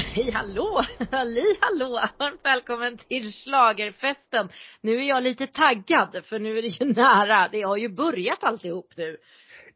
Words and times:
Hej 0.00 0.30
hallå! 0.30 0.84
Halli 1.10 1.56
hallå! 1.60 2.00
Varmt 2.18 2.44
välkommen 2.44 2.98
till 2.98 3.32
slagerfesten. 3.32 4.48
Nu 4.80 4.96
är 4.96 5.08
jag 5.08 5.22
lite 5.22 5.46
taggad 5.46 6.24
för 6.24 6.38
nu 6.38 6.58
är 6.58 6.62
det 6.62 6.68
ju 6.68 6.84
nära. 6.92 7.48
Det 7.52 7.62
har 7.62 7.76
ju 7.76 7.88
börjat 7.88 8.44
alltihop 8.44 8.92
nu. 8.96 9.16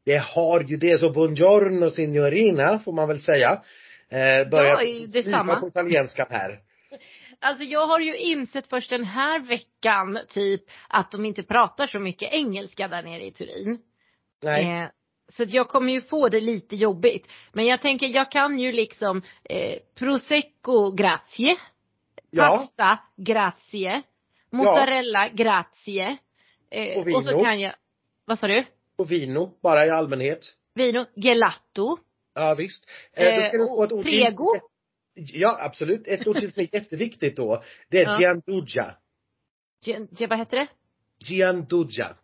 Det 0.04 0.16
har 0.16 0.61
ju 0.61 0.76
det, 0.76 0.98
så 0.98 1.11
buongiorno 1.11 1.90
signorina 1.90 2.79
får 2.79 2.93
man 2.93 3.08
väl 3.08 3.21
säga. 3.21 3.62
Eh, 4.11 4.18
Ja, 4.50 4.80
detsamma. 5.12 5.61
på 5.61 5.68
italienskan 5.68 6.27
här. 6.30 6.61
Alltså 7.41 7.64
jag 7.64 7.86
har 7.86 8.00
ju 8.00 8.16
insett 8.16 8.66
först 8.66 8.91
den 8.91 9.04
här 9.04 9.41
veckan 9.41 10.18
typ 10.29 10.62
att 10.88 11.11
de 11.11 11.25
inte 11.25 11.43
pratar 11.43 11.86
så 11.86 11.98
mycket 11.98 12.32
engelska 12.32 12.88
där 12.88 13.02
nere 13.02 13.25
i 13.25 13.32
Turin. 13.32 13.79
Nej. 14.43 14.82
Eh, 14.82 14.88
så 15.33 15.45
jag 15.49 15.69
kommer 15.69 15.93
ju 15.93 16.01
få 16.01 16.29
det 16.29 16.41
lite 16.41 16.77
jobbigt. 16.77 17.29
Men 17.53 17.67
jag 17.67 17.81
tänker 17.81 18.07
jag 18.07 18.31
kan 18.33 18.59
ju 18.59 18.73
liksom 18.73 19.23
eh, 19.45 19.79
prosecco 19.99 20.91
grazie. 20.91 21.57
Ja. 22.31 22.49
Pasta 22.59 22.99
grazie. 23.17 24.03
Mozzarella 24.50 25.29
grazie. 25.29 26.17
Eh, 26.71 26.99
Och 26.99 27.07
vino. 27.09 27.17
och 27.17 27.25
så 27.25 27.43
kan 27.45 27.61
jag, 27.61 27.75
vad 28.25 28.39
sa 28.39 28.47
du? 28.47 28.64
Och 28.97 29.11
vino, 29.13 29.55
bara 29.63 29.87
i 29.87 29.91
allmänhet. 29.91 30.41
Vino, 30.75 31.05
gelato. 31.17 31.99
Ja 32.34 32.55
visst. 32.59 32.91
Eh, 33.12 33.34
då 33.34 33.41
ska 33.41 33.56
Eh, 33.56 33.61
du 33.62 33.67
få 33.69 33.83
ett 33.84 33.92
ord 33.92 34.05
prego. 34.05 34.47
Ja 35.14 35.59
absolut. 35.61 36.06
Ett 36.09 36.27
ord 36.27 36.36
till 36.39 36.53
som 36.53 36.62
är 36.62 36.69
jätteviktigt 36.75 37.36
då. 37.36 37.62
Det 37.91 37.98
är 37.98 38.05
Ja. 38.05 38.20
gianduja. 38.20 38.95
Gian, 39.86 40.09
ja, 40.19 40.27
vad 40.31 40.39
heter 40.39 40.56
det? 40.56 40.67
Gianduja. 41.19 42.17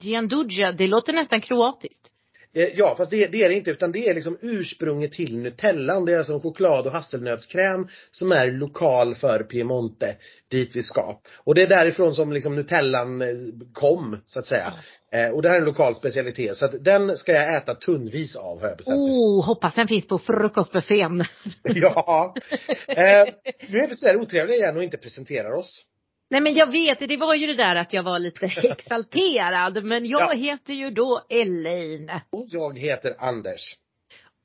Gianduja, 0.00 0.72
det 0.72 0.86
låter 0.86 1.12
nästan 1.12 1.40
kroatiskt. 1.40 2.10
Eh, 2.54 2.68
Ja, 2.74 2.94
fast 2.96 3.10
det, 3.10 3.26
det 3.26 3.44
är 3.44 3.48
det 3.48 3.54
inte 3.54 3.70
utan 3.70 3.92
det 3.92 4.08
är 4.08 4.14
liksom 4.14 4.38
ursprunget 4.40 5.12
till 5.12 5.38
Nutellan. 5.38 6.04
Det 6.04 6.12
är 6.12 6.18
alltså 6.18 6.32
en 6.32 6.40
choklad 6.40 6.86
och 6.86 6.92
hasselnötskräm 6.92 7.88
som 8.10 8.32
är 8.32 8.50
lokal 8.50 9.14
för 9.14 9.42
Piemonte, 9.42 10.16
dit 10.50 10.76
vi 10.76 10.82
ska. 10.82 11.20
Och 11.36 11.54
det 11.54 11.62
är 11.62 11.66
därifrån 11.66 12.14
som 12.14 12.32
liksom 12.32 12.54
Nutellan 12.54 13.22
eh, 13.22 13.28
kom, 13.72 14.16
så 14.26 14.38
att 14.38 14.46
säga. 14.46 14.72
Eh, 15.12 15.30
och 15.30 15.42
det 15.42 15.48
här 15.48 15.56
är 15.56 15.60
en 15.60 15.66
lokal 15.66 15.94
specialitet. 15.94 16.56
Så 16.56 16.64
att 16.64 16.84
den 16.84 17.16
ska 17.16 17.32
jag 17.32 17.56
äta 17.56 17.74
tunnvis 17.74 18.36
av 18.36 18.60
har 18.60 18.68
jag 18.68 18.76
bestämt. 18.76 18.98
Oh, 18.98 19.46
hoppas 19.46 19.74
den 19.74 19.88
finns 19.88 20.08
på 20.08 20.18
frukostbuffén. 20.18 21.24
Ja. 21.62 22.34
Eh, 22.88 23.24
nu 23.68 23.78
är 23.78 23.88
vi 23.88 23.96
sådär 23.96 24.16
otrevliga 24.16 24.56
igen 24.56 24.76
och 24.76 24.82
inte 24.82 24.96
presenterar 24.96 25.52
oss. 25.52 25.86
Nej 26.30 26.40
men 26.40 26.54
jag 26.54 26.70
vet, 26.72 26.98
det 26.98 27.16
var 27.16 27.34
ju 27.34 27.46
det 27.46 27.54
där 27.54 27.76
att 27.76 27.92
jag 27.92 28.02
var 28.02 28.18
lite 28.18 28.46
exalterad. 28.62 29.84
Men 29.84 30.06
jag 30.06 30.20
Ja. 30.20 30.32
heter 30.32 30.74
ju 30.74 30.90
då 30.90 31.22
Elaine. 31.28 32.10
Och 32.32 32.46
jag 32.48 32.78
heter 32.78 33.14
Anders. 33.18 33.60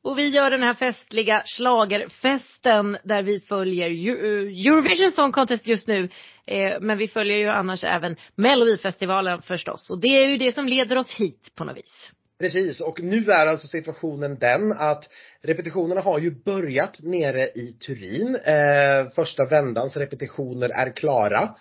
Och 0.04 0.18
vi 0.18 0.28
gör 0.30 0.50
den 0.50 0.64
här 0.64 0.74
festliga 0.74 1.44
slagerfesten 1.46 2.98
där 3.04 3.24
vi 3.24 3.40
följer 3.40 3.90
Eu- 3.90 4.68
Eurovision 4.68 5.12
Song 5.12 5.32
Contest 5.32 5.68
just 5.68 5.88
nu. 5.88 6.10
Eh, 6.46 6.80
men 6.82 6.98
vi 6.98 7.08
följer 7.08 7.38
ju 7.38 7.48
annars 7.48 7.84
även 7.84 8.16
Melodifestivalen 8.36 9.42
förstås. 9.42 9.90
Och 9.90 10.00
det 10.02 10.08
är 10.08 10.28
ju 10.28 10.38
det 10.38 10.52
som 10.52 10.68
leder 10.68 10.98
oss 10.98 11.12
hit 11.12 11.52
på 11.56 11.64
något 11.64 11.78
vis. 11.78 12.12
Precis, 12.40 12.82
och 12.82 13.02
nu 13.02 13.32
är 13.32 13.48
alltså 13.48 13.68
situationen 13.68 14.38
den 14.40 14.72
att 14.72 15.10
repetitionerna 15.42 16.02
har 16.02 16.20
ju 16.20 16.32
börjat 16.32 17.00
nere 17.04 17.44
i 17.44 17.76
Turin. 17.86 18.36
Eh, 18.36 19.12
första 19.16 19.46
vändans 19.46 19.98
repetitioner 19.98 20.70
är 20.70 20.96
klara. 20.96 21.56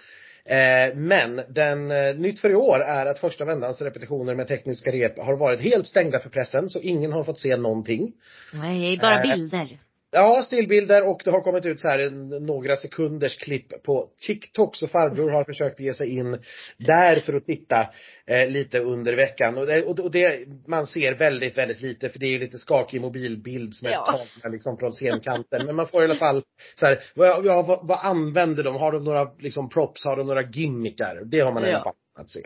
Eh, 0.44 0.96
men 0.96 1.36
den, 1.48 1.90
eh, 1.90 2.14
nytt 2.14 2.40
för 2.40 2.50
i 2.50 2.54
år 2.54 2.80
är 2.80 3.06
att 3.06 3.18
första 3.18 3.44
vändans 3.44 3.80
repetitioner 3.80 4.34
med 4.34 4.48
tekniska 4.48 4.90
rep 4.90 5.18
har 5.18 5.36
varit 5.36 5.60
helt 5.60 5.86
stängda 5.86 6.18
för 6.18 6.30
pressen 6.30 6.68
så 6.68 6.80
ingen 6.80 7.12
har 7.12 7.24
fått 7.24 7.40
se 7.40 7.56
någonting. 7.56 8.12
Nej, 8.52 8.98
bara 8.98 9.22
Eh, 9.22 9.22
bilder. 9.22 9.78
Ja, 10.10 10.42
stillbilder 10.42 11.08
och 11.08 11.20
det 11.24 11.30
har 11.30 11.40
kommit 11.40 11.66
ut 11.66 11.80
så 11.80 11.88
här 11.88 11.98
en, 11.98 12.28
några 12.28 12.76
sekunders 12.76 13.36
klipp 13.38 13.82
på 13.82 14.08
TikTok 14.26 14.76
så 14.76 14.88
farbror 14.88 15.30
har 15.30 15.44
försökt 15.44 15.80
ge 15.80 15.94
sig 15.94 16.08
in 16.16 16.38
där 16.76 17.20
för 17.20 17.32
att 17.36 17.44
titta 17.44 17.86
eh, 18.26 18.50
lite 18.50 18.78
under 18.80 19.16
veckan 19.16 19.58
och, 19.58 19.66
det, 19.66 19.82
och, 19.84 20.10
det, 20.10 20.48
man 20.68 20.86
ser 20.86 21.14
väldigt, 21.14 21.58
väldigt 21.58 21.80
lite 21.80 22.08
för 22.08 22.18
det 22.18 22.26
är 22.34 22.38
lite 22.38 22.58
skakig 22.58 23.00
mobilbild 23.00 23.74
som 23.74 23.88
är 23.88 23.92
Ja. 23.92 24.04
tagna 24.06 24.52
liksom 24.52 24.78
från 24.78 24.92
scenkanten 24.92 25.66
men 25.66 25.76
man 25.76 25.88
får 25.88 26.02
i 26.02 26.04
alla 26.04 26.16
fall 26.16 26.42
så 26.80 26.86
här, 26.86 27.02
vad, 27.14 27.46
ja, 27.46 27.62
vad, 27.62 27.86
vad 27.88 27.98
använder 28.02 28.62
de? 28.62 28.74
Har 28.76 28.92
de 28.92 29.04
några 29.04 29.24
liksom 29.38 29.68
props? 29.68 30.04
Har 30.04 30.16
de 30.16 30.26
några 30.26 30.42
gimmickar? 30.42 31.22
Det 31.24 31.40
har 31.40 31.52
man 31.52 31.64
i 31.64 31.68
Ja. 31.68 31.74
alla 31.74 31.84
fall 31.84 31.94
att 32.18 32.30
se. 32.30 32.40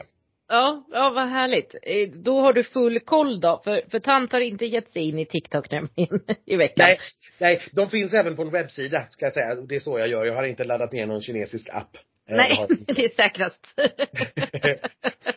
Ja, 0.49 0.87
ja 0.93 1.11
vad 1.11 1.29
härligt. 1.29 1.75
Eh, 1.83 2.09
Då 2.23 2.41
har 2.41 2.53
du 2.53 2.63
full 2.65 3.01
koll 3.01 3.41
då. 3.41 3.61
För, 3.65 3.83
för 3.91 3.99
tant 3.99 4.33
har 4.33 4.41
inte 4.41 4.65
gett 4.67 4.91
sig 4.93 5.09
in 5.09 5.19
i 5.19 5.27
TikTok 5.27 5.71
nämligen 5.71 6.21
i 6.47 6.57
veckan. 6.57 6.85
Nej, 6.87 6.99
nej, 7.43 7.61
de 7.73 7.91
finns 7.91 8.13
även 8.15 8.37
på 8.37 8.43
en 8.43 8.51
webbsida 8.51 9.07
ska 9.11 9.27
jag 9.27 9.35
säga. 9.35 9.55
Det 9.55 9.77
är 9.77 9.81
så 9.81 9.99
jag 9.99 10.09
gör. 10.09 10.25
Jag 10.25 10.35
har 10.35 10.45
inte 10.45 10.65
laddat 10.65 10.93
ner 10.93 11.07
någon 11.07 11.23
kinesisk 11.23 11.69
app. 11.73 11.97
Eh, 12.29 12.37
Nej, 12.37 12.67
det 12.87 13.05
är 13.05 13.09
säkrast. 13.09 13.67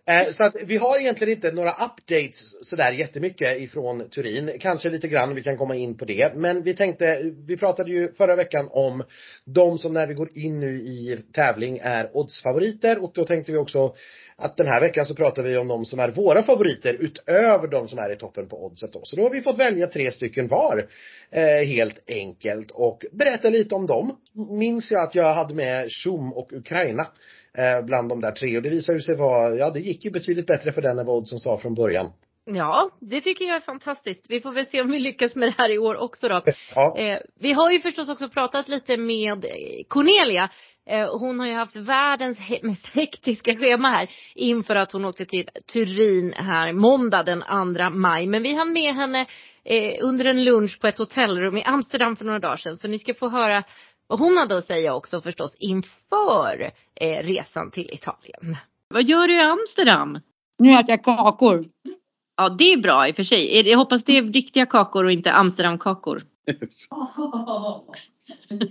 Eh, 0.07 0.33
Så 0.33 0.43
att 0.43 0.55
vi 0.65 0.77
har 0.77 0.99
egentligen 0.99 1.33
inte 1.33 1.51
några 1.51 1.71
updates 1.71 2.67
sådär 2.69 2.91
jättemycket 2.91 3.61
ifrån 3.61 4.09
Turin. 4.09 4.51
Kanske 4.59 4.89
lite 4.89 5.07
grann, 5.07 5.35
vi 5.35 5.43
kan 5.43 5.57
komma 5.57 5.75
in 5.75 5.97
på 5.97 6.05
det. 6.05 6.35
Men 6.35 6.63
vi 6.63 6.73
tänkte, 6.73 7.21
vi 7.47 7.57
pratade 7.57 7.91
ju 7.91 8.13
förra 8.13 8.35
veckan 8.35 8.67
om 8.71 9.03
de 9.45 9.77
som 9.79 9.93
när 9.93 10.07
vi 10.07 10.13
går 10.13 10.37
in 10.37 10.59
nu 10.59 10.75
i 10.75 11.17
tävling 11.33 11.79
är 11.83 12.17
oddsfavoriter 12.17 13.03
och 13.03 13.11
då 13.15 13.25
tänkte 13.25 13.51
vi 13.51 13.57
också 13.57 13.95
att 14.37 14.57
den 14.57 14.67
här 14.67 14.81
veckan 14.81 15.05
så 15.05 15.15
pratar 15.15 15.43
vi 15.43 15.57
om 15.57 15.67
de 15.67 15.85
som 15.85 15.99
är 15.99 16.11
våra 16.11 16.43
favoriter 16.43 16.93
utöver 16.93 17.67
de 17.67 17.87
som 17.87 17.99
är 17.99 18.13
i 18.13 18.17
toppen 18.17 18.47
på 18.47 18.65
oddset 18.65 18.93
då. 18.93 19.01
Så 19.03 19.15
då 19.15 19.23
har 19.23 19.29
vi 19.29 19.41
fått 19.41 19.59
välja 19.59 19.87
tre 19.87 20.11
stycken 20.11 20.47
var. 20.47 20.87
Eh, 21.31 21.67
helt 21.67 21.99
enkelt 22.07 22.71
och 22.71 23.05
berätta 23.11 23.49
lite 23.49 23.75
om 23.75 23.87
dem. 23.87 24.17
Minns 24.49 24.91
jag 24.91 25.03
att 25.03 25.15
jag 25.15 25.33
hade 25.33 25.53
med 25.53 25.91
Tjom 25.91 26.33
och 26.33 26.53
Ukraina 26.53 27.07
eh, 27.57 27.81
bland 27.81 28.09
de 28.09 28.21
där 28.21 28.31
tre 28.31 28.57
och 28.57 28.63
det 28.63 28.69
visade 28.69 29.01
sig 29.01 29.15
vara, 29.15 29.55
ja 29.55 29.69
det 29.69 29.79
gick 29.79 30.05
ju 30.05 30.11
betydligt 30.11 30.47
bättre 30.47 30.71
för 30.71 30.81
den 30.81 30.99
än 30.99 31.05
vad 31.05 31.15
oddsen 31.15 31.39
sa 31.39 31.57
från 31.57 31.75
början. 31.75 32.11
Ja, 32.45 32.89
det 33.01 33.21
tycker 33.21 33.45
jag 33.45 33.55
är 33.55 33.59
fantastiskt. 33.59 34.25
Vi 34.29 34.41
får 34.41 34.51
väl 34.51 34.65
se 34.65 34.81
om 34.81 34.91
vi 34.91 34.99
lyckas 34.99 35.35
med 35.35 35.47
det 35.47 35.55
här 35.57 35.69
i 35.69 35.77
år 35.77 35.95
också 35.95 36.27
då. 36.27 36.41
Ja. 36.75 36.97
Eh, 36.97 37.19
vi 37.39 37.53
har 37.53 37.71
ju 37.71 37.79
förstås 37.79 38.09
också 38.09 38.29
pratat 38.29 38.67
lite 38.69 38.97
med 38.97 39.45
eh, 39.45 39.51
Cornelia. 39.87 40.49
Eh, 40.89 41.17
hon 41.19 41.39
har 41.39 41.47
ju 41.47 41.53
haft 41.53 41.75
världens 41.75 42.39
he- 42.39 42.59
mest 42.65 42.95
hektiska 42.95 43.55
schema 43.55 43.89
här 43.89 44.09
inför 44.35 44.75
att 44.75 44.91
hon 44.91 45.05
åkte 45.05 45.25
till 45.25 45.49
Turin 45.73 46.33
här 46.37 46.73
måndag 46.73 47.23
den 47.23 47.43
2 47.75 47.89
maj. 47.89 48.27
Men 48.27 48.43
vi 48.43 48.53
hann 48.53 48.73
med 48.73 48.95
henne 48.95 49.25
eh, 49.63 49.93
under 50.01 50.25
en 50.25 50.43
lunch 50.43 50.79
på 50.81 50.87
ett 50.87 50.97
hotellrum 50.97 51.57
i 51.57 51.63
Amsterdam 51.63 52.15
för 52.15 52.25
några 52.25 52.39
dagar 52.39 52.57
sedan. 52.57 52.77
Så 52.77 52.87
ni 52.87 52.99
ska 52.99 53.13
få 53.13 53.29
höra 53.29 53.63
vad 54.07 54.19
hon 54.19 54.37
hade 54.37 54.57
att 54.57 54.65
säga 54.65 54.95
också 54.95 55.21
förstås 55.21 55.55
inför 55.59 56.71
eh, 57.01 57.23
resan 57.23 57.71
till 57.71 57.89
Italien. 57.93 58.57
Vad 58.89 59.03
gör 59.03 59.27
du 59.27 59.33
i 59.35 59.41
Amsterdam? 59.41 60.19
Nu 60.59 60.71
äter 60.73 60.89
jag 60.89 61.03
kakor. 61.03 61.65
Ja, 62.37 62.49
det 62.49 62.73
är 62.73 62.77
bra 62.77 63.07
i 63.07 63.11
och 63.11 63.15
för 63.15 63.23
sig. 63.23 63.69
Jag 63.69 63.77
hoppas 63.77 64.03
det 64.03 64.17
är 64.17 64.23
riktiga 64.23 64.65
kakor 64.65 65.05
och 65.05 65.11
inte 65.11 65.31
Amsterdamkakor. 65.31 66.21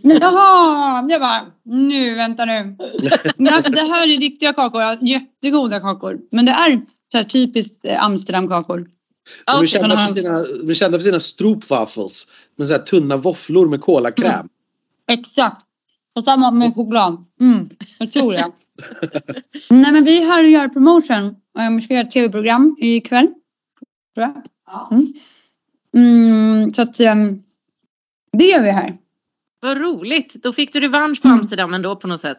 Jaha, 0.03 1.07
jag 1.09 1.21
bara, 1.21 1.47
nu 1.63 2.15
vänta 2.15 2.45
nu. 2.45 2.77
Ja, 3.37 3.61
det 3.61 3.81
här 3.81 4.03
är 4.03 4.21
riktiga 4.21 4.53
kakor, 4.53 4.99
jättegoda 5.01 5.81
kakor. 5.81 6.19
Men 6.31 6.47
det 6.47 6.53
är 6.53 6.81
så 7.13 7.19
här 7.19 7.25
typiskt 7.25 7.85
eh, 7.85 8.05
Amsterdamkakor. 8.05 8.91
De 9.47 9.63
är 9.63 9.67
kända 9.67 9.97
för 9.97 10.07
sina, 10.07 10.43
de 10.43 10.71
är 10.71 10.75
kända 10.75 10.99
för 10.99 11.03
sina 11.03 11.21
stroopwafels. 11.21 12.29
Med 12.57 12.67
så 12.67 12.73
här 12.75 12.81
tunna 12.81 13.17
våfflor 13.17 13.69
med 13.69 13.81
kolakräm. 13.81 14.49
Exakt. 15.09 15.63
Och 16.15 16.25
samma 16.25 16.51
med 16.51 16.75
choklad. 16.75 17.25
Mm, 17.41 17.69
det 17.99 18.07
tror 18.07 18.35
jag. 18.35 18.53
Nej 19.71 19.93
men 19.93 20.05
vi 20.05 20.23
är 20.23 20.27
här 20.27 20.43
och 20.43 20.51
gör 20.51 20.69
promotion. 20.69 21.37
Vi 21.77 21.81
ska 21.81 21.95
göra 21.95 22.07
ett 22.07 22.13
tv-program 22.13 22.77
ikväll. 22.79 23.29
Tror 24.15 24.27
jag. 24.27 24.43
Mm. 24.93 25.13
Mm, 25.97 26.71
så 26.71 26.83
att 26.83 27.01
ehm, 27.01 27.43
det 28.33 28.45
gör 28.45 28.63
vi 28.63 28.71
här. 28.71 28.97
Vad 29.61 29.77
roligt. 29.79 30.35
Då 30.43 30.53
fick 30.53 30.73
du 30.73 30.81
revansch 30.81 31.23
på 31.23 31.29
Mm. 31.29 31.41
Amsterdam 31.41 31.75
ändå 31.75 31.97
på 31.97 32.07
något 32.07 32.21
sätt. 32.21 32.39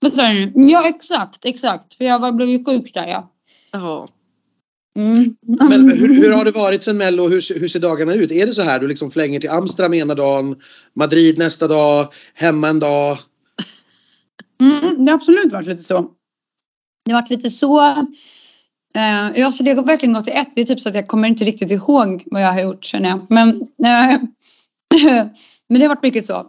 Vad 0.00 0.14
sa 0.14 0.28
du? 0.28 0.52
Ja 0.54 0.88
exakt, 0.88 1.44
exakt. 1.44 1.94
För 1.94 2.04
jag 2.04 2.18
var 2.18 2.32
blivit 2.32 2.66
sjuk 2.66 2.94
där 2.94 3.06
ja. 3.06 3.32
Ja. 3.70 4.08
Mm. 4.96 5.36
Men 5.40 5.90
hur, 5.90 6.14
hur 6.14 6.32
har 6.32 6.44
det 6.44 6.50
varit 6.50 6.82
sen 6.82 6.96
Mello? 6.96 7.28
Hur, 7.28 7.40
ser- 7.40 7.60
hur 7.60 7.68
ser 7.68 7.80
dagarna 7.80 8.14
ut? 8.14 8.30
Är 8.30 8.46
det 8.46 8.52
så 8.52 8.62
här 8.62 8.80
du 8.80 8.86
liksom 8.88 9.10
flänger 9.10 9.40
till 9.40 9.50
Amsterdam 9.50 9.94
ena 9.94 10.14
dagen, 10.14 10.60
Madrid 10.94 11.38
nästa 11.38 11.68
dag, 11.68 12.12
hemma 12.34 12.68
en 12.68 12.80
dag? 12.80 13.18
Mm, 14.60 15.04
det 15.04 15.10
har 15.12 15.16
absolut 15.18 15.52
varit 15.52 15.66
lite 15.66 15.82
så. 15.82 16.10
Det 17.04 17.12
har 17.12 17.20
varit 17.22 17.30
lite 17.30 17.50
så. 17.50 18.06
Uh, 18.96 19.38
ja, 19.40 19.52
så 19.52 19.62
det 19.62 19.72
har 19.72 19.82
verkligen 19.82 20.12
gått 20.12 20.28
i 20.28 20.30
ett. 20.30 20.48
Det 20.54 20.60
är 20.60 20.66
typ 20.66 20.80
så 20.80 20.88
att 20.88 20.94
jag 20.94 21.08
kommer 21.08 21.28
inte 21.28 21.44
riktigt 21.44 21.70
ihåg 21.70 22.22
vad 22.26 22.42
jag 22.42 22.52
har 22.52 22.60
gjort 22.60 22.84
känner 22.84 23.08
jag. 23.08 23.26
Men, 23.30 23.48
uh, 23.60 24.20
men 25.68 25.80
det 25.80 25.80
har 25.80 25.88
varit 25.88 26.02
mycket 26.02 26.24
så. 26.24 26.46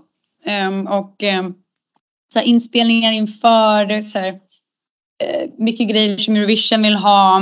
Um, 0.67 0.87
och 0.87 1.23
um, 1.23 1.55
så 2.33 2.39
här, 2.39 2.45
inspelningar 2.45 3.11
inför 3.11 4.01
så 4.01 4.19
här, 4.19 4.31
uh, 4.31 5.49
mycket 5.57 5.89
grejer 5.89 6.17
som 6.17 6.35
Eurovision 6.35 6.83
vill 6.83 6.95
ha. 6.95 7.41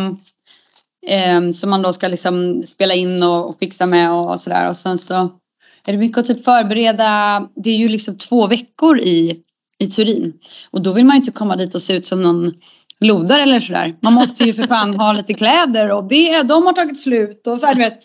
Um, 1.37 1.53
som 1.53 1.69
man 1.69 1.81
då 1.81 1.93
ska 1.93 2.07
liksom 2.07 2.63
spela 2.67 2.93
in 2.93 3.23
och, 3.23 3.49
och 3.49 3.59
fixa 3.59 3.85
med 3.85 4.11
och, 4.11 4.31
och 4.31 4.41
sådär. 4.41 4.69
Och 4.69 4.77
sen 4.77 4.97
så 4.97 5.39
är 5.85 5.91
det 5.91 5.97
mycket 5.97 6.17
att 6.17 6.27
typ 6.27 6.45
förbereda. 6.45 7.47
Det 7.55 7.69
är 7.69 7.77
ju 7.77 7.89
liksom 7.89 8.17
två 8.17 8.47
veckor 8.47 8.99
i, 8.99 9.43
i 9.77 9.87
Turin. 9.87 10.33
Och 10.71 10.81
då 10.81 10.93
vill 10.93 11.05
man 11.05 11.15
ju 11.15 11.19
inte 11.19 11.31
komma 11.31 11.55
dit 11.55 11.75
och 11.75 11.81
se 11.81 11.93
ut 11.93 12.05
som 12.05 12.23
någon 12.23 12.53
lodare 12.99 13.41
eller 13.41 13.59
sådär. 13.59 13.95
Man 14.01 14.13
måste 14.13 14.43
ju 14.43 14.53
för 14.53 14.67
fan 14.67 14.95
ha 14.99 15.13
lite 15.13 15.33
kläder 15.33 15.91
och 15.91 16.03
det, 16.03 16.43
de 16.43 16.65
har 16.65 16.73
tagit 16.73 17.01
slut 17.01 17.47
och 17.47 17.59
så 17.59 17.65
här, 17.65 17.75
du 17.75 17.81
vet. 17.81 17.99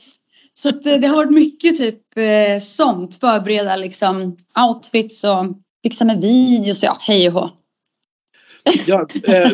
Så 0.55 0.71
det, 0.71 0.99
det 0.99 1.07
har 1.07 1.17
varit 1.17 1.33
mycket 1.33 1.77
typ 1.77 2.01
eh, 2.17 2.61
sånt. 2.61 3.17
Förbereda 3.17 3.77
liksom 3.77 4.37
outfits 4.69 5.25
och 5.25 5.47
fixa 5.83 6.05
med 6.05 6.21
videos 6.21 6.83
och 6.83 6.87
ja, 6.87 6.99
hej 7.01 7.29
och 7.29 7.35
hå. 7.35 7.51
Ja, 8.87 9.07
eh, 9.29 9.51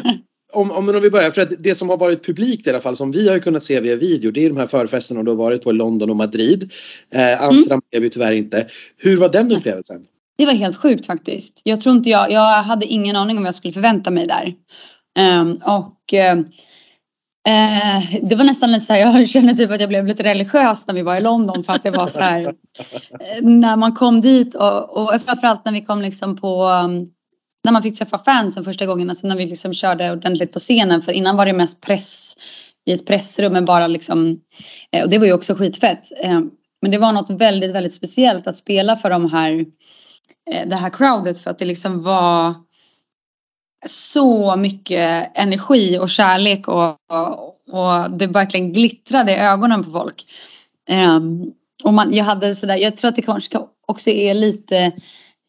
om, 0.52 0.70
om, 0.70 0.88
om 0.88 1.00
vi 1.00 1.10
börjar, 1.10 1.30
för 1.30 1.42
att 1.42 1.52
det 1.58 1.74
som 1.74 1.88
har 1.88 1.96
varit 1.96 2.26
publikt 2.26 2.66
i 2.66 2.70
alla 2.70 2.80
fall 2.80 2.96
som 2.96 3.12
vi 3.12 3.28
har 3.28 3.38
kunnat 3.38 3.64
se 3.64 3.80
via 3.80 3.96
video 3.96 4.30
det 4.30 4.44
är 4.44 4.48
de 4.48 4.56
här 4.56 4.66
förfesterna 4.66 5.22
du 5.22 5.30
har 5.30 5.36
varit 5.36 5.62
på 5.62 5.70
i 5.70 5.74
London 5.74 6.10
och 6.10 6.16
Madrid. 6.16 6.72
Eh, 7.14 7.42
Amsterdam 7.42 7.76
mm. 7.76 7.82
blev 7.90 8.02
ju 8.02 8.08
tyvärr 8.08 8.32
inte. 8.32 8.66
Hur 8.96 9.16
var 9.16 9.28
den 9.28 9.52
upplevelsen? 9.52 10.06
Det 10.38 10.46
var 10.46 10.52
helt 10.52 10.76
sjukt 10.76 11.06
faktiskt. 11.06 11.60
Jag 11.64 11.80
tror 11.80 11.96
inte 11.96 12.10
jag, 12.10 12.30
jag 12.30 12.62
hade 12.62 12.86
ingen 12.86 13.16
aning 13.16 13.36
om 13.36 13.42
vad 13.42 13.48
jag 13.48 13.54
skulle 13.54 13.72
förvänta 13.72 14.10
mig 14.10 14.26
där. 14.26 14.54
Ehm, 15.18 15.60
och 15.66 16.12
ehm, 16.12 16.38
eh, 17.48 18.20
det 18.22 18.36
var 18.36 18.44
nästan 18.44 18.72
lite 18.72 18.86
så 18.86 18.92
här, 18.92 19.00
jag 19.18 19.28
kände 19.28 19.54
typ 19.54 19.70
att 19.70 19.80
jag 19.80 19.88
blev 19.88 20.06
lite 20.06 20.22
religiös 20.22 20.86
när 20.86 20.94
vi 20.94 21.02
var 21.02 21.16
i 21.16 21.20
London 21.20 21.64
för 21.64 21.72
att 21.72 21.82
det 21.82 21.90
var 21.90 22.06
så 22.06 22.20
här 22.20 22.44
eh, 22.44 23.42
när 23.42 23.76
man 23.76 23.94
kom 23.94 24.20
dit 24.20 24.54
och, 24.54 24.90
och 24.90 25.22
framförallt 25.22 25.64
när 25.64 25.72
vi 25.72 25.80
kom 25.80 26.02
liksom 26.02 26.36
på 26.36 26.62
ehm, 26.64 27.06
när 27.64 27.72
man 27.72 27.82
fick 27.82 27.98
träffa 27.98 28.18
fansen 28.18 28.64
första 28.64 28.86
gången, 28.86 29.10
alltså 29.10 29.26
när 29.26 29.36
vi 29.36 29.46
liksom 29.46 29.74
körde 29.74 30.12
ordentligt 30.12 30.52
på 30.52 30.58
scenen 30.58 31.02
för 31.02 31.12
innan 31.12 31.36
var 31.36 31.46
det 31.46 31.52
mest 31.52 31.80
press 31.80 32.36
i 32.86 32.92
ett 32.92 33.06
pressrum 33.06 33.52
men 33.52 33.64
bara 33.64 33.86
liksom 33.86 34.40
eh, 34.92 35.04
och 35.04 35.10
det 35.10 35.18
var 35.18 35.26
ju 35.26 35.32
också 35.32 35.54
skitfett. 35.54 36.12
Men 36.82 36.90
det 36.90 36.98
var 36.98 37.12
något 37.12 37.30
väldigt, 37.30 37.74
väldigt 37.74 37.94
speciellt 37.94 38.46
att 38.46 38.56
spela 38.56 38.96
för 38.96 39.10
de 39.10 39.32
här 39.32 39.66
det 40.66 40.76
här 40.76 40.90
crowdet 40.90 41.38
för 41.38 41.50
att 41.50 41.58
det 41.58 41.64
liksom 41.64 42.02
var 42.02 42.54
så 43.86 44.56
mycket 44.56 45.30
energi 45.34 45.98
och 45.98 46.10
kärlek 46.10 46.68
och, 46.68 46.96
och, 47.12 47.56
och 47.70 48.10
det 48.10 48.26
verkligen 48.26 48.72
glittrade 48.72 49.32
i 49.32 49.36
ögonen 49.36 49.84
på 49.84 49.90
folk. 49.90 50.26
Um, 50.90 51.52
och 51.84 51.92
man, 51.92 52.14
jag 52.14 52.24
hade 52.24 52.54
sådär, 52.54 52.76
jag 52.76 52.96
tror 52.96 53.08
att 53.08 53.16
det 53.16 53.22
kanske 53.22 53.58
också 53.86 54.10
är 54.10 54.34
lite 54.34 54.92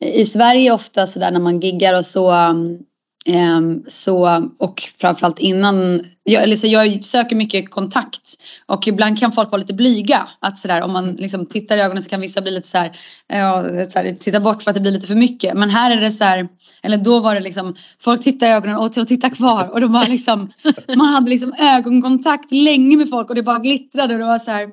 i 0.05 0.25
Sverige 0.25 0.71
ofta 0.71 1.07
sådär 1.07 1.31
när 1.31 1.39
man 1.39 1.59
giggar 1.59 1.93
och 1.93 2.05
så 2.05 2.31
um, 2.31 2.79
Ehm, 3.25 3.83
så 3.87 4.49
och 4.57 4.83
framförallt 5.01 5.39
innan 5.39 6.05
jag, 6.23 6.49
liksom, 6.49 6.69
jag 6.69 7.03
söker 7.03 7.35
mycket 7.35 7.71
kontakt 7.71 8.21
och 8.65 8.87
ibland 8.87 9.19
kan 9.19 9.31
folk 9.31 9.51
vara 9.51 9.59
lite 9.59 9.73
blyga. 9.73 10.27
Att 10.39 10.59
sådär, 10.59 10.81
om 10.81 10.91
man 10.91 11.13
liksom 11.13 11.45
tittar 11.45 11.77
i 11.77 11.81
ögonen 11.81 12.03
så 12.03 12.09
kan 12.09 12.21
vissa 12.21 12.41
bli 12.41 12.51
lite 12.51 12.67
så 12.67 12.77
här, 12.77 12.97
ja, 13.27 13.63
så 13.89 13.99
här, 13.99 14.17
titta 14.19 14.39
bort 14.39 14.63
för 14.63 14.71
att 14.71 14.75
det 14.75 14.81
blir 14.81 14.91
lite 14.91 15.07
för 15.07 15.15
mycket. 15.15 15.53
Men 15.53 15.69
här 15.69 15.91
är 15.91 16.01
det 16.01 16.11
så 16.11 16.23
här, 16.23 16.47
eller 16.83 16.97
då 16.97 17.19
var 17.19 17.35
det 17.35 17.41
liksom, 17.41 17.75
folk 17.99 18.23
tittade 18.23 18.51
i 18.51 18.55
ögonen 18.55 18.75
och, 18.75 18.97
och 18.97 19.07
tittade 19.07 19.35
kvar 19.35 19.69
och 19.73 19.81
de 19.81 19.93
var 19.93 20.07
liksom, 20.09 20.51
man 20.95 21.07
hade 21.07 21.29
liksom 21.29 21.53
ögonkontakt 21.59 22.51
länge 22.51 22.97
med 22.97 23.09
folk 23.09 23.29
och 23.29 23.35
det 23.35 23.43
bara 23.43 23.59
glittrade 23.59 24.13
och 24.13 24.19
det 24.19 24.25
var 24.25 24.39
så 24.39 24.51
här 24.51 24.69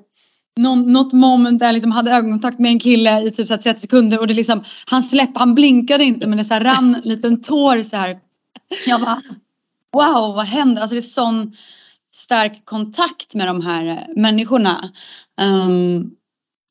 någon, 0.56 0.92
något 0.92 1.12
moment 1.12 1.58
där 1.58 1.66
jag 1.66 1.72
liksom 1.72 1.92
hade 1.92 2.10
ögonkontakt 2.10 2.58
med 2.58 2.70
en 2.70 2.80
kille 2.80 3.22
i 3.22 3.30
typ 3.30 3.48
så 3.48 3.56
30 3.56 3.80
sekunder 3.80 4.20
och 4.20 4.26
det 4.26 4.34
liksom, 4.34 4.64
han 4.86 5.02
släppte, 5.02 5.38
han 5.38 5.54
blinkade 5.54 6.04
inte 6.04 6.26
men 6.26 6.38
det 6.38 6.44
så 6.44 6.54
här 6.54 6.64
rann 6.64 6.94
en 6.94 7.08
liten 7.08 7.42
tår 7.42 7.82
så 7.82 7.96
här. 7.96 8.27
Jag 8.86 9.00
bara, 9.00 9.22
wow 9.92 10.34
vad 10.34 10.44
händer? 10.44 10.82
Alltså 10.82 10.94
det 10.94 11.00
är 11.00 11.02
sån 11.02 11.56
stark 12.14 12.64
kontakt 12.64 13.34
med 13.34 13.46
de 13.46 13.60
här 13.60 13.86
eh, 13.86 14.16
människorna. 14.16 14.90
Um, 15.40 16.10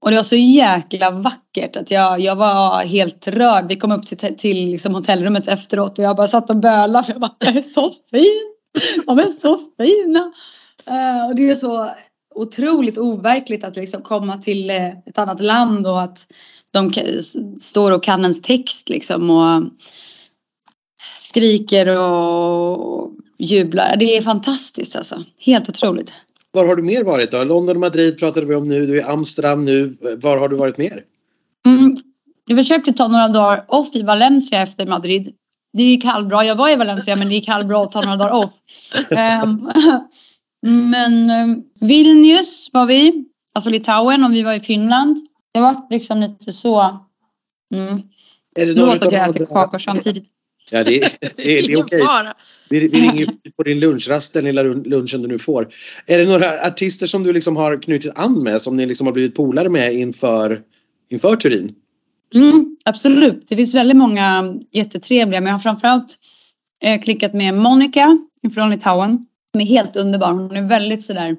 och 0.01 0.11
det 0.11 0.17
var 0.17 0.23
så 0.23 0.35
jäkla 0.35 1.11
vackert 1.11 1.75
att 1.75 1.91
jag, 1.91 2.19
jag 2.19 2.35
var 2.35 2.85
helt 2.85 3.27
rörd. 3.27 3.65
Vi 3.67 3.75
kom 3.75 3.91
upp 3.91 4.05
till, 4.05 4.37
till 4.37 4.65
liksom 4.65 4.95
hotellrummet 4.95 5.47
efteråt 5.47 5.99
och 5.99 6.05
jag 6.05 6.15
bara 6.15 6.27
satt 6.27 6.49
och 6.49 6.55
bölade 6.55 7.03
för 7.03 7.13
jag 7.13 7.21
bara, 7.21 7.35
jag 7.39 7.55
är 7.55 7.61
så 7.61 7.91
fin! 8.11 8.53
De 9.05 9.19
är 9.19 9.31
så 9.31 9.59
fina! 9.77 10.31
Uh, 10.89 11.29
och 11.29 11.35
det 11.35 11.49
är 11.49 11.55
så 11.55 11.89
otroligt 12.35 12.97
overkligt 12.97 13.63
att 13.63 13.75
liksom 13.75 14.01
komma 14.01 14.37
till 14.37 14.69
eh, 14.69 14.87
ett 14.87 15.17
annat 15.17 15.41
land 15.41 15.87
och 15.87 16.01
att 16.01 16.27
de 16.71 16.91
står 17.61 17.91
och 17.91 18.03
kan 18.03 18.21
ens 18.21 18.41
text 18.41 18.89
liksom 18.89 19.29
och 19.29 19.61
skriker 21.29 21.87
och 21.87 23.11
jublar. 23.37 23.95
Det 23.95 24.17
är 24.17 24.21
fantastiskt 24.21 24.95
alltså. 24.95 25.23
Helt 25.39 25.69
otroligt. 25.69 26.11
Var 26.51 26.67
har 26.67 26.75
du 26.75 26.83
mer 26.83 27.03
varit 27.03 27.31
då? 27.31 27.43
London 27.43 27.75
och 27.75 27.79
Madrid 27.79 28.19
pratade 28.19 28.45
vi 28.45 28.55
om 28.55 28.67
nu. 28.67 28.85
Du 28.85 28.93
är 28.93 29.01
i 29.01 29.11
Amsterdam 29.11 29.65
nu. 29.65 29.97
Var 30.17 30.37
har 30.37 30.49
du 30.49 30.55
varit 30.55 30.77
mer? 30.77 31.03
Mm. 31.65 31.95
Jag 32.45 32.57
försökte 32.57 32.93
ta 32.93 33.07
några 33.07 33.27
dagar 33.27 33.65
off 33.67 33.95
i 33.95 34.03
Valencia 34.03 34.61
efter 34.61 34.85
Madrid. 34.85 35.33
Det 35.73 35.83
gick 35.83 36.05
halvbra. 36.05 36.45
Jag 36.45 36.55
var 36.55 36.69
i 36.69 36.75
Valencia 36.75 37.15
men 37.15 37.27
det 37.27 37.33
gick 37.33 37.47
halvbra 37.47 37.83
att 37.83 37.91
ta 37.91 38.01
några 38.01 38.15
dagar 38.15 38.31
off. 38.31 38.53
um, 39.43 39.71
men 40.91 41.31
um, 41.31 41.63
Vilnius 41.81 42.69
var 42.73 42.85
vi. 42.85 43.25
Alltså 43.53 43.69
Litauen 43.69 44.23
och 44.23 44.33
vi 44.33 44.43
var 44.43 44.53
i 44.53 44.59
Finland. 44.59 45.17
Det 45.53 45.59
var 45.59 45.87
liksom 45.89 46.19
lite 46.19 46.53
så. 46.53 46.99
Mm. 47.75 48.01
Är 48.55 48.65
det 48.65 48.73
Låt 48.73 49.05
att 49.05 49.11
jag 49.11 49.29
äter 49.29 49.45
kakor 49.45 49.79
samtidigt. 49.79 50.36
Ja, 50.71 50.83
det, 50.83 50.99
det, 50.99 51.09
det, 51.21 51.43
det 51.43 51.73
är 51.73 51.77
okej. 51.77 52.01
Vi, 52.69 52.79
vi 52.79 53.01
ringer 53.01 53.27
på 53.57 53.63
din 53.63 53.79
lunchrast, 53.79 54.33
den 54.33 54.43
lilla 54.43 54.63
lunchen 54.63 55.21
du 55.21 55.27
nu 55.27 55.39
får. 55.39 55.67
Är 56.05 56.19
det 56.19 56.25
några 56.25 56.67
artister 56.67 57.05
som 57.05 57.23
du 57.23 57.33
liksom 57.33 57.55
har 57.55 57.81
knutit 57.81 58.19
an 58.19 58.43
med 58.43 58.61
som 58.61 58.77
ni 58.77 58.85
liksom 58.85 59.07
har 59.07 59.13
blivit 59.13 59.35
polare 59.35 59.69
med 59.69 59.93
inför, 59.93 60.61
inför 61.09 61.35
Turin? 61.35 61.75
Mm, 62.35 62.77
absolut, 62.85 63.47
det 63.47 63.55
finns 63.55 63.75
väldigt 63.75 63.97
många 63.97 64.55
jättetrevliga 64.71 65.41
men 65.41 65.47
jag 65.47 65.53
har 65.53 65.59
framförallt 65.59 66.15
eh, 66.83 67.01
klickat 67.01 67.33
med 67.33 67.53
Monica 67.53 68.17
från 68.53 68.69
Litauen. 68.69 69.25
Som 69.51 69.61
är 69.61 69.65
helt 69.65 69.95
underbar. 69.95 70.31
Hon 70.31 70.55
är 70.55 70.61
väldigt 70.61 71.05
sådär 71.05 71.37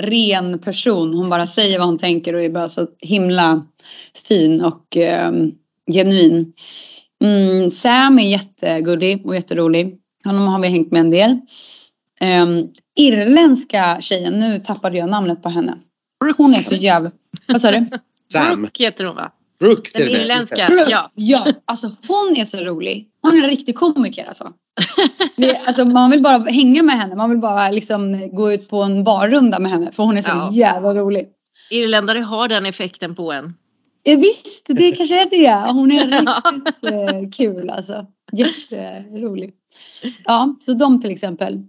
ren 0.00 0.58
person. 0.58 1.14
Hon 1.14 1.30
bara 1.30 1.46
säger 1.46 1.78
vad 1.78 1.88
hon 1.88 1.98
tänker 1.98 2.34
och 2.34 2.42
är 2.42 2.50
bara 2.50 2.68
så 2.68 2.86
himla 2.98 3.66
fin 4.28 4.60
och 4.60 4.96
eh, 4.96 5.32
genuin. 5.92 6.52
Mm, 7.22 7.70
Sam 7.70 8.18
är 8.18 8.30
jättegullig 8.30 9.26
och 9.26 9.34
jätterolig. 9.34 9.98
Honom 10.24 10.48
har 10.48 10.60
vi 10.60 10.68
hängt 10.68 10.92
med 10.92 11.00
en 11.00 11.10
del. 11.10 11.40
Um, 12.42 12.72
irländska 12.96 13.98
tjejen, 14.00 14.38
nu 14.38 14.60
tappade 14.60 14.98
jag 14.98 15.10
namnet 15.10 15.42
på 15.42 15.48
henne. 15.48 15.78
Hon 16.36 16.54
är 16.54 16.62
så 16.62 16.74
jävla... 16.74 17.10
Vad 17.46 17.60
sa 17.60 17.70
du? 17.70 17.86
Sam. 18.32 18.60
Brooke 18.60 18.84
heter 18.84 19.04
hon 19.04 19.16
va? 19.16 19.32
Brooke 19.60 19.90
Den 19.98 20.08
irländska. 20.08 20.66
Brooke, 20.66 20.90
ja. 20.90 21.10
ja, 21.14 21.46
alltså 21.64 21.90
hon 22.08 22.36
är 22.36 22.44
så 22.44 22.56
rolig. 22.56 23.08
Hon 23.22 23.34
är 23.34 23.42
en 23.42 23.50
riktig 23.50 23.74
komiker 23.74 24.24
alltså. 24.24 24.52
Det, 25.36 25.56
alltså 25.56 25.84
man 25.84 26.10
vill 26.10 26.22
bara 26.22 26.38
hänga 26.38 26.82
med 26.82 26.98
henne. 26.98 27.14
Man 27.14 27.30
vill 27.30 27.38
bara 27.38 27.70
liksom 27.70 28.30
gå 28.36 28.52
ut 28.52 28.68
på 28.68 28.82
en 28.82 29.04
barrunda 29.04 29.58
med 29.58 29.70
henne. 29.70 29.92
För 29.92 30.02
hon 30.02 30.16
är 30.16 30.22
så 30.22 30.30
ja. 30.30 30.50
jävla 30.52 30.94
rolig. 30.94 31.28
Irländare 31.70 32.18
har 32.18 32.48
den 32.48 32.66
effekten 32.66 33.14
på 33.14 33.32
en. 33.32 33.54
Ja, 34.02 34.16
visst, 34.16 34.66
det 34.68 34.92
kanske 34.96 35.22
är 35.22 35.30
det. 35.30 35.72
Hon 35.72 35.90
är 35.90 36.06
riktigt 36.06 36.92
eh, 36.92 37.30
kul 37.30 37.70
alltså. 37.70 38.06
Jätterolig. 38.32 39.52
Ja, 40.24 40.56
så 40.60 40.72
de 40.72 41.00
till 41.00 41.10
exempel 41.10 41.62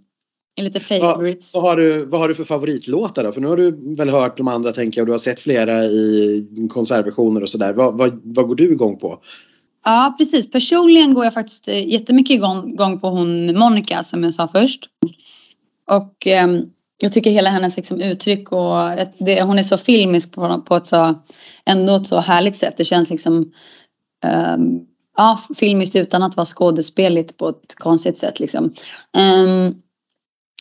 är 0.56 0.62
lite 0.62 0.80
favorites. 0.80 1.54
Vad, 1.54 1.62
vad, 1.62 1.70
har 1.70 1.76
du, 1.76 2.04
vad 2.04 2.20
har 2.20 2.28
du 2.28 2.34
för 2.34 2.44
favoritlåtar 2.44 3.24
då? 3.24 3.32
För 3.32 3.40
nu 3.40 3.46
har 3.46 3.56
du 3.56 3.96
väl 3.96 4.08
hört 4.08 4.36
de 4.36 4.48
andra 4.48 4.72
tänker 4.72 5.00
jag 5.00 5.02
och 5.02 5.06
du 5.06 5.12
har 5.12 5.18
sett 5.18 5.40
flera 5.40 5.84
i 5.84 6.68
konsertversioner 6.70 7.42
och 7.42 7.48
sådär. 7.48 7.72
Vad, 7.72 7.98
vad, 7.98 8.20
vad 8.24 8.48
går 8.48 8.54
du 8.54 8.72
igång 8.72 8.98
på? 8.98 9.20
Ja 9.84 10.14
precis. 10.18 10.50
Personligen 10.50 11.14
går 11.14 11.24
jag 11.24 11.34
faktiskt 11.34 11.68
eh, 11.68 11.88
jättemycket 11.88 12.34
igång, 12.34 12.72
igång 12.72 13.00
på 13.00 13.08
hon 13.08 13.58
Monica 13.58 14.02
som 14.02 14.24
jag 14.24 14.34
sa 14.34 14.48
först. 14.48 14.88
Och 15.86 16.26
eh, 16.26 16.60
jag 17.04 17.12
tycker 17.12 17.30
hela 17.30 17.50
hennes 17.50 17.76
liksom, 17.76 18.00
uttryck 18.00 18.52
och 18.52 18.92
ett, 18.92 19.14
det, 19.18 19.42
hon 19.42 19.58
är 19.58 19.62
så 19.62 19.78
filmisk 19.78 20.32
på, 20.32 20.62
på 20.66 20.76
ett 20.76 20.86
så 20.86 21.22
ändå 21.66 21.96
ett 21.96 22.06
så 22.06 22.20
härligt 22.20 22.56
sätt. 22.56 22.74
Det 22.76 22.84
känns 22.84 23.10
liksom 23.10 23.52
um, 24.56 24.86
ja, 25.16 25.40
filmiskt 25.56 25.96
utan 25.96 26.22
att 26.22 26.36
vara 26.36 26.46
skådespeligt 26.46 27.36
på 27.36 27.48
ett 27.48 27.74
konstigt 27.78 28.18
sätt 28.18 28.40
liksom. 28.40 28.64
Um, 29.44 29.82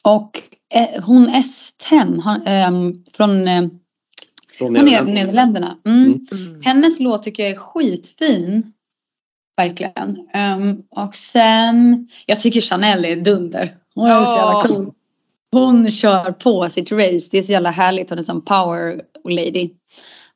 och 0.03 0.39
eh, 0.75 1.03
hon 1.03 1.29
S10 1.29 2.67
um, 2.67 3.03
från, 3.13 3.47
eh, 3.47 3.67
från 4.57 4.73
Nederländerna. 4.73 5.77
Mm. 5.85 6.27
Mm. 6.31 6.61
Hennes 6.61 6.99
låt 6.99 7.23
tycker 7.23 7.43
jag 7.43 7.51
är 7.51 7.57
skitfin. 7.57 8.73
Verkligen. 9.57 10.17
Um, 10.33 10.83
och 10.89 11.15
sen, 11.15 12.09
jag 12.25 12.39
tycker 12.39 12.61
Chanel 12.61 13.05
är 13.05 13.15
dunder. 13.15 13.77
Hon 13.95 14.07
är 14.07 14.19
oh. 14.19 14.25
så 14.25 14.37
jävla 14.37 14.67
cool. 14.67 14.93
Hon 15.53 15.91
kör 15.91 16.31
på 16.31 16.69
sitt 16.69 16.91
race. 16.91 17.27
Det 17.31 17.37
är 17.37 17.41
så 17.41 17.51
jävla 17.51 17.71
härligt. 17.71 18.09
Hon 18.09 18.19
är 18.19 18.23
som 18.23 18.45
power 18.45 19.01
lady. 19.29 19.69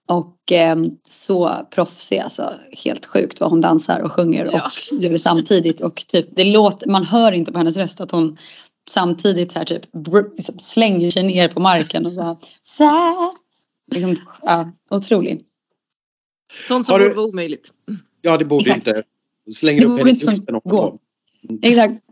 Och 0.08 0.52
eh, 0.52 0.76
så 1.10 1.68
proffsig 1.72 2.20
alltså. 2.20 2.54
Helt 2.86 3.06
sjukt 3.06 3.42
vad 3.42 3.50
hon 3.50 3.62
dansar 3.62 4.00
och 4.00 4.12
sjunger 4.12 4.46
och 4.46 4.54
ja. 4.54 4.72
gör 4.92 5.12
det 5.12 5.20
samtidigt. 5.20 5.82
Och 5.82 6.06
typ 6.08 6.28
det 6.36 6.44
låter, 6.44 6.90
man 6.90 7.04
hör 7.04 7.32
inte 7.32 7.52
på 7.52 7.58
hennes 7.58 7.78
röst 7.78 8.02
att 8.02 8.12
hon 8.12 8.38
samtidigt 8.90 9.52
så 9.52 9.60
här 9.60 9.66
typ 9.66 9.84
liksom 10.38 10.60
slänger 10.60 11.10
sig 11.10 11.24
ner 11.24 11.50
på 11.50 11.60
marken 11.60 12.06
och 12.06 12.14
bara 12.14 12.38
så 12.64 13.34
liksom, 13.92 14.16
ja, 14.42 14.72
otrolig. 14.90 15.46
Sånt 16.68 16.86
som 16.86 16.94
borde 16.94 17.14
vara 17.14 17.28
omöjligt. 17.28 17.74
Ja, 18.22 18.38
det 18.38 18.46
borde 18.46 18.62
Exakt. 18.62 18.88
inte. 18.88 19.04
Slänger 19.56 19.82
Det 19.82 19.88
upp 19.88 19.98
henne 20.00 20.12
i 20.12 20.14
luften 20.14 20.56
och 20.56 20.64
gå. 20.64 21.00
Exakt. 21.62 22.04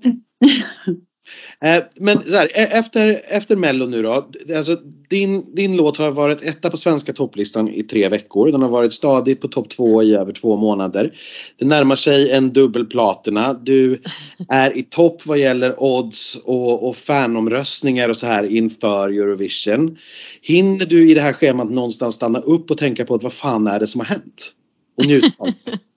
Eh, 1.61 1.83
men 1.99 2.23
så 2.23 2.35
här, 2.35 2.45
e- 2.45 2.69
efter, 2.71 3.21
efter 3.29 3.55
Mello 3.55 3.85
nu 3.85 4.01
då. 4.01 4.27
Alltså, 4.55 4.77
din, 5.09 5.55
din 5.55 5.75
låt 5.75 5.97
har 5.97 6.11
varit 6.11 6.43
etta 6.43 6.69
på 6.69 6.77
svenska 6.77 7.13
topplistan 7.13 7.69
i 7.69 7.83
tre 7.83 8.09
veckor. 8.09 8.51
Den 8.51 8.61
har 8.61 8.69
varit 8.69 8.93
stadigt 8.93 9.41
på 9.41 9.47
topp 9.47 9.69
två 9.69 10.03
i 10.03 10.15
över 10.15 10.33
två 10.33 10.55
månader. 10.55 11.13
Det 11.59 11.65
närmar 11.65 11.95
sig 11.95 12.31
en 12.31 12.53
dubbelplatina. 12.53 13.53
Du 13.53 14.01
är 14.49 14.77
i 14.77 14.83
topp 14.83 15.25
vad 15.25 15.37
gäller 15.37 15.83
odds 15.83 16.35
och, 16.43 16.89
och 16.89 16.97
fanomröstningar 16.97 18.09
och 18.09 18.17
så 18.17 18.25
här 18.25 18.43
inför 18.43 19.09
Eurovision. 19.09 19.97
Hinner 20.41 20.85
du 20.85 21.09
i 21.09 21.13
det 21.13 21.21
här 21.21 21.33
schemat 21.33 21.69
någonstans 21.69 22.15
stanna 22.15 22.39
upp 22.39 22.71
och 22.71 22.77
tänka 22.77 23.05
på 23.05 23.15
att 23.15 23.23
vad 23.23 23.33
fan 23.33 23.67
är 23.67 23.79
det 23.79 23.87
som 23.87 24.01
har 24.01 24.07
hänt? 24.07 24.51
Och 24.97 25.05
njuta 25.05 25.27
av 25.37 25.47
det. 25.65 25.71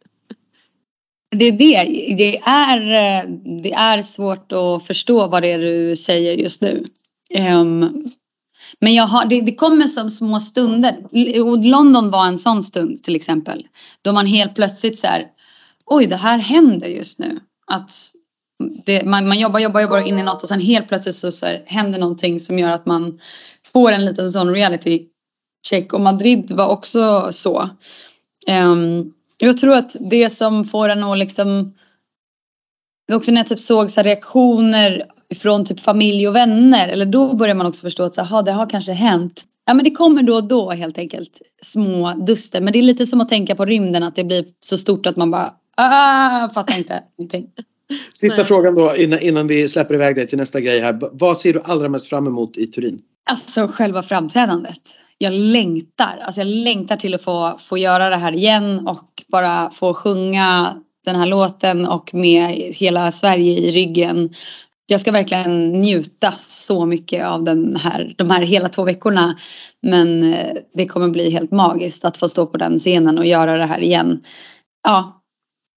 Det 1.30 1.44
är 1.44 1.52
det. 1.52 1.84
Det 2.16 2.38
är, 2.38 2.80
eh, 2.80 3.30
det 3.62 3.72
är 3.72 4.02
svårt 4.02 4.52
att 4.52 4.86
förstå 4.86 5.26
vad 5.26 5.42
det 5.42 5.52
är 5.52 5.58
du 5.58 5.96
säger 5.96 6.32
just 6.32 6.60
nu. 6.60 6.84
Um, 7.38 8.10
men 8.80 8.94
jag 8.94 9.04
har, 9.04 9.24
det, 9.24 9.40
det 9.40 9.54
kommer 9.54 9.86
som 9.86 10.10
små 10.10 10.40
stunder. 10.40 10.96
Och 11.44 11.64
London 11.64 12.10
var 12.10 12.26
en 12.26 12.38
sån 12.38 12.62
stund 12.62 13.02
till 13.02 13.16
exempel. 13.16 13.66
Då 14.02 14.12
man 14.12 14.26
helt 14.26 14.54
plötsligt 14.54 14.98
så 14.98 15.06
här, 15.06 15.26
oj 15.86 16.06
det 16.06 16.16
här 16.16 16.38
händer 16.38 16.86
just 16.86 17.18
nu. 17.18 17.40
Att 17.66 17.92
det, 18.84 19.04
man, 19.04 19.28
man 19.28 19.38
jobbar, 19.38 19.60
jobbar, 19.60 19.80
jobbar 19.80 19.98
in 19.98 20.18
i 20.18 20.22
något 20.22 20.42
och 20.42 20.48
sen 20.48 20.60
helt 20.60 20.88
plötsligt 20.88 21.14
så, 21.14 21.32
så 21.32 21.46
här, 21.46 21.62
händer 21.66 21.98
någonting 21.98 22.40
som 22.40 22.58
gör 22.58 22.70
att 22.70 22.86
man 22.86 23.20
får 23.72 23.92
en 23.92 24.04
liten 24.04 24.30
sån 24.30 24.54
reality 24.54 25.06
check. 25.68 25.92
Och 25.92 26.00
Madrid 26.00 26.50
var 26.50 26.68
också 26.68 27.28
så. 27.32 27.70
Um, 28.48 29.12
jag 29.46 29.58
tror 29.58 29.74
att 29.74 29.96
det 30.00 30.30
som 30.30 30.64
får 30.64 30.88
en 30.88 31.04
att 31.04 31.18
liksom 31.18 31.74
Också 33.12 33.32
när 33.32 33.40
jag 33.40 33.46
typ 33.46 33.60
såg 33.60 33.90
så 33.90 34.02
reaktioner 34.02 35.04
från 35.34 35.64
typ 35.64 35.80
familj 35.80 36.28
och 36.28 36.36
vänner. 36.36 36.88
Eller 36.88 37.06
då 37.06 37.36
börjar 37.36 37.54
man 37.54 37.66
också 37.66 37.82
förstå 37.82 38.02
att 38.02 38.14
så, 38.14 38.20
aha, 38.20 38.42
det 38.42 38.52
har 38.52 38.70
kanske 38.70 38.92
hänt. 38.92 39.44
Ja 39.66 39.74
men 39.74 39.84
det 39.84 39.90
kommer 39.90 40.22
då 40.22 40.34
och 40.34 40.48
då 40.48 40.70
helt 40.70 40.98
enkelt. 40.98 41.42
Små 41.62 42.14
duster. 42.14 42.60
Men 42.60 42.72
det 42.72 42.78
är 42.78 42.82
lite 42.82 43.06
som 43.06 43.20
att 43.20 43.28
tänka 43.28 43.54
på 43.54 43.64
rymden. 43.64 44.02
Att 44.02 44.16
det 44.16 44.24
blir 44.24 44.44
så 44.60 44.78
stort 44.78 45.06
att 45.06 45.16
man 45.16 45.30
bara 45.30 45.54
ah, 45.76 46.48
fattar 46.48 46.78
inte 46.78 47.02
någonting. 47.18 47.46
Sista 48.14 48.36
Nej. 48.36 48.46
frågan 48.46 48.74
då 48.74 48.96
innan, 48.96 49.18
innan 49.18 49.46
vi 49.46 49.68
släpper 49.68 49.94
iväg 49.94 50.16
dig 50.16 50.26
till 50.26 50.38
nästa 50.38 50.60
grej 50.60 50.80
här. 50.80 50.98
Vad 51.12 51.40
ser 51.40 51.52
du 51.52 51.60
allra 51.64 51.88
mest 51.88 52.06
fram 52.06 52.26
emot 52.26 52.56
i 52.56 52.66
Turin? 52.66 53.00
Alltså 53.30 53.68
själva 53.68 54.02
framträdandet. 54.02 54.82
Jag 55.18 55.32
längtar. 55.32 56.18
Alltså 56.22 56.40
jag 56.40 56.48
längtar 56.48 56.96
till 56.96 57.14
att 57.14 57.22
få, 57.22 57.58
få 57.60 57.78
göra 57.78 58.10
det 58.10 58.16
här 58.16 58.32
igen 58.32 58.88
och 58.88 59.07
bara 59.32 59.70
få 59.70 59.94
sjunga 59.94 60.76
den 61.04 61.16
här 61.16 61.26
låten 61.26 61.86
och 61.86 62.14
med 62.14 62.74
hela 62.74 63.12
Sverige 63.12 63.58
i 63.58 63.72
ryggen. 63.72 64.34
Jag 64.86 65.00
ska 65.00 65.12
verkligen 65.12 65.72
njuta 65.72 66.32
så 66.32 66.86
mycket 66.86 67.26
av 67.26 67.44
den 67.44 67.76
här, 67.76 68.14
de 68.18 68.30
här 68.30 68.42
hela 68.42 68.68
två 68.68 68.84
veckorna. 68.84 69.38
Men 69.82 70.34
eh, 70.34 70.56
det 70.74 70.86
kommer 70.86 71.08
bli 71.08 71.30
helt 71.30 71.50
magiskt 71.50 72.04
att 72.04 72.16
få 72.16 72.28
stå 72.28 72.46
på 72.46 72.58
den 72.58 72.78
scenen 72.78 73.18
och 73.18 73.26
göra 73.26 73.58
det 73.58 73.66
här 73.66 73.80
igen. 73.80 74.24
Ja, 74.82 75.22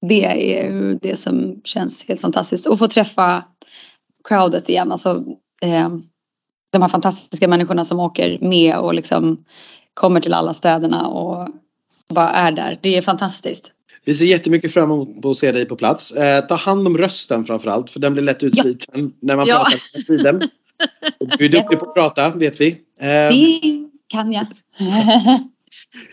det 0.07 0.25
är 0.25 0.97
det 1.01 1.15
som 1.15 1.61
känns 1.63 2.07
helt 2.07 2.21
fantastiskt. 2.21 2.67
Och 2.67 2.79
få 2.79 2.87
träffa 2.87 3.43
crowdet 4.27 4.69
igen. 4.69 4.91
Alltså, 4.91 5.23
eh, 5.61 5.89
de 6.71 6.81
här 6.81 6.89
fantastiska 6.89 7.47
människorna 7.47 7.85
som 7.85 7.99
åker 7.99 8.37
med 8.41 8.77
och 8.77 8.93
liksom 8.93 9.45
kommer 9.93 10.19
till 10.19 10.33
alla 10.33 10.53
städerna 10.53 11.07
och 11.07 11.49
bara 12.13 12.29
är 12.29 12.51
där. 12.51 12.79
Det 12.81 12.97
är 12.97 13.01
fantastiskt. 13.01 13.71
Vi 14.05 14.15
ser 14.15 14.25
jättemycket 14.25 14.73
fram 14.73 14.91
emot 14.91 15.25
att 15.25 15.37
se 15.37 15.51
dig 15.51 15.65
på 15.65 15.75
plats. 15.75 16.11
Eh, 16.11 16.45
ta 16.45 16.55
hand 16.55 16.87
om 16.87 16.97
rösten 16.97 17.45
framförallt 17.45 17.89
för 17.89 17.99
den 17.99 18.13
blir 18.13 18.23
lätt 18.23 18.43
utsliten 18.43 19.13
när 19.19 19.35
man 19.35 19.47
Ja. 19.47 19.55
pratar 19.57 19.79
hela 19.93 20.05
tiden. 20.05 20.49
Du 21.37 21.45
är 21.45 21.49
duktig 21.59 21.79
på 21.79 21.85
att 21.89 21.93
prata 21.95 22.35
vet 22.35 22.61
vi. 22.61 22.67
Eh, 22.99 23.07
Det 23.29 23.61
kan 24.07 24.31
jag. 24.33 24.45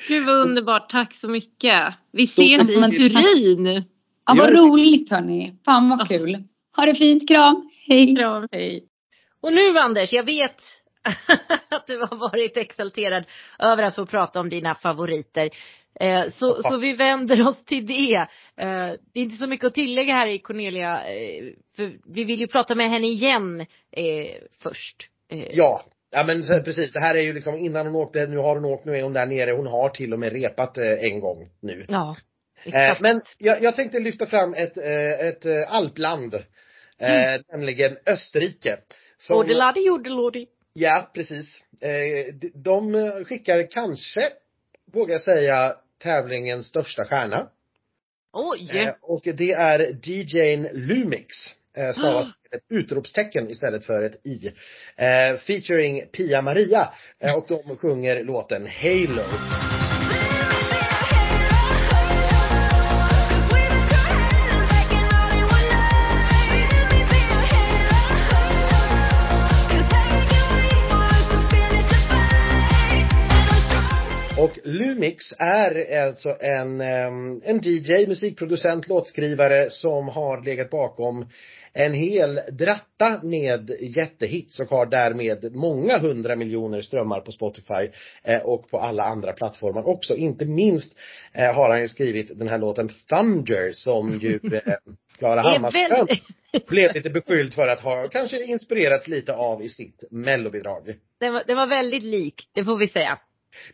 Gud 0.08 0.26
vad 0.26 0.36
underbart, 0.48 0.90
tack 0.90 1.14
så 1.14 1.28
mycket. 1.28 1.94
Vi 2.12 2.22
ses 2.24 2.70
i 2.70 2.74
Turin. 2.74 3.84
Ja, 4.26 4.34
vad 4.34 4.56
roligt 4.56 5.10
hörni. 5.10 5.54
Fan 5.64 5.88
vad 5.88 6.08
kul. 6.08 6.44
Ha 6.76 6.86
det 6.86 6.94
fint. 6.94 7.28
Kram. 7.28 7.70
Hej. 7.88 8.16
Kram, 8.16 8.48
hej. 8.52 8.84
Och 9.40 9.52
nu 9.52 9.78
Anders, 9.78 10.12
jag 10.12 10.24
vet 10.24 10.56
att 11.70 11.86
du 11.86 11.98
har 11.98 12.16
varit 12.16 12.56
exalterad 12.56 13.24
över 13.58 13.82
att 13.82 13.94
få 13.94 14.06
prata 14.06 14.40
om 14.40 14.50
dina 14.50 14.74
favoriter. 14.74 15.50
Eh, 16.00 16.30
Så, 16.32 16.62
så 16.62 16.78
vi 16.78 16.92
vänder 16.92 17.46
oss 17.48 17.64
till 17.64 17.86
det. 17.86 18.14
Eh, 18.56 18.92
Det 19.12 19.20
är 19.20 19.24
inte 19.24 19.36
så 19.36 19.46
mycket 19.46 19.66
att 19.66 19.74
tillägga 19.74 20.14
här 20.14 20.26
i 20.26 20.38
Cornelia. 20.38 21.04
eh, 21.08 21.44
För 21.76 21.92
vi 22.14 22.24
vill 22.24 22.40
ju 22.40 22.46
prata 22.46 22.74
med 22.74 22.90
henne 22.90 23.06
igen 23.06 23.60
eh, 23.90 24.36
först. 24.62 25.08
Eh, 25.30 25.46
Ja, 25.52 25.82
ja 26.10 26.24
men 26.24 26.42
så- 26.42 26.62
precis. 26.62 26.92
Det 26.92 27.00
här 27.00 27.14
är 27.14 27.22
ju 27.22 27.32
liksom 27.32 27.56
innan 27.58 27.86
hon 27.86 27.96
åkte, 27.96 28.26
nu 28.26 28.36
har 28.36 28.54
hon 28.54 28.64
åkt, 28.64 28.84
nu 28.84 28.96
är 28.96 29.02
hon 29.02 29.12
där 29.12 29.26
nere. 29.26 29.50
Hon 29.50 29.66
har 29.66 29.88
till 29.88 30.12
och 30.12 30.18
med 30.18 30.32
repat 30.32 30.78
eh, 30.78 30.84
en 31.04 31.20
gång 31.20 31.48
nu. 31.60 31.84
Ja. 31.88 32.16
Eh, 32.64 32.74
Exakt. 32.74 33.00
men 33.00 33.20
jag, 33.38 33.62
jag 33.62 33.76
tänkte 33.76 33.98
lyfta 33.98 34.26
fram 34.26 34.54
ett, 34.54 34.76
eh, 34.78 35.26
ett 35.28 35.68
alpland. 35.68 36.34
Eh, 37.00 37.40
Nämligen 37.52 37.96
Österrike. 38.06 38.78
Som- 39.18 39.36
Ordeladi 39.36 39.80
jordelodi. 39.86 40.46
Ja, 40.72 41.10
precis. 41.14 41.64
De- 42.40 42.52
De 42.54 42.92
skickar 43.24 43.70
kanske, 43.70 44.20
vågar 44.92 45.12
jag 45.14 45.22
säga, 45.22 45.74
tävlingens 46.02 46.66
största 46.66 47.04
stjärna. 47.04 47.48
Oj! 48.32 48.70
Eh, 48.78 48.94
Och 49.00 49.22
det 49.24 49.52
är 49.52 49.96
DJn 50.02 50.68
Lumix. 50.72 51.36
Eh, 51.76 51.92
Stavas 51.92 52.26
ett 52.50 52.62
utropstecken 52.70 53.50
istället 53.50 53.84
för 53.84 54.02
ett 54.02 54.26
i. 54.26 54.46
Eh, 54.96 55.38
featuring 55.38 56.06
Pia 56.06 56.42
Maria. 56.42 56.88
Eh, 57.18 57.34
och 57.34 57.44
de 57.48 57.76
sjunger 57.76 58.24
låten 58.24 58.66
Halo. 58.66 59.22
Är 75.38 76.02
alltså 76.06 76.36
en, 76.40 76.80
en 76.80 77.60
DJ, 77.62 78.06
musikproducent, 78.06 78.88
låtskrivare 78.88 79.70
som 79.70 80.08
har 80.08 80.44
legat 80.44 80.70
bakom 80.70 81.26
en 81.72 81.94
hel 81.94 82.40
dratta 82.52 83.20
med 83.22 83.70
jättehits 83.80 84.60
och 84.60 84.70
har 84.70 84.86
därmed 84.86 85.54
många 85.54 85.98
hundra 85.98 86.36
miljoner 86.36 86.82
strömmar 86.82 87.20
på 87.20 87.32
Spotify 87.32 87.90
eh, 88.22 88.42
och 88.42 88.70
på 88.70 88.78
alla 88.78 89.04
andra 89.04 89.32
plattformar 89.32 89.88
också. 89.88 90.16
Inte 90.16 90.44
minst 90.44 90.98
eh, 91.32 91.54
har 91.54 91.70
han 91.70 91.80
ju 91.80 91.88
skrivit 91.88 92.38
den 92.38 92.48
här 92.48 92.58
låten 92.58 92.88
Thunder 92.88 93.72
som 93.72 94.18
ju 94.18 94.40
eh, 94.52 94.74
Klara 95.18 95.42
Hammarström 95.42 96.06
blev 96.68 96.94
lite 96.94 97.10
beskylld 97.10 97.54
för 97.54 97.68
att 97.68 97.80
ha 97.80 98.08
kanske 98.08 98.44
inspirerats 98.44 99.08
lite 99.08 99.34
av 99.34 99.62
i 99.62 99.68
sitt 99.68 100.04
mellobidrag. 100.10 100.94
Den 101.20 101.32
var, 101.32 101.42
den 101.46 101.56
var 101.56 101.66
väldigt 101.66 102.02
lik, 102.02 102.48
det 102.54 102.64
får 102.64 102.76
vi 102.76 102.88
säga. 102.88 103.18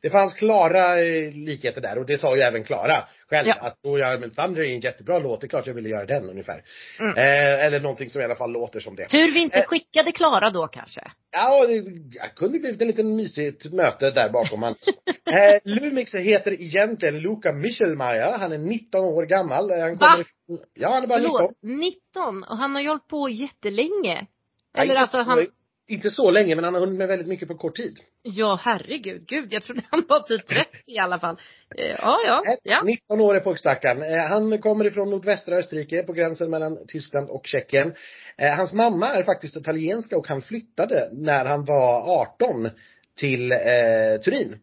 Det 0.03 0.11
fanns 0.11 0.35
klara 0.35 1.01
eh, 1.01 1.33
likheter 1.33 1.81
där 1.81 1.99
och 1.99 2.07
det 2.07 2.19
sa 2.19 2.37
ju 2.37 2.43
även 2.43 2.65
Klara 2.65 3.05
själv 3.31 3.49
Ja. 3.49 3.55
att 3.61 3.83
då 3.83 3.99
jag 3.99 4.21
men 4.21 4.31
Thunder 4.31 4.63
är 4.63 4.65
en 4.75 4.81
jättebra 4.81 5.19
låt, 5.19 5.41
det 5.41 5.47
är 5.47 5.49
klart 5.49 5.67
jag 5.67 5.75
ville 5.75 5.89
göra 5.89 6.05
den 6.07 6.31
ungefär. 6.31 6.63
Mm. 7.01 7.11
Eh, 7.17 7.65
eller 7.67 7.81
någonting 7.81 8.11
som 8.11 8.21
i 8.21 8.25
alla 8.25 8.35
fall 8.35 8.51
låter 8.53 8.81
som 8.81 8.97
det. 8.97 9.09
Tur 9.09 9.31
vi 9.35 9.41
inte 9.41 9.59
Eh. 9.59 9.65
skickade 9.67 10.13
Klara 10.13 10.51
då 10.51 10.67
kanske. 10.67 11.01
Ja, 11.33 11.67
det 11.67 11.75
jag 12.13 12.35
kunde 12.37 12.59
blivit 12.59 12.81
en 12.81 12.87
liten 12.87 13.17
mysigt 13.17 13.73
möte 13.73 14.11
där 14.11 14.31
bakom 14.31 14.63
han. 14.63 14.75
eh, 15.27 15.61
Lumix 15.65 16.15
heter 16.15 16.53
egentligen 16.63 17.19
Luca 17.21 17.53
Michelmeier, 17.53 18.39
han 18.39 18.53
är 18.53 18.59
19 18.59 19.05
år 19.05 19.27
gammal. 19.27 19.71
Eh, 19.71 19.79
Han 19.79 19.99
kommer 19.99 20.17
Va? 20.17 20.21
ifrån, 20.49 20.65
ja 20.75 20.89
han 20.89 21.03
är 21.03 21.07
bara 21.07 21.19
19. 21.19 21.37
Förlåt, 21.39 21.57
19 21.63 22.43
och 22.45 22.57
han 22.59 22.75
har 22.75 22.83
ju 22.83 22.89
hållit 22.89 23.09
på 23.09 23.29
jättelänge. 23.29 24.27
Eller 24.77 24.95
alltså 24.97 25.17
så- 25.19 25.23
han, 25.25 25.47
Inte 25.89 26.11
så 26.11 26.31
länge 26.31 26.55
men 26.55 26.65
han 26.65 26.75
har 26.75 26.81
hunnit 26.81 26.99
med 26.99 27.09
väldigt 27.09 27.29
mycket 27.29 27.49
på 27.49 27.55
kort 27.55 27.77
tid. 27.77 27.99
ja 28.23 28.61
herregud, 28.63 29.27
gud 29.27 29.53
jag 29.53 29.63
trodde 29.63 29.83
han 29.91 30.05
var 30.09 30.21
typ 30.21 30.47
30 30.47 30.69
i 30.87 30.99
alla 30.99 31.19
fall. 31.19 31.37
Eh, 31.77 31.87
Ja, 31.87 32.19
ja, 32.27 32.43
ja. 32.63 32.83
19 32.85 33.21
år 33.21 33.35
är 33.37 33.41
pojkstackaren. 33.41 34.03
Eh, 34.03 34.29
Han 34.29 34.59
kommer 34.59 34.85
ifrån 34.85 35.11
nordvästra 35.11 35.57
Österrike 35.57 36.03
på 36.03 36.13
gränsen 36.13 36.51
mellan 36.51 36.79
Tyskland 36.89 37.31
och 37.31 37.47
Tjeckien. 37.47 37.95
Eh, 38.39 38.53
Hans 38.57 38.73
mamma 38.73 39.07
är 39.07 39.23
faktiskt 39.23 39.57
italienska 39.57 40.17
och 40.17 40.29
han 40.29 40.43
flyttade 40.43 41.09
när 41.13 41.45
han 41.45 41.65
var 41.65 42.21
18 42.23 42.69
till 43.17 43.53
eh, 43.53 44.21
Turin. 44.25 44.59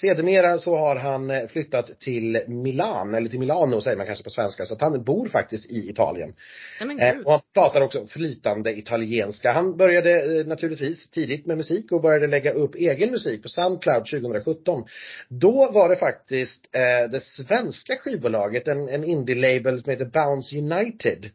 Sedermera 0.00 0.58
så 0.58 0.76
har 0.76 0.96
han 0.96 1.30
eh, 1.30 1.46
flyttat 1.46 2.00
till 2.00 2.42
Milan, 2.48 3.14
eller 3.14 3.28
till 3.28 3.38
Milano 3.38 3.80
säger 3.80 3.96
man 3.96 4.06
kanske 4.06 4.24
på 4.24 4.30
svenska, 4.30 4.64
så 4.64 4.74
att 4.74 4.80
han 4.80 5.04
bor 5.04 5.28
faktiskt 5.28 5.70
i 5.70 5.90
Italien. 5.90 6.34
Nej 6.80 7.14
Eh, 7.14 7.20
och 7.24 7.32
han 7.32 7.40
pratar 7.54 7.80
också 7.80 8.06
flytande 8.06 8.78
italienska. 8.78 9.52
Han 9.52 9.76
började 9.76 10.38
eh, 10.38 10.46
naturligtvis 10.46 11.10
tidigt 11.10 11.46
med 11.46 11.56
musik 11.56 11.92
och 11.92 12.02
började 12.02 12.26
lägga 12.26 12.52
upp 12.52 12.74
egen 12.74 13.10
musik 13.10 13.42
på 13.42 13.48
Soundcloud 13.48 14.06
2017. 14.06 14.84
Då 15.28 15.70
var 15.72 15.88
det 15.88 15.96
faktiskt 15.96 16.68
det 17.10 17.22
svenska 17.22 17.96
skivbolaget, 17.96 18.68
en, 18.68 18.88
en 18.88 19.04
indie-label 19.04 19.82
som 19.82 19.90
heter 19.90 20.04
Bounce 20.04 20.56
United. 20.56 21.30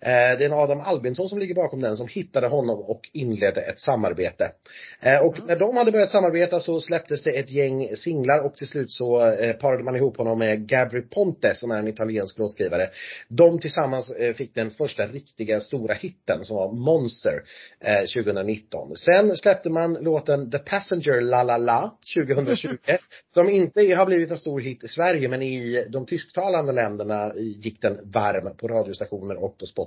Eh, 0.00 0.38
det 0.38 0.44
är 0.44 0.46
en 0.46 0.52
Adam 0.52 0.80
Albinsson 0.80 1.28
som 1.28 1.38
ligger 1.38 1.54
bakom 1.54 1.80
den 1.80 1.96
som 1.96 2.08
hittade 2.08 2.48
honom 2.48 2.78
och 2.78 3.10
inledde 3.12 3.60
ett 3.60 3.78
samarbete. 3.78 4.52
Eh, 5.00 5.18
och 5.18 5.46
när 5.46 5.56
de 5.56 5.76
hade 5.76 5.92
börjat 5.92 6.10
samarbeta 6.10 6.60
så 6.60 6.80
släpptes 6.80 7.22
det 7.22 7.30
ett 7.30 7.50
gäng 7.50 7.96
singlar 7.96 8.38
och 8.38 8.56
till 8.56 8.66
slut 8.66 8.90
så 8.90 9.26
eh, 9.26 9.52
parade 9.56 9.82
man 9.82 9.96
ihop 9.96 10.16
honom 10.16 10.38
med 10.38 10.68
Gabri 10.68 11.02
Ponte 11.02 11.54
som 11.54 11.70
är 11.70 11.78
en 11.78 11.88
italiensk 11.88 12.38
låtskrivare. 12.38 12.90
De 13.28 13.60
tillsammans 13.60 14.12
fick 14.36 14.54
den 14.54 14.70
första 14.70 15.06
riktiga 15.06 15.60
stora 15.60 15.94
hitten 15.94 16.44
som 16.44 16.56
var 16.56 16.72
Monster 16.72 17.42
eh, 17.80 18.00
2019. 18.00 18.96
Sen 18.96 19.36
släppte 19.36 19.70
man 19.70 19.94
låten 19.94 20.50
The 20.50 20.58
Passenger 20.58 21.20
La 21.20 21.42
La 21.42 21.56
La 21.56 21.98
2020 22.16 22.76
som 23.34 23.50
inte 23.50 23.94
har 23.94 24.06
blivit 24.06 24.30
en 24.30 24.38
stor 24.38 24.60
hit 24.60 24.84
i 24.84 24.88
Sverige 24.88 25.28
men 25.28 25.42
i 25.42 25.86
de 25.88 26.06
tysktalande 26.06 26.72
länderna 26.72 27.32
gick 27.36 27.82
den 27.82 27.98
varm 28.04 28.56
på 28.56 28.68
radiostationer 28.68 29.44
och 29.44 29.58
på 29.58 29.66
Spotify. 29.66 29.83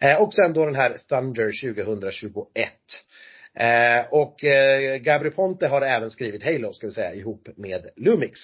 Eh, 0.00 0.22
och 0.22 0.34
sen 0.34 0.52
då 0.52 0.64
den 0.64 0.74
här 0.74 0.96
Thunder 1.08 1.74
2021. 1.74 2.68
Eh, 3.54 4.06
och 4.10 4.44
eh, 4.44 4.96
Gabri 4.96 5.30
Ponte 5.30 5.66
har 5.66 5.82
även 5.82 6.10
skrivit 6.10 6.44
Halo, 6.44 6.72
ska 6.72 6.86
vi 6.86 6.92
säga, 6.92 7.14
ihop 7.14 7.48
med 7.56 7.86
Lumix. 7.96 8.40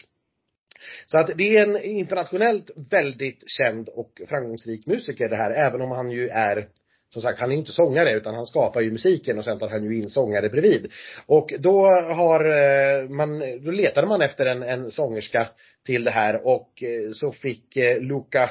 Så 1.07 1.19
att 1.19 1.31
det 1.35 1.57
är 1.57 1.63
en 1.63 1.83
internationellt 1.83 2.71
väldigt 2.91 3.43
känd 3.47 3.89
och 3.89 4.21
framgångsrik 4.29 4.87
musiker 4.87 5.29
det 5.29 5.37
här, 5.37 5.51
även 5.51 5.81
om 5.81 5.91
han 5.91 6.11
ju 6.11 6.29
är 6.29 6.69
som 7.13 7.23
sagt, 7.23 7.41
han 7.41 7.53
är 7.53 7.57
inte 7.57 7.73
sångare 7.73 8.13
utan 8.17 8.35
han 8.35 8.47
skapar 8.47 8.81
ju 8.81 8.91
musiken 8.91 9.39
och 9.39 9.45
sen 9.45 9.59
tar 9.59 9.69
han 9.69 9.85
ju 9.85 10.01
in 10.01 10.09
sångare 10.09 10.49
bredvid. 10.49 10.93
Och 11.27 11.53
då 11.59 11.87
har 11.91 12.45
eh, 12.45 13.09
man, 13.09 13.39
då 13.65 13.71
letade 13.71 14.07
man 14.07 14.23
efter 14.23 14.47
en, 14.47 14.63
en 14.63 14.91
sångerska 14.91 15.49
till 15.87 16.05
det 16.05 16.11
här 16.11 16.47
och 16.47 16.83
eh, 16.83 17.13
så 17.13 17.33
fick 17.33 17.77
eh, 17.77 18.01
Luca 18.01 18.51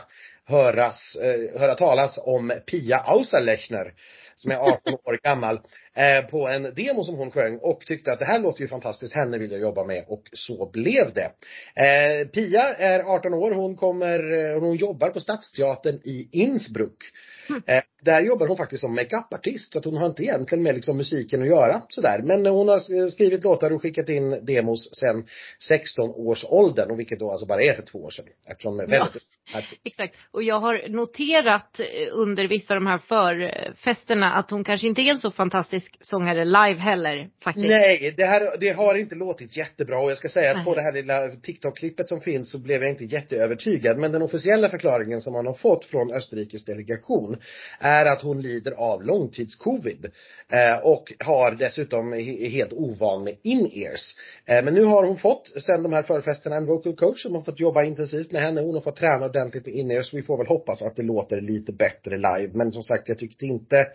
höras, 0.52 1.16
eh, 1.16 1.60
höra 1.60 1.76
talas 1.76 2.20
om 2.22 2.54
Pia 2.66 2.98
Auserlechner 2.98 3.94
som 4.36 4.52
är 4.52 4.56
18 4.56 4.94
år 4.94 5.20
gammal, 5.24 5.60
eh, 5.96 6.30
på 6.30 6.48
en 6.48 6.64
demo 6.64 7.04
som 7.04 7.16
hon 7.16 7.32
sjöng 7.32 7.58
och 7.58 7.82
tyckte 7.86 8.12
att 8.12 8.20
det 8.20 8.26
här 8.26 8.40
låter 8.40 8.62
ju 8.62 8.68
fantastiskt, 8.68 9.14
henne 9.14 9.38
vill 9.38 9.52
jag 9.52 9.62
jobba 9.62 9.84
med 9.84 10.06
och 10.08 10.24
så 10.34 10.70
blev 10.74 11.14
det. 11.14 11.32
Eh, 11.76 12.28
Pia 12.28 12.76
är 12.76 13.00
18 13.00 13.34
år, 13.34 13.52
hon 13.52 13.76
kommer, 13.76 14.32
eh, 14.32 14.60
hon 14.60 14.76
jobbar 14.76 15.10
på 15.10 15.20
Stadsteatern 15.20 15.96
i 16.04 16.30
Innsbruck. 16.32 17.04
Eh, 17.66 17.84
där 18.02 18.22
jobbar 18.22 18.48
hon 18.48 18.58
faktiskt 18.58 18.82
som 18.82 18.96
makeupartist 18.96 19.74
så 19.74 19.80
att 19.80 19.86
hon 19.86 19.98
har 19.98 20.06
inte 20.06 20.24
egentligen 20.24 20.64
med 20.64 20.76
liksom 20.76 20.98
musiken 20.98 21.42
att 21.42 21.48
göra 21.48 21.82
sådär. 21.90 22.22
Men 22.24 22.46
hon 22.46 22.68
har 22.68 23.02
eh, 23.02 23.08
skrivit 23.08 23.44
låtar 23.44 23.72
och 23.72 23.82
skickat 23.82 24.10
in 24.10 24.46
demos 24.46 24.90
sen 24.96 25.26
16 25.60 26.10
års 26.10 26.46
åldern 26.50 26.92
och 26.92 27.00
vilket 27.00 27.20
då 27.20 27.32
alltså 27.32 27.46
bara 27.46 27.62
är 27.62 27.74
för 27.74 27.84
två 27.84 28.04
år 28.04 28.10
sedan. 28.10 28.26
Eftersom 28.48 28.78
det 28.78 28.84
är 28.84 28.88
väldigt 28.88 29.24
Exakt. 29.84 30.16
Och 30.32 30.44
jag 30.44 30.60
har 30.60 30.90
noterat 30.90 31.80
eh, 31.80 31.86
under 32.14 32.48
vissa 32.48 32.74
av 32.74 32.82
de 32.82 32.88
här 32.88 32.98
förfesterna 32.98 34.34
att 34.34 34.52
hon 34.52 34.64
kanske 34.64 34.88
inte 34.88 35.02
är 35.02 35.12
en 35.12 35.20
så 35.20 35.32
fantastisk 35.32 35.81
sångare 36.02 36.46
live 36.46 36.80
heller 36.80 37.30
faktiskt. 37.44 37.68
Nej, 37.68 38.14
det 38.18 38.26
här 38.26 38.58
det 38.60 38.70
har 38.70 38.96
inte 38.96 39.16
låtit 39.16 39.58
jättebra 39.58 40.00
och 40.00 40.12
jag 40.12 40.18
ska 40.18 40.30
säga 40.30 40.50
att 40.50 40.56
Nej. 40.56 40.66
på 40.66 40.76
det 40.76 40.82
här 40.82 40.94
lilla 40.94 41.28
TikTok-klippet 41.28 42.10
som 42.10 42.22
finns 42.22 42.52
så 42.52 42.60
blev 42.60 42.82
jag 42.82 42.90
inte 42.90 43.06
jätteövertygad. 43.06 43.98
Men 43.98 44.12
den 44.12 44.22
officiella 44.22 44.70
förklaringen 44.70 45.22
som 45.22 45.34
man 45.34 45.46
har 45.48 45.54
fått 45.54 45.86
från 45.86 46.12
Österrikes 46.12 46.66
delegation 46.66 47.38
är 47.80 48.06
att 48.06 48.22
hon 48.22 48.42
lider 48.42 48.72
av 48.72 49.04
långtidscovid. 49.04 50.12
Eh, 50.50 50.78
och 50.84 51.14
har 51.20 51.52
dessutom 51.52 52.14
he- 52.14 52.50
helt 52.50 52.74
ovan 52.74 53.24
med 53.24 53.36
in-ears. 53.44 54.16
Eh, 54.46 54.64
men 54.64 54.74
nu 54.74 54.84
har 54.84 55.04
hon 55.04 55.18
fått, 55.18 55.52
sen 55.62 55.84
de 55.84 55.94
här 55.94 56.04
förfesterna, 56.04 56.56
en 56.56 56.66
vocal 56.66 56.96
coach 56.96 57.24
som 57.24 57.36
har 57.36 57.42
fått 57.42 57.60
jobba 57.60 57.84
intensivt 57.84 58.32
med 58.32 58.42
henne. 58.42 58.62
Hon 58.62 58.74
har 58.74 58.82
fått 58.82 58.96
träna 58.96 59.26
ordentligt 59.26 59.66
med 59.66 59.76
in-ears. 59.76 60.14
Vi 60.14 60.22
får 60.22 60.38
väl 60.38 60.48
hoppas 60.48 60.82
att 60.82 60.96
det 60.96 61.04
låter 61.04 61.42
lite 61.42 61.74
bättre 61.74 62.16
live. 62.18 62.50
Men 62.54 62.72
som 62.72 62.84
sagt, 62.84 63.10
jag 63.10 63.20
tyckte 63.20 63.46
inte 63.46 63.88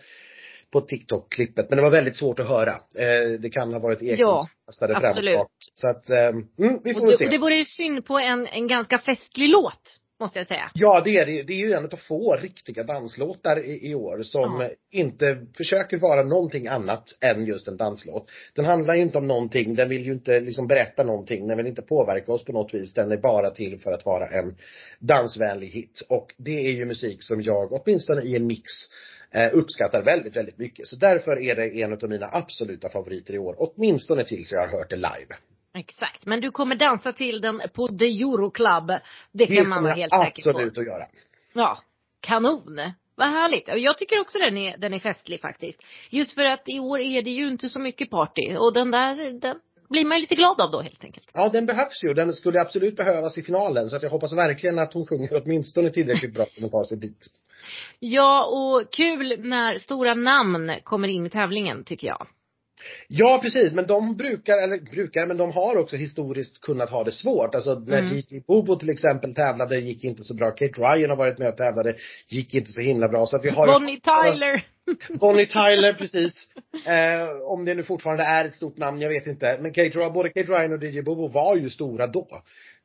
på 0.73 0.81
TikTok-klippet. 0.81 1.69
Men 1.69 1.77
det 1.77 1.83
var 1.83 1.91
väldigt 1.91 2.17
svårt 2.17 2.39
att 2.39 2.47
höra. 2.47 2.71
Eh, 2.71 3.39
det 3.39 3.49
kan 3.49 3.73
ha 3.73 3.79
varit 3.79 4.01
ekon 4.01 4.17
Ja, 4.19 4.47
kastade 4.65 5.07
absolut. 5.07 5.39
Så 5.73 5.87
att, 5.87 6.09
eh, 6.09 6.27
mm, 6.27 6.79
vi 6.83 6.93
får 6.93 7.01
Och 7.01 7.07
det, 7.11 7.17
se. 7.17 7.25
och 7.25 7.31
det 7.31 7.37
vore 7.37 7.55
ju 7.55 7.65
synd 7.65 8.05
på 8.05 8.17
en, 8.19 8.47
en 8.47 8.67
ganska 8.67 8.97
festlig 8.99 9.49
låt, 9.49 9.99
måste 10.19 10.39
jag 10.39 10.47
säga. 10.47 10.71
Ja, 10.73 11.01
det 11.05 11.17
är 11.17 11.25
det. 11.25 11.43
Det 11.43 11.53
är 11.53 11.57
ju 11.67 11.73
en 11.73 11.85
av 11.85 11.97
få 11.97 12.35
riktiga 12.35 12.83
danslåtar 12.83 13.65
i, 13.65 13.89
i 13.91 13.95
år 13.95 14.23
som 14.23 14.61
Ja. 14.61 14.69
inte 14.91 15.45
försöker 15.57 15.97
vara 15.97 16.23
någonting 16.23 16.67
annat 16.67 17.03
än 17.21 17.45
just 17.45 17.67
en 17.67 17.77
danslåt. 17.77 18.29
Den 18.55 18.65
handlar 18.65 18.95
ju 18.95 19.01
inte 19.01 19.17
om 19.17 19.27
någonting, 19.27 19.75
den 19.75 19.89
vill 19.89 20.05
ju 20.05 20.11
inte 20.13 20.39
liksom 20.39 20.67
berätta 20.67 21.03
någonting, 21.03 21.47
den 21.47 21.57
vill 21.57 21.67
inte 21.67 21.81
påverka 21.81 22.31
oss 22.31 22.45
på 22.45 22.51
något 22.51 22.73
vis. 22.73 22.93
Den 22.93 23.11
är 23.11 23.17
bara 23.17 23.49
till 23.49 23.79
för 23.79 23.91
att 23.91 24.05
vara 24.05 24.27
en 24.27 24.55
dansvänlig 24.99 25.67
hit. 25.67 26.01
Och 26.09 26.33
det 26.37 26.67
är 26.67 26.71
ju 26.71 26.85
musik 26.85 27.23
som 27.23 27.41
jag, 27.41 27.73
åtminstone 27.73 28.21
i 28.21 28.35
en 28.35 28.47
mix, 28.47 28.63
eh, 29.31 29.49
uppskattar 29.53 30.03
väldigt, 30.03 30.35
väldigt 30.35 30.57
mycket. 30.57 30.87
Så 30.87 30.95
därför 30.95 31.41
är 31.41 31.55
det 31.55 31.81
en 31.81 31.93
av 31.93 32.09
mina 32.09 32.29
absoluta 32.31 32.89
favoriter 32.89 33.33
i 33.33 33.37
år. 33.37 33.55
Åtminstone 33.57 34.23
tills 34.23 34.51
jag 34.51 34.59
har 34.59 34.77
hört 34.77 34.89
det 34.89 34.95
live. 34.95 35.35
Exakt. 35.73 36.25
Men 36.25 36.41
du 36.41 36.51
kommer 36.51 36.75
dansa 36.75 37.13
till 37.13 37.41
den 37.41 37.61
på 37.73 37.87
The 37.87 38.05
Euroclub. 38.05 38.87
Det 38.87 38.99
Det 39.31 39.45
kan 39.47 39.55
man 39.69 39.77
kommer 39.77 39.89
vara 39.89 39.93
helt 39.93 40.13
säker 40.13 40.43
på. 40.43 40.49
absolut 40.49 40.77
att 40.77 40.85
göra. 40.85 41.05
Ja, 41.53 41.77
kanon. 42.19 42.79
Vad 43.15 43.27
härligt. 43.27 43.67
Jag 43.67 43.97
tycker 43.97 44.19
också 44.21 44.39
den 44.39 44.57
är, 44.57 44.77
den 44.77 44.93
är 44.93 44.99
festlig 44.99 45.41
faktiskt. 45.41 45.83
Just 46.09 46.33
för 46.33 46.43
att 46.45 46.61
i 46.65 46.79
år 46.79 46.99
är 46.99 47.21
det 47.21 47.29
ju 47.31 47.47
inte 47.47 47.69
så 47.69 47.79
mycket 47.79 48.09
party. 48.09 48.55
Och 48.57 48.73
den 48.73 48.91
där, 48.91 49.39
den 49.39 49.59
blir 49.89 50.05
man 50.05 50.17
ju 50.17 50.21
lite 50.21 50.35
glad 50.35 50.61
av 50.61 50.71
då 50.71 50.81
helt 50.81 51.03
enkelt. 51.03 51.29
Ja, 51.33 51.49
den 51.49 51.65
behövs 51.65 52.03
ju. 52.03 52.13
Den 52.13 52.33
skulle 52.33 52.61
absolut 52.61 52.95
behövas 52.95 53.37
i 53.37 53.43
finalen. 53.43 53.89
Så 53.89 53.95
att 53.95 54.03
jag 54.03 54.09
hoppas 54.09 54.33
verkligen 54.33 54.79
att 54.79 54.93
hon 54.93 55.05
sjunger 55.07 55.41
åtminstone 55.43 55.89
tillräckligt 55.89 56.33
bra 56.33 56.45
för 56.45 56.65
att 56.65 56.71
ta 56.71 56.85
sig 56.85 56.97
dit. 56.97 57.27
Ja, 57.99 58.45
och 58.45 58.93
kul 58.93 59.39
när 59.39 59.79
stora 59.79 60.13
namn 60.13 60.71
kommer 60.83 61.07
in 61.07 61.25
i 61.25 61.29
tävlingen 61.29 61.83
tycker 61.83 62.07
jag. 62.07 62.27
Ja, 63.07 63.39
precis. 63.43 63.73
Men 63.73 63.87
de 63.87 64.17
brukar, 64.17 64.57
eller 64.57 64.91
brukar, 64.91 65.25
men 65.25 65.37
de 65.37 65.51
har 65.51 65.77
också 65.77 65.95
historiskt 65.95 66.61
kunnat 66.61 66.89
ha 66.89 67.03
det 67.03 67.11
svårt. 67.11 67.55
Alltså 67.55 67.73
när 67.73 67.97
Mm. 67.97 68.15
Gigi 68.15 68.43
Bobo 68.47 68.75
till 68.75 68.89
exempel 68.89 69.35
tävlade 69.35 69.79
gick 69.79 70.03
inte 70.03 70.23
så 70.23 70.33
bra. 70.33 70.51
Kate 70.51 70.81
Ryan 70.81 71.09
har 71.09 71.17
varit 71.17 71.37
med 71.37 71.49
och 71.49 71.57
tävlade, 71.57 71.95
gick 72.27 72.53
inte 72.53 72.71
så 72.71 72.81
himla 72.81 73.07
bra. 73.07 73.25
Så 73.25 73.37
att 73.37 73.45
vi 73.45 73.49
har 73.49 73.67
Bonnie 73.67 73.99
Tyler. 73.99 74.63
Bonnie 75.19 75.45
Tyler, 75.45 75.93
precis. 75.93 76.49
Eh, 76.87 77.41
om 77.41 77.65
det 77.65 77.73
nu 77.73 77.83
fortfarande 77.83 78.23
är 78.23 78.45
ett 78.45 78.55
stort 78.55 78.77
namn, 78.77 79.01
jag 79.01 79.09
vet 79.09 79.27
inte. 79.27 79.57
Men 79.61 79.73
Kate, 79.73 80.09
både 80.13 80.29
Kate 80.29 80.51
Ryan 80.51 80.73
och 80.73 80.83
DJ 80.83 81.01
Bobo 81.01 81.27
var 81.27 81.55
ju 81.55 81.69
stora 81.69 82.07
då. 82.07 82.27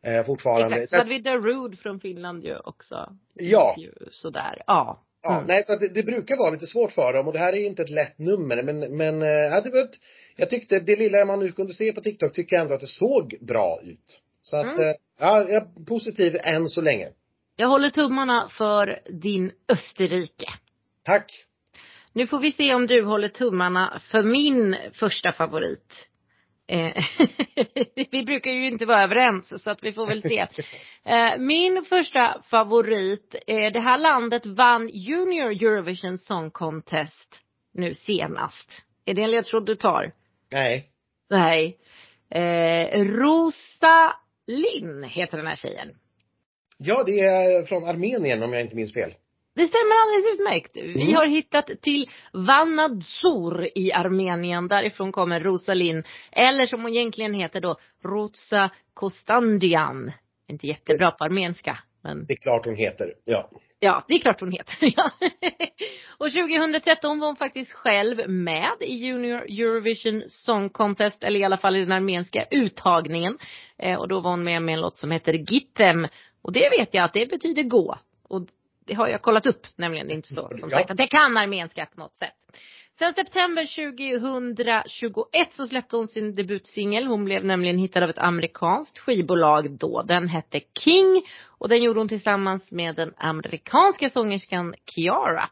Eh, 0.07 0.27
fortfarande. 0.27 0.77
Exakt. 0.77 0.91
Så 0.91 0.97
hade 0.97 1.09
vi 1.11 1.19
Darude 1.19 1.77
från 1.77 2.01
Finland 2.01 2.45
ju 2.45 2.57
också. 2.57 3.17
Ja. 3.35 3.75
Ju 3.79 3.93
Sådär, 4.11 4.63
ja. 4.67 5.03
Ja, 5.23 5.35
Mm. 5.35 5.47
nej 5.47 5.65
så 5.65 5.73
att 5.73 5.81
det, 5.81 5.89
det 5.89 6.03
brukar 6.03 6.37
vara 6.37 6.51
lite 6.51 6.67
svårt 6.67 6.93
för 6.93 7.13
dem 7.13 7.27
och 7.27 7.33
det 7.33 7.39
här 7.39 7.53
är 7.53 7.57
ju 7.57 7.67
inte 7.67 7.83
ett 7.83 7.91
lätt 7.91 8.19
nummer 8.19 8.63
men, 8.63 8.97
men 8.97 9.23
eh, 9.23 9.29
ja, 9.29 9.61
det 9.61 9.71
var 9.71 9.79
ett, 9.85 9.99
jag 10.37 10.51
tyckte 10.51 10.81
det 10.81 10.97
lilla 10.97 11.25
man 11.25 11.41
nu 11.41 11.53
kunde 11.53 11.73
se 11.73 11.93
på 11.93 12.01
TikTok 12.01 12.33
tycker 12.33 12.57
jag 12.57 12.63
ändå 12.63 12.75
att 12.75 12.81
det 12.81 12.87
såg 12.87 13.35
bra 13.41 13.81
ut. 13.85 14.21
Så 14.43 14.57
att, 14.57 14.67
Mm. 14.67 14.81
eh, 14.81 14.95
ja, 15.21 15.39
jag 15.43 15.53
är 15.53 15.85
positiv 15.85 16.37
än 16.43 16.69
så 16.69 16.81
länge. 16.81 17.09
Jag 17.57 17.69
håller 17.69 17.91
tummarna 17.91 18.49
för 18.49 18.99
din 19.21 19.53
Österrike. 19.69 20.47
Tack! 21.05 21.45
Nu 22.13 22.27
får 22.27 22.39
vi 22.39 22.53
se 22.53 22.75
om 22.75 22.87
du 22.87 23.03
håller 23.05 23.29
tummarna 23.29 24.01
för 24.05 24.23
min 24.23 24.77
första 24.93 25.33
favorit. 25.33 26.09
Eh, 26.69 27.05
vi 28.11 28.25
brukar 28.25 28.51
ju 28.51 28.67
inte 28.67 28.87
vara 28.87 29.03
överens 29.03 29.63
så 29.63 29.71
att 29.71 29.83
vi 29.83 29.93
får 29.93 30.07
väl 30.07 30.23
se. 30.23 30.47
Eh, 31.05 31.39
min 31.39 31.85
första 31.85 32.43
favorit, 32.51 33.35
eh, 33.47 33.73
det 33.73 33.81
här 33.81 33.99
landet 33.99 34.47
vann 34.47 34.89
Junior 34.89 35.51
Eurovision 35.51 36.19
Song 36.19 36.51
Contest 36.51 37.39
nu 37.75 37.95
senast. 37.95 38.87
Är 39.05 39.15
det 39.15 39.23
en 39.23 39.31
ledtråd 39.31 39.67
du 39.67 39.77
tar? 39.77 40.13
Nej. 40.53 40.89
Nej. 41.31 41.79
Eh, 42.31 43.05
Rosa 43.05 44.17
Linn 44.47 45.05
heter 45.05 45.37
den 45.37 45.47
här 45.47 45.57
tjejen. 45.57 45.89
Ja, 46.79 47.03
det 47.07 47.21
är 47.21 47.67
från 47.67 47.85
Armenien 47.85 48.43
om 48.43 48.53
jag 48.53 48.63
inte 48.63 48.77
minns 48.77 48.95
fel. 48.95 49.15
Det 49.55 49.67
stämmer 49.67 49.95
alldeles 50.03 50.35
utmärkt. 50.35 50.77
Vi 50.77 51.03
Mm. 51.03 51.15
har 51.15 51.27
hittat 51.27 51.71
till 51.83 52.11
Vanadzor 52.33 53.67
i 53.75 53.93
Armenien. 53.93 54.69
Därifrån 54.69 55.13
kommer 55.13 55.41
Rosalin. 55.41 56.05
Eller 56.33 56.67
som 56.67 56.83
hon 56.83 56.91
egentligen 56.93 57.35
heter 57.35 57.61
då, 57.61 57.77
Rosa 58.05 58.71
Kostandian. 58.95 60.13
Inte 60.49 60.67
jättebra 60.67 61.11
på 61.11 61.25
armenska. 61.25 61.79
Men 62.03 62.27
Det 62.27 62.33
är 62.33 62.37
klart 62.43 62.65
hon 62.67 62.77
heter, 62.77 63.15
ja. 63.25 63.51
Ja, 63.81 64.05
det 64.09 64.15
är 64.15 64.19
klart 64.19 64.41
hon 64.41 64.53
heter. 64.53 64.77
Ja. 64.97 65.11
och 66.19 66.31
2013 66.33 67.19
var 67.19 67.27
hon 67.27 67.37
faktiskt 67.37 67.73
själv 67.73 68.29
med 68.31 68.71
i 68.81 68.95
Junior 68.95 69.39
Eurovision 69.43 70.23
Song 70.29 70.69
Contest, 70.71 71.25
eller 71.25 71.41
i 71.41 71.45
alla 71.45 71.57
fall 71.57 71.77
i 71.77 71.81
den 71.81 71.93
armeniska 71.93 72.45
uttagningen. 72.51 73.39
Eh, 73.79 73.99
och 73.99 74.09
då 74.09 74.21
var 74.21 74.31
hon 74.31 74.45
med 74.45 74.63
med 74.63 74.73
en 74.73 74.81
låt 74.81 74.97
som 74.99 75.11
heter 75.11 75.33
Gittem. 75.33 76.07
Och 76.43 76.53
det 76.53 76.71
vet 76.79 76.95
jag 76.95 77.05
att 77.05 77.13
det 77.15 77.27
betyder 77.31 77.63
gå. 77.63 77.99
Och 78.29 78.47
det 78.87 78.95
har 78.95 79.09
jag 79.09 79.23
kollat 79.23 79.47
upp, 79.47 79.67
nämligen. 79.77 80.07
Det 80.07 80.13
är 80.13 80.17
inte 80.17 80.35
så 80.35 80.49
som 80.61 80.71
Ja. 80.71 80.79
sagt 80.79 80.91
att 80.91 80.99
jag 80.99 81.11
kan 81.11 81.37
armeniska 81.37 81.87
på 81.87 82.01
något 82.01 82.15
sätt. 82.15 82.35
Sen 82.99 83.15
september 83.15 83.67
2021 83.91 85.55
så 85.57 85.67
släppte 85.67 85.97
hon 85.97 86.09
sin 86.09 86.35
debutsingel. 86.35 87.07
Hon 87.07 87.25
blev 87.25 87.45
nämligen 87.45 87.79
hittad 87.79 88.03
av 88.05 88.11
ett 88.11 88.19
amerikanskt 88.19 88.99
skivbolag 88.99 89.71
då. 89.79 90.03
Den 90.03 90.29
hette 90.29 90.61
King 90.79 91.23
och 91.47 91.69
den 91.69 91.83
gjorde 91.83 92.01
hon 92.01 92.09
tillsammans 92.09 92.71
med 92.71 92.97
den 92.97 93.15
amerikanska 93.17 94.11
sångerskan 94.11 94.75
Kiara. 94.95 95.49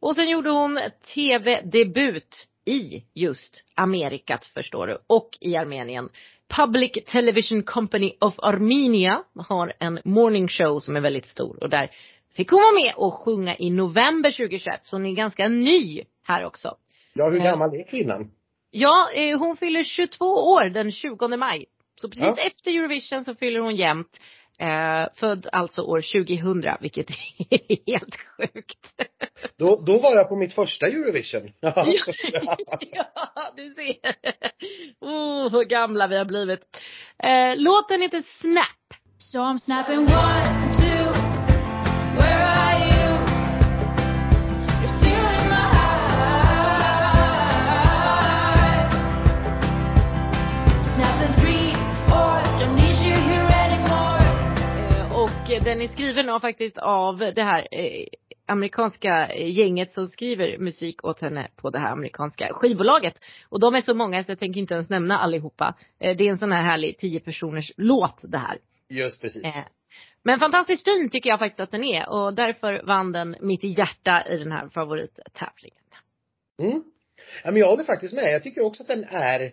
Och 0.00 0.14
sen 0.14 0.28
gjorde 0.28 0.50
hon 0.50 0.80
tv-debut 1.14 2.48
i 2.66 3.04
just 3.14 3.64
Amerikat 3.74 4.46
förstår 4.46 4.86
du 4.86 4.98
och 5.06 5.28
i 5.40 5.56
Armenien. 5.56 6.08
Public 6.56 6.92
Television 7.06 7.62
Company 7.62 8.12
of 8.20 8.34
Armenia 8.38 9.22
har 9.48 9.72
en 9.78 10.00
morning 10.04 10.48
show 10.48 10.80
som 10.80 10.96
är 10.96 11.00
väldigt 11.00 11.26
stor 11.26 11.62
och 11.62 11.70
där 11.70 11.90
fick 12.36 12.50
hon 12.50 12.60
vara 12.60 12.72
med 12.84 12.94
och 12.96 13.14
sjunga 13.14 13.56
i 13.56 13.70
november 13.70 14.30
2021 14.30 14.80
så 14.86 14.96
hon 14.96 15.06
är 15.06 15.12
ganska 15.12 15.48
ny 15.48 16.02
här 16.26 16.44
också. 16.44 16.76
Ja, 17.14 17.30
hur 17.30 17.38
Ja. 17.38 17.44
gammal 17.44 17.74
är 17.74 17.88
kvinnan? 17.88 18.30
Ja, 18.70 19.10
eh, 19.14 19.38
hon 19.38 19.56
fyller 19.56 19.82
22 19.84 20.24
år 20.26 20.64
den 20.70 20.92
20 20.92 21.36
maj. 21.36 21.64
Så 22.00 22.08
precis 22.08 22.22
Ja. 22.24 22.36
efter 22.36 22.70
Eurovision 22.70 23.24
så 23.24 23.34
fyller 23.34 23.60
hon 23.60 23.74
jämnt. 23.76 24.20
Eh, 24.58 25.06
född 25.14 25.46
alltså 25.52 25.80
år 25.80 26.00
2000, 26.00 26.76
vilket 26.80 27.10
är 27.10 27.16
helt 27.92 28.16
sjukt. 28.16 28.86
Då, 29.58 29.80
då 29.86 29.98
var 29.98 30.14
jag 30.16 30.28
på 30.28 30.36
mitt 30.36 30.54
första 30.54 30.86
Eurovision. 30.86 31.52
ja, 31.60 31.86
du 33.56 33.74
ser. 33.74 34.14
Oh, 35.00 35.50
hur 35.52 35.64
gamla 35.64 36.06
vi 36.06 36.16
har 36.18 36.24
blivit. 36.24 36.60
Eh, 37.22 37.56
låten 37.56 38.02
heter 38.02 38.22
Snap. 38.40 39.00
So 39.18 39.38
I'm 39.38 39.58
snapping 39.58 39.98
one, 39.98 40.72
two. 40.72 41.33
Den 55.64 55.80
är 55.80 55.88
skriven 55.88 56.28
av 56.28 56.40
faktiskt 56.40 56.78
av 56.78 57.18
det 57.18 57.42
här 57.42 57.68
eh, 57.70 58.06
amerikanska 58.46 59.34
gänget 59.34 59.92
som 59.92 60.06
skriver 60.06 60.58
musik 60.58 61.04
åt 61.04 61.20
henne 61.20 61.48
på 61.56 61.70
det 61.70 61.78
här 61.78 61.92
amerikanska 61.92 62.48
skivbolaget. 62.52 63.14
Och 63.48 63.60
de 63.60 63.74
är 63.74 63.80
så 63.80 63.94
många 63.94 64.24
så 64.24 64.30
jag 64.30 64.38
tänker 64.38 64.60
inte 64.60 64.74
ens 64.74 64.88
nämna 64.88 65.18
allihopa. 65.18 65.74
Eh, 65.98 66.16
det 66.16 66.24
är 66.24 66.30
en 66.30 66.38
sån 66.38 66.52
här 66.52 66.62
härlig 66.62 66.98
tio 66.98 67.20
personers 67.20 67.72
låt 67.76 68.18
det 68.22 68.38
här. 68.38 68.58
Just 68.88 69.20
precis. 69.20 69.44
Eh, 69.44 69.64
Men 70.22 70.38
fantastiskt 70.38 70.84
fin 70.84 71.10
tycker 71.10 71.30
jag 71.30 71.38
faktiskt 71.38 71.60
att 71.60 71.70
den 71.70 71.84
är 71.84 72.08
och 72.08 72.34
därför 72.34 72.82
vann 72.86 73.12
den 73.12 73.36
mitt 73.40 73.78
hjärta 73.78 74.24
i 74.28 74.38
den 74.38 74.52
här 74.52 74.68
favorittävlingen. 74.68 75.84
Mm. 76.62 76.84
Ja, 77.44 77.50
men 77.50 77.56
jag 77.56 77.66
håller 77.66 77.84
faktiskt 77.84 78.14
med. 78.14 78.32
Jag 78.32 78.42
tycker 78.42 78.60
också 78.60 78.82
att 78.82 78.88
den 78.88 79.04
är 79.04 79.52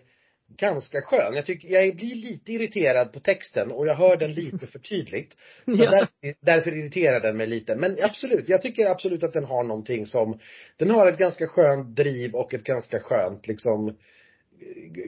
ganska 0.56 1.02
skön. 1.02 1.34
Jag, 1.34 1.46
tycker, 1.46 1.68
jag 1.68 1.96
blir 1.96 2.14
lite 2.14 2.52
irriterad 2.52 3.12
på 3.12 3.20
texten 3.20 3.72
och 3.72 3.86
jag 3.86 3.94
hör 3.94 4.16
den 4.16 4.32
lite 4.34 4.66
för 4.66 4.78
tydligt. 4.78 5.36
Så 5.64 5.72
Ja. 5.82 5.90
därför, 5.90 6.34
därför 6.40 6.76
irriterar 6.76 7.20
den 7.20 7.36
mig 7.36 7.46
lite. 7.46 7.76
Men 7.76 7.96
absolut, 8.02 8.48
jag 8.48 8.62
tycker 8.62 8.86
absolut 8.86 9.24
att 9.24 9.32
den 9.32 9.44
har 9.44 9.64
någonting 9.64 10.06
som, 10.06 10.38
den 10.76 10.90
har 10.90 11.06
ett 11.06 11.18
ganska 11.18 11.46
skönt 11.46 11.96
driv 11.96 12.34
och 12.34 12.54
ett 12.54 12.64
ganska 12.64 13.00
skönt 13.00 13.46
liksom 13.46 13.96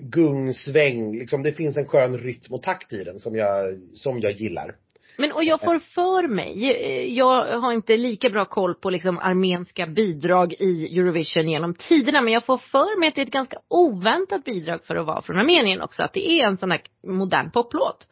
gung, 0.00 0.54
sväng, 0.54 1.18
liksom 1.18 1.42
det 1.42 1.52
finns 1.52 1.76
en 1.76 1.86
skön 1.86 2.18
rytm 2.18 2.52
och 2.54 2.62
takt 2.62 2.92
i 2.92 3.04
den 3.04 3.20
som 3.20 3.36
jag, 3.36 3.80
som 3.94 4.20
jag 4.20 4.32
gillar. 4.32 4.76
Men 5.18 5.32
och 5.32 5.44
jag 5.44 5.60
får 5.60 5.78
för 5.78 6.28
mig, 6.28 7.16
jag 7.16 7.60
har 7.60 7.72
inte 7.72 7.96
lika 7.96 8.30
bra 8.30 8.44
koll 8.44 8.74
på 8.74 8.90
liksom 8.90 9.18
armenska 9.18 9.86
bidrag 9.86 10.52
i 10.58 10.98
Eurovision 10.98 11.48
genom 11.48 11.74
tiderna 11.74 12.20
men 12.22 12.32
jag 12.32 12.44
får 12.44 12.58
för 12.58 12.98
mig 13.00 13.08
att 13.08 13.14
det 13.14 13.20
är 13.20 13.26
ett 13.26 13.32
ganska 13.32 13.58
oväntat 13.68 14.44
bidrag 14.44 14.84
för 14.84 14.96
att 14.96 15.06
vara 15.06 15.22
från 15.22 15.38
Armenien 15.38 15.82
också. 15.82 16.02
Att 16.02 16.12
det 16.12 16.28
är 16.30 16.46
en 16.46 16.56
sån 16.56 16.70
här 16.70 16.80
modern 17.06 17.50
poplåt. 17.50 18.08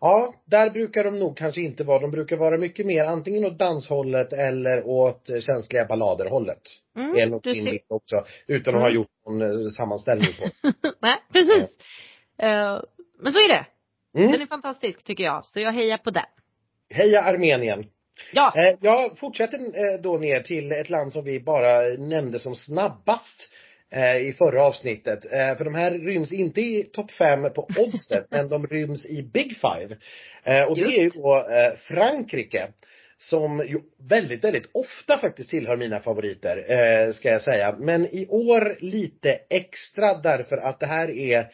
Ja, 0.00 0.34
där 0.44 0.70
brukar 0.70 1.04
de 1.04 1.18
nog 1.18 1.36
kanske 1.36 1.60
inte 1.60 1.84
vara. 1.84 1.98
De 1.98 2.10
brukar 2.10 2.36
vara 2.36 2.58
mycket 2.58 2.86
mer 2.86 3.04
antingen 3.04 3.44
åt 3.44 3.58
danshållet 3.58 4.32
eller 4.32 4.86
åt 4.86 5.30
känsliga 5.40 5.84
balladerhållet. 5.84 6.62
Mm, 6.96 7.14
det 7.14 7.20
är 7.20 7.26
nog 7.26 7.46
min 7.46 7.64
bild 7.64 7.80
också. 7.88 8.24
Utan 8.46 8.74
att 8.74 8.80
ha 8.80 8.88
Mm. 8.88 8.96
gjort 8.96 9.08
någon 9.26 9.42
eh, 9.42 9.68
sammanställning 9.76 10.28
på. 10.38 10.70
Nej, 11.00 11.16
precis. 11.32 11.70
Eh, 12.38 12.80
men 13.20 13.32
så 13.32 13.38
är 13.38 13.48
det. 13.48 13.66
Mm. 14.18 14.32
Den 14.32 14.40
är 14.42 14.46
fantastisk 14.46 15.04
tycker 15.04 15.24
jag. 15.24 15.46
Så 15.46 15.60
jag 15.60 15.72
hejar 15.72 15.98
på 15.98 16.10
den. 16.10 16.24
Heja 16.94 17.22
Armenien! 17.22 17.86
Ja. 18.32 18.52
Eh, 18.56 18.78
jag 18.80 19.18
fortsätter 19.18 19.58
eh, 19.58 20.00
då 20.00 20.18
ner 20.18 20.40
till 20.40 20.72
ett 20.72 20.90
land 20.90 21.12
som 21.12 21.24
vi 21.24 21.40
bara 21.40 21.80
nämnde 21.98 22.38
som 22.38 22.56
snabbast 22.56 23.50
eh, 23.92 24.16
i 24.16 24.32
förra 24.32 24.62
avsnittet. 24.62 25.24
Eh, 25.24 25.56
för 25.56 25.64
de 25.64 25.74
här 25.74 25.90
ryms 25.90 26.32
inte 26.32 26.60
i 26.60 26.82
topp 26.82 27.10
fem 27.10 27.42
på 27.54 27.68
oddset, 27.78 28.26
men 28.30 28.48
de 28.48 28.66
ryms 28.66 29.06
i 29.06 29.22
Big 29.22 29.56
Five. 29.56 29.96
Och 30.68 30.76
det 30.76 30.84
är 30.84 31.02
ju 31.02 31.08
då 31.08 31.46
Frankrike. 31.78 32.68
Som 33.18 33.58
ju 33.58 33.80
väldigt, 34.08 34.44
väldigt 34.44 34.70
ofta 34.72 35.18
faktiskt 35.18 35.50
tillhör 35.50 35.76
mina 35.76 36.00
favoriter, 36.00 37.12
ska 37.12 37.28
jag 37.28 37.42
säga. 37.42 37.76
Men 37.78 38.06
i 38.06 38.26
år 38.28 38.76
lite 38.80 39.38
extra 39.50 40.14
därför 40.14 40.56
att 40.56 40.80
det 40.80 40.86
här 40.86 41.10
är 41.10 41.46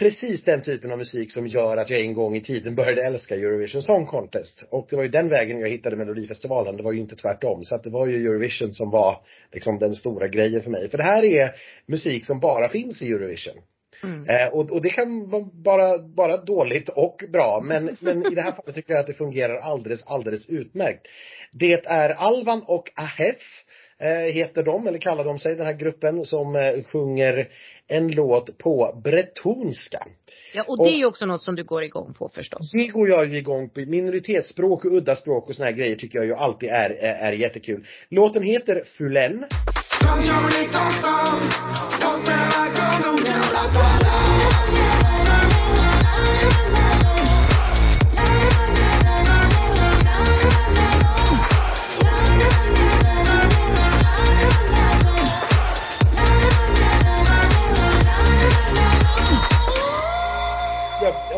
precis 0.00 0.42
den 0.44 0.62
typen 0.62 0.92
av 0.92 0.98
musik 0.98 1.32
som 1.32 1.46
gör 1.46 1.76
att 1.76 1.90
jag 1.90 2.00
en 2.00 2.14
gång 2.14 2.36
i 2.36 2.40
tiden 2.40 2.74
började 2.74 3.02
älska 3.02 3.34
Eurovision 3.34 3.82
Song 3.82 4.06
Contest. 4.06 4.64
Och 4.70 4.86
det 4.90 4.96
var 4.96 5.02
ju 5.02 5.08
den 5.08 5.28
vägen 5.28 5.60
jag 5.60 5.68
hittade 5.68 5.96
Melodifestivalen, 5.96 6.76
det 6.76 6.82
var 6.82 6.92
ju 6.92 7.00
inte 7.00 7.16
tvärtom. 7.16 7.64
Så 7.64 7.74
att 7.74 7.84
det 7.84 7.90
var 7.90 8.06
ju 8.06 8.26
Eurovision 8.26 8.72
som 8.72 8.90
var 8.90 9.16
liksom 9.52 9.78
den 9.78 9.94
stora 9.94 10.28
grejen 10.28 10.62
för 10.62 10.70
mig. 10.70 10.88
För 10.90 10.98
det 10.98 11.04
här 11.04 11.24
är 11.24 11.50
musik 11.86 12.26
som 12.26 12.40
bara 12.40 12.68
finns 12.68 13.02
i 13.02 13.12
Eurovision. 13.12 13.62
Mm. 14.02 14.28
Eh, 14.28 14.48
och, 14.48 14.70
och 14.70 14.82
det 14.82 14.90
kan 14.90 15.30
vara 15.30 15.44
bara, 15.52 15.98
bara 15.98 16.36
dåligt 16.36 16.88
och 16.88 17.24
bra 17.32 17.60
men, 17.64 17.96
men 18.00 18.32
i 18.32 18.34
det 18.34 18.42
här 18.42 18.52
fallet 18.52 18.74
tycker 18.74 18.92
jag 18.92 19.00
att 19.00 19.06
det 19.06 19.14
fungerar 19.14 19.56
alldeles, 19.56 20.02
alldeles 20.06 20.48
utmärkt. 20.48 21.06
Det 21.52 21.86
är 21.86 22.10
Alvan 22.10 22.62
och 22.66 22.90
Ahes 22.96 23.36
eh, 23.36 23.79
heter 24.08 24.62
de, 24.62 24.86
eller 24.86 24.98
kallar 24.98 25.24
de 25.24 25.38
sig, 25.38 25.56
den 25.56 25.66
här 25.66 25.72
gruppen 25.72 26.24
som 26.24 26.56
eh, 26.56 26.84
sjunger 26.84 27.48
en 27.88 28.10
låt 28.10 28.58
på 28.58 29.00
bretonska. 29.04 30.06
ja, 30.54 30.64
och 30.68 30.78
det 30.84 30.90
är 30.90 30.96
ju 30.96 31.06
också 31.06 31.26
något 31.26 31.42
som 31.42 31.56
du 31.56 31.64
går 31.64 31.82
igång 31.82 32.14
på 32.14 32.30
förstås. 32.34 32.70
Det 32.72 32.86
går 32.86 33.08
jag 33.08 33.26
ju 33.26 33.38
igång 33.38 33.68
på. 33.68 33.80
Minoritetsspråk 33.80 34.84
och 34.84 34.92
udda 34.92 35.16
språk 35.16 35.48
och 35.48 35.56
såna 35.56 35.68
här 35.68 35.76
grejer 35.76 35.96
tycker 35.96 36.18
jag 36.18 36.26
ju 36.26 36.34
alltid 36.34 36.68
är, 36.68 36.90
är, 36.90 37.14
är 37.14 37.32
jättekul. 37.32 37.86
Låten 38.08 38.42
heter 38.42 38.82
Fulen. 38.84 39.44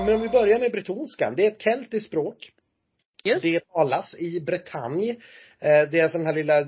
Men 0.04 0.14
om 0.14 0.20
vi 0.20 0.28
börjar 0.28 0.58
med 0.58 0.72
bretonskan. 0.72 1.34
Det 1.36 1.46
är 1.46 1.50
ett 1.50 1.62
keltiskt 1.62 2.08
språk. 2.08 2.52
Just. 3.24 3.42
Det 3.42 3.60
talas 3.60 4.14
i 4.18 4.40
Bretagne. 4.40 5.10
Eh, 5.58 5.88
Det 5.90 6.00
är 6.00 6.12
den 6.12 6.26
här 6.26 6.32
lilla 6.32 6.66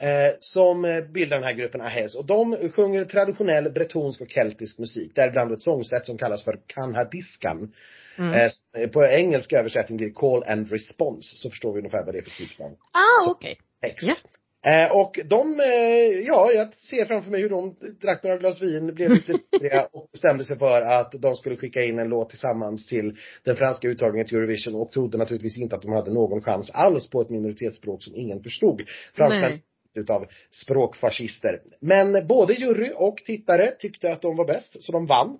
Eh, 0.00 0.34
som 0.40 0.84
eh, 0.84 1.04
bildar 1.04 1.36
den 1.36 1.44
här 1.44 1.52
gruppen 1.52 1.80
Ahes. 1.80 2.14
Och 2.14 2.26
de 2.26 2.70
sjunger 2.70 3.04
traditionell 3.04 3.70
bretonsk 3.70 4.20
och 4.20 4.28
keltisk 4.28 4.78
musik. 4.78 5.12
Däribland 5.14 5.52
ett 5.52 5.62
sångsätt 5.62 6.06
som 6.06 6.18
kallas 6.18 6.44
för 6.44 6.58
kanhadiskan. 6.66 7.72
Mm. 8.18 8.50
Eh, 8.76 8.88
på 8.88 9.04
engelska 9.04 9.58
översättning 9.58 9.96
blir 9.98 10.10
call 10.10 10.42
and 10.46 10.72
response. 10.72 11.36
Så 11.36 11.50
förstår 11.50 11.72
vi 11.72 11.78
ungefär 11.78 12.04
vad 12.04 12.14
det 12.14 12.18
är 12.18 12.22
för 12.22 12.30
typ 12.30 12.60
av 12.60 12.76
Ah, 12.92 13.30
okej. 13.30 13.58
text. 13.82 14.02
Ja. 14.02 14.14
Eh, 14.66 14.92
och 14.92 15.18
de, 15.24 15.60
eh, 15.60 16.26
ja, 16.26 16.50
jag 16.52 16.74
ser 16.74 17.04
framför 17.04 17.30
mig 17.30 17.40
hur 17.42 17.48
de 17.48 17.76
drack 18.00 18.22
några 18.22 18.36
glas 18.36 18.62
vin, 18.62 18.94
blev 18.94 19.10
lite 19.10 19.32
och 19.92 20.08
bestämde 20.12 20.44
sig 20.44 20.58
för 20.58 20.82
att 20.82 21.12
de 21.12 21.36
skulle 21.36 21.56
skicka 21.56 21.84
in 21.84 21.98
en 21.98 22.08
låt 22.08 22.30
tillsammans 22.30 22.86
till 22.86 23.16
den 23.44 23.56
franska 23.56 23.88
uttagningen 23.88 24.26
till 24.26 24.36
Eurovision 24.36 24.74
och 24.74 24.92
trodde 24.92 25.18
naturligtvis 25.18 25.58
inte 25.58 25.76
att 25.76 25.82
de 25.82 25.92
hade 25.92 26.14
någon 26.14 26.42
chans 26.42 26.70
alls 26.70 27.10
på 27.10 27.20
ett 27.20 27.30
minoritetsspråk 27.30 28.02
som 28.02 28.14
ingen 28.16 28.42
förstod. 28.42 28.82
Franskan 29.14 29.40
Nej. 29.50 29.62
Utav 29.98 30.26
språkfascister. 30.50 31.60
Men 31.80 32.26
både 32.26 32.54
jury 32.54 32.92
och 32.94 33.16
tittare 33.16 33.70
tyckte 33.78 34.12
att 34.12 34.22
de 34.22 34.36
var 34.36 34.46
bäst, 34.46 34.82
så 34.84 34.92
de 34.92 35.06
vann. 35.06 35.38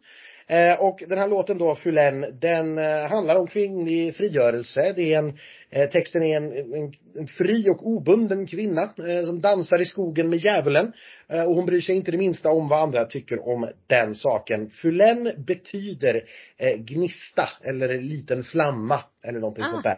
Eh, 0.49 0.81
och 0.81 1.03
den 1.09 1.19
här 1.19 1.29
låten 1.29 1.59
då, 1.59 1.75
Fulen, 1.75 2.39
den 2.41 2.79
eh, 2.79 3.09
handlar 3.11 3.37
om 3.37 3.47
kvinnlig 3.47 4.17
frigörelse. 4.17 4.93
Det 4.97 5.15
är 5.15 5.19
en, 5.19 5.39
eh, 5.71 5.89
texten 5.89 6.23
är 6.23 6.37
en, 6.37 6.53
en, 6.53 6.93
en 7.19 7.27
fri 7.27 7.71
och 7.71 7.87
obunden 7.87 8.47
kvinna 8.47 8.83
eh, 8.83 9.25
som 9.25 9.41
dansar 9.41 9.81
i 9.81 9.85
skogen 9.85 10.29
med 10.29 10.39
djävulen. 10.39 10.93
Eh, 11.29 11.45
och 11.45 11.55
hon 11.55 11.67
bryr 11.67 11.81
sig 11.81 11.95
inte 11.95 12.11
det 12.11 12.17
minsta 12.17 12.51
om 12.51 12.69
vad 12.69 12.83
andra 12.83 13.05
tycker 13.05 13.49
om 13.49 13.69
den 13.87 14.15
saken. 14.15 14.71
Fulen 14.71 15.33
betyder 15.47 16.23
eh, 16.57 16.77
gnista 16.77 17.49
eller 17.63 18.01
liten 18.01 18.45
flamma 18.45 19.01
eller 19.25 19.41
någonting 19.41 19.65
Ah. 19.65 19.69
sånt 19.69 19.85
där. 19.85 19.97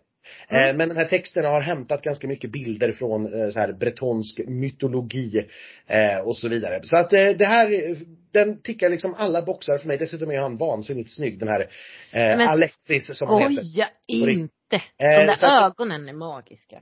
Eh, 0.49 0.77
Men 0.77 0.89
den 0.89 0.97
här 0.97 1.05
texten 1.05 1.45
har 1.45 1.61
hämtat 1.61 2.03
ganska 2.03 2.27
mycket 2.27 2.53
bilder 2.53 2.93
från 2.93 3.41
eh, 3.43 3.51
så 3.51 3.61
här 3.61 3.73
bretonsk 3.73 4.41
mytologi 4.47 5.47
eh, 5.87 6.19
och 6.27 6.37
så 6.37 6.49
vidare. 6.49 6.81
Så 6.83 6.97
att 6.97 7.11
det 7.11 7.47
här, 7.47 7.97
den 8.33 8.63
tickar 8.63 8.91
liksom 8.91 9.15
alla 9.19 9.43
boxar 9.43 9.79
för 9.79 9.89
mig. 9.89 9.99
Dessutom 9.99 10.31
är 10.31 10.39
han 10.39 10.57
vansinnigt 10.57 11.11
snygg 11.17 11.39
den 11.39 11.49
här 11.49 11.71
Men- 12.13 12.41
Alexis 12.49 13.19
som 13.19 13.29
han 13.29 13.41
heter. 13.43 13.63
Riktigt. 14.27 14.39
inte. 14.39 14.83
De 14.99 15.05
där 15.27 15.35
så 15.35 15.47
att- 15.47 15.73
ögonen 15.73 16.09
är 16.09 16.13
magiska. 16.13 16.81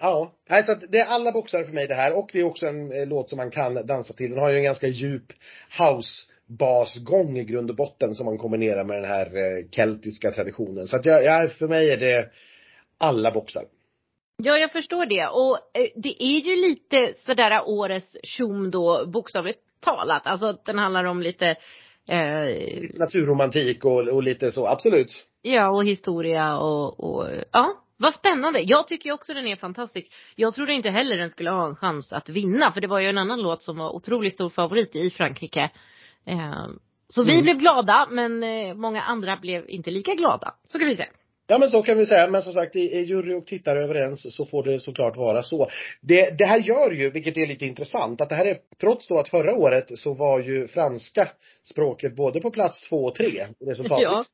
Ja, 0.00 0.32
så 0.66 0.72
att 0.72 0.84
det 0.92 0.98
är 0.98 1.04
alla 1.06 1.32
boxar 1.32 1.64
för 1.64 1.72
mig 1.72 1.86
det 1.86 1.94
här 1.94 2.12
och 2.16 2.30
det 2.32 2.40
är 2.40 2.44
också 2.44 2.66
en 2.66 3.08
låt 3.08 3.30
som 3.30 3.36
man 3.36 3.50
kan 3.50 3.86
dansa 3.86 4.14
till. 4.14 4.30
Den 4.30 4.38
har 4.40 4.50
ju 4.50 4.56
en 4.56 4.64
ganska 4.64 4.86
djup 4.86 5.32
house 5.78 6.26
basgång 6.46 7.38
i 7.38 7.44
grund 7.44 7.70
och 7.70 7.76
botten 7.76 8.14
som 8.14 8.26
man 8.26 8.38
kombinerar 8.38 8.84
med 8.84 8.96
den 9.02 9.10
här 9.10 9.30
keltiska 9.70 10.30
traditionen. 10.30 10.88
Så 10.88 10.96
att 10.96 11.04
jag, 11.04 11.24
jag, 11.24 11.52
för 11.52 11.68
mig 11.68 11.90
är 11.90 11.96
det 11.96 12.30
alla 12.98 13.30
boxar. 13.30 13.64
Ja, 14.42 14.58
jag 14.58 14.72
förstår 14.72 15.06
det. 15.06 15.26
Och 15.26 15.80
eh, 15.80 15.88
det 15.96 16.22
är 16.24 16.40
ju 16.40 16.56
lite 16.56 17.14
sådär 17.26 17.62
årets 17.66 18.16
tjom 18.22 18.70
då, 18.70 19.06
bokstavligt 19.06 19.58
talat. 19.80 20.26
Alltså 20.26 20.58
den 20.64 20.78
handlar 20.78 21.04
om 21.04 21.22
lite, 21.22 21.46
eh, 22.08 22.82
Naturromantik 22.94 23.84
och, 23.84 24.08
och 24.08 24.22
lite 24.22 24.52
så, 24.52 24.66
absolut. 24.66 25.26
ja 25.42 25.70
och 25.70 25.84
historia 25.84 26.58
och, 26.58 27.00
och, 27.04 27.28
ja. 27.52 27.80
Vad 27.96 28.14
spännande. 28.14 28.60
Jag 28.60 28.88
tycker 28.88 29.12
också 29.12 29.34
den 29.34 29.46
är 29.46 29.56
fantastisk. 29.56 30.12
Jag 30.34 30.54
trodde 30.54 30.72
inte 30.72 30.90
heller 30.90 31.16
den 31.16 31.30
skulle 31.30 31.50
ha 31.50 31.66
en 31.66 31.76
chans 31.76 32.12
att 32.12 32.28
vinna. 32.28 32.72
För 32.72 32.80
det 32.80 32.86
var 32.86 33.00
ju 33.00 33.08
en 33.08 33.18
annan 33.18 33.42
låt 33.42 33.62
som 33.62 33.78
var 33.78 33.90
otroligt 33.94 34.34
stor 34.34 34.50
favorit 34.50 34.96
i 34.96 35.10
Frankrike. 35.10 35.70
Eh, 36.26 36.66
så 37.08 37.22
vi 37.22 37.32
Mm. 37.32 37.42
blev 37.42 37.56
glada, 37.56 38.06
men 38.10 38.42
eh, 38.42 38.74
många 38.74 39.02
andra 39.02 39.36
blev 39.36 39.68
inte 39.70 39.90
lika 39.90 40.14
glada. 40.14 40.54
Så 40.72 40.78
kan 40.78 40.88
vi 40.88 40.96
säga. 40.96 41.08
Ja 41.46 41.58
men 41.58 41.70
så 41.70 41.82
kan 41.82 41.98
vi 41.98 42.06
säga, 42.06 42.30
men 42.30 42.42
som 42.42 42.52
sagt 42.52 42.76
är 42.76 43.00
jury 43.00 43.34
och 43.34 43.46
tittare 43.46 43.80
överens 43.80 44.36
så 44.36 44.46
får 44.46 44.64
det 44.64 44.80
såklart 44.80 45.16
vara 45.16 45.42
så. 45.42 45.70
Det, 46.00 46.38
det 46.38 46.44
här 46.44 46.58
gör 46.58 46.90
ju, 46.90 47.10
vilket 47.10 47.36
är 47.36 47.46
lite 47.46 47.66
intressant, 47.66 48.20
att 48.20 48.28
det 48.28 48.34
här 48.34 48.46
är, 48.46 48.56
trots 48.80 49.08
då 49.08 49.18
att 49.18 49.28
förra 49.28 49.54
året 49.54 49.98
så 49.98 50.14
var 50.14 50.40
ju 50.40 50.68
franska 50.68 51.28
språket 51.62 52.16
både 52.16 52.40
på 52.40 52.50
plats 52.50 52.88
två 52.88 53.04
och 53.04 53.14
tre 53.14 53.46
i 53.60 53.64
resultatlistan. 53.64 54.14
Ja. 54.16 54.24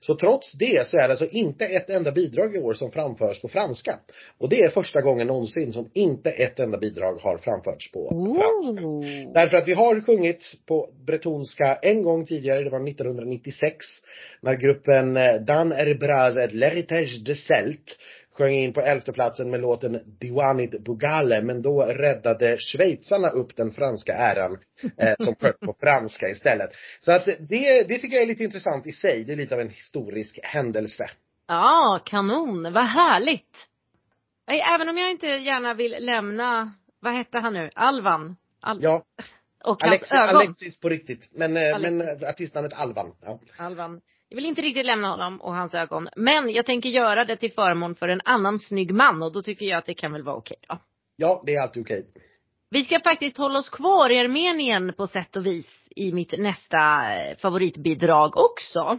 Så 0.00 0.14
trots 0.14 0.52
det 0.52 0.86
så 0.86 0.96
är 0.96 1.02
det 1.02 1.10
alltså 1.10 1.28
inte 1.30 1.64
ett 1.64 1.90
enda 1.90 2.12
bidrag 2.12 2.56
i 2.56 2.58
år 2.58 2.74
som 2.74 2.90
framförs 2.90 3.40
på 3.40 3.48
franska. 3.48 3.98
Och 4.38 4.48
det 4.48 4.62
är 4.62 4.70
första 4.70 5.00
gången 5.00 5.26
någonsin 5.26 5.72
som 5.72 5.90
inte 5.94 6.30
ett 6.30 6.58
enda 6.58 6.78
bidrag 6.78 7.14
har 7.22 7.38
framförts 7.38 7.92
på 7.92 8.08
franska. 8.08 8.86
Oh. 8.86 9.32
Därför 9.34 9.56
att 9.56 9.68
vi 9.68 9.74
har 9.74 10.00
sjungit 10.00 10.54
på 10.66 10.90
bretonska 11.06 11.78
en 11.82 12.02
gång 12.02 12.26
tidigare, 12.26 12.64
det 12.64 12.70
var 12.70 12.88
1996. 12.88 13.86
När 14.40 14.54
gruppen 14.54 15.16
eh, 15.16 15.34
Dan 15.34 15.72
Erbraz 15.72 16.36
et 16.36 16.52
l'héritage 16.52 17.24
de 17.24 17.34
Celt 17.34 17.98
sjöng 18.38 18.52
in 18.52 18.72
på 18.72 18.80
elfte 18.80 19.12
platsen 19.12 19.50
med 19.50 19.60
låten 19.60 20.00
Diwanit 20.20 20.84
Bugale. 20.84 21.42
Men 21.42 21.62
då 21.62 21.82
räddade 21.82 22.56
schweizarna 22.58 23.28
upp 23.28 23.56
den 23.56 23.70
franska 23.70 24.12
äran 24.14 24.58
eh, 24.98 25.14
som 25.24 25.34
sjöng 25.34 25.52
på 25.60 25.74
franska 25.80 26.28
istället. 26.28 26.70
Så 27.00 27.12
att 27.12 27.24
det, 27.24 27.82
det 27.88 27.98
tycker 27.98 28.14
jag 28.16 28.22
är 28.22 28.26
lite 28.26 28.44
intressant 28.44 28.86
i 28.86 28.92
sig. 28.92 29.24
Det 29.24 29.32
är 29.32 29.36
lite 29.36 29.54
av 29.54 29.60
en 29.60 29.70
historisk 29.70 30.38
händelse. 30.42 31.10
Ja, 31.48 32.00
kanon. 32.04 32.72
Vad 32.72 32.84
härligt. 32.84 33.56
Även 34.74 34.88
om 34.88 34.98
jag 34.98 35.10
inte 35.10 35.26
gärna 35.26 35.74
vill 35.74 35.96
lämna, 35.98 36.72
vad 37.00 37.12
hette 37.12 37.38
han 37.38 37.52
nu? 37.54 37.70
Alvan? 37.74 38.36
Al- 38.60 38.78
Ja, 38.82 39.02
och 39.64 39.84
Alexis, 39.84 40.10
hans 40.10 40.30
ögon. 40.30 40.42
Alexis 40.42 40.80
på 40.80 40.88
riktigt. 40.88 41.28
Men, 41.32 41.56
eh, 41.56 41.74
Alex. 41.74 41.82
men 41.92 42.22
eh, 42.22 42.28
artistnamnet 42.28 42.72
Alvan. 42.72 43.12
Ja. 43.24 43.40
Alvan. 43.58 44.00
Jag 44.28 44.36
vill 44.36 44.46
inte 44.46 44.62
riktigt 44.62 44.86
lämna 44.86 45.08
honom 45.08 45.40
och 45.40 45.54
hans 45.54 45.74
ögon. 45.74 46.08
Men 46.16 46.50
jag 46.50 46.66
tänker 46.66 46.88
göra 46.88 47.24
det 47.24 47.36
till 47.36 47.52
förmån 47.52 47.94
för 47.94 48.08
en 48.08 48.20
annan 48.24 48.58
snygg 48.58 48.94
man 48.94 49.22
och 49.22 49.32
då 49.32 49.42
tycker 49.42 49.66
jag 49.66 49.78
att 49.78 49.86
det 49.86 49.94
kan 49.94 50.12
väl 50.12 50.22
vara 50.22 50.36
okej 50.36 50.56
då. 50.68 50.78
ja, 51.16 51.42
det 51.46 51.54
är 51.54 51.62
alltid 51.62 51.82
okej. 51.82 52.06
Vi 52.70 52.84
ska 52.84 53.00
faktiskt 53.00 53.36
hålla 53.36 53.58
oss 53.58 53.68
kvar 53.68 54.10
i 54.10 54.18
Armenien 54.18 54.92
på 54.96 55.06
sätt 55.06 55.36
och 55.36 55.46
vis 55.46 55.88
i 55.96 56.12
mitt 56.12 56.38
nästa 56.38 57.14
eh, 57.14 57.36
favoritbidrag 57.36 58.36
också. 58.36 58.98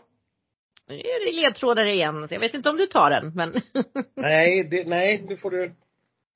Nu 0.88 0.96
är 0.96 1.26
det 1.26 1.42
ledtrådar 1.42 1.86
igen, 1.86 2.28
så 2.28 2.34
jag 2.36 2.40
vet 2.40 2.54
inte 2.54 2.70
om 2.70 2.78
du 2.78 2.86
tar 2.86 3.10
den 3.10 3.34
men 3.36 3.54
Nej, 4.16 4.64
det, 4.64 4.88
nej, 4.88 5.26
det 5.28 5.38
får 5.38 5.52
du 5.52 5.76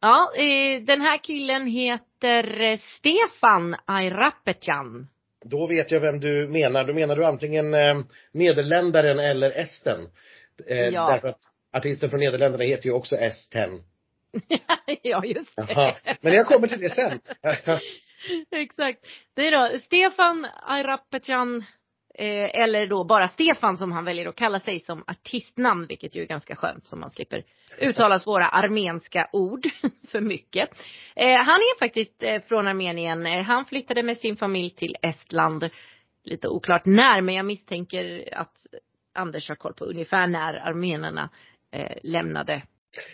Ja, 0.01 0.31
eh, 0.35 0.81
den 0.81 1.01
här 1.01 1.17
killen 1.17 1.67
heter 1.67 2.61
eh, 2.61 2.77
Stefan 2.77 3.75
Ayrapetjan. 3.85 5.07
Då 5.45 5.67
vet 5.67 5.91
jag 5.91 5.99
vem 5.99 6.19
du 6.19 6.47
menar. 6.47 6.83
Då 6.83 6.93
menar 6.93 7.15
du 7.15 7.25
antingen 7.25 7.73
eh, 7.73 7.99
nederländaren 8.31 9.19
eller 9.19 9.51
esten. 9.51 9.99
Eh, 10.67 10.77
Ja. 10.87 11.11
Därför 11.11 11.27
att 11.27 11.39
artisten 11.73 12.09
från 12.09 12.19
Nederländerna 12.19 12.63
heter 12.63 12.85
ju 12.85 12.91
också 12.91 13.15
S10. 13.15 13.81
ja, 15.01 15.25
just 15.25 15.55
det. 15.55 15.65
Jaha. 15.69 15.95
Men 16.21 16.33
jag 16.33 16.47
kommer 16.47 16.67
till 16.67 16.79
det 16.79 16.89
sen. 16.89 17.19
Exakt. 18.51 18.99
Det 19.35 19.47
är 19.47 19.51
då 19.51 19.79
Stefan 19.79 20.47
Ayrapetjan 20.67 21.65
eh, 22.13 22.61
eller 22.61 22.87
då 22.87 23.03
bara 23.03 23.27
Stefan 23.27 23.77
som 23.77 23.91
han 23.91 24.05
väljer 24.05 24.27
att 24.27 24.35
kalla 24.35 24.59
sig 24.59 24.79
som 24.79 25.03
artistnamn, 25.07 25.85
vilket 25.87 26.15
ju 26.15 26.21
är 26.21 26.27
ganska 26.27 26.55
skönt 26.55 26.85
så 26.85 26.95
man 26.95 27.09
slipper 27.09 27.43
uttala 27.77 28.19
svåra 28.19 28.47
armenska 28.47 29.29
ord 29.31 29.67
för 30.07 30.21
mycket. 30.21 30.69
Eh, 31.15 31.37
han 31.37 31.55
är 31.55 31.79
faktiskt 31.79 32.23
eh, 32.23 32.41
från 32.41 32.67
Armenien. 32.67 33.25
Eh, 33.25 33.43
han 33.43 33.65
flyttade 33.65 34.03
med 34.03 34.17
sin 34.17 34.35
familj 34.35 34.69
till 34.69 34.95
Estland. 35.01 35.69
Lite 36.23 36.47
oklart 36.47 36.85
när, 36.85 37.21
men 37.21 37.35
jag 37.35 37.45
misstänker 37.45 38.29
att 38.33 38.67
Anders 39.13 39.49
har 39.49 39.55
koll 39.55 39.73
på 39.73 39.85
ungefär 39.85 40.27
när 40.27 40.53
armenerna 40.53 41.29
eh, 41.71 41.97
lämnade. 42.03 42.61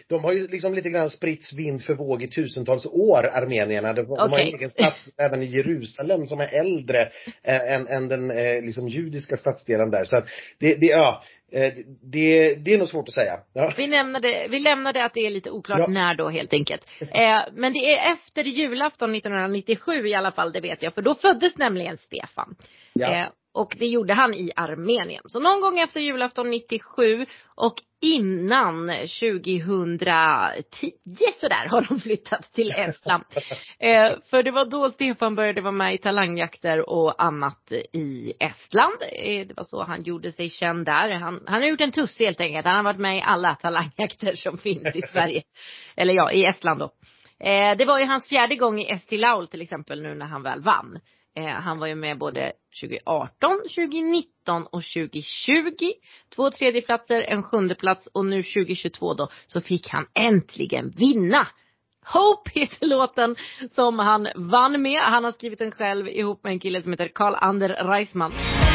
De 0.07 0.23
har 0.23 0.33
ju 0.33 0.47
liksom 0.47 0.73
lite 0.73 0.89
grann 0.89 1.09
spritts 1.09 1.53
vind 1.53 1.83
för 1.83 1.93
våg 1.93 2.23
i 2.23 2.27
tusentals 2.27 2.85
år, 2.85 3.25
armenierna. 3.33 3.93
De, 3.93 4.01
de 4.01 4.17
har 4.31 4.39
en 4.39 4.47
egen 4.47 4.71
stadsdel 4.71 5.13
även 5.17 5.43
i 5.43 5.45
Jerusalem 5.45 6.25
som 6.25 6.39
är 6.39 6.53
äldre 6.53 7.01
eh, 7.43 7.73
än, 7.73 7.87
än 7.87 8.07
den 8.07 8.31
eh, 8.31 8.61
liksom 8.61 8.87
judiska 8.87 9.37
stadsdelen 9.37 9.91
där. 9.91 10.05
Så 10.05 10.17
att 10.17 10.27
det, 10.59 10.75
det, 10.75 10.85
ja, 10.85 11.23
Eh, 11.51 11.73
det, 12.01 12.55
det 12.55 12.73
är 12.73 12.77
nog 12.77 12.87
svårt 12.87 13.07
att 13.07 13.13
säga. 13.13 13.33
Ja. 13.53 13.73
Vi 13.77 13.87
lämnade, 13.87 14.47
vi 14.49 14.59
lämnade 14.59 15.05
att 15.05 15.13
det 15.13 15.25
är 15.25 15.29
lite 15.29 15.51
oklart 15.51 15.79
Ja. 15.79 15.87
när 15.87 16.15
då 16.15 16.29
helt 16.29 16.53
enkelt. 16.53 16.87
Eh, 17.01 17.39
men 17.53 17.73
det 17.73 17.79
är 17.79 18.13
efter 18.13 18.43
julafton 18.43 19.15
1997 19.15 20.07
i 20.07 20.13
alla 20.13 20.31
fall, 20.31 20.51
det 20.51 20.61
vet 20.61 20.81
jag. 20.81 20.93
För 20.93 21.01
då 21.01 21.15
föddes 21.15 21.57
nämligen 21.57 21.97
Stefan. 21.97 22.55
Ja. 22.93 23.33
Och 23.57 23.75
det 23.79 23.85
gjorde 23.85 24.13
han 24.13 24.33
i 24.33 24.51
Armenien. 24.55 25.23
Så 25.25 25.39
någon 25.39 25.61
gång 25.61 25.79
efter 25.79 25.99
julafton 25.99 26.49
97 26.49 27.25
och 27.55 27.75
innan 28.01 28.87
2010 28.87 30.91
sådär 31.39 31.67
har 31.69 31.85
de 31.89 31.99
flyttat 31.99 32.53
till 32.53 32.71
Estland. 32.71 33.23
eh, 33.79 34.11
för 34.29 34.43
det 34.43 34.51
var 34.51 34.65
då 34.65 34.91
Stefan 34.91 35.35
började 35.35 35.61
vara 35.61 35.71
med 35.71 35.93
i 35.93 35.97
talangjakter 35.97 36.89
och 36.89 37.23
annat 37.23 37.71
i 37.93 38.33
Estland. 38.39 38.97
Eh, 39.01 39.47
det 39.47 39.57
var 39.57 39.63
så 39.63 39.83
han 39.83 40.03
gjorde 40.03 40.31
sig 40.31 40.49
känd 40.49 40.85
där. 40.85 41.09
Han, 41.09 41.43
han 41.45 41.61
har 41.61 41.69
gjort 41.69 41.81
en 41.81 41.91
tuss 41.91 42.19
helt 42.19 42.41
enkelt. 42.41 42.65
Han 42.65 42.75
har 42.75 42.83
varit 42.83 42.99
med 42.99 43.17
i 43.17 43.21
alla 43.21 43.55
talangjakter 43.55 44.35
som 44.35 44.57
finns 44.57 44.95
i 44.95 45.01
Sverige. 45.01 45.43
Eller 45.95 46.13
ja, 46.13 46.31
i 46.31 46.45
Estland 46.45 46.79
då. 46.79 46.91
Eh, 47.39 47.77
det 47.77 47.85
var 47.85 47.99
ju 47.99 48.05
hans 48.05 48.27
fjärde 48.27 48.55
gång 48.55 48.79
i 48.79 48.91
ST 48.91 49.17
Laul 49.17 49.47
till 49.47 49.61
exempel 49.61 50.01
nu 50.01 50.15
när 50.15 50.25
han 50.25 50.43
väl 50.43 50.63
vann. 50.63 50.99
Eh, 51.37 51.45
han 51.45 51.79
var 51.79 51.87
ju 51.87 51.95
med 51.95 52.17
både 52.17 52.51
2018, 52.81 53.57
2019 53.75 54.63
och 54.63 54.83
2020. 54.83 55.91
Två 56.35 56.51
tredjeplatser, 56.51 57.21
en 57.21 57.43
sjundeplats 57.43 58.07
och 58.07 58.25
nu 58.25 58.43
2022 58.43 59.13
då 59.13 59.29
så 59.47 59.61
fick 59.61 59.89
han 59.89 60.05
äntligen 60.19 60.89
vinna. 60.89 61.47
Hope 62.13 62.59
heter 62.59 62.85
låten 62.85 63.35
som 63.75 63.99
han 63.99 64.27
vann 64.35 64.81
med. 64.81 65.01
Han 65.01 65.23
har 65.23 65.31
skrivit 65.31 65.59
den 65.59 65.71
själv 65.71 66.07
ihop 66.07 66.43
med 66.43 66.51
en 66.51 66.59
kille 66.59 66.81
som 66.81 66.91
heter 66.91 67.07
Karl 67.07 67.35
Ander 67.35 67.69
Reisman. 67.69 68.31
Just 68.31 68.67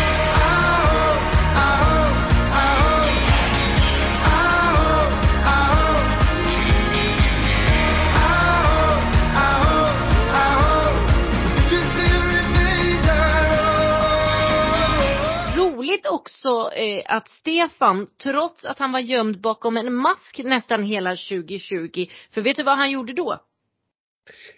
Roligt 15.93 16.07
också 16.07 16.71
eh, 16.77 17.03
att 17.17 17.29
Stefan, 17.29 18.07
trots 18.23 18.65
att 18.65 18.79
han 18.79 18.93
var 18.93 19.01
gömd 19.01 19.41
bakom 19.41 19.77
en 19.77 19.95
mask 19.95 20.39
nästan 20.39 20.83
hela 20.83 21.11
2020, 21.11 22.07
för 22.31 22.41
vet 22.43 22.57
du 22.57 22.63
vad 22.63 22.77
han 22.77 22.91
gjorde 22.91 23.13
då? 23.13 23.41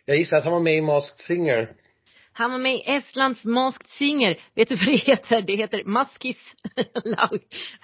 Jag 0.05 0.16
gissar 0.16 0.37
att 0.37 0.44
han 0.44 0.53
var 0.53 0.61
med 0.61 0.77
i 0.77 0.81
Masked 0.81 1.18
Singer. 1.18 1.68
Han 2.33 2.51
var 2.51 2.59
med 2.59 2.75
i 2.75 2.83
Estlands 2.87 3.44
Masked 3.44 3.88
Singer. 3.88 4.37
Vet 4.55 4.68
du 4.68 4.77
vad 4.77 4.87
det 4.87 4.97
heter? 4.97 5.42
Det 5.42 5.57
heter 5.57 5.85
Maskis 5.85 6.37
Laul. 7.05 7.40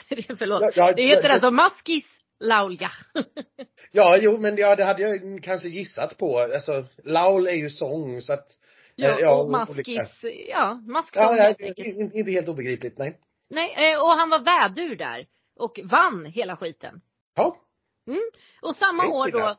Förlåt. 0.38 0.60
Ja, 0.62 0.70
ja, 0.74 0.92
det 0.92 1.02
heter 1.06 1.28
ja. 1.28 1.32
alltså 1.32 1.50
Maskis 1.50 2.04
Laulga. 2.40 2.90
Ja, 3.92 4.18
jo, 4.20 4.38
men 4.38 4.56
ja, 4.56 4.76
det 4.76 4.84
hade 4.84 5.02
jag 5.02 5.42
kanske 5.42 5.68
gissat 5.68 6.18
på. 6.18 6.38
Alltså, 6.38 6.84
Laul 7.04 7.46
är 7.46 7.52
ju 7.54 7.70
sång 7.70 8.22
så 8.22 8.32
att 8.32 8.46
Ja, 8.96 9.20
eh, 9.20 9.28
och 9.28 9.44
olika- 9.44 9.58
Maskis, 9.58 10.24
ja, 10.48 10.74
masksång 10.74 11.22
Ja, 11.22 11.36
ja, 11.36 11.42
helt 11.42 11.60
enkelt. 11.60 12.14
inte 12.14 12.30
helt 12.30 12.48
obegripligt, 12.48 12.98
nej. 12.98 13.16
Nej, 13.50 13.92
eh, 13.92 14.02
och 14.02 14.10
han 14.10 14.30
var 14.30 14.38
vädur 14.38 14.96
där. 14.96 15.26
Och 15.56 15.80
vann 15.84 16.24
hela 16.24 16.56
skiten. 16.56 17.00
Ja, 17.36 17.56
Och 18.62 18.76
samma 18.76 19.06
år 19.06 19.30
då, 19.30 19.56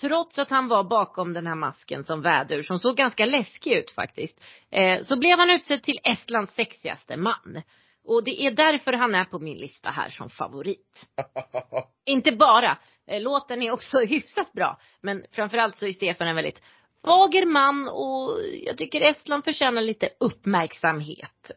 trots 0.00 0.38
att 0.38 0.50
han 0.50 0.68
var 0.68 0.84
bakom 0.84 1.32
den 1.32 1.46
här 1.46 1.54
masken 1.54 2.04
som 2.04 2.22
vädur, 2.22 2.62
som 2.62 2.78
såg 2.78 2.96
ganska 2.96 3.26
läskig 3.26 3.72
ut 3.72 3.90
faktiskt, 3.90 4.44
eh, 4.70 5.02
så 5.02 5.18
blev 5.18 5.38
han 5.38 5.50
utsedd 5.50 5.82
till 5.82 6.00
Estlands 6.04 6.54
sexigaste 6.54 7.16
man. 7.16 7.62
Och 8.04 8.24
det 8.24 8.42
är 8.46 8.50
därför 8.50 8.92
han 8.92 9.14
är 9.14 9.24
på 9.24 9.38
min 9.38 9.58
lista 9.58 9.90
här 9.90 10.10
som 10.10 10.30
favorit. 10.30 11.06
Inte 12.06 12.32
bara, 12.32 12.78
eh, 13.06 13.22
låten 13.22 13.62
är 13.62 13.70
också 13.70 13.98
hyfsat 14.08 14.52
bra, 14.52 14.80
men 15.00 15.24
framförallt 15.32 15.78
så 15.78 15.86
är 15.86 15.92
Stefan 15.92 16.28
en 16.28 16.36
väldigt 16.36 16.62
fager 17.04 17.46
man 17.46 17.88
och 17.88 18.38
jag 18.66 18.78
tycker 18.78 19.00
Estland 19.00 19.44
förtjänar 19.44 19.82
lite 19.82 20.08
uppmärksamhet. 20.20 21.50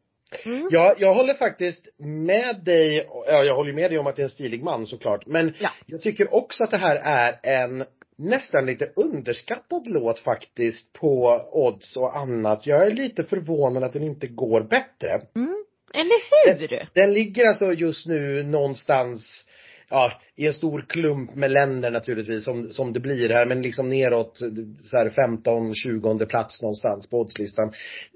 Mm. 0.46 0.68
Ja, 0.72 0.96
jag 0.98 1.14
håller 1.14 1.34
faktiskt 1.34 1.88
med 1.98 2.62
dig, 2.64 3.08
ja 3.28 3.44
jag 3.44 3.56
håller 3.56 3.74
med 3.74 3.92
dig 3.92 4.00
om 4.00 4.08
att 4.08 4.16
det 4.16 4.22
är 4.22 4.24
en 4.24 4.30
stilig 4.30 4.64
man 4.64 4.88
såklart, 4.88 5.26
men 5.26 5.54
Ja. 5.60 5.70
jag 5.86 6.02
tycker 6.02 6.34
också 6.34 6.64
att 6.64 6.72
det 6.72 6.78
här 6.78 6.96
är 7.04 7.40
en 7.44 7.86
nästan 8.18 8.66
lite 8.66 8.92
underskattad 8.96 9.88
låt 9.88 10.20
faktiskt 10.20 10.94
på 10.94 11.42
odds 11.52 11.98
och 11.98 12.18
annat. 12.18 12.66
Jag 12.68 12.88
är 12.88 12.92
lite 12.92 13.24
förvånad 13.24 13.84
att 13.84 13.94
den 13.94 14.04
inte 14.04 14.28
går 14.28 14.62
bättre. 14.62 15.22
Mm. 15.36 15.66
Eller 15.94 16.48
hur? 16.70 16.90
Den 16.94 17.14
ligger 17.14 17.48
alltså 17.48 17.74
just 17.74 18.08
nu 18.08 18.44
någonstans 18.44 19.46
Ja, 19.92 20.12
i 20.36 20.48
en 20.48 20.54
stor 20.54 20.86
klump 20.88 21.36
med 21.36 21.52
länder 21.52 21.92
naturligtvis 21.92 22.44
som, 22.44 22.70
som 22.70 22.94
det 22.94 23.00
blir 23.00 23.30
här 23.30 23.46
men 23.46 23.62
liksom 23.62 23.90
neråt 23.90 24.38
så 24.84 24.98
här 24.98 25.10
15, 25.10 25.76
20 25.76 26.26
plats 26.26 26.62
någonstans 26.62 27.08
på 27.08 27.20
oddslistan. 27.20 27.74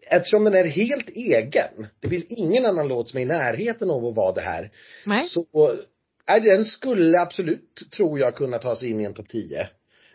Eftersom 0.08 0.44
den 0.44 0.54
är 0.54 0.66
helt 0.66 1.10
egen. 1.10 1.88
Det 2.00 2.10
finns 2.10 2.26
ingen 2.30 2.66
annan 2.66 2.88
låt 2.88 3.10
som 3.10 3.18
är 3.18 3.22
i 3.22 3.26
närheten 3.26 3.90
av 3.90 4.06
att 4.06 4.16
vara 4.16 4.34
det 4.34 4.42
här. 4.42 4.72
Nej. 5.06 5.28
Så, 5.30 5.46
nej, 6.28 6.42
den 6.42 6.66
skulle 6.66 7.20
absolut, 7.20 7.92
tror 7.98 8.20
jag, 8.20 8.36
kunna 8.36 8.58
ta 8.58 8.76
sig 8.76 8.90
in 8.90 9.02
i 9.02 9.04
en 9.04 9.14
topp 9.14 9.30
10. 9.30 9.68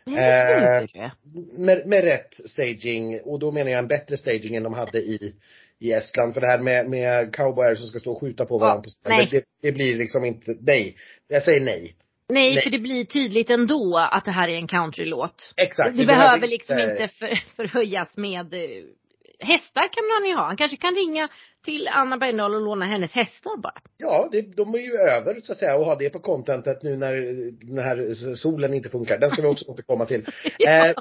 Eller 0.06 0.80
hur? 0.80 1.10
Med, 1.58 1.86
med 1.86 2.04
rätt 2.04 2.34
staging, 2.34 3.20
och 3.20 3.38
då 3.38 3.52
menar 3.52 3.70
jag 3.70 3.78
en 3.78 3.88
bättre 3.88 4.16
staging 4.16 4.56
än 4.56 4.62
de 4.62 4.74
hade 4.74 4.98
i, 4.98 5.34
i 5.80 5.92
Estland. 5.92 6.34
För 6.34 6.40
det 6.40 6.46
här 6.46 6.58
med, 6.58 6.88
med 6.90 7.34
cowboyar 7.36 7.74
som 7.74 7.86
ska 7.86 7.98
stå 7.98 8.12
och 8.12 8.20
skjuta 8.20 8.46
på 8.46 8.58
varandra 8.58 8.82
på 8.82 8.88
scenen, 8.88 9.18
nej. 9.18 9.28
det, 9.30 9.44
det 9.62 9.72
blir 9.72 9.96
liksom 9.96 10.24
inte, 10.24 10.56
nej. 10.60 10.96
Jag 11.28 11.42
säger 11.42 11.60
nej. 11.60 11.94
Nej, 12.28 12.54
Nej. 12.54 12.64
för 12.64 12.70
det 12.70 12.78
blir 12.78 13.04
tydligt 13.04 13.50
ändå 13.50 13.96
att 14.12 14.24
det 14.24 14.30
här 14.30 14.48
är 14.48 14.56
en 14.56 14.68
countrylåt. 14.68 15.52
Exakt. 15.56 15.96
Det, 15.96 16.06
behöver 16.06 16.46
liksom 16.46 16.78
inte- 16.78 16.92
inte 17.02 17.08
för, 17.14 17.40
förhöjas 17.56 18.16
med 18.16 18.54
eh, 18.54 18.60
hästar 19.38 19.80
kan 19.92 20.04
man 20.20 20.28
ju 20.30 20.34
ha. 20.36 20.42
Han 20.46 20.56
kanske 20.56 20.76
kan 20.76 20.94
ringa 20.94 21.28
till 21.64 21.88
Anna 21.88 22.16
Bergdahl 22.18 22.54
och 22.54 22.60
låna 22.60 22.84
hennes 22.84 23.12
hästar 23.12 23.56
bara. 23.62 23.80
Ja, 23.96 24.28
det, 24.32 24.40
de 24.56 24.74
är 24.74 24.78
ju 24.78 24.92
över 24.92 25.40
så 25.40 25.52
att 25.52 25.58
säga 25.58 25.76
och 25.76 25.84
ha 25.84 25.94
det 25.96 26.10
på 26.10 26.18
contentet 26.18 26.82
nu 26.82 26.96
när 26.96 27.14
den 27.66 27.84
här 27.84 28.34
solen 28.34 28.74
inte 28.74 28.88
funkar. 28.88 29.18
Den 29.18 29.30
ska 29.30 29.42
vi 29.42 29.48
också 29.48 29.64
återkomma 29.70 30.06
till. 30.06 30.26
eh, 30.66 30.92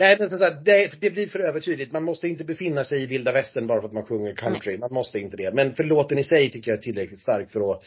nej 0.00 0.16
men 0.20 0.30
så 0.30 0.44
att 0.44 0.64
det, 0.64 1.00
det 1.00 1.10
blir 1.10 1.26
för 1.26 1.38
övertydligt. 1.38 1.92
Man 1.92 2.04
måste 2.04 2.28
inte 2.28 2.44
befinna 2.44 2.84
sig 2.84 3.02
i 3.02 3.06
vilda 3.06 3.32
västern 3.32 3.66
bara 3.66 3.80
för 3.80 3.88
att 3.88 3.94
man 3.94 4.04
sjunger 4.04 4.34
country. 4.34 4.78
Man 4.78 4.92
måste 4.92 5.18
inte 5.18 5.36
det. 5.36 5.54
Men 5.54 5.74
för 5.74 5.84
låten 5.84 6.18
i 6.18 6.24
sig 6.24 6.50
tycker 6.50 6.70
jag 6.70 6.78
är 6.78 6.82
tillräckligt 6.82 7.20
stark 7.20 7.50
för 7.50 7.70
att 7.70 7.82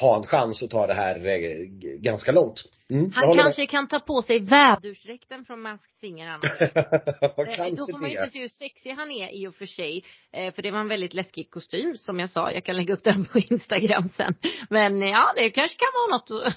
ha 0.00 0.16
en 0.16 0.26
chans 0.26 0.62
att 0.62 0.70
ta 0.70 0.86
det 0.86 0.94
här 0.94 1.26
eh, 1.26 1.66
ganska 1.98 2.32
långt. 2.32 2.62
Mm, 2.90 3.12
Han 3.14 3.36
kanske 3.36 3.66
kan 3.66 3.88
ta 3.88 4.00
på 4.00 4.22
sig 4.22 4.40
vädursdräkten 4.40 5.44
från 5.44 5.60
Masked 5.62 5.90
Singer 6.00 6.26
annars. 6.28 6.60
med. 6.60 7.60
Eh, 7.60 7.74
Då 7.74 7.86
får 7.92 7.98
man 7.98 8.10
ju 8.10 8.16
inte 8.18 8.30
se 8.30 8.40
hur 8.40 8.48
sexig 8.48 8.90
han 8.90 9.10
är 9.10 9.34
i 9.34 9.46
och 9.46 9.54
för 9.54 9.66
sig. 9.66 10.04
Eh, 10.32 10.54
För 10.54 10.62
det 10.62 10.70
var 10.70 10.80
en 10.80 10.88
väldigt 10.88 11.14
läskig 11.14 11.50
kostym 11.50 11.96
som 11.96 12.18
jag 12.18 12.30
sa. 12.30 12.52
Jag 12.52 12.64
kan 12.64 12.76
lägga 12.76 12.94
upp 12.94 13.04
den 13.04 13.24
på 13.24 13.38
Instagram 13.38 14.08
sen. 14.16 14.34
Men 14.70 15.02
eh, 15.02 15.08
ja, 15.08 15.32
det 15.36 15.50
kanske 15.50 15.78
kan 15.78 15.88
vara 15.94 16.18
något 16.18 16.54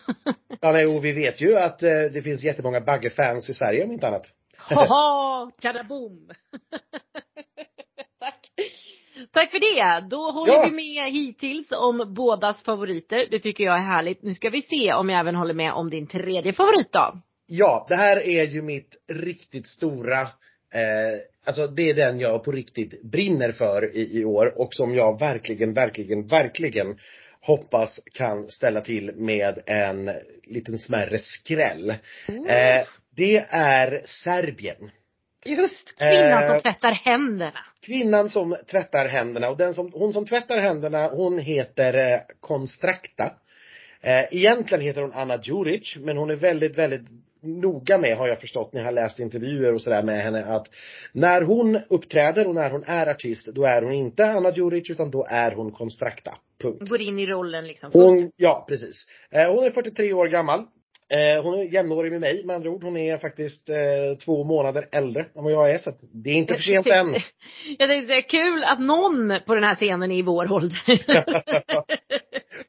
Ja, 0.61 0.71
nej, 0.71 0.85
och 0.85 1.05
vi 1.05 1.11
vet 1.11 1.41
ju 1.41 1.55
att 1.55 1.79
det 1.79 2.23
finns 2.23 2.43
jättemånga 2.43 2.81
Bagge-fans 2.81 3.49
i 3.49 3.53
Sverige 3.53 3.83
om 3.83 3.91
inte 3.91 4.07
annat. 4.07 4.25
Haha, 4.57 5.51
tjadaboom! 5.61 6.29
Tack. 8.19 8.39
Tack 9.33 9.51
för 9.51 9.59
det. 9.59 10.07
Då 10.09 10.31
håller 10.31 10.53
Ja. 10.53 10.65
vi 10.69 10.75
med 10.75 11.11
hittills 11.11 11.71
om 11.71 12.13
bådas 12.13 12.63
favoriter. 12.63 13.27
Det 13.31 13.39
tycker 13.39 13.63
jag 13.63 13.75
är 13.77 13.83
härligt. 13.83 14.23
Nu 14.23 14.33
ska 14.33 14.49
vi 14.49 14.61
se 14.61 14.93
om 14.93 15.09
jag 15.09 15.19
även 15.19 15.35
håller 15.35 15.53
med 15.53 15.73
om 15.73 15.89
din 15.89 16.07
tredje 16.07 16.53
favorit 16.53 16.91
då. 16.91 17.21
Ja, 17.47 17.85
det 17.89 17.95
här 17.95 18.27
är 18.27 18.47
ju 18.47 18.61
mitt 18.61 18.95
riktigt 19.07 19.67
stora 19.67 20.21
eh, 20.21 21.19
Alltså 21.45 21.67
det 21.67 21.89
är 21.89 21.93
den 21.93 22.19
jag 22.19 22.43
på 22.43 22.51
riktigt 22.51 23.03
brinner 23.03 23.51
för 23.51 23.95
i, 23.95 24.19
i 24.19 24.25
år 24.25 24.53
och 24.61 24.73
som 24.73 24.95
jag 24.95 25.19
verkligen, 25.19 25.73
verkligen, 25.73 26.27
verkligen 26.27 26.97
hoppas 27.41 27.99
kan 28.13 28.51
ställa 28.51 28.81
till 28.81 29.11
med 29.15 29.59
en 29.65 30.11
liten 30.43 30.79
smärre 30.79 31.17
skräll. 31.19 31.89
Eh, 31.89 32.85
det 33.17 33.45
är 33.49 34.01
Serbien. 34.23 34.91
Just 35.45 35.97
kvinnan 35.97 36.43
Eh. 36.43 36.49
som 36.49 36.59
tvättar 36.61 36.91
händerna. 36.91 37.59
Kvinnan 37.85 38.29
som 38.29 38.57
tvättar 38.71 39.07
händerna 39.07 39.49
och 39.49 39.57
den 39.57 39.73
som, 39.73 39.91
hon 39.93 40.13
som 40.13 40.25
tvättar 40.25 40.59
händerna 40.59 41.07
hon 41.07 41.39
heter 41.39 42.13
eh, 42.13 42.19
Konstrakta. 42.39 43.33
Eh, 44.01 44.25
egentligen 44.31 44.83
heter 44.83 45.01
hon 45.01 45.13
Anna 45.13 45.39
Djuric 45.43 45.97
men 45.99 46.17
hon 46.17 46.29
är 46.29 46.35
väldigt, 46.35 46.77
väldigt 46.77 47.09
noga 47.41 47.97
med 47.97 48.17
har 48.17 48.27
jag 48.27 48.41
förstått 48.41 48.73
när 48.73 48.81
jag 48.81 48.87
har 48.87 48.91
läst 48.91 49.19
intervjuer 49.19 49.73
och 49.73 49.81
sådär 49.81 50.03
med 50.03 50.23
henne 50.23 50.45
att 50.45 50.67
när 51.11 51.41
hon 51.41 51.79
uppträder 51.89 52.47
och 52.47 52.55
när 52.55 52.71
hon 52.71 52.83
är 52.87 53.07
artist 53.07 53.47
då 53.47 53.63
är 53.63 53.81
hon 53.81 53.93
inte 53.93 54.25
Anna 54.25 54.51
Djuric 54.51 54.89
utan 54.89 55.11
då 55.11 55.27
är 55.29 55.51
hon 55.51 55.71
Konstrakta. 55.71 56.35
Punkt. 56.61 56.89
Går 56.89 57.01
in 57.01 57.19
i 57.19 57.25
rollen 57.25 57.67
liksom. 57.67 57.91
Hon, 57.93 58.31
ja 58.35 58.65
precis. 58.69 59.05
Eh, 59.31 59.55
hon 59.55 59.63
är 59.63 59.71
43 59.71 60.13
år 60.13 60.27
gammal. 60.27 60.65
Eh, 61.09 61.43
hon 61.43 61.59
är 61.59 61.63
jämnårig 61.63 62.11
med 62.11 62.21
mig 62.21 62.45
med 62.45 62.55
andra 62.55 62.69
ord. 62.69 62.83
Hon 62.83 62.97
är 62.97 63.17
faktiskt 63.17 63.69
eh, 63.69 63.75
två 64.25 64.43
månader 64.43 64.87
äldre 64.91 65.21
än 65.21 65.43
vad 65.43 65.53
jag 65.53 65.71
är 65.71 65.77
så 65.77 65.89
att 65.89 65.99
det 66.13 66.29
är 66.29 66.33
inte 66.33 66.53
för 66.53 66.61
sent 66.61 66.87
än. 66.87 67.07
Jag 67.77 67.89
tänkte 67.89 68.07
säga, 68.07 68.21
kul 68.21 68.63
att 68.63 68.79
någon 68.79 69.33
på 69.45 69.55
den 69.55 69.63
här 69.63 69.75
scenen 69.75 70.11
är 70.11 70.15
i 70.15 70.21
vår 70.21 70.51
ålder. 70.51 70.81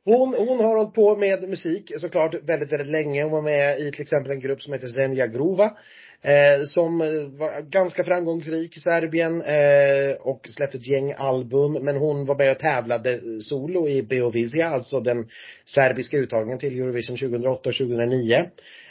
Hon, 0.05 0.35
hon 0.35 0.61
har 0.61 0.77
hållit 0.77 0.95
på 0.95 1.17
med 1.17 1.49
musik 1.49 1.93
såklart 2.01 2.35
väldigt, 2.35 2.73
väldigt 2.73 2.93
länge. 2.93 3.23
Hon 3.23 3.33
var 3.33 3.43
med 3.43 3.81
i 3.81 3.93
till 3.93 4.03
exempel 4.03 4.33
en 4.33 4.41
grupp 4.41 4.63
som 4.63 4.73
heter 4.73 4.89
Zenja 4.89 5.27
Grova. 5.27 5.71
Eh, 6.23 6.63
som 6.65 6.99
var 7.39 7.71
ganska 7.71 8.05
framgångsrik 8.05 8.77
i 8.77 8.81
Serbien 8.81 9.43
eh, 9.43 10.17
och 10.21 10.47
släppte 10.49 10.79
ett 10.79 10.87
gäng 10.87 11.15
album. 11.17 11.73
Men 11.73 11.97
hon 11.97 12.27
var 12.27 12.39
med 12.39 12.51
och 12.51 12.59
tävlade 12.59 13.21
solo 13.41 13.89
i 13.89 14.03
Beovizia, 14.03 14.69
alltså 14.69 15.01
den 15.01 15.29
serbiska 15.67 16.17
uttagningen 16.17 16.59
till 16.59 16.81
Eurovision 16.81 17.17
2008 17.17 17.69
och 17.69 17.77
2009. 17.77 18.47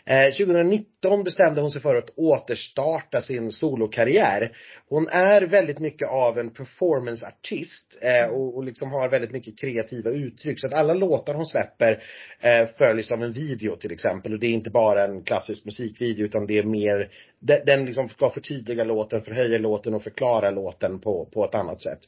Eh, 0.10 0.32
2019 0.32 1.24
bestämde 1.24 1.62
hon 1.62 1.72
sig 1.72 1.82
för 1.82 1.96
att 1.96 2.10
återstarta 2.16 3.22
sin 3.22 3.52
solokarriär. 3.52 4.52
Hon 4.90 5.08
är 5.08 5.42
väldigt 5.42 5.80
mycket 5.80 6.10
av 6.10 6.40
en 6.40 6.50
performanceartist 6.50 7.98
eh, 8.02 8.30
och, 8.30 8.56
och 8.58 8.64
liksom 8.64 8.92
har 8.92 9.10
väldigt 9.10 9.32
mycket 9.32 9.60
kreativa 9.60 10.10
uttryck. 10.10 10.60
Så 10.60 10.68
att 10.68 10.74
alla 10.74 10.94
låtar 10.94 11.34
hon 11.34 11.46
släpper 11.46 12.04
eh, 12.40 12.68
följs 12.78 13.12
av 13.12 13.24
en 13.24 13.34
video 13.34 13.76
till 13.76 13.92
exempel. 13.92 14.34
Och 14.34 14.40
det 14.40 14.48
är 14.48 14.52
inte 14.52 14.70
bara 14.70 15.04
en 15.04 15.24
klassisk 15.24 15.66
musikvideo 15.66 16.26
utan 16.26 16.48
det 16.48 16.58
är 16.58 16.64
mer, 16.64 17.10
den, 17.40 17.66
den 17.66 17.86
liksom 17.86 18.10
ska 18.10 18.30
förtydliga 18.30 18.84
låten, 18.84 19.22
förhöja 19.22 19.58
låten 19.58 19.94
och 19.94 20.04
förklara 20.04 20.50
låten 20.50 21.00
på, 21.00 21.26
på 21.34 21.46
ett 21.46 21.56
annat 21.56 21.82
sätt. 21.82 22.00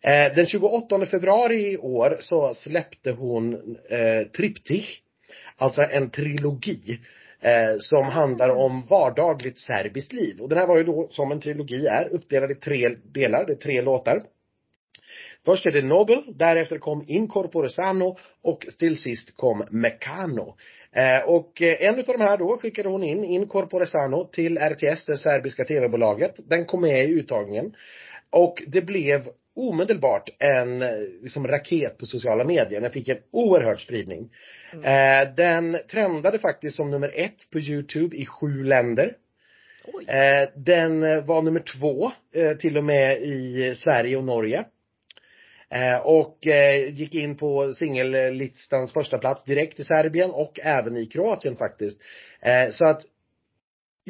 Eh, 0.00 0.34
den 0.34 0.46
28 0.46 1.06
februari 1.06 1.72
i 1.72 1.76
år 1.76 2.16
så 2.20 2.54
släppte 2.54 3.10
hon 3.10 3.54
eh, 3.90 4.26
Triptych. 4.36 5.00
Alltså 5.56 5.82
en 5.82 6.10
trilogi 6.10 6.98
eh, 7.42 7.78
som 7.80 8.04
handlar 8.04 8.50
om 8.50 8.86
vardagligt 8.90 9.58
serbiskt 9.58 10.12
liv. 10.12 10.40
Och 10.40 10.48
den 10.48 10.58
här 10.58 10.66
var 10.66 10.76
ju 10.76 10.84
då, 10.84 11.08
som 11.10 11.32
en 11.32 11.40
trilogi 11.40 11.86
är, 11.86 12.08
uppdelad 12.08 12.50
i 12.50 12.54
tre 12.54 12.88
delar, 12.88 13.46
det 13.46 13.52
är 13.52 13.56
tre 13.56 13.82
låtar. 13.82 14.22
Först 15.44 15.66
är 15.66 15.70
det 15.70 15.82
Nobel, 15.82 16.22
därefter 16.26 16.78
kom 16.78 17.04
Incorpore 17.06 17.68
Sano 17.68 18.16
och 18.42 18.66
till 18.78 18.98
sist 18.98 19.36
kom 19.36 19.64
Meccano. 19.70 20.56
Eh, 20.92 21.28
och 21.28 21.62
eh, 21.62 21.88
en 21.88 21.98
utav 21.98 22.18
de 22.18 22.24
här 22.24 22.36
då 22.36 22.58
skickade 22.62 22.88
hon 22.88 23.02
in, 23.02 23.24
Incorpore 23.24 23.86
Sano, 23.86 24.24
till 24.24 24.58
RTS, 24.58 25.06
det 25.06 25.16
serbiska 25.16 25.64
tv-bolaget. 25.64 26.34
Den 26.48 26.64
kom 26.64 26.80
med 26.80 27.04
i 27.04 27.12
uttagningen. 27.12 27.74
Och 28.30 28.62
det 28.66 28.82
blev 28.82 29.28
omedelbart 29.58 30.30
en 30.38 30.82
eh, 30.82 30.88
liksom, 31.22 31.46
raket 31.46 31.98
på 31.98 32.06
sociala 32.06 32.44
medier. 32.44 32.80
Den 32.80 32.90
fick 32.90 33.08
en 33.08 33.18
oerhörd 33.30 33.80
spridning. 33.80 34.30
Eh, 34.72 35.34
den 35.36 35.78
trendade 35.90 36.38
faktiskt 36.38 36.76
som 36.76 36.90
nummer 36.90 37.12
ett 37.16 37.50
på 37.52 37.58
Youtube 37.58 38.16
i 38.16 38.26
sju 38.26 38.64
länder. 38.64 39.16
Eh, 40.08 40.48
den 40.56 41.02
eh, 41.02 41.24
var 41.24 41.42
nummer 41.42 41.60
två 41.60 42.12
eh, 42.34 42.56
till 42.58 42.78
och 42.78 42.84
med 42.84 43.22
i 43.22 43.74
Sverige 43.76 44.16
och 44.16 44.24
Norge. 44.24 44.64
Eh, 45.70 45.98
och 46.06 46.38
gick 46.90 47.14
in 47.14 47.36
på 47.36 47.72
singellistans 47.72 48.92
första 48.92 49.18
plats 49.18 49.44
direkt 49.44 49.80
i 49.80 49.84
Serbien 49.84 50.30
och 50.30 50.60
även 50.62 50.96
i 50.96 51.06
Kroatien 51.06 51.56
faktiskt. 51.56 52.00
Så 52.72 52.86
att 52.86 53.02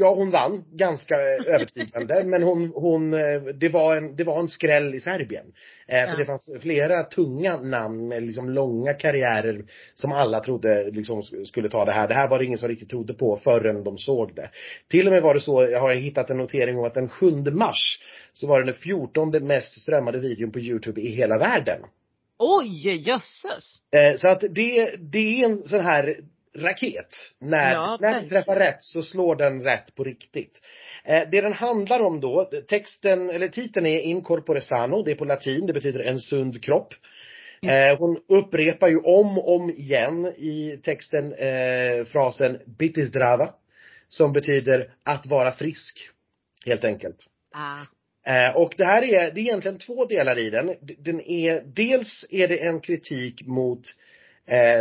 Ja, 0.00 0.14
hon 0.14 0.30
vann 0.30 0.64
ganska 0.72 1.14
övertygande, 1.46 2.24
men 2.26 2.42
hon, 2.42 2.72
hon, 2.74 3.14
eh, 3.14 3.42
det 3.60 3.68
var 3.68 3.96
en, 3.96 4.16
det 4.16 4.24
var 4.24 4.40
en 4.40 4.48
skräll 4.48 4.94
i 4.94 5.00
Serbien. 5.00 5.46
Eh, 5.88 5.98
Ja. 5.98 6.10
För 6.10 6.16
det 6.18 6.24
fanns 6.24 6.50
flera 6.60 7.02
tunga 7.02 7.56
namn 7.56 8.08
med 8.08 8.22
liksom 8.22 8.50
långa 8.50 8.94
karriärer 8.94 9.64
som 9.94 10.12
alla 10.12 10.40
trodde 10.40 10.90
liksom 10.90 11.20
sk- 11.22 11.44
skulle 11.44 11.68
ta 11.68 11.84
det 11.84 11.92
här. 11.92 12.08
Det 12.08 12.14
här 12.14 12.28
var 12.28 12.38
det 12.38 12.44
ingen 12.44 12.58
som 12.58 12.68
riktigt 12.68 12.90
trodde 12.90 13.14
på 13.14 13.36
förrän 13.36 13.84
de 13.84 13.98
såg 13.98 14.34
det. 14.34 14.50
Till 14.90 15.06
och 15.06 15.12
med 15.12 15.22
var 15.22 15.34
det 15.34 15.40
så, 15.40 15.62
jag 15.62 15.80
har 15.80 15.94
hittat 15.94 16.30
en 16.30 16.36
notering 16.38 16.78
om 16.78 16.84
att 16.84 16.94
den 16.94 17.08
7 17.08 17.30
mars 17.52 18.02
så 18.32 18.46
var 18.46 18.60
det 18.60 18.66
den 18.66 18.74
14 18.74 19.30
mest 19.46 19.80
strömmade 19.80 20.18
videon 20.20 20.50
på 20.50 20.58
Youtube 20.60 21.00
i 21.00 21.08
hela 21.10 21.38
världen. 21.38 21.80
Oj, 22.38 22.96
jösses. 23.08 23.80
Eh, 23.92 24.16
så 24.16 24.28
att 24.28 24.40
det, 24.40 24.90
det 25.12 25.40
är 25.40 25.44
en 25.44 25.62
sån 25.62 25.80
här 25.80 26.16
raket. 26.62 27.16
När, 27.40 27.72
Ja, 27.72 27.98
när 28.00 28.14
den 28.14 28.28
träffar 28.28 28.56
rätt 28.56 28.82
så 28.82 29.02
slår 29.02 29.36
den 29.36 29.62
rätt 29.62 29.94
på 29.94 30.04
riktigt. 30.04 30.60
Eh, 31.04 31.22
det 31.32 31.40
den 31.40 31.52
handlar 31.52 32.00
om 32.00 32.20
då, 32.20 32.50
texten, 32.68 33.30
eller 33.30 33.48
titeln 33.48 33.86
är 33.86 34.00
Incorpore 34.00 34.60
sano, 34.60 35.02
det 35.02 35.10
är 35.10 35.14
på 35.14 35.24
latin, 35.24 35.66
det 35.66 35.72
betyder 35.72 36.00
en 36.00 36.20
sund 36.20 36.64
kropp. 36.64 36.94
Eh, 37.62 37.98
hon 37.98 38.18
upprepar 38.28 38.88
ju 38.88 38.98
om 38.98 39.38
och 39.38 39.54
om 39.54 39.70
igen 39.70 40.26
i 40.26 40.80
texten 40.84 41.32
eh, 41.32 42.04
frasen 42.04 42.58
bitisdrava. 42.78 43.48
Som 44.08 44.32
betyder 44.32 44.90
att 45.02 45.26
vara 45.26 45.52
frisk. 45.52 45.98
Helt 46.66 46.84
enkelt. 46.84 47.16
Ah. 47.54 47.80
Eh, 48.26 48.56
och 48.56 48.74
det 48.76 48.84
här 48.84 49.02
är, 49.02 49.32
det 49.32 49.40
är 49.40 49.42
egentligen 49.42 49.78
två 49.78 50.04
delar 50.04 50.38
i 50.38 50.50
den. 50.50 50.74
Den 50.98 51.20
är, 51.20 51.62
dels 51.66 52.24
är 52.30 52.48
det 52.48 52.66
en 52.66 52.80
kritik 52.80 53.46
mot 53.46 53.82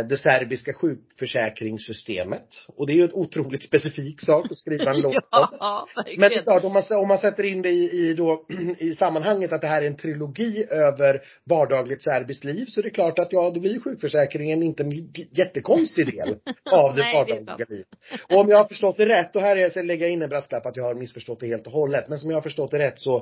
det 0.08 0.16
serbiska 0.16 0.72
sjukförsäkringssystemet. 0.72 2.48
Och 2.76 2.86
det 2.86 2.92
är 2.92 2.94
ju 2.94 3.04
ett 3.04 3.12
otroligt 3.12 3.62
specifik 3.62 4.20
sak 4.20 4.46
att 4.50 4.58
skriva 4.58 4.90
en 4.90 5.00
låt 5.00 5.14
om. 5.14 5.20
Ja, 5.30 5.88
Men 6.18 6.30
det 6.30 6.36
är 6.36 6.42
klart, 6.42 6.64
om 6.64 6.72
man, 6.72 6.82
om 6.90 7.08
man 7.08 7.18
sätter 7.18 7.44
in 7.44 7.62
det 7.62 7.70
i, 7.70 7.90
i, 8.08 8.14
då, 8.14 8.46
i 8.78 8.94
sammanhanget 8.94 9.52
att 9.52 9.60
det 9.60 9.66
här 9.66 9.82
är 9.82 9.86
en 9.86 9.96
trilogi 9.96 10.66
över 10.70 11.22
vardagligt 11.44 12.02
serbiskt 12.02 12.44
liv 12.44 12.66
så 12.68 12.80
är 12.80 12.82
det 12.82 12.90
klart 12.90 13.18
att 13.18 13.32
ja, 13.32 13.50
då 13.50 13.60
blir 13.60 13.80
sjukförsäkringen 13.80 14.62
inte 14.62 14.82
en 14.82 14.92
jättekonstig 15.32 16.06
del 16.06 16.28
av 16.72 16.94
det 16.96 17.02
Nej, 17.02 17.12
det 17.12 17.18
är 17.18 17.24
vardagliga 17.24 17.56
sant. 17.56 17.70
livet. 17.70 17.86
Och 18.30 18.40
om 18.40 18.48
jag 18.48 18.56
har 18.56 18.64
förstått 18.64 18.96
det 18.96 19.06
rätt, 19.06 19.36
och 19.36 19.42
här 19.42 19.56
är 19.56 19.60
jag 19.60 19.70
ska 19.70 19.82
lägga 19.82 20.08
in 20.08 20.22
en 20.22 20.28
brasklapp 20.28 20.66
att 20.66 20.76
jag 20.76 20.84
har 20.84 20.94
missförstått 20.94 21.40
det 21.40 21.46
helt 21.46 21.66
och 21.66 21.72
hållet. 21.72 22.08
Men 22.08 22.18
som 22.18 22.30
jag 22.30 22.36
har 22.36 22.42
förstått 22.42 22.70
det 22.70 22.78
rätt 22.78 23.00
så 23.00 23.16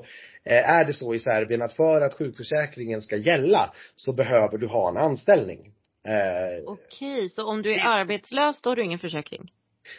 eh, 0.45 0.71
är 0.71 0.85
det 0.85 0.93
så 0.93 1.15
i 1.15 1.19
Serbien 1.19 1.63
att 1.63 1.73
för 1.73 2.01
att 2.01 2.15
sjukförsäkringen 2.15 3.03
ska 3.03 3.17
gälla 3.17 3.73
så 3.97 4.13
behöver 4.13 4.59
du 4.59 4.67
ha 4.67 4.89
en 4.89 4.97
anställning. 4.97 5.73
Eh, 6.07 6.63
Okej, 6.67 7.29
så 7.29 7.45
om 7.45 7.63
du 7.63 7.75
är 7.75 7.87
arbetslös 7.87 8.63
då 8.63 8.71
har 8.71 8.77
du 8.77 8.85
ingen 8.85 8.99
försäkring? 8.99 9.53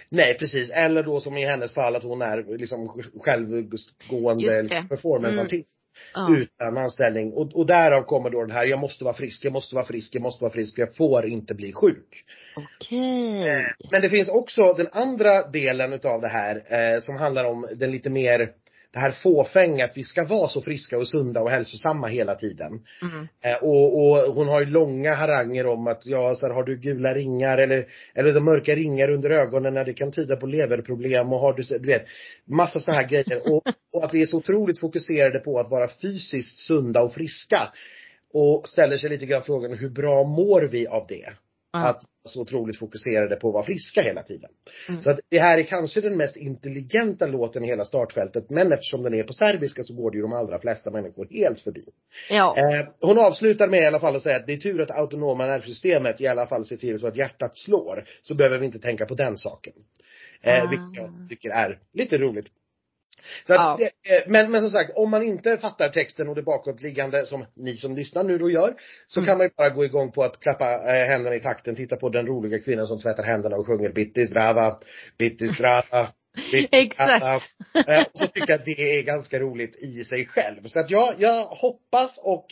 Nej 0.09 0.37
precis, 0.37 0.69
eller 0.69 1.03
då 1.03 1.19
som 1.19 1.37
i 1.37 1.45
hennes 1.45 1.73
fall 1.73 1.95
att 1.95 2.03
hon 2.03 2.21
är 2.21 2.57
liksom 2.57 2.87
självgående 3.19 4.61
det. 4.61 4.85
performanceartist. 4.89 5.77
Ja. 6.13 6.35
Utan 6.37 6.77
anställning. 6.77 7.33
Och, 7.33 7.55
och 7.55 7.65
därav 7.65 8.03
kommer 8.03 8.29
då 8.29 8.41
den 8.41 8.51
här, 8.51 8.65
jag 8.65 8.79
måste 8.79 9.03
vara 9.03 9.13
frisk, 9.13 9.45
jag 9.45 9.53
måste 9.53 9.75
vara 9.75 9.85
frisk, 9.85 10.15
jag 10.15 10.21
måste 10.21 10.43
vara 10.43 10.53
frisk, 10.53 10.77
jag 10.77 10.95
får 10.95 11.27
inte 11.27 11.53
bli 11.53 11.73
sjuk. 11.73 12.25
Okej. 12.55 13.65
Men 13.91 14.01
det 14.01 14.09
finns 14.09 14.29
också 14.29 14.73
den 14.73 14.87
andra 14.91 15.47
delen 15.47 15.93
utav 15.93 16.21
det 16.21 16.27
här 16.27 16.63
eh, 16.67 16.99
som 16.99 17.17
handlar 17.17 17.45
om 17.45 17.67
den 17.75 17.91
lite 17.91 18.09
mer 18.09 18.51
det 18.93 18.99
här 18.99 19.11
fåfänga 19.11 19.85
att 19.85 19.97
vi 19.97 20.03
ska 20.03 20.23
vara 20.23 20.47
så 20.47 20.61
friska 20.61 20.97
och 20.97 21.07
sunda 21.07 21.41
och 21.41 21.49
hälsosamma 21.49 22.07
hela 22.07 22.35
tiden. 22.35 22.83
Mm. 23.01 23.27
Eh, 23.41 23.63
och, 23.63 23.99
och 23.99 24.33
hon 24.33 24.47
har 24.47 24.59
ju 24.59 24.65
långa 24.65 25.13
haranger 25.13 25.65
om 25.65 25.87
att, 25.87 26.05
ja, 26.05 26.35
så 26.35 26.47
här, 26.47 26.53
har 26.53 26.63
du 26.63 26.77
gula 26.77 27.13
ringar 27.13 27.57
eller, 27.57 27.87
eller 28.13 28.33
de 28.33 28.45
mörka 28.45 28.75
ringar 28.75 29.11
under 29.11 29.29
ögonen 29.29 29.73
när 29.73 29.85
det 29.85 29.93
kan 29.93 30.11
tyda 30.11 30.35
på 30.35 30.45
leverproblem 30.45 31.33
och 31.33 31.39
har 31.39 31.53
du, 31.53 31.77
du 31.77 31.87
vet, 31.87 32.05
massa 32.45 32.79
sådana 32.79 33.01
här 33.01 33.07
grejer. 33.09 33.53
Och, 33.53 33.63
och 33.93 34.03
att 34.03 34.13
vi 34.13 34.21
är 34.21 34.25
så 34.25 34.37
otroligt 34.37 34.79
fokuserade 34.79 35.39
på 35.39 35.59
att 35.59 35.71
vara 35.71 35.87
fysiskt 35.87 36.59
sunda 36.59 37.01
och 37.01 37.13
friska. 37.13 37.59
Och 38.33 38.67
ställer 38.67 38.97
sig 38.97 39.09
lite 39.09 39.25
grann 39.25 39.43
frågan, 39.43 39.77
hur 39.77 39.89
bra 39.89 40.23
mår 40.23 40.61
vi 40.61 40.87
av 40.87 41.05
det? 41.07 41.29
Att 41.85 42.03
vara 42.03 42.31
så 42.31 42.41
otroligt 42.41 42.79
fokuserade 42.79 43.35
på 43.35 43.47
att 43.47 43.53
vara 43.53 43.63
friska 43.63 44.01
hela 44.01 44.23
tiden. 44.23 44.49
Mm. 44.89 45.01
Så 45.01 45.09
att 45.09 45.19
det 45.29 45.39
här 45.39 45.57
är 45.57 45.63
kanske 45.63 46.01
den 46.01 46.17
mest 46.17 46.35
intelligenta 46.35 47.27
låten 47.27 47.63
i 47.63 47.67
hela 47.67 47.85
startfältet. 47.85 48.49
Men 48.49 48.71
eftersom 48.71 49.03
den 49.03 49.13
är 49.13 49.23
på 49.23 49.33
serbiska 49.33 49.83
så 49.83 49.93
går 49.93 50.11
det 50.11 50.17
ju 50.17 50.21
de 50.21 50.33
allra 50.33 50.59
flesta 50.59 50.91
människor 50.91 51.27
helt 51.31 51.61
förbi. 51.61 51.83
Ja. 52.29 52.55
Eh, 52.57 52.87
hon 53.01 53.19
avslutar 53.19 53.67
med 53.67 53.81
i 53.81 53.85
alla 53.85 53.99
fall 53.99 54.15
att 54.15 54.23
säga 54.23 54.35
att 54.35 54.47
det 54.47 54.53
är 54.53 54.57
tur 54.57 54.81
att 54.81 54.91
autonoma 54.91 55.45
nervsystemet 55.45 56.21
i 56.21 56.27
alla 56.27 56.47
fall 56.47 56.65
ser 56.65 56.77
till 56.77 56.99
så 56.99 57.07
att 57.07 57.15
hjärtat 57.17 57.57
slår. 57.57 58.05
Så 58.21 58.35
behöver 58.35 58.57
vi 58.57 58.65
inte 58.65 58.79
tänka 58.79 59.05
på 59.05 59.15
den 59.15 59.37
saken. 59.37 59.73
Eh, 60.41 60.63
Ah. 60.63 60.69
Vilket 60.69 61.03
jag 61.03 61.29
tycker 61.29 61.49
är 61.49 61.79
lite 61.93 62.17
roligt. 62.17 62.47
Så 63.47 63.53
att, 63.53 63.59
Ja. 63.59 63.77
det- 63.79 64.15
eh, 64.15 64.23
men, 64.27 64.51
men 64.51 64.61
som 64.61 64.69
sagt, 64.71 64.91
om 64.95 65.09
man 65.09 65.23
inte 65.23 65.57
fattar 65.57 65.89
texten 65.89 66.29
och 66.29 66.35
det 66.35 66.41
bakåtliggande 66.43 67.25
som 67.25 67.45
ni 67.55 67.75
som 67.77 67.95
lyssnar 67.95 68.23
nu 68.23 68.37
då 68.37 68.49
gör. 68.51 68.73
Så 69.07 69.19
Mm. 69.19 69.27
kan 69.27 69.37
man 69.37 69.47
ju 69.47 69.51
bara 69.57 69.69
gå 69.69 69.85
igång 69.85 70.11
på 70.11 70.23
att 70.23 70.39
klappa 70.39 70.65
eh, 70.73 71.07
händerna 71.07 71.35
i 71.35 71.39
takten, 71.39 71.75
titta 71.75 71.95
på 71.95 72.09
den 72.09 72.27
roliga 72.27 72.59
kvinnan 72.59 72.87
som 72.87 72.99
tvättar 73.01 73.23
händerna 73.23 73.55
och 73.55 73.67
sjunger 73.67 73.89
Bittis 73.91 74.29
drava, 74.29 74.77
Bittis 75.17 75.57
drava. 75.57 76.07
Exakt. 76.71 77.23
Eh, 77.87 77.99
och 77.99 78.11
så 78.13 78.27
tycker 78.27 78.49
jag 78.49 78.59
att 78.59 78.65
det 78.65 78.99
är 78.99 79.03
ganska 79.03 79.39
roligt 79.39 79.75
i 79.75 80.03
sig 80.03 80.25
själv. 80.25 80.63
Så 80.65 80.79
att 80.79 80.89
jag, 80.91 81.13
jag 81.17 81.45
hoppas 81.45 82.17
och 82.17 82.45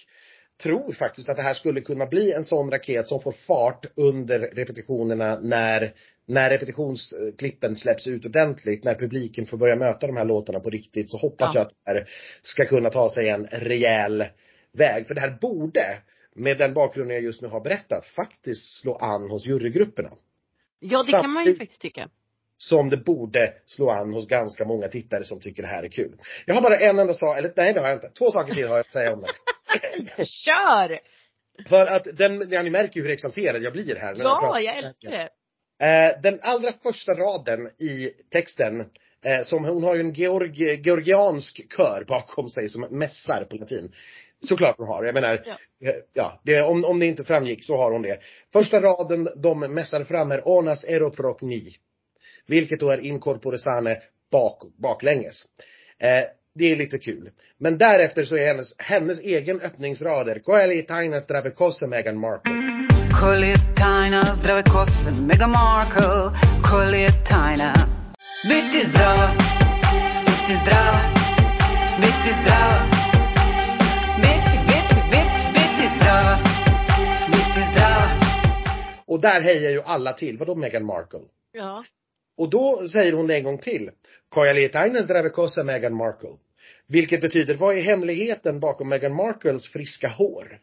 tror 0.63 0.93
faktiskt 0.93 1.29
att 1.29 1.35
det 1.37 1.41
här 1.43 1.53
skulle 1.53 1.81
kunna 1.81 2.05
bli 2.05 2.31
en 2.31 2.45
sån 2.45 2.71
raket 2.71 3.07
som 3.07 3.21
får 3.21 3.31
fart 3.31 3.85
under 3.95 4.39
repetitionerna 4.39 5.39
när, 5.41 5.93
när 6.27 6.49
repetitionsklippen 6.49 7.75
släpps 7.75 8.07
ut 8.07 8.25
ordentligt, 8.25 8.83
när 8.83 8.95
publiken 8.95 9.45
får 9.45 9.57
börja 9.57 9.75
möta 9.75 10.07
de 10.07 10.17
här 10.17 10.25
låtarna 10.25 10.59
på 10.59 10.69
riktigt 10.69 11.11
så 11.11 11.17
hoppas 11.17 11.55
Ja. 11.55 11.59
jag 11.59 11.67
att 11.67 11.73
det 11.85 11.91
här 11.91 12.09
ska 12.41 12.65
kunna 12.65 12.89
ta 12.89 13.09
sig 13.09 13.29
en 13.29 13.45
rejäl 13.47 14.25
väg. 14.73 15.07
För 15.07 15.15
det 15.15 15.21
här 15.21 15.37
borde, 15.41 16.01
med 16.35 16.57
den 16.57 16.73
bakgrunden 16.73 17.15
jag 17.15 17.23
just 17.23 17.41
nu 17.41 17.47
har 17.47 17.61
berättat, 17.61 18.05
faktiskt 18.05 18.79
slå 18.81 18.95
an 18.95 19.29
hos 19.29 19.45
jurygrupperna. 19.45 20.11
Ja, 20.79 21.03
det 21.03 21.11
kan 21.11 21.29
man 21.29 21.43
ju 21.43 21.49
Samtidigt- 21.49 21.57
faktiskt 21.57 21.81
tycka. 21.81 22.09
Som 22.57 22.89
det 22.89 22.97
borde 22.97 23.53
slå 23.65 23.89
an 23.89 24.13
hos 24.13 24.27
ganska 24.27 24.65
många 24.65 24.87
tittare 24.87 25.23
som 25.23 25.39
tycker 25.39 25.61
det 25.63 25.67
här 25.69 25.83
är 25.83 25.87
kul. 25.87 26.17
Jag 26.45 26.55
har 26.55 26.61
bara 26.61 26.79
en 26.79 26.99
enda 26.99 27.13
sak, 27.13 27.37
eller 27.37 27.53
nej 27.55 27.73
det 27.73 27.79
har 27.79 27.87
jag 27.87 27.95
inte. 27.97 28.09
Två 28.09 28.31
saker 28.31 28.53
till 28.53 28.67
har 28.67 28.75
jag 28.75 28.85
att 28.85 28.93
säga 28.93 29.13
om 29.13 29.21
det. 29.21 30.25
Kör! 30.25 30.99
För 31.69 31.85
att 31.87 32.07
den, 32.17 32.49
ja, 32.51 32.61
ni 32.61 32.69
märker 32.69 32.95
ju 32.99 33.03
hur 33.03 33.11
exalterad 33.13 33.63
jag 33.63 33.73
blir 33.73 33.95
här. 33.95 34.13
när 34.15 34.23
jag 34.23 34.31
Ja, 34.31 34.39
pratar. 34.39 34.59
jag 34.59 34.77
älskar 34.77 35.11
det. 35.11 35.29
Eh, 35.81 36.21
den 36.21 36.39
allra 36.41 36.73
första 36.83 37.11
raden 37.13 37.67
i 37.77 38.11
texten, 38.31 38.79
eh, 39.25 39.43
som 39.43 39.65
hon 39.65 39.83
har 39.83 39.95
ju 39.95 40.01
en 40.01 40.13
georg, 40.13 40.81
georgiansk 40.85 41.73
kör 41.77 42.03
bakom 42.07 42.49
sig 42.49 42.69
som 42.69 42.81
mässar 42.81 43.45
på 43.49 43.55
latin. 43.55 43.91
Såklart 44.47 44.77
hon 44.77 44.87
har. 44.87 45.03
Jag 45.03 45.13
menar, 45.13 45.43
Ja. 45.45 45.89
eh, 45.89 45.95
ja, 46.13 46.41
det, 46.43 46.61
om, 46.61 46.85
om 46.85 46.99
det 46.99 47.05
inte 47.05 47.23
framgick 47.23 47.63
så 47.65 47.77
har 47.77 47.91
hon 47.91 48.01
det. 48.01 48.19
Första 48.53 48.81
raden 48.81 49.29
de 49.35 49.59
mässar 49.59 50.03
fram 50.03 50.31
är 50.31 50.47
onas 50.47 50.83
eroprokni. 50.83 51.75
Vilket 52.47 52.79
då 52.79 52.89
är 52.89 52.97
incorpore 52.97 53.57
sane 53.57 54.01
bak, 54.31 54.61
baklänges. 54.77 55.45
Eh, 55.99 56.23
det 56.55 56.71
är 56.71 56.75
lite 56.75 56.97
kul. 56.99 57.31
Men 57.57 57.77
därefter 57.77 58.23
så 58.23 58.35
är 58.37 58.47
hennes, 58.47 58.75
hennes 58.77 59.19
egen 59.19 59.61
öppningsrader 59.61 60.39
Koeli 60.39 60.83
tainas 60.83 61.27
dravekosse 61.27 61.87
Meghan 61.87 62.17
Markle. 62.17 62.94
Koljetajna, 63.21 64.21
zdrave 64.21 64.63
kose, 64.63 65.11
Mega 65.11 65.47
Markle 65.47 66.39
Koljetajna 66.69 67.73
Biti 68.49 68.85
zdrava, 68.89 69.27
biti 70.25 70.53
zdrava, 70.61 70.99
biti 72.01 72.31
zdrava 72.41 72.79
Biti, 74.23 74.57
biti, 74.69 74.97
biti, 75.11 75.41
biti 75.55 75.87
zdrava, 75.95 76.37
biti 77.27 77.61
zdrava 77.71 78.07
Och 79.05 79.21
där 79.21 79.41
hejar 79.41 79.71
ju 79.71 79.81
alla 79.81 80.13
till. 80.13 80.37
Vadå 80.37 80.55
Meghan 80.55 80.85
Markle? 80.85 81.19
Ja. 81.51 81.83
Och 82.37 82.49
då 82.49 82.87
säger 82.87 83.13
hon 83.13 83.27
det 83.27 83.35
en 83.35 83.43
gång 83.43 83.57
till. 83.57 83.91
Kojalitainen 84.29 85.07
dravekossa 85.07 85.63
Meghan 85.63 85.95
Markle. 85.95 86.29
Vilket 86.87 87.21
betyder, 87.21 87.57
vad 87.57 87.77
är 87.77 87.81
hemligheten 87.81 88.59
bakom 88.59 88.89
Meghan 88.89 89.15
Markles 89.15 89.67
friska 89.67 90.07
hår? 90.07 90.59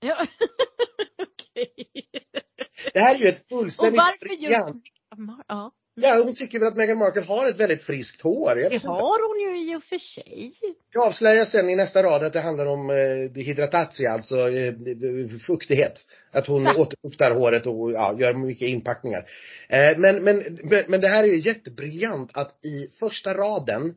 ja. 0.00 0.26
Det 2.92 3.00
här 3.00 3.14
är 3.14 3.18
ju 3.18 3.28
ett 3.28 3.40
Och 3.40 3.58
fullständigt 3.58 3.96
varför 3.96 4.28
just. 4.28 4.84
Ja. 5.48 5.72
Ja, 5.94 6.22
hon 6.24 6.34
tycker 6.34 6.58
väl 6.58 6.68
att 6.68 6.76
Meghan 6.76 6.98
Markle 6.98 7.22
har 7.22 7.46
ett 7.46 7.60
väldigt 7.60 7.82
friskt 7.82 8.20
hår. 8.22 8.54
Det 8.54 8.74
inte. 8.74 8.88
har 8.88 9.28
hon 9.28 9.54
ju 9.54 9.72
i 9.72 9.76
och 9.76 9.84
för 9.84 9.98
sig. 9.98 10.52
jag 10.92 11.06
avslöjar 11.06 11.44
sen 11.44 11.70
i 11.70 11.76
nästa 11.76 12.02
rad 12.02 12.22
att 12.24 12.32
det 12.32 12.40
handlar 12.40 12.66
om 12.66 12.90
eh, 12.90 13.42
hydratatia, 13.42 14.10
alltså 14.10 14.36
eh, 14.50 14.74
fuktighet. 15.46 16.06
Att 16.32 16.46
hon 16.46 16.64
Ja. 16.64 16.74
återfuktar 16.76 17.34
håret 17.34 17.66
och 17.66 17.92
ja, 17.92 18.16
gör 18.18 18.34
mycket 18.34 18.68
inpackningar. 18.68 19.24
Eh, 19.68 19.98
men, 19.98 20.24
men, 20.24 20.58
men, 20.62 20.84
men 20.88 21.00
det 21.00 21.08
här 21.08 21.22
är 21.22 21.28
ju 21.28 21.38
jättebriljant 21.38 22.30
att 22.36 22.64
i 22.64 22.88
första 23.00 23.34
raden 23.34 23.94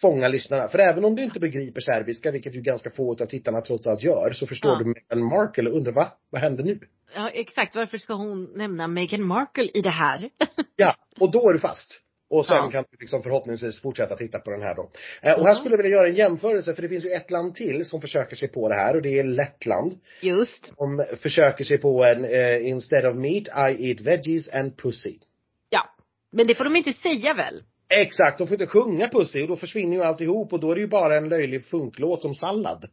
fånga 0.00 0.28
lyssnarna. 0.28 0.68
För 0.68 0.78
även 0.78 1.04
om 1.04 1.14
du 1.16 1.22
inte 1.22 1.40
begriper 1.40 1.80
serbiska, 1.80 2.30
vilket 2.30 2.54
ju 2.54 2.60
ganska 2.60 2.90
få 2.90 3.10
av 3.22 3.26
tittarna 3.26 3.60
trots 3.60 3.86
allt 3.86 4.02
gör, 4.02 4.32
så 4.32 4.46
förstår 4.46 4.72
Ja. 4.72 4.78
du 4.78 4.84
Meghan 4.84 5.28
Markle 5.28 5.70
och 5.70 5.76
undrar 5.76 5.92
va? 5.92 6.12
Vad 6.30 6.40
händer 6.42 6.64
nu? 6.64 6.78
Ja, 7.14 7.28
exakt. 7.28 7.74
Varför 7.74 7.98
ska 7.98 8.14
hon 8.14 8.44
nämna 8.56 8.86
Meghan 8.88 9.22
Markle 9.22 9.64
i 9.74 9.80
det 9.80 9.90
här? 9.90 10.30
Ja, 10.76 10.94
och 11.18 11.30
då 11.30 11.48
är 11.48 11.52
du 11.52 11.58
fast. 11.58 12.00
Och 12.30 12.46
sen 12.46 12.56
Ja. 12.56 12.70
kan 12.70 12.84
du 12.90 12.96
liksom 13.00 13.22
förhoppningsvis 13.22 13.80
fortsätta 13.82 14.16
titta 14.16 14.38
på 14.38 14.50
den 14.50 14.62
här 14.62 14.74
då. 14.74 14.90
Eh, 15.22 15.34
och 15.38 15.46
här 15.46 15.54
skulle 15.54 15.72
jag 15.72 15.82
vilja 15.82 15.96
göra 15.96 16.08
en 16.08 16.14
jämförelse, 16.14 16.74
för 16.74 16.82
det 16.82 16.88
finns 16.88 17.04
ju 17.04 17.10
ett 17.12 17.30
land 17.30 17.54
till 17.54 17.84
som 17.84 18.00
försöker 18.00 18.36
sig 18.36 18.48
på 18.48 18.68
det 18.68 18.74
här 18.74 18.96
och 18.96 19.02
det 19.02 19.18
är 19.18 19.24
Lettland. 19.24 19.92
Just. 20.22 20.66
Som 20.76 21.04
försöker 21.22 21.64
sig 21.64 21.78
på 21.78 22.04
en, 22.04 22.24
eh, 22.24 22.66
instead 22.68 23.06
of 23.06 23.16
meat 23.16 23.48
I 23.78 23.88
eat 23.90 24.00
veggies 24.00 24.48
and 24.48 24.76
pussy. 24.76 25.14
Ja. 25.70 25.94
Men 26.32 26.46
det 26.46 26.54
får 26.54 26.64
de 26.64 26.76
inte 26.76 26.92
säga 26.92 27.34
väl? 27.34 27.62
Exakt, 27.90 28.38
de 28.38 28.46
får 28.46 28.54
inte 28.54 28.66
sjunga 28.66 29.08
pussy 29.08 29.42
och 29.42 29.48
då 29.48 29.56
försvinner 29.56 29.96
ju 29.96 30.02
alltihop 30.02 30.52
och 30.52 30.60
då 30.60 30.70
är 30.70 30.74
det 30.74 30.80
ju 30.80 30.88
bara 30.88 31.16
en 31.16 31.28
löjlig 31.28 31.66
funklåt 31.66 32.22
som 32.22 32.34
sallad. 32.34 32.90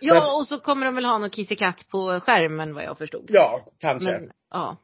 Ja, 0.00 0.36
och 0.36 0.46
så 0.46 0.60
kommer 0.60 0.86
de 0.86 0.94
väl 0.94 1.04
ha 1.04 1.18
någon 1.18 1.30
kissekatt 1.30 1.88
på 1.88 2.20
skärmen 2.20 2.74
vad 2.74 2.84
jag 2.84 2.98
förstod. 2.98 3.26
Ja, 3.28 3.66
kanske. 3.80 4.10
Men, 4.10 4.30
ja. 4.50 4.76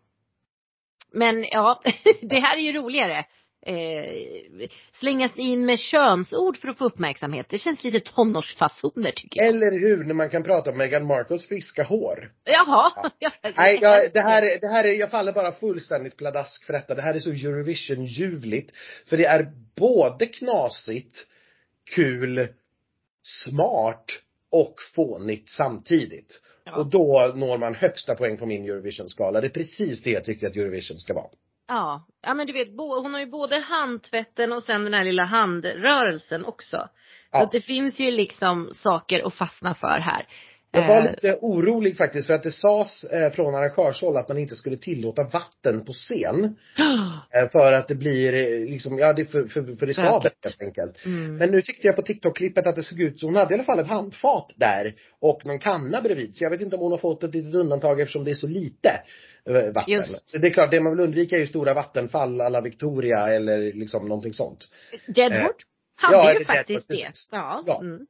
Men 1.12 1.44
ja, 1.50 1.82
det 2.22 2.38
här 2.38 2.56
är 2.56 2.60
ju 2.60 2.72
roligare. 2.72 3.24
Eh, 3.66 4.68
slängas 5.00 5.36
in 5.36 5.66
med 5.66 5.78
könsord 5.78 6.56
för 6.56 6.68
att 6.68 6.78
få 6.78 6.84
uppmärksamhet. 6.84 7.46
Det 7.48 7.58
känns 7.58 7.84
lite 7.84 8.00
tonårsfasoner 8.00 9.10
tycker 9.10 9.40
jag. 9.40 9.48
Eller 9.48 9.70
hur, 9.78 10.04
när 10.04 10.14
man 10.14 10.30
kan 10.30 10.42
prata 10.42 10.70
om 10.70 10.78
Meghan 10.78 11.06
Markles 11.06 11.46
friska 11.48 11.82
hår. 11.84 12.32
Jaha. 12.44 13.10
Ja. 13.18 13.30
Nej, 13.56 13.78
jag, 13.82 14.12
det 14.12 14.20
här, 14.20 14.42
är- 14.42 14.60
det 14.60 14.68
här 14.68 14.84
är, 14.84 14.92
jag 14.92 15.10
faller 15.10 15.32
bara 15.32 15.52
fullständigt 15.52 16.16
pladask 16.16 16.64
för 16.64 16.72
detta. 16.72 16.94
Det 16.94 17.02
här 17.02 17.14
är 17.14 17.20
så 17.20 17.30
Eurovision-ljuvligt. 17.30 18.70
För 19.06 19.16
det 19.16 19.24
är 19.26 19.52
både 19.76 20.26
knasigt, 20.26 21.26
kul, 21.94 22.48
smart 23.22 24.04
och 24.50 24.74
fånigt 24.94 25.50
samtidigt. 25.50 26.40
Ja. 26.64 26.76
Och 26.76 26.90
då 26.90 27.32
når 27.36 27.58
man 27.58 27.74
högsta 27.74 28.14
poäng 28.14 28.36
på 28.36 28.46
min 28.46 28.64
Eurovision-skala. 28.64 29.40
Det 29.40 29.46
är 29.46 29.50
precis 29.50 30.02
det 30.02 30.10
jag 30.10 30.24
tycker 30.24 30.46
att 30.46 30.56
Eurovision 30.56 30.98
ska 30.98 31.14
vara. 31.14 31.28
Ja. 31.68 32.06
ja, 32.22 32.34
men 32.34 32.46
du 32.46 32.52
vet, 32.52 32.68
hon 32.76 33.12
har 33.12 33.20
ju 33.20 33.26
både 33.26 33.58
handtvätten 33.58 34.52
och 34.52 34.62
sen 34.62 34.84
den 34.84 34.94
här 34.94 35.04
lilla 35.04 35.24
handrörelsen 35.24 36.44
också. 36.44 36.76
Så 36.76 36.88
Ja. 37.38 37.42
att 37.42 37.52
det 37.52 37.60
finns 37.60 38.00
ju 38.00 38.10
liksom 38.10 38.70
saker 38.74 39.26
att 39.26 39.34
fastna 39.34 39.74
för 39.74 39.98
här. 40.00 40.26
Jag 40.74 40.88
var 40.88 40.96
Eh, 40.96 41.10
lite 41.10 41.38
orolig 41.40 41.96
faktiskt 41.96 42.26
för 42.26 42.34
att 42.34 42.42
det 42.42 42.52
sades 42.52 43.04
eh, 43.04 43.32
från 43.32 43.54
arrangörshåll 43.54 44.16
att 44.16 44.28
man 44.28 44.38
inte 44.38 44.54
skulle 44.54 44.76
tillåta 44.76 45.22
vatten 45.22 45.84
på 45.84 45.92
scen. 45.92 46.56
Eh, 47.34 47.50
för 47.50 47.72
att 47.72 47.88
det 47.88 47.94
blir 47.94 48.32
liksom, 48.70 48.98
ja 48.98 49.12
det 49.12 49.24
för, 49.24 49.44
för, 49.44 49.76
för 49.76 49.86
riskabelt 49.86 50.34
helt 50.44 50.62
enkelt. 50.62 51.04
Mm. 51.04 51.36
Men 51.36 51.50
nu 51.50 51.62
tyckte 51.62 51.86
jag 51.86 51.96
på 51.96 52.02
TikTok-klippet 52.02 52.66
att 52.66 52.76
det 52.76 52.82
såg 52.82 53.00
ut 53.00 53.20
så 53.20 53.26
hon 53.26 53.36
hade 53.36 53.50
i 53.50 53.54
alla 53.54 53.64
fall 53.64 53.78
ett 53.78 53.88
handfat 53.88 54.52
där 54.56 54.94
och 55.20 55.46
någon 55.46 55.58
kanna 55.58 56.00
bredvid. 56.00 56.36
Så 56.36 56.44
jag 56.44 56.50
vet 56.50 56.60
inte 56.60 56.76
om 56.76 56.82
hon 56.82 56.92
har 56.92 56.98
fått 56.98 57.22
ett 57.22 57.34
litet 57.34 57.54
undantag 57.54 58.00
eftersom 58.00 58.24
det 58.24 58.30
är 58.30 58.34
så 58.34 58.46
lite 58.46 58.90
vatten. 59.74 59.94
Just. 59.94 60.32
Det 60.32 60.46
är 60.46 60.52
klart, 60.52 60.70
det 60.70 60.80
man 60.80 60.96
vill 60.96 61.04
undvika 61.04 61.36
är 61.36 61.40
ju 61.40 61.46
stora 61.46 61.74
vattenfall 61.74 62.40
alla 62.40 62.60
Victoria 62.60 63.28
eller 63.28 63.72
liksom 63.72 64.08
någonting 64.08 64.32
sånt. 64.32 64.68
Jedward 65.06 65.54
ja, 66.02 66.06
hade 66.06 66.18
eller 66.18 66.32
ju 66.32 66.38
Jedward, 66.38 66.56
faktiskt 66.56 66.88
det. 66.88 67.12
Ja. 67.30 67.64
Ja. 67.66 67.80
Mm. 67.80 68.06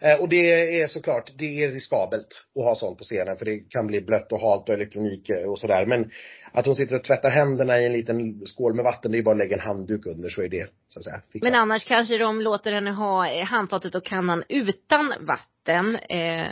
Eh, 0.00 0.20
och 0.20 0.28
det 0.28 0.80
är 0.82 0.88
såklart, 0.88 1.32
det 1.38 1.64
är 1.64 1.72
riskabelt 1.72 2.46
att 2.58 2.64
ha 2.64 2.74
sånt 2.74 2.98
på 2.98 3.04
scenen 3.04 3.38
för 3.38 3.44
det 3.44 3.58
kan 3.58 3.86
bli 3.86 4.00
blött 4.00 4.32
och 4.32 4.40
halt 4.40 4.68
och 4.68 4.74
elektronik 4.74 5.30
eh, 5.30 5.50
och 5.50 5.58
sådär. 5.58 5.86
Men 5.86 6.10
att 6.52 6.66
hon 6.66 6.74
sitter 6.74 6.96
och 6.96 7.04
tvättar 7.04 7.30
händerna 7.30 7.80
i 7.80 7.86
en 7.86 7.92
liten 7.92 8.46
skål 8.46 8.74
med 8.74 8.84
vatten, 8.84 9.12
det 9.12 9.18
är 9.18 9.22
bara 9.22 9.32
att 9.32 9.38
lägga 9.38 9.56
en 9.56 9.62
handduk 9.62 10.06
under 10.06 10.28
så 10.28 10.42
är 10.42 10.48
det, 10.48 10.70
så 10.88 10.98
att 10.98 11.04
säga, 11.04 11.20
fixat. 11.32 11.52
Men 11.52 11.60
annars 11.60 11.84
kanske 11.84 12.18
de 12.18 12.40
låter 12.40 12.72
henne 12.72 12.90
ha 12.90 13.30
eh, 13.30 13.44
handfatet 13.44 13.94
och 13.94 14.04
kannan 14.04 14.44
utan 14.48 15.14
vatten. 15.20 15.96
Eh, 15.96 16.46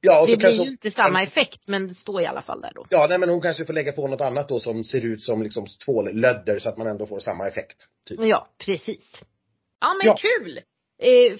ja, 0.00 0.20
och 0.20 0.26
det 0.28 0.36
blir 0.36 0.50
ju 0.50 0.58
hon- 0.58 0.68
inte 0.68 0.90
samma 0.90 1.22
effekt 1.22 1.60
men 1.66 1.88
det 1.88 1.94
står 1.94 2.20
i 2.22 2.26
alla 2.26 2.42
fall 2.42 2.60
där 2.60 2.72
då. 2.74 2.86
Ja, 2.90 3.06
nej 3.08 3.18
men 3.18 3.28
hon 3.28 3.40
kanske 3.40 3.64
får 3.64 3.72
lägga 3.72 3.92
på 3.92 4.08
något 4.08 4.20
annat 4.20 4.48
då 4.48 4.60
som 4.60 4.84
ser 4.84 5.04
ut 5.06 5.22
som 5.22 5.42
liksom 5.42 5.66
tvållödder 5.84 6.58
så 6.58 6.68
att 6.68 6.76
man 6.78 6.86
ändå 6.86 7.06
får 7.06 7.18
samma 7.20 7.48
effekt. 7.48 7.76
Typ. 8.08 8.20
Ja, 8.20 8.48
precis. 8.66 9.22
Ja 9.80 9.94
men 9.94 10.06
Ja. 10.06 10.16
kul! 10.20 10.60
Eh, 11.00 11.38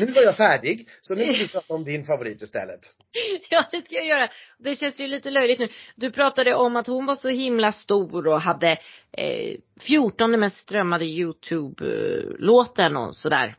Nu 0.00 0.06
var 0.12 0.22
jag 0.22 0.36
färdig, 0.36 0.88
så 1.02 1.14
nu 1.14 1.26
får 1.26 1.32
du 1.42 1.48
prata 1.52 1.74
om 1.74 1.84
din 1.84 2.04
favorit 2.04 2.42
istället. 2.42 2.80
ja 3.50 3.64
det 3.72 3.82
ska 3.84 3.94
jag 3.94 4.06
göra. 4.06 4.28
Det 4.58 4.76
känns 4.76 5.00
ju 5.00 5.06
lite 5.06 5.30
löjligt 5.30 5.58
nu. 5.58 5.68
Du 5.96 6.10
pratade 6.10 6.54
om 6.54 6.76
att 6.76 6.86
hon 6.86 7.06
var 7.06 7.16
så 7.16 7.28
himla 7.28 7.72
stor 7.72 8.26
och 8.26 8.40
hade 8.40 8.70
eh, 9.12 9.56
14 9.80 10.40
mest 10.40 10.56
strömmade 10.58 11.04
Youtube-låten 11.04 12.96
och 12.96 13.16
sådär 13.16 13.56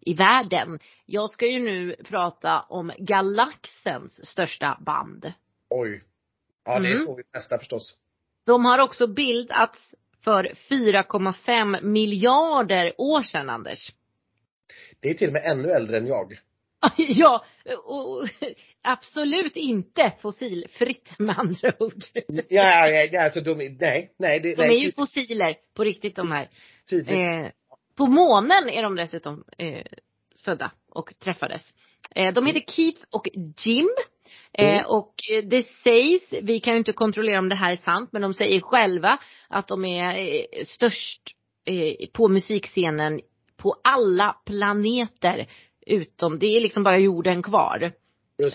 i 0.00 0.14
världen. 0.14 0.78
Jag 1.06 1.30
ska 1.30 1.46
ju 1.46 1.58
nu 1.60 1.96
prata 2.08 2.60
om 2.60 2.92
galaxens 2.98 4.26
största 4.30 4.78
band. 4.86 5.32
Oj. 5.70 6.02
Ja, 6.64 6.78
det 6.78 6.88
är 6.88 6.92
Mm. 6.92 7.06
så 7.06 7.14
vi 7.16 7.22
nästa 7.34 7.58
förstås. 7.58 7.96
De 8.46 8.64
har 8.64 8.78
också 8.78 9.06
bildats 9.06 9.94
för 10.24 10.44
4,5 10.68 11.82
miljarder 11.82 12.92
år 12.98 13.22
sedan 13.22 13.50
Anders. 13.50 13.90
Det 15.00 15.10
är 15.10 15.14
till 15.14 15.26
och 15.28 15.32
med 15.32 15.42
ännu 15.44 15.70
äldre 15.70 15.96
än 15.98 16.06
jag. 16.06 16.38
Ja, 16.96 17.44
och, 17.84 18.28
absolut 18.82 19.56
inte 19.56 20.12
fossilfritt 20.22 21.18
med 21.18 21.38
andra 21.38 21.72
ord. 21.78 22.02
Ja, 22.48 22.88
ja, 22.88 23.08
ja 23.12 23.24
alltså 23.24 23.40
de, 23.40 23.54
nej, 23.80 24.14
nej, 24.18 24.40
det, 24.40 24.54
De 24.54 24.66
nej, 24.66 24.76
är 24.80 24.84
ju 24.84 24.92
fossiler 24.92 25.54
på 25.74 25.84
riktigt 25.84 26.16
de 26.16 26.32
här. 26.32 26.48
tydligt. 26.90 27.12
Eh, 27.28 27.46
på 27.96 28.06
månen 28.06 28.68
är 28.68 28.82
de 28.82 28.96
dessutom 28.96 29.44
eh, 29.58 29.82
födda 30.44 30.70
och 30.90 31.18
träffades. 31.18 31.74
Eh, 32.14 32.34
de 32.34 32.46
heter 32.46 32.60
Keith 32.72 33.00
och 33.10 33.28
Jim. 33.64 33.88
Eh, 34.52 34.74
Mm. 34.74 34.86
och 34.86 35.14
det 35.44 35.62
sägs, 35.62 36.22
vi 36.42 36.60
kan 36.60 36.72
ju 36.72 36.78
inte 36.78 36.92
kontrollera 36.92 37.38
om 37.38 37.48
det 37.48 37.54
här 37.54 37.72
är 37.72 37.76
sant, 37.76 38.08
men 38.12 38.22
de 38.22 38.34
säger 38.34 38.60
själva 38.60 39.18
att 39.48 39.68
de 39.68 39.84
är 39.84 40.18
eh, 40.18 40.64
störst 40.64 41.20
eh, 41.66 42.08
på 42.12 42.28
musikscenen 42.28 43.20
på 43.56 43.76
alla 43.84 44.36
planeter 44.46 45.46
utom, 45.86 46.38
det 46.38 46.46
är 46.46 46.60
liksom 46.60 46.82
bara 46.82 46.98
jorden 46.98 47.42
kvar. 47.42 47.92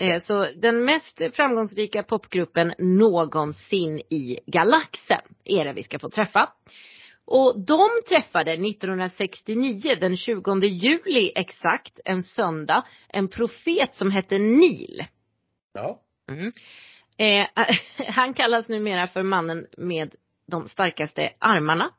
Eh, 0.00 0.20
Så 0.20 0.46
den 0.56 0.84
mest 0.84 1.22
framgångsrika 1.32 2.02
popgruppen 2.02 2.74
någonsin 2.78 3.98
i 3.98 4.38
galaxen 4.46 5.20
är 5.44 5.64
det 5.64 5.72
vi 5.72 5.82
ska 5.82 5.98
få 5.98 6.10
träffa. 6.10 6.52
Och 7.30 7.60
de 7.60 7.88
träffade 8.08 8.52
1969, 8.52 9.96
den 10.00 10.16
20 10.16 10.66
juli 10.66 11.32
exakt, 11.34 12.00
en 12.04 12.22
söndag, 12.22 12.84
en 13.08 13.28
profet 13.28 13.94
som 13.94 14.10
hette 14.10 14.38
Neil. 14.38 15.04
Ja. 15.72 16.00
Mm. 16.30 16.52
Eh, 17.16 17.46
han 18.08 18.34
kallas 18.34 18.68
numera 18.68 19.06
för 19.08 19.22
mannen 19.22 19.66
med 19.76 20.14
de 20.46 20.68
starkaste 20.68 21.32
armarna. 21.38 21.90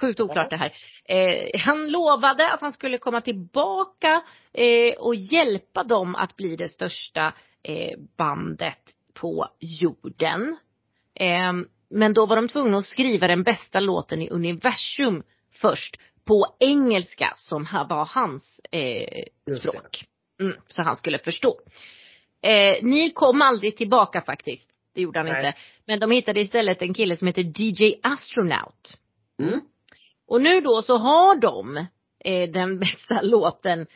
Sjukt 0.00 0.20
oklart 0.20 0.50
det 0.50 0.56
här. 0.56 0.72
Eh, 1.04 1.60
han 1.60 1.90
lovade 1.90 2.52
att 2.52 2.60
han 2.60 2.72
skulle 2.72 2.98
komma 2.98 3.20
tillbaka 3.20 4.22
eh, 4.52 4.94
och 4.98 5.14
hjälpa 5.14 5.84
dem 5.84 6.14
att 6.14 6.36
bli 6.36 6.56
det 6.56 6.68
största 6.68 7.34
eh, 7.62 7.98
bandet 8.16 8.94
på 9.14 9.48
jorden. 9.60 10.56
Men 11.92 12.12
då 12.12 12.26
var 12.26 12.36
de 12.36 12.48
tvungna 12.48 12.76
att 12.76 12.84
skriva 12.84 13.26
den 13.26 13.42
bästa 13.42 13.80
låten 13.80 14.22
i 14.22 14.30
universum 14.30 15.22
först 15.52 15.96
på 16.24 16.56
engelska 16.58 17.32
som 17.36 17.68
var 17.88 18.04
hans 18.04 18.60
eh, 18.70 19.24
språk. 19.58 20.04
Mm, 20.40 20.56
så 20.68 20.82
han 20.82 20.96
skulle 20.96 21.18
förstå. 21.18 21.60
Eh, 22.42 22.84
Neil 22.84 23.12
kom 23.14 23.42
aldrig 23.42 23.76
tillbaka 23.76 24.20
faktiskt. 24.20 24.68
Det 24.94 25.00
gjorde 25.00 25.18
han 25.18 25.26
Nej. 25.26 25.46
inte. 25.46 25.58
Men 25.86 26.00
de 26.00 26.10
hittade 26.10 26.40
istället 26.40 26.82
en 26.82 26.94
kille 26.94 27.16
som 27.16 27.26
heter 27.26 27.42
DJ 27.42 27.94
Astronaut. 28.02 28.98
Mm. 29.42 29.60
Och 30.28 30.42
nu 30.42 30.60
då 30.60 30.82
så 30.82 30.96
har 30.96 31.36
de 31.36 31.76
eh, 32.24 32.50
den 32.50 32.78
bästa 32.80 33.22
låten 33.22 33.86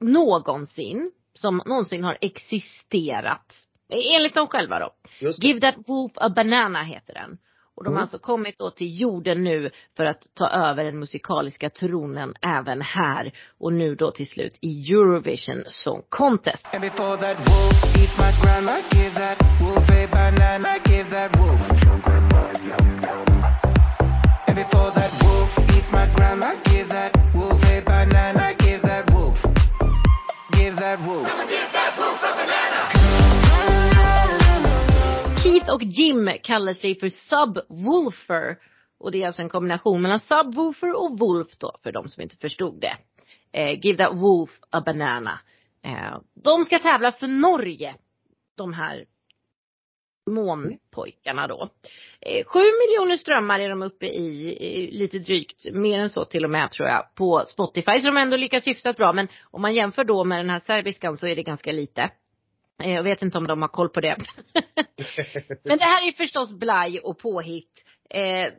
någonsin. 0.00 1.12
Som 1.34 1.62
någonsin 1.66 2.04
har 2.04 2.18
existerat. 2.20 3.67
Eh, 3.90 4.16
Enligt 4.16 4.34
dem 4.34 4.46
själva 4.48 4.78
då. 4.78 4.90
Give 5.40 5.60
that 5.60 5.74
wolf 5.86 6.12
a 6.14 6.28
banana 6.36 6.82
heter 6.82 7.14
den. 7.14 7.38
Och 7.76 7.84
de 7.84 7.88
har 7.88 7.94
Mm. 7.94 8.02
alltså 8.02 8.18
kommit 8.18 8.58
då 8.58 8.70
till 8.70 9.00
jorden 9.00 9.44
nu 9.44 9.70
för 9.96 10.06
att 10.06 10.22
ta 10.34 10.48
över 10.48 10.84
den 10.84 10.98
musikaliska 10.98 11.70
tronen 11.70 12.34
även 12.42 12.82
här. 12.82 13.32
Och 13.58 13.72
nu 13.72 13.94
då 13.94 14.10
till 14.10 14.28
slut 14.28 14.58
i 14.60 14.92
Eurovision 14.92 15.64
Song 15.66 16.02
Contest. 16.08 16.66
And 16.74 16.80
before 16.82 17.16
that 17.16 17.38
wolf 17.48 17.96
eats 17.96 18.18
my 18.18 18.30
grandma, 18.42 18.72
give 18.92 19.10
that 19.14 19.38
wolf 19.60 19.90
a 19.90 20.08
banana, 20.12 20.74
give 20.86 21.10
that 21.10 21.36
wolf. 21.40 21.70
And 24.48 24.56
before 24.56 24.90
that 24.90 25.12
wolf 25.22 25.58
eats 25.76 25.92
my 25.92 26.06
grandma, 26.16 26.50
Keith 35.68 35.74
och 35.74 35.82
Jim 35.82 36.30
kallar 36.42 36.72
sig 36.72 36.98
för 36.98 37.08
Subwoofer. 37.08 38.58
Och 39.00 39.12
det 39.12 39.22
är 39.22 39.26
alltså 39.26 39.42
en 39.42 39.48
kombination 39.48 40.02
mellan 40.02 40.20
Subwoofer 40.20 40.92
och 40.92 41.18
Wolf 41.18 41.56
då, 41.58 41.76
för 41.82 41.92
de 41.92 42.08
som 42.08 42.22
inte 42.22 42.36
förstod 42.36 42.80
det. 42.80 42.96
Eh, 43.52 43.80
give 43.80 44.04
that 44.04 44.22
wolf 44.22 44.50
a 44.70 44.82
banana. 44.86 45.40
Eh, 45.84 46.18
de 46.44 46.64
ska 46.64 46.78
tävla 46.78 47.12
för 47.12 47.26
Norge. 47.26 47.94
De 48.56 48.72
här 48.72 49.04
månpojkarna 50.30 51.46
då. 51.46 51.68
Eh, 52.20 52.44
sju 52.46 52.58
miljoner 52.58 53.16
strömmar 53.16 53.60
är 53.60 53.68
de 53.68 53.82
uppe 53.82 54.06
i, 54.06 54.56
eh, 54.60 54.98
lite 54.98 55.18
drygt, 55.18 55.64
mer 55.72 55.98
än 55.98 56.10
så 56.10 56.24
till 56.24 56.44
och 56.44 56.50
med 56.50 56.70
tror 56.70 56.88
jag, 56.88 57.14
på 57.14 57.42
Spotify. 57.46 58.00
Så 58.00 58.06
de 58.06 58.16
har 58.16 58.22
ändå 58.22 58.36
lyckats 58.36 58.66
hyfsat 58.66 58.96
bra. 58.96 59.12
Men 59.12 59.28
om 59.50 59.62
man 59.62 59.74
jämför 59.74 60.04
då 60.04 60.24
med 60.24 60.38
den 60.38 60.50
här 60.50 60.60
serbiskan 60.66 61.16
så 61.16 61.26
är 61.26 61.36
det 61.36 61.42
ganska 61.42 61.72
lite. 61.72 62.10
Eh, 62.82 62.94
Jag 62.94 63.02
vet 63.02 63.22
inte 63.22 63.38
om 63.38 63.46
de 63.46 63.62
har 63.62 63.68
koll 63.68 63.88
på 63.88 64.00
det. 64.00 64.16
Men 65.64 65.78
det 65.78 65.84
här 65.84 66.08
är 66.08 66.12
förstås 66.12 66.52
blaj 66.52 67.00
och 67.00 67.18
påhitt. 67.18 67.84
Eh, 68.10 68.52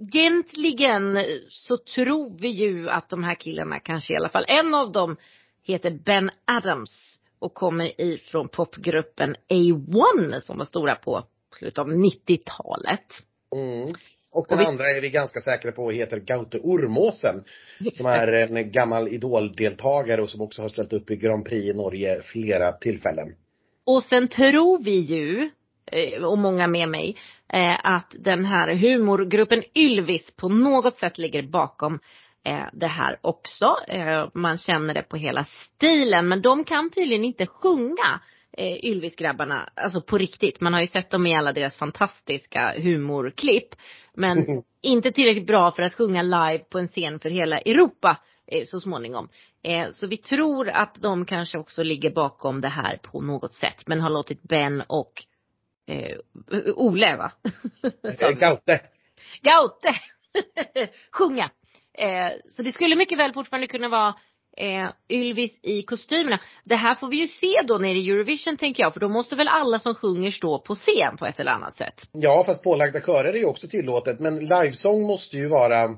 egentligen 0.00 1.18
så 1.48 1.76
tror 1.76 2.38
vi 2.38 2.48
ju 2.48 2.90
att 2.90 3.08
de 3.08 3.24
här 3.24 3.34
killarna 3.34 3.78
kanske 3.78 4.14
i 4.14 4.16
alla 4.16 4.28
fall, 4.28 4.44
en 4.48 4.74
av 4.74 4.92
dem 4.92 5.16
heter 5.62 5.90
Ben 5.90 6.30
Adams 6.44 7.18
och 7.38 7.54
kommer 7.54 8.00
ifrån 8.00 8.48
popgruppen 8.48 9.36
A1 9.48 10.40
som 10.40 10.58
var 10.58 10.64
stora 10.64 10.94
på 10.94 11.22
slutet 11.58 11.78
av 11.78 11.88
90-talet. 11.88 13.00
Mm. 13.56 13.94
Och 14.30 14.46
den 14.48 14.58
Och 14.58 14.62
vi- 14.64 14.66
andra 14.66 14.90
är 14.90 15.00
vi 15.00 15.10
ganska 15.10 15.40
säkra 15.40 15.72
på 15.72 15.90
heter 15.90 16.20
Gaute 16.20 16.58
Ormåsen. 16.58 17.44
Som 17.96 18.06
är 18.06 18.28
en 18.32 18.70
gammal 18.70 19.08
idoldeltagare 19.08 20.22
och 20.22 20.30
som 20.30 20.40
också 20.40 20.62
har 20.62 20.68
ställt 20.68 20.92
upp 20.92 21.10
i 21.10 21.16
Grand 21.16 21.44
Prix 21.44 21.66
i 21.66 21.72
Norge 21.72 22.22
flera 22.22 22.72
tillfällen. 22.72 23.34
Och 23.86 24.02
sen 24.02 24.28
tror 24.28 24.78
vi 24.82 24.98
ju, 24.98 25.50
eh, 25.86 26.24
och 26.24 26.38
många 26.38 26.66
med 26.66 26.88
mig, 26.88 27.16
eh, 27.52 27.76
att 27.82 28.14
den 28.18 28.44
här 28.44 28.74
humorgruppen 28.74 29.62
Ylvis 29.74 30.30
på 30.36 30.48
något 30.48 30.96
sätt 30.96 31.18
ligger 31.18 31.42
bakom 31.42 31.98
eh, 32.44 32.64
det 32.72 32.86
här 32.86 33.18
också. 33.20 33.76
Man 34.34 34.58
känner 34.58 34.94
det 34.94 35.02
på 35.02 35.16
hela 35.16 35.44
stilen. 35.44 36.28
Men 36.28 36.42
de 36.42 36.64
kan 36.64 36.90
tydligen 36.90 37.24
inte 37.24 37.46
sjunga 37.46 38.20
Ylvis-grabbarna, 38.82 39.68
alltså 39.74 40.00
på 40.00 40.18
riktigt. 40.18 40.60
Man 40.60 40.74
har 40.74 40.80
ju 40.80 40.86
sett 40.86 41.10
dem 41.10 41.26
i 41.26 41.36
alla 41.36 41.52
deras 41.52 41.76
fantastiska 41.76 42.74
humorklipp. 42.76 43.68
Men 44.14 44.46
inte 44.82 45.12
tillräckligt 45.12 45.46
bra 45.46 45.72
för 45.72 45.82
att 45.82 45.94
sjunga 45.94 46.22
live 46.22 46.58
på 46.58 46.78
en 46.78 46.88
scen 46.88 47.20
för 47.20 47.30
hela 47.30 47.58
Europa 47.58 48.16
så 48.66 48.80
småningom. 48.80 49.28
Eh, 49.62 49.90
Så 49.90 50.06
vi 50.06 50.16
tror 50.16 50.68
att 50.68 50.94
de 50.94 51.24
kanske 51.24 51.58
också 51.58 51.82
ligger 51.82 52.10
bakom 52.10 52.60
det 52.60 52.68
här 52.68 52.96
på 53.02 53.20
något 53.20 53.54
sätt. 53.54 53.86
Men 53.86 54.00
har 54.00 54.10
låtit 54.10 54.42
Ben 54.42 54.82
och 54.86 55.12
eh, 55.88 56.16
Ole 56.74 57.16
va? 57.16 57.32
Eh, 58.02 58.30
Gaute. 58.38 58.80
Gaute 59.42 59.94
sjunga. 61.12 61.50
Eh, 61.98 62.30
så 62.50 62.62
det 62.62 62.72
skulle 62.72 62.96
mycket 62.96 63.18
väl 63.18 63.32
fortfarande 63.32 63.66
kunna 63.66 63.88
vara 63.88 64.14
eh, 64.56 64.88
Ylvis 65.08 65.58
i 65.62 65.82
kostymerna. 65.82 66.40
Det 66.64 66.76
här 66.76 66.94
får 66.94 67.08
vi 67.08 67.16
ju 67.16 67.28
se 67.28 67.62
då 67.68 67.78
nere 67.78 67.98
i 67.98 68.10
Eurovision 68.10 68.56
tänker 68.56 68.82
jag. 68.82 68.92
För 68.92 69.00
då 69.00 69.08
måste 69.08 69.36
väl 69.36 69.48
alla 69.48 69.78
som 69.78 69.94
sjunger 69.94 70.30
stå 70.30 70.58
på 70.58 70.74
scen 70.74 71.16
på 71.16 71.26
ett 71.26 71.40
eller 71.40 71.52
annat 71.52 71.76
sätt. 71.76 72.08
Ja 72.12 72.44
fast 72.46 72.62
pålagda 72.62 73.00
körer 73.00 73.32
är 73.32 73.38
ju 73.38 73.44
också 73.44 73.68
tillåtet 73.68 74.20
men 74.20 74.38
livesång 74.46 75.02
måste 75.02 75.36
ju 75.36 75.48
vara 75.48 75.84
eh, 75.84 75.90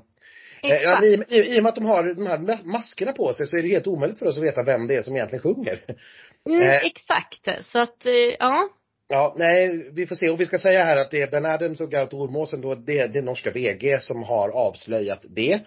Exakt. 0.63 1.03
i, 1.03 1.23
i, 1.29 1.55
I 1.55 1.59
och 1.59 1.63
med 1.63 1.69
att 1.69 1.75
de 1.75 1.85
har 1.85 2.13
de 2.13 2.27
här 2.27 2.37
ma- 2.37 2.63
maskerna 2.63 3.11
på 3.11 3.33
sig 3.33 3.47
så 3.47 3.57
är 3.57 3.61
det 3.61 3.67
helt 3.67 3.87
omöjligt 3.87 4.19
för 4.19 4.25
oss 4.25 4.37
att 4.37 4.43
veta 4.43 4.63
vem 4.63 4.87
det 4.87 4.95
är 4.95 5.01
som 5.01 5.15
egentligen 5.15 5.41
sjunger. 5.43 5.79
Mm, 6.49 6.61
eh. 6.61 6.85
exakt. 6.85 7.47
Så 7.71 7.79
att, 7.79 8.05
eh, 8.05 8.35
ja. 8.39 8.69
Ja, 9.11 9.35
nej, 9.37 9.89
vi 9.93 10.07
får 10.07 10.15
se. 10.15 10.29
Och 10.29 10.41
vi 10.41 10.45
ska 10.45 10.59
säga 10.59 10.83
här 10.83 10.97
att 10.97 11.11
det 11.11 11.21
är 11.21 11.31
Ben 11.31 11.45
Adams 11.45 11.81
och 11.81 11.91
Gaute 11.91 12.15
Ormåsen 12.15 12.61
då, 12.61 12.75
det 12.75 12.99
är 12.99 13.07
det 13.07 13.21
norska 13.21 13.51
VG 13.51 13.99
som 14.01 14.23
har 14.23 14.49
avslöjat 14.49 15.25
det. 15.29 15.59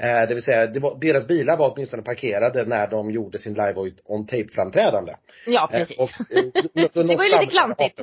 Eh, 0.00 0.28
det 0.28 0.34
vill 0.34 0.42
säga, 0.42 0.66
det 0.66 0.80
var, 0.80 0.98
deras 1.00 1.26
bilar 1.26 1.56
var 1.56 1.72
åtminstone 1.74 2.02
parkerade 2.02 2.64
när 2.64 2.86
de 2.86 3.10
gjorde 3.10 3.38
sin 3.38 3.54
live 3.54 3.74
on 4.04 4.26
tape-framträdande. 4.26 5.12
Ja, 5.46 5.70
Eh, 5.72 5.78
precis. 5.78 5.98
och, 5.98 6.10
eh, 6.36 6.44
då- 6.74 6.88
då 6.92 7.02
det 7.02 7.16
var 7.16 7.24
ju 7.24 7.30
lite 7.40 7.46
klantigt. 7.50 8.00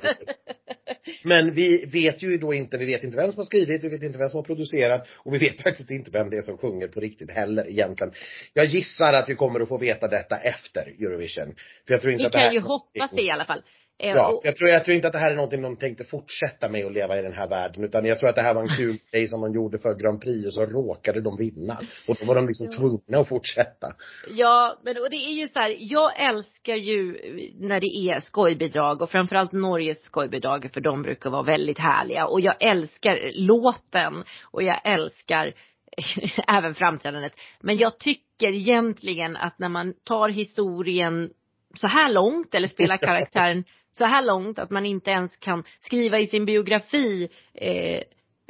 Men 1.24 1.54
vi 1.54 1.86
vet 1.86 2.22
ju 2.24 2.38
då 2.38 2.54
inte, 2.54 2.78
vi 2.78 2.86
vet 2.86 3.04
inte 3.04 3.18
vem 3.18 3.32
som 3.32 3.38
har 3.40 3.46
skrivit, 3.46 3.84
vi 3.84 3.90
vet 3.90 4.04
inte 4.04 4.18
vem 4.18 4.30
som 4.30 4.38
har 4.38 4.44
producerat 4.44 5.08
och 5.14 5.34
vi 5.34 5.38
vet 5.38 5.62
faktiskt 5.64 5.92
inte 5.92 6.12
vem 6.12 6.30
det 6.30 6.38
är 6.38 6.42
som 6.42 6.58
sjunger 6.58 6.88
på 6.88 7.00
riktigt 7.00 7.32
heller 7.32 7.70
egentligen. 7.70 8.14
Jag 8.54 8.66
gissar 8.66 9.14
att 9.14 9.30
vi 9.30 9.36
kommer 9.36 9.60
att 9.60 9.68
få 9.70 9.78
veta 9.78 10.08
detta 10.08 10.38
efter 10.38 10.82
Eurovision. 11.00 11.56
För 11.88 11.94
jag 11.94 12.02
tror 12.02 12.14
inte 12.14 12.22
Vi 12.24 12.26
att 12.28 12.32
det 12.32 12.38
här 12.40 12.46
kan 12.48 12.54
ju 12.54 12.60
hoppas 12.60 13.12
det 13.12 13.22
i 13.22 13.32
alla 13.32 13.46
fall. 13.46 13.62
Eh, 14.00 14.10
Ja, 14.10 14.42
jag 14.44 14.56
tror, 14.56 14.70
jag 14.70 14.86
tror 14.86 14.96
inte 14.96 15.08
att 15.08 15.14
det 15.14 15.20
här 15.20 15.32
är 15.32 15.36
någonting 15.36 15.62
de 15.62 15.78
tänkte 15.78 16.04
fortsätta 16.04 16.70
med 16.70 16.86
att 16.86 16.94
leva 16.94 17.20
i 17.20 17.22
den 17.22 17.34
här 17.34 17.50
världen. 17.50 17.84
Utan 17.84 18.06
jag 18.06 18.20
tror 18.20 18.30
att 18.30 18.36
det 18.36 18.42
här 18.42 18.54
var 18.54 18.62
en 18.62 18.78
kul 18.78 18.98
grej 19.12 19.28
som 19.28 19.42
de 19.42 19.54
gjorde 19.54 19.78
för 19.78 19.96
Grand 19.96 20.22
Prix 20.22 20.48
och 20.48 20.54
så 20.54 20.66
råkade 20.66 21.22
de 21.22 21.38
vinna. 21.38 21.80
Och 22.08 22.18
då 22.20 22.26
var 22.26 22.36
de 22.36 22.48
liksom 22.48 22.70
tvungna 22.72 23.18
att 23.20 23.28
fortsätta. 23.28 23.88
Ja, 24.30 24.80
men 24.84 24.98
och 24.98 25.10
det 25.10 25.16
är 25.16 25.34
ju 25.34 25.48
så 25.48 25.60
här, 25.60 25.76
jag 25.80 26.20
älskar 26.20 26.76
ju 26.76 27.18
när 27.60 27.80
det 27.80 27.96
är 28.10 28.20
skojbidrag 28.20 29.02
och 29.02 29.10
framförallt 29.10 29.52
Norges 29.52 30.04
skojbidrag 30.04 30.70
för 30.74 30.82
de 30.82 31.02
brukar 31.02 31.30
vara 31.30 31.44
väldigt 31.44 31.80
härliga 31.80 32.26
och 32.26 32.42
jag 32.42 32.56
älskar 32.60 33.32
låten 33.34 34.24
och 34.52 34.64
jag 34.64 34.82
älskar 34.84 35.54
även 36.48 36.76
framträdandet. 36.76 37.34
Men 37.62 37.78
jag 37.78 38.00
tycker 38.00 38.48
egentligen 38.48 39.36
att 39.38 39.60
när 39.60 39.70
man 39.70 39.94
tar 40.04 40.30
historien 40.30 41.30
så 41.78 41.88
här 41.88 42.12
långt 42.12 42.56
eller 42.56 42.68
spelar 42.68 42.98
karaktären 43.08 43.64
så 43.98 44.06
här 44.06 44.26
långt 44.26 44.60
att 44.60 44.70
man 44.70 44.86
inte 44.86 45.12
ens 45.12 45.38
kan 45.38 45.64
skriva 45.82 46.20
i 46.20 46.28
sin 46.28 46.46
biografi 46.46 47.30
eh, 47.54 48.04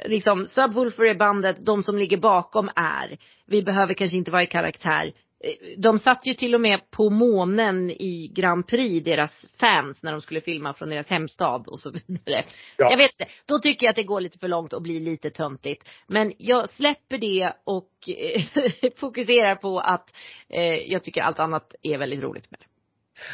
liksom 0.04 0.46
Subwoolfer 0.46 1.04
är 1.04 1.14
bandet, 1.14 1.66
de 1.66 1.82
som 1.82 1.98
ligger 1.98 2.16
bakom 2.16 2.70
är. 2.76 3.18
Vi 3.46 3.62
behöver 3.62 3.94
kanske 3.94 4.16
inte 4.16 4.30
vara 4.30 4.42
i 4.42 4.46
karaktär. 4.46 5.12
Eh, 5.44 5.78
De 5.78 5.98
satt 5.98 6.26
ju 6.26 6.34
till 6.34 6.54
och 6.54 6.60
med 6.60 6.90
på 6.90 7.10
månen 7.10 7.90
i 7.90 8.30
Grand 8.34 8.66
Prix, 8.66 9.04
deras 9.04 9.46
fans, 9.60 10.02
när 10.02 10.12
de 10.12 10.20
skulle 10.20 10.40
filma 10.40 10.74
från 10.74 10.90
deras 10.90 11.08
hemstad 11.08 11.68
och 11.68 11.80
så 11.80 11.90
vidare. 11.90 12.44
Ja. 12.76 12.90
Jag 12.90 12.96
vet 12.96 13.10
inte, 13.20 13.32
då 13.46 13.58
tycker 13.58 13.86
jag 13.86 13.90
att 13.90 13.96
det 13.96 14.02
går 14.02 14.20
lite 14.20 14.38
för 14.38 14.48
långt 14.48 14.72
och 14.72 14.82
blir 14.82 15.00
lite 15.00 15.30
töntigt. 15.30 15.88
Men 16.06 16.32
jag 16.38 16.70
släpper 16.70 17.18
det 17.18 17.52
och 17.64 17.90
eh, 18.08 18.90
fokuserar 18.96 19.54
på 19.54 19.78
att 19.78 20.14
eh, 20.48 20.92
jag 20.92 21.02
tycker 21.04 21.22
allt 21.22 21.38
annat 21.38 21.74
är 21.82 21.98
väldigt 21.98 22.22
roligt 22.22 22.50
med 22.50 22.60
det. 22.60 22.66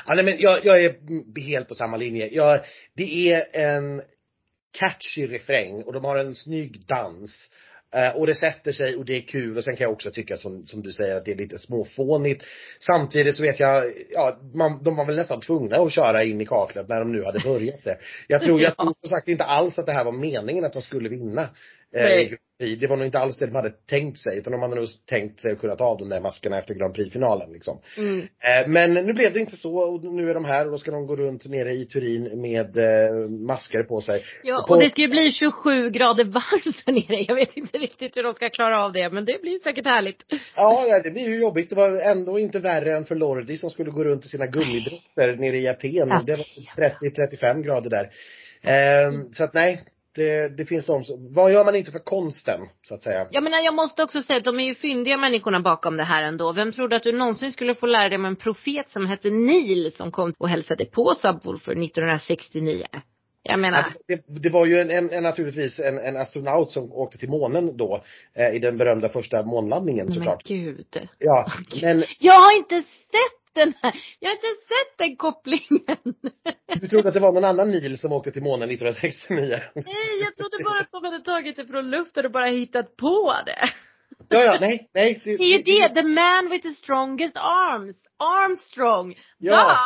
Ja, 0.06 0.14
nej, 0.14 0.24
men 0.24 0.36
jag, 0.38 0.64
jag 0.64 0.84
är 0.84 0.96
helt 1.40 1.68
på 1.68 1.74
samma 1.74 1.96
linje. 1.96 2.28
Jag, 2.32 2.60
det 2.96 3.32
är 3.32 3.46
en 3.52 4.02
catchy 4.78 5.26
refräng 5.26 5.82
och 5.82 5.92
de 5.92 6.04
har 6.04 6.16
en 6.16 6.34
snygg 6.34 6.86
dans. 6.86 7.50
Eh, 7.94 8.16
och 8.16 8.26
det 8.26 8.34
sätter 8.34 8.72
sig 8.72 8.96
och 8.96 9.04
det 9.04 9.16
är 9.16 9.20
kul 9.20 9.56
och 9.56 9.64
sen 9.64 9.76
kan 9.76 9.84
jag 9.84 9.92
också 9.92 10.10
tycka 10.10 10.36
som, 10.36 10.66
som 10.66 10.82
du 10.82 10.92
säger 10.92 11.16
att 11.16 11.24
det 11.24 11.32
är 11.32 11.36
lite 11.36 11.58
småfånigt. 11.58 12.44
Samtidigt 12.80 13.36
så 13.36 13.42
vet 13.42 13.60
jag, 13.60 13.92
ja, 14.10 14.40
man, 14.54 14.82
de 14.84 14.96
var 14.96 15.04
väl 15.04 15.16
nästan 15.16 15.40
tvungna 15.40 15.76
att 15.76 15.92
köra 15.92 16.24
in 16.24 16.40
i 16.40 16.46
kaklet 16.46 16.88
när 16.88 16.98
de 16.98 17.12
nu 17.12 17.24
hade 17.24 17.40
börjat 17.40 17.84
det. 17.84 17.98
Jag 18.28 18.42
tror, 18.42 18.60
jag 18.60 18.76
tror 18.78 18.94
som 19.00 19.08
sagt 19.08 19.28
inte 19.28 19.44
alls 19.44 19.78
att 19.78 19.86
det 19.86 19.92
här 19.92 20.04
var 20.04 20.12
meningen 20.12 20.64
att 20.64 20.72
de 20.72 20.82
skulle 20.82 21.08
vinna. 21.08 21.48
Eh, 21.96 22.02
Nej. 22.02 22.20
i 22.22 22.28
Grand 22.28 22.38
Prix. 22.58 22.80
Det 22.80 22.86
var 22.86 22.96
nog 22.96 23.06
inte 23.06 23.18
alls 23.18 23.36
det 23.36 23.46
de 23.46 23.54
hade 23.54 23.70
tänkt 23.70 24.18
sig 24.18 24.38
utan 24.38 24.52
de 24.52 24.62
hade 24.62 24.74
nog 24.74 24.88
tänkt 25.08 25.40
sig 25.40 25.52
att 25.52 25.58
kunna 25.60 25.76
ta 25.76 25.84
av 25.84 25.98
de 25.98 26.08
där 26.08 26.20
maskerna 26.20 26.58
efter 26.58 26.74
Grand 26.74 26.94
Prix-finalen 26.94 27.52
liksom. 27.52 27.80
Mm. 27.96 28.20
Eh, 28.20 28.68
Men 28.68 28.94
nu 28.94 29.12
blev 29.12 29.32
det 29.32 29.40
inte 29.40 29.56
så 29.56 29.76
och 29.76 30.04
nu 30.04 30.30
är 30.30 30.34
de 30.34 30.44
här 30.44 30.64
och 30.66 30.70
då 30.72 30.78
ska 30.78 30.90
de 30.90 31.06
gå 31.06 31.16
runt 31.16 31.46
nere 31.46 31.72
i 31.72 31.84
Turin 31.86 32.40
med 32.40 32.76
eh, 32.76 33.28
masker 33.46 33.82
på 33.82 34.00
sig. 34.00 34.24
Ja, 34.42 34.64
på- 34.68 34.74
och 34.74 34.80
det 34.80 34.90
ska 34.90 35.00
ju 35.00 35.08
bli 35.08 35.32
27 35.32 35.90
grader 35.90 36.24
varmt 36.24 36.84
där 36.86 36.92
nere. 36.92 37.24
Jag 37.28 37.34
vet 37.34 37.56
inte 37.56 37.78
riktigt 37.78 38.16
hur 38.16 38.22
de 38.22 38.34
ska 38.34 38.48
klara 38.50 38.84
av 38.84 38.92
det, 38.92 39.10
men 39.12 39.24
det 39.24 39.42
blir 39.42 39.58
säkert 39.62 39.86
härligt. 39.86 40.22
Ja, 40.56 41.00
det 41.04 41.10
blir 41.10 41.28
ju 41.28 41.40
jobbigt. 41.40 41.70
Det 41.70 41.76
var 41.76 42.00
ändå 42.00 42.38
inte 42.38 42.58
värre 42.58 42.96
än 42.96 43.04
för 43.04 43.14
Lordi 43.14 43.56
som 43.58 43.70
skulle 43.70 43.90
gå 43.90 44.04
runt 44.04 44.24
i 44.24 44.28
sina 44.28 44.46
gummidräkter 44.46 45.36
nere 45.36 45.56
i 45.56 45.68
Aten. 45.68 46.08
Det 46.26 46.36
var 46.36 46.44
30-35 46.76 47.62
grader 47.62 47.90
där. 47.90 48.10
Ehm, 48.62 49.32
så 49.34 49.44
att 49.44 49.54
nej, 49.54 49.80
det, 50.14 50.56
det 50.56 50.66
finns 50.66 50.86
de 50.86 51.04
som, 51.04 51.34
vad 51.34 51.52
gör 51.52 51.64
man 51.64 51.76
inte 51.76 51.90
för 51.92 51.98
konsten, 51.98 52.60
så 52.82 52.94
att 52.94 53.02
säga? 53.02 53.26
Jag 53.30 53.42
menar, 53.44 53.58
jag 53.58 53.74
måste 53.74 54.02
också 54.02 54.22
säga 54.22 54.36
att 54.38 54.44
de 54.44 54.60
är 54.60 54.64
ju 54.64 54.74
fyndiga 54.74 55.16
människorna 55.16 55.60
bakom 55.60 55.96
det 55.96 56.04
här 56.04 56.22
ändå. 56.22 56.52
Vem 56.52 56.72
trodde 56.72 56.96
att 56.96 57.02
du 57.02 57.12
någonsin 57.12 57.52
skulle 57.52 57.74
få 57.74 57.86
lära 57.86 58.08
dig 58.08 58.18
om 58.18 58.24
en 58.24 58.36
profet 58.36 58.90
som 58.90 59.06
hette 59.06 59.30
Neil 59.30 59.92
som 59.96 60.12
kom 60.12 60.34
och 60.38 60.48
hälsade 60.48 60.84
på 60.84 61.14
Subwoolfer 61.14 61.72
1969? 61.72 62.86
Jag 63.42 63.60
menar, 63.60 63.94
Det, 64.08 64.24
det 64.42 64.50
var 64.50 64.66
ju 64.66 64.80
en, 64.80 64.90
en, 64.90 65.10
en 65.10 65.22
naturligtvis 65.22 65.80
en, 65.80 65.98
en 65.98 66.16
astronaut 66.16 66.70
som 66.70 66.92
åkte 66.92 67.18
till 67.18 67.28
månen 67.28 67.76
då, 67.76 68.02
eh, 68.34 68.54
i 68.54 68.58
den 68.58 68.76
berömda 68.76 69.08
första 69.08 69.42
månlandningen 69.42 70.06
men 70.06 70.14
såklart. 70.14 70.42
gud. 70.44 71.08
Ja, 71.18 71.52
men 71.82 72.04
Jag 72.18 72.40
har 72.40 72.56
inte 72.56 72.74
sett 72.82 73.39
den 73.54 73.74
här, 73.82 73.94
jag 74.18 74.28
har 74.30 74.34
inte 74.34 74.46
sett 74.46 74.98
den 74.98 75.16
kopplingen. 75.16 75.98
du 76.80 76.88
trodde 76.88 77.08
att 77.08 77.14
det 77.14 77.20
var 77.20 77.32
någon 77.32 77.44
annan 77.44 77.70
Neil 77.70 77.98
som 77.98 78.12
åkte 78.12 78.32
till 78.32 78.42
månen 78.42 78.70
1969? 78.70 79.60
Nej, 79.74 80.20
jag 80.22 80.34
trodde 80.34 80.64
bara 80.64 80.80
att 80.80 80.92
de 80.92 81.04
hade 81.04 81.20
tagit 81.24 81.56
det 81.56 81.66
från 81.66 81.90
luften 81.90 82.24
och 82.26 82.32
bara 82.32 82.46
hittat 82.46 82.96
på 82.96 83.34
det. 83.46 83.70
Ja, 84.28 84.44
ja, 84.44 84.58
nej, 84.60 84.90
nej. 84.94 85.20
Det 85.24 85.30
är 85.30 85.58
ju 85.58 85.62
det, 85.62 85.94
the 85.94 86.02
man 86.02 86.50
with 86.50 86.62
the 86.68 86.74
strongest 86.74 87.36
arms. 87.36 87.96
Armstrong. 88.18 89.18
Ja. 89.38 89.54
Va? 89.56 89.78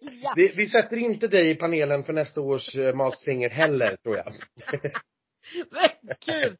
ja. 0.00 0.32
Vi, 0.36 0.52
vi 0.56 0.66
sätter 0.68 0.96
inte 0.96 1.28
dig 1.28 1.50
i 1.50 1.54
panelen 1.54 2.02
för 2.02 2.12
nästa 2.12 2.40
års 2.40 2.74
eh, 2.76 2.94
Masked 2.94 3.18
Singer 3.18 3.50
heller, 3.50 3.96
tror 3.96 4.16
jag. 4.16 4.26
Men 5.70 6.16
gud. 6.26 6.56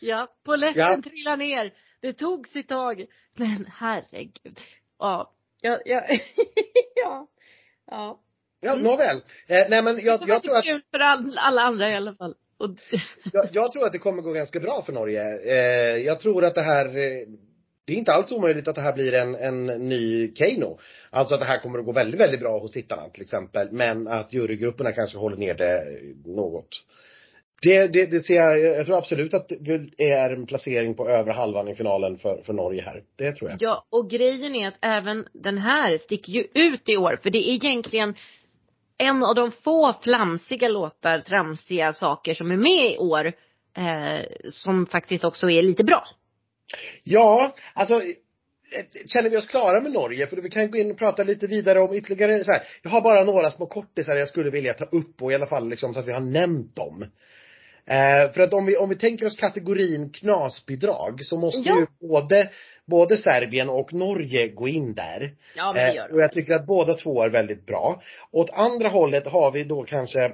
Ja, 0.00 0.28
polletten 0.44 0.82
Ja. 0.82 1.02
trillade 1.02 1.36
ner. 1.36 1.72
Det 2.04 2.12
tog 2.12 2.48
sitt 2.48 2.68
tag. 2.68 3.06
Men 3.34 3.66
herregud. 3.78 4.60
Ja. 4.98 5.32
Ja, 5.62 5.80
ja. 5.84 6.02
ja. 6.94 7.28
Ja. 7.90 8.20
Ja, 8.60 8.74
nåväl. 8.74 9.16
Eh, 9.46 9.66
nej 9.68 9.82
men 9.82 10.00
jag, 10.04 10.20
det 10.20 10.26
jag, 10.26 10.42
tror 10.42 10.56
att, 10.56 10.64
kul 10.64 10.82
för 10.90 10.98
all, 10.98 11.38
alla 11.38 11.62
andra 11.62 11.90
i 11.90 11.94
alla 11.96 12.14
fall. 12.14 12.34
Och, 12.58 12.70
jag, 13.32 13.48
jag 13.52 13.72
tror 13.72 13.86
att 13.86 13.92
det 13.92 13.98
kommer 13.98 14.22
gå 14.22 14.32
ganska 14.32 14.60
bra 14.60 14.82
för 14.86 14.92
Norge. 14.92 15.22
Eh, 15.44 15.96
jag 15.96 16.20
tror 16.20 16.44
att 16.44 16.54
det 16.54 16.62
här, 16.62 16.86
eh, 16.86 17.26
det 17.84 17.92
är 17.92 17.96
inte 17.96 18.12
alls 18.12 18.32
omöjligt 18.32 18.68
att 18.68 18.74
det 18.74 18.80
här 18.80 18.94
blir 18.94 19.14
en, 19.14 19.34
en 19.34 19.66
ny 19.66 20.34
Keino. 20.34 20.78
Alltså 21.10 21.34
att 21.34 21.40
det 21.40 21.46
här 21.46 21.58
kommer 21.58 21.78
att 21.78 21.84
gå 21.84 21.92
väldigt, 21.92 22.20
väldigt 22.20 22.40
bra 22.40 22.58
hos 22.58 22.72
tittarna 22.72 23.08
till 23.08 23.22
exempel. 23.22 23.68
Men 23.72 24.08
att 24.08 24.32
jurygrupperna 24.32 24.92
kanske 24.92 25.18
håller 25.18 25.36
ner 25.36 25.54
det 25.54 25.84
något. 26.24 26.84
Det, 27.64 27.86
det, 27.86 28.06
det 28.06 28.26
ser 28.26 28.34
jag, 28.34 28.60
jag 28.60 28.86
tror 28.86 28.98
absolut 28.98 29.34
att 29.34 29.48
det 29.48 30.10
är 30.10 30.30
en 30.30 30.46
placering 30.46 30.94
på 30.94 31.08
övre 31.08 31.32
halvan 31.32 31.68
i 31.68 31.74
finalen 31.74 32.16
för, 32.16 32.42
för 32.42 32.52
Norge 32.52 32.82
här. 32.82 33.02
Det 33.16 33.32
tror 33.32 33.50
jag. 33.50 33.62
Ja, 33.62 33.86
och 33.90 34.10
grejen 34.10 34.54
är 34.54 34.68
att 34.68 34.78
även 34.82 35.26
den 35.32 35.58
här 35.58 35.98
sticker 35.98 36.32
ju 36.32 36.44
ut 36.54 36.88
i 36.88 36.96
år. 36.96 37.20
För 37.22 37.30
det 37.30 37.50
är 37.50 37.54
egentligen 37.54 38.14
en 38.98 39.24
av 39.24 39.34
de 39.34 39.52
få 39.52 39.94
flamsiga 40.02 40.68
låtar, 40.68 41.20
tramsiga 41.20 41.92
saker 41.92 42.34
som 42.34 42.50
är 42.50 42.56
med 42.56 42.94
i 42.94 42.98
år. 42.98 43.32
Eh, 43.76 44.26
som 44.44 44.86
faktiskt 44.86 45.24
också 45.24 45.50
är 45.50 45.62
lite 45.62 45.84
bra. 45.84 46.04
Ja, 47.04 47.54
alltså 47.74 47.94
eh, 47.94 48.10
Känner 49.06 49.30
vi 49.30 49.36
oss 49.36 49.46
klara 49.46 49.80
med 49.80 49.92
Norge? 49.92 50.26
För 50.26 50.36
vi 50.36 50.50
kan 50.50 50.70
gå 50.70 50.78
in 50.78 50.90
och 50.90 50.98
prata 50.98 51.22
lite 51.22 51.46
vidare 51.46 51.80
om 51.80 51.94
ytterligare 51.94 52.44
så 52.44 52.52
här. 52.52 52.62
Jag 52.82 52.90
har 52.90 53.00
bara 53.00 53.24
några 53.24 53.50
små 53.50 53.66
kortisar 53.66 54.16
jag 54.16 54.28
skulle 54.28 54.50
vilja 54.50 54.74
ta 54.74 54.84
upp 54.84 55.22
och 55.22 55.32
i 55.32 55.34
alla 55.34 55.46
fall 55.46 55.68
liksom 55.68 55.94
så 55.94 56.00
att 56.00 56.08
vi 56.08 56.12
har 56.12 56.20
nämnt 56.20 56.76
dem. 56.76 57.04
Eh, 57.86 58.32
för 58.32 58.40
att 58.40 58.52
om 58.52 58.66
vi, 58.66 58.76
om 58.76 58.88
vi 58.88 58.96
tänker 58.96 59.26
oss 59.26 59.36
kategorin 59.36 60.10
knasbidrag 60.10 61.24
så 61.24 61.36
måste 61.36 61.68
Ja. 61.68 61.78
ju 61.80 62.08
både, 62.08 62.50
både 62.86 63.16
Serbien 63.16 63.68
och 63.68 63.92
Norge 63.92 64.48
gå 64.48 64.68
in 64.68 64.94
där. 64.94 65.34
Ja, 65.56 65.72
men 65.72 65.74
det 65.84 65.90
Eh, 65.90 65.94
gör 65.96 66.12
och 66.12 66.20
jag 66.20 66.32
tycker 66.32 66.52
att 66.54 66.66
båda 66.66 66.94
två 66.94 67.22
är 67.22 67.30
väldigt 67.30 67.66
bra. 67.66 68.02
Åt 68.30 68.50
andra 68.50 68.88
hållet 68.88 69.26
har 69.26 69.50
vi 69.50 69.64
då 69.64 69.82
kanske, 69.82 70.32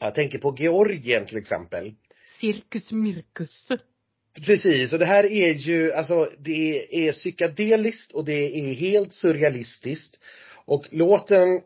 jag 0.00 0.14
tänker 0.14 0.38
på 0.38 0.56
Georgien 0.58 1.26
till 1.26 1.38
exempel. 1.38 1.92
Cirkus 2.40 2.92
Mirkus. 2.92 3.68
Precis, 4.46 4.92
och 4.92 4.98
det 4.98 5.06
här 5.06 5.24
är 5.24 5.52
ju, 5.52 5.92
alltså 5.92 6.30
det 6.38 6.86
är 7.08 7.12
psykedeliskt 7.12 8.12
och 8.12 8.24
det 8.24 8.58
är 8.60 8.74
helt 8.74 9.14
surrealistiskt. 9.14 10.18
Och 10.64 10.86
låten, 10.90 11.60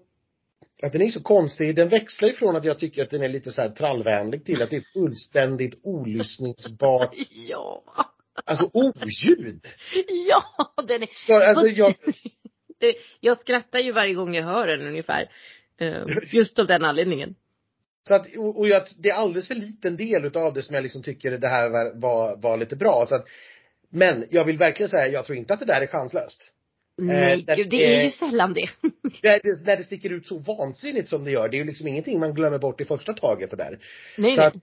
att 0.83 0.93
den 0.93 1.03
är 1.03 1.11
så 1.11 1.23
konstig, 1.23 1.77
den 1.77 1.89
växlar 1.89 2.29
ifrån 2.29 2.57
att 2.57 2.65
jag 2.65 2.79
tycker 2.79 3.03
att 3.03 3.11
den 3.11 3.23
är 3.23 3.29
lite 3.29 3.53
så 3.53 3.63
här 3.63 3.69
trallvänlig 3.71 4.45
till 4.45 4.63
att 4.63 4.71
det 4.71 4.77
är 4.77 4.85
fullständigt 4.93 5.81
olyssningsbart, 5.83 7.15
Ja. 7.49 7.85
alltså 8.45 8.71
oljud. 8.73 9.67
Ja, 10.29 10.75
den 10.89 11.03
är. 11.03 11.09
Så, 11.13 11.35
alltså 11.35 11.67
jag, 11.67 11.95
det, 12.81 12.95
jag 13.21 13.41
skrattar 13.41 13.79
ju 13.79 13.93
varje 13.93 14.15
gång 14.15 14.35
jag 14.35 14.45
hör 14.45 14.67
den 14.67 14.87
ungefär. 14.87 15.31
Eh, 15.79 16.03
just 16.33 16.59
av 16.59 16.67
den 16.67 16.85
anledningen. 16.85 17.35
så 18.09 18.15
att, 18.15 18.37
och 18.37 18.59
och 18.59 18.69
jag, 18.69 18.83
det 18.99 19.11
är 19.11 19.15
alldeles 19.15 19.49
för 19.49 19.55
liten 19.55 19.97
del 19.97 20.25
utav 20.25 20.55
det 20.55 20.63
som 20.63 20.75
jag 20.75 20.83
liksom 20.83 21.03
tycker 21.03 21.39
det 21.39 21.49
här 21.49 21.71
var, 21.71 22.01
var, 22.01 22.37
var 22.37 22.57
lite 22.57 22.77
bra. 22.77 23.07
Så 23.09 23.15
att, 23.15 23.27
men 23.91 24.25
jag 24.31 24.45
vill 24.45 24.59
verkligen 24.59 24.91
säga, 24.91 25.09
jag 25.09 25.27
tror 25.27 25.39
inte 25.39 25.55
att 25.55 25.61
det 25.61 25.67
där 25.67 25.81
är 25.81 25.87
chanslöst. 25.87 26.53
Nej, 26.99 27.43
det 27.43 27.57
gud, 27.57 27.71
det 27.71 27.97
är 27.97 28.05
ju 28.05 28.11
sällan 28.11 28.55
det. 28.55 28.69
Där 29.23 29.41
det, 29.43 29.65
där 29.65 29.77
det 29.77 29.85
sticker 29.85 30.11
ut 30.11 30.27
så 30.27 30.39
vansinnigt 30.39 31.09
som 31.09 31.25
det 31.25 31.31
gör. 31.31 31.49
Det 31.49 31.57
är 31.57 31.59
ju 31.59 31.65
liksom 31.65 31.87
ingenting 31.87 32.21
man 32.21 32.35
glömmer 32.35 32.59
bort 32.59 32.81
i 32.81 32.85
första 32.85 33.13
taget 33.13 33.51
det 33.51 33.57
där. 33.57 33.79
Nej, 34.19 34.35
Så 34.35 34.41
nej. 34.41 34.47
att, 34.47 34.55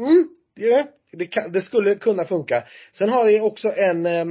mm, 0.00 0.28
ja, 0.54 0.86
det, 1.12 1.26
kan, 1.26 1.52
det 1.52 1.62
skulle 1.62 1.94
kunna 1.94 2.24
funka. 2.24 2.64
Sen 2.92 3.08
har 3.08 3.26
vi 3.26 3.40
också 3.40 3.72
en 3.76 4.06
ehm, 4.06 4.30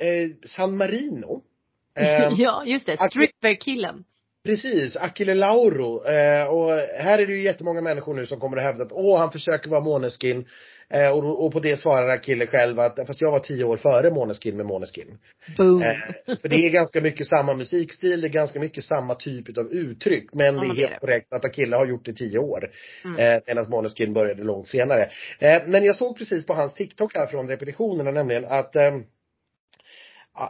eh, 0.00 0.48
San 0.48 0.76
Marino. 0.76 1.42
Ehm, 1.98 2.34
ja, 2.36 2.64
just 2.66 2.86
det. 2.86 2.96
Stripper-killen. 2.96 4.04
Precis, 4.46 4.96
Achille 4.96 5.34
Lauro. 5.34 6.04
Eh, 6.06 6.46
och 6.46 6.70
här 6.98 7.18
är 7.18 7.26
det 7.26 7.32
ju 7.32 7.42
jättemånga 7.42 7.80
människor 7.80 8.14
nu 8.14 8.26
som 8.26 8.40
kommer 8.40 8.56
att 8.56 8.62
hävda 8.62 8.84
att 8.84 8.92
åh, 8.92 9.18
han 9.18 9.32
försöker 9.32 9.70
vara 9.70 9.80
Måneskin. 9.80 10.46
Eh, 10.90 11.10
och, 11.10 11.44
och 11.44 11.52
på 11.52 11.60
det 11.60 11.76
svarar 11.76 12.08
Achille 12.08 12.46
själv 12.46 12.80
att 12.80 13.06
fast 13.06 13.20
jag 13.20 13.30
var 13.30 13.38
tio 13.40 13.64
år 13.64 13.76
före 13.76 14.10
Måneskin 14.10 14.56
med 14.56 14.66
Måneskin. 14.66 15.18
Boom. 15.56 15.82
Eh, 15.82 15.96
för 16.42 16.48
det 16.48 16.56
är 16.56 16.70
ganska 16.70 17.00
mycket 17.00 17.26
samma 17.26 17.54
musikstil, 17.54 18.20
det 18.20 18.26
är 18.26 18.32
ganska 18.32 18.60
mycket 18.60 18.84
samma 18.84 19.14
typ 19.14 19.58
av 19.58 19.72
uttryck. 19.72 20.28
Men 20.32 20.54
Ja, 20.54 20.60
det 20.60 20.66
är 20.66 20.74
helt 20.74 20.92
det. 20.92 20.98
korrekt 21.00 21.32
att 21.32 21.44
Akilla 21.44 21.76
har 21.78 21.86
gjort 21.86 22.04
det 22.04 22.12
tio 22.12 22.38
år. 22.38 22.70
Mm. 23.04 23.18
Eh, 23.36 23.42
Medan 23.46 23.70
Måneskin 23.70 24.12
började 24.12 24.42
långt 24.42 24.68
senare. 24.68 25.02
Eh, 25.38 25.62
men 25.66 25.84
jag 25.84 25.96
såg 25.96 26.18
precis 26.18 26.46
på 26.46 26.54
hans 26.54 26.74
TikTok 26.74 27.14
här 27.14 27.26
från 27.26 27.48
repetitionerna 27.48 28.10
nämligen 28.10 28.44
att 28.44 28.76
eh, 28.76 28.92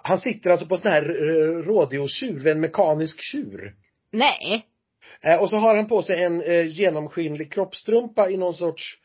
han 0.02 0.20
sitter 0.20 0.50
alltså 0.50 0.66
på 0.66 0.76
sån 0.76 0.90
här 0.90 1.02
eh, 1.02 1.62
radiotjur, 1.62 2.46
en 2.46 2.60
mekanisk 2.60 3.20
tjur. 3.22 3.74
Nej. 4.10 4.66
Eh, 5.22 5.40
och 5.42 5.50
så 5.50 5.56
har 5.56 5.76
han 5.76 5.88
på 5.88 6.02
sig 6.02 6.22
en 6.24 6.42
eh, 6.42 6.66
genomskinlig 6.66 7.52
kroppstrumpa 7.52 8.30
i 8.30 8.36
någon 8.36 8.54
sorts, 8.54 8.98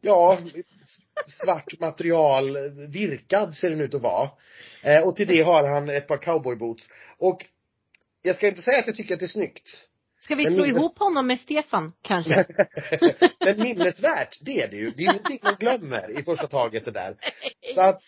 ja, 0.00 0.38
svart 1.42 1.80
material, 1.80 2.56
virkad 2.92 3.56
ser 3.56 3.70
den 3.70 3.80
ut 3.80 3.94
att 3.94 4.02
vara. 4.02 4.30
Eh, 4.82 5.00
och 5.02 5.16
till 5.16 5.26
det 5.28 5.42
har 5.42 5.68
han 5.68 5.88
ett 5.88 6.08
par 6.08 6.16
cowboyboots. 6.18 6.88
Och 7.18 7.44
jag 8.22 8.36
ska 8.36 8.48
inte 8.48 8.62
säga 8.62 8.78
att 8.78 8.86
jag 8.86 8.96
tycker 8.96 9.14
att 9.14 9.20
det 9.20 9.26
är 9.26 9.28
snyggt. 9.28 9.68
Ska 10.20 10.34
vi 10.34 10.44
Men 10.44 10.54
slå 10.54 10.64
minnes- 10.64 10.76
ihop 10.78 10.98
honom 10.98 11.26
med 11.26 11.40
Stefan, 11.40 11.92
kanske? 12.02 12.44
Men 13.40 13.58
minnesvärt, 13.60 14.38
det 14.40 14.62
är 14.62 14.68
det 14.68 14.76
ju. 14.76 14.90
Det 14.90 15.02
är 15.04 15.10
ingenting 15.10 15.38
man 15.42 15.56
glömmer 15.60 16.18
i 16.18 16.22
första 16.22 16.46
taget 16.46 16.84
det 16.84 16.90
där. 16.90 17.16
Så 17.74 17.80
att, 17.80 18.02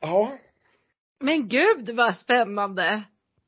ja. 0.00 0.38
Men 1.20 1.48
gud 1.48 1.90
vad 1.90 2.18
spännande. 2.18 3.02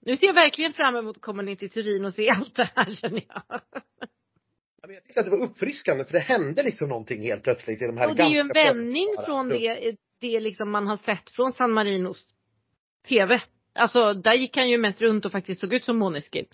Nu 0.07 0.17
ser 0.17 0.27
jag 0.27 0.35
verkligen 0.35 0.73
fram 0.73 0.97
emot 0.97 1.17
att 1.17 1.23
komma 1.23 1.43
ner 1.43 1.57
till 1.57 1.71
Turin 1.71 2.05
och 2.05 2.15
se 2.15 2.31
allt 2.31 2.55
det 2.55 2.71
här 2.75 2.91
känner 2.91 3.23
jag. 3.29 3.61
Jag 4.89 5.05
tyckte 5.05 5.21
att 5.21 5.27
det 5.27 5.31
var 5.31 5.45
uppfriskande 5.45 6.05
för 6.05 6.13
det 6.13 6.19
hände 6.19 6.63
liksom 6.63 6.89
någonting 6.89 7.23
helt 7.23 7.43
plötsligt 7.43 7.83
i 7.83 7.87
de 7.87 7.99
här 7.99 8.09
Och 8.09 8.17
det 8.17 8.23
är 8.23 8.29
ju 8.29 8.39
en 8.39 8.49
vändning 8.49 9.09
från 9.27 9.49
det, 9.49 9.97
det 10.21 10.41
liksom 10.41 10.71
man 10.71 10.87
har 10.87 10.97
sett 10.97 11.31
från 11.31 11.53
San 11.53 11.73
Marinos 11.73 12.27
TV. 13.09 13.43
Alltså 13.75 14.15
där 14.15 14.35
gick 14.35 14.57
han 14.57 14.71
ju 14.71 14.79
mest 14.79 15.01
runt 15.01 15.25
och 15.25 15.33
faktiskt 15.33 15.61
såg 15.61 15.75
ut 15.75 15.85
som 15.85 15.99
Måneskin. 15.99 16.47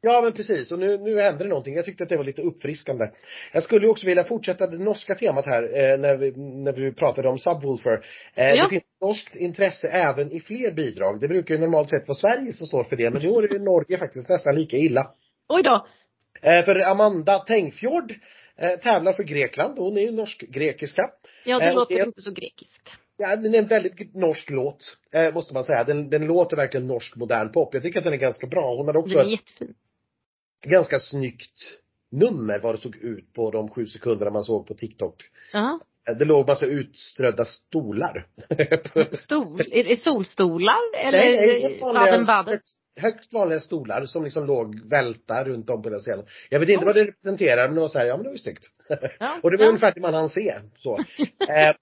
Ja 0.00 0.20
men 0.20 0.32
precis 0.32 0.72
och 0.72 0.78
nu, 0.78 0.98
nu 0.98 1.20
händer 1.20 1.44
det 1.44 1.48
någonting. 1.48 1.74
Jag 1.74 1.84
tyckte 1.84 2.02
att 2.02 2.08
det 2.08 2.16
var 2.16 2.24
lite 2.24 2.42
uppfriskande. 2.42 3.06
Jag 3.52 3.62
skulle 3.62 3.88
också 3.88 4.06
vilja 4.06 4.24
fortsätta 4.24 4.66
det 4.66 4.78
norska 4.78 5.14
temat 5.14 5.46
här 5.46 5.62
eh, 5.62 5.98
när, 5.98 6.16
vi, 6.16 6.30
när 6.36 6.72
vi 6.72 6.92
pratade 6.92 7.28
om 7.28 7.38
Subwoolfer. 7.38 8.04
Eh, 8.34 8.48
Ja. 8.50 8.62
Det 8.64 8.68
finns 8.70 8.82
norskt 9.00 9.36
intresse 9.36 9.88
även 9.88 10.32
i 10.32 10.40
fler 10.40 10.70
bidrag. 10.72 11.20
Det 11.20 11.28
brukar 11.28 11.54
ju 11.54 11.60
normalt 11.60 11.90
sett 11.90 12.08
vara 12.08 12.18
Sverige 12.18 12.52
som 12.52 12.66
står 12.66 12.84
för 12.84 12.96
det 12.96 13.10
men 13.10 13.22
i 13.22 13.28
år 13.28 13.44
är 13.44 13.48
det 13.48 13.58
Norge 13.64 13.98
faktiskt 13.98 14.28
nästan 14.28 14.54
lika 14.54 14.76
illa. 14.76 15.10
Oj 15.48 15.62
då. 15.62 15.86
Eh, 16.42 16.64
för 16.64 16.90
Amanda 16.90 17.38
Tengfjord 17.38 18.14
eh, 18.56 18.78
tävlar 18.80 19.12
för 19.12 19.22
Grekland. 19.22 19.78
Hon 19.78 19.96
är 19.98 20.02
ju 20.02 20.10
norsk-grekiska. 20.12 21.10
Ja, 21.44 21.58
det 21.58 21.64
Eh, 21.66 21.74
låter 21.74 21.94
det- 21.96 22.02
inte 22.06 22.22
så 22.22 22.30
grekiskt. 22.30 22.90
Ja, 23.16 23.28
men 23.28 23.52
det 23.52 23.58
är 23.58 23.62
en 23.62 23.68
väldigt 23.68 24.14
norsk 24.14 24.50
låt, 24.50 24.96
eh, 25.12 25.34
måste 25.34 25.54
man 25.54 25.64
säga. 25.64 25.84
Den, 25.84 26.10
den 26.10 26.26
låter 26.26 26.56
verkligen 26.56 26.86
norsk 26.86 27.16
modern 27.16 27.52
pop. 27.52 27.74
Jag 27.74 27.82
tycker 27.82 27.98
att 27.98 28.04
den 28.04 28.12
är 28.12 28.16
ganska 28.16 28.46
bra. 28.46 28.74
Hon 28.76 28.86
hade 28.86 28.98
också 28.98 29.16
Den 29.18 29.26
är 29.26 29.30
jättefin. 29.30 29.74
Ganska 30.66 30.98
snyggt 30.98 31.80
nummer 32.10 32.58
vad 32.58 32.74
det 32.74 32.78
såg 32.78 32.96
ut 32.96 33.32
på 33.32 33.50
de 33.50 33.70
sju 33.70 33.86
sekunderna 33.86 34.30
man 34.30 34.44
såg 34.44 34.66
på 34.66 34.74
TikTok. 34.74 35.24
Ja. 35.52 35.80
Det 36.18 36.24
låg 36.24 36.46
massa 36.46 36.66
utströdda 36.66 37.44
stolar. 37.44 38.26
Stol. 39.12 39.60
Är 39.70 39.84
det 39.84 40.00
solstolar? 40.00 40.96
Eller 40.96 41.18
Nej, 41.18 41.80
Baden-Baden? 41.80 42.60
högst, 42.98 43.32
vanliga 43.32 43.60
stolar 43.60 44.06
som 44.06 44.24
liksom 44.24 44.46
låg 44.46 44.88
välta 44.90 45.44
runt 45.44 45.70
om 45.70 45.82
på 45.82 45.88
den 45.88 46.00
scenen. 46.00 46.24
Jag 46.50 46.60
vet 46.60 46.68
inte 46.68 46.80
Oj. 46.80 46.86
vad 46.86 46.94
det 46.94 47.04
representerar 47.04 47.66
men 47.66 47.74
det 47.74 47.80
var 47.80 47.88
så 47.88 47.98
här, 47.98 48.06
ja 48.06 48.16
men 48.16 48.22
det 48.22 48.28
var 48.28 48.34
ju 48.34 48.38
snyggt. 48.38 48.64
Ja, 49.18 49.38
Och 49.42 49.50
det 49.50 49.56
var 49.56 49.64
ja. 49.64 49.68
ungefär 49.68 49.92
det 49.94 50.00
man 50.00 50.14
hann 50.14 50.30
se. 50.30 50.54
Så. 50.76 50.96
eh, 51.48 51.74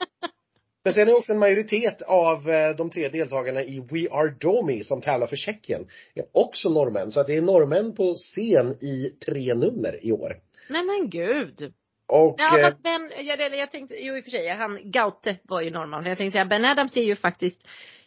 men 0.86 0.94
sen 0.94 1.08
är 1.08 1.16
också 1.16 1.32
en 1.32 1.38
majoritet 1.38 2.02
av 2.02 2.50
eh, 2.50 2.76
de 2.76 2.90
tre 2.90 3.08
deltagarna 3.08 3.62
i 3.62 3.80
We 3.90 4.10
Are 4.10 4.34
Domi 4.40 4.84
som 4.84 5.02
tävlar 5.02 5.26
för 5.26 5.36
Tjeckien. 5.36 5.86
är 6.14 6.24
också 6.32 6.68
norrmän. 6.68 7.12
Så 7.12 7.20
att 7.20 7.26
det 7.26 7.36
är 7.36 7.42
norrmän 7.42 7.94
på 7.94 8.14
scen 8.14 8.72
i 8.80 9.12
tre 9.26 9.54
nummer 9.54 10.06
i 10.06 10.12
år. 10.12 10.36
Nej 10.68 10.84
men 10.84 11.10
gud. 11.10 11.72
Och 12.08 12.34
Ja 12.38 12.58
eh, 12.58 12.64
fast 12.64 12.82
Ben, 12.82 13.12
jag, 13.26 13.54
jag 13.54 13.70
tänkte, 13.70 13.94
jo 13.94 14.16
i 14.16 14.20
och 14.20 14.24
för 14.24 14.30
sig, 14.30 14.48
han 14.48 14.90
Gaute 14.90 15.36
var 15.42 15.60
ju 15.60 15.70
norrman. 15.70 16.06
Jag 16.06 16.18
tänkte 16.18 16.32
säga 16.32 16.44
Ben 16.44 16.64
Adams 16.64 16.96
är 16.96 17.02
ju 17.02 17.16
faktiskt 17.16 17.60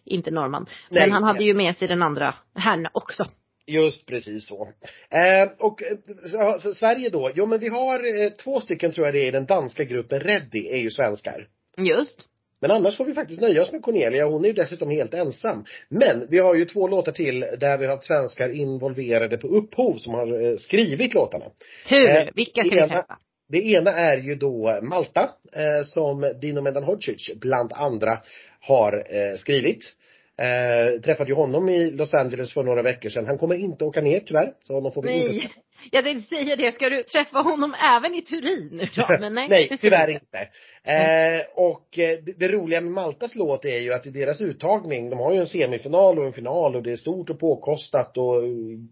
inte 0.03 0.31
norrman. 0.31 0.65
Nej. 0.89 1.01
Men 1.01 1.11
han 1.11 1.23
hade 1.23 1.43
ju 1.43 1.53
med 1.53 1.77
sig 1.77 1.87
den 1.87 2.03
andra 2.03 2.35
herrn 2.55 2.87
också. 2.93 3.25
Just 3.67 4.05
precis 4.05 4.47
så. 4.47 4.67
Eh, 5.09 5.51
och 5.57 5.83
eh, 5.83 5.97
så, 6.31 6.59
så 6.61 6.73
Sverige 6.73 7.09
då, 7.09 7.31
jo 7.35 7.45
men 7.45 7.59
vi 7.59 7.69
har 7.69 8.23
eh, 8.23 8.29
två 8.29 8.61
stycken 8.61 8.91
tror 8.91 9.07
jag 9.07 9.13
det 9.13 9.23
är 9.23 9.27
i 9.27 9.31
den 9.31 9.45
danska 9.45 9.83
gruppen 9.83 10.19
Reddy 10.19 10.67
är 10.67 10.77
ju 10.77 10.91
svenskar. 10.91 11.47
Just. 11.77 12.28
Men 12.61 12.71
annars 12.71 12.97
får 12.97 13.05
vi 13.05 13.13
faktiskt 13.13 13.41
nöja 13.41 13.61
oss 13.61 13.71
med 13.71 13.81
Cornelia, 13.81 14.25
hon 14.25 14.43
är 14.43 14.47
ju 14.47 14.53
dessutom 14.53 14.89
helt 14.89 15.13
ensam. 15.13 15.65
Men 15.89 16.27
vi 16.29 16.39
har 16.39 16.55
ju 16.55 16.65
två 16.65 16.87
låtar 16.87 17.11
till 17.11 17.39
där 17.39 17.77
vi 17.77 17.85
har 17.85 17.97
svenskar 18.01 18.49
involverade 18.49 19.37
på 19.37 19.47
upphov 19.47 19.97
som 19.97 20.13
har 20.13 20.43
eh, 20.43 20.57
skrivit 20.57 21.13
låtarna. 21.13 21.45
Tur. 21.89 22.17
Eh, 22.17 22.27
Vilka 22.35 22.61
ska 22.61 22.69
vi 22.69 22.77
träffa? 22.77 23.05
Det 23.49 23.57
ena 23.57 23.91
är 23.91 24.17
ju 24.17 24.35
då 24.35 24.79
Malta, 24.81 25.29
eh, 25.53 25.85
som 25.85 26.33
Dino 26.41 26.61
Mendan-Hodzic 26.61 27.29
bland 27.35 27.73
andra 27.73 28.17
har 28.59 28.93
eh, 29.09 29.37
skrivit. 29.37 29.93
Eh, 30.37 31.01
träffade 31.01 31.29
ju 31.29 31.35
honom 31.35 31.69
i 31.69 31.91
Los 31.91 32.13
Angeles 32.13 32.53
för 32.53 32.63
några 32.63 32.81
veckor 32.81 33.09
sedan. 33.09 33.25
Han 33.27 33.37
kommer 33.37 33.55
inte 33.55 33.85
åka 33.85 34.01
ner 34.01 34.19
tyvärr, 34.19 34.53
så 34.67 34.73
honom 34.73 34.91
får 34.91 35.03
vi 35.03 35.13
inte 35.13 35.27
Nej. 35.27 35.51
Jag 35.91 36.03
tänkte 36.03 36.35
säga 36.35 36.55
det, 36.55 36.71
ska 36.71 36.89
du 36.89 37.03
träffa 37.03 37.39
honom 37.39 37.75
även 37.95 38.15
i 38.15 38.21
Turin 38.21 38.69
nu 38.71 38.87
då? 38.95 39.05
Men 39.19 39.33
nej. 39.33 39.47
Nej, 39.49 39.77
tyvärr 39.81 40.09
inte. 40.09 40.37
Eh, 40.83 41.41
och 41.55 41.99
eh, 41.99 42.19
det, 42.23 42.39
det 42.39 42.47
roliga 42.47 42.81
med 42.81 42.91
Maltas 42.91 43.35
låt 43.35 43.65
är 43.65 43.79
ju 43.79 43.93
att 43.93 44.05
i 44.05 44.09
deras 44.09 44.41
uttagning, 44.41 45.09
de 45.09 45.19
har 45.19 45.33
ju 45.33 45.39
en 45.39 45.47
semifinal 45.47 46.19
och 46.19 46.25
en 46.25 46.33
final 46.33 46.75
och 46.75 46.83
det 46.83 46.91
är 46.91 46.95
stort 46.95 47.29
och 47.29 47.39
påkostat 47.39 48.17
och 48.17 48.43
eh, 48.43 48.49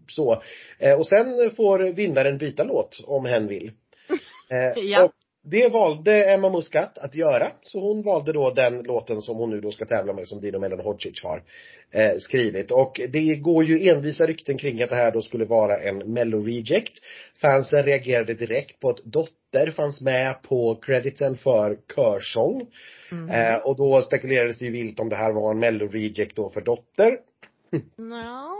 så. 0.08 0.42
Eh, 0.78 0.98
och 0.98 1.06
sen 1.06 1.50
får 1.56 1.92
vinnaren 1.92 2.38
byta 2.38 2.64
låt 2.64 3.04
om 3.06 3.24
hen 3.24 3.46
vill. 3.46 3.70
Eh, 4.50 4.82
Ja. 4.84 5.04
Och 5.04 5.12
det 5.50 5.68
valde 5.72 6.34
Emma 6.34 6.50
Muscat 6.50 6.98
att 6.98 7.14
göra. 7.14 7.50
Så 7.62 7.80
hon 7.80 8.02
valde 8.02 8.32
då 8.32 8.50
den 8.50 8.82
låten 8.82 9.22
som 9.22 9.36
hon 9.36 9.50
nu 9.50 9.60
då 9.60 9.70
ska 9.70 9.84
tävla 9.84 10.12
med 10.12 10.28
som 10.28 10.40
Dino 10.40 10.58
Medan 10.58 10.80
Hodzic 10.80 11.22
har 11.22 11.42
eh, 11.90 12.18
skrivit. 12.18 12.70
Och 12.70 13.00
det 13.08 13.34
går 13.34 13.64
ju 13.64 13.90
envisa 13.90 14.26
rykten 14.26 14.58
kring 14.58 14.82
att 14.82 14.90
det 14.90 14.96
här 14.96 15.12
då 15.12 15.22
skulle 15.22 15.44
vara 15.44 15.76
en 15.76 16.12
mello 16.12 16.42
reject. 16.42 16.92
Fansen 17.40 17.82
reagerade 17.82 18.34
direkt 18.34 18.80
på 18.80 18.90
att 18.90 19.04
Dotter 19.04 19.70
fanns 19.70 20.00
med 20.00 20.42
på 20.42 20.74
crediten 20.82 21.36
för 21.36 21.78
körsång. 21.94 22.66
Mm. 23.12 23.30
Eh, 23.30 23.58
och 23.58 23.76
då 23.76 24.02
spekulerades 24.02 24.58
det 24.58 24.64
ju 24.64 24.70
vilt 24.70 25.00
om 25.00 25.08
det 25.08 25.16
här 25.16 25.32
var 25.32 25.50
en 25.50 25.58
mello 25.58 25.88
reject 25.88 26.36
då 26.36 26.50
för 26.50 26.60
Dotter. 26.60 27.18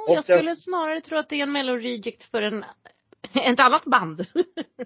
Och 0.09 0.15
jag 0.15 0.25
skulle 0.25 0.57
snarare 0.57 1.01
tro 1.01 1.19
att 1.19 1.29
det 1.29 1.37
är 1.37 1.43
en 1.43 1.53
mello 1.53 1.77
reject 1.77 2.25
för 2.25 2.43
en, 2.43 2.65
ett 3.53 3.61
annat 3.61 3.85
band. 3.85 4.27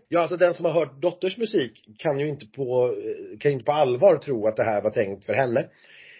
Ja, 0.08 0.20
alltså 0.20 0.36
den 0.36 0.54
som 0.54 0.64
har 0.64 0.72
hört 0.72 1.02
Dotters 1.02 1.38
musik 1.38 1.84
kan 1.98 2.18
ju 2.18 2.28
inte 2.28 2.46
på, 2.46 2.86
eh, 2.86 3.38
kan 3.38 3.52
inte 3.52 3.64
på 3.64 3.72
allvar 3.72 4.16
tro 4.16 4.46
att 4.46 4.56
det 4.56 4.62
här 4.62 4.82
var 4.82 4.90
tänkt 4.90 5.24
för 5.24 5.32
henne. 5.32 5.68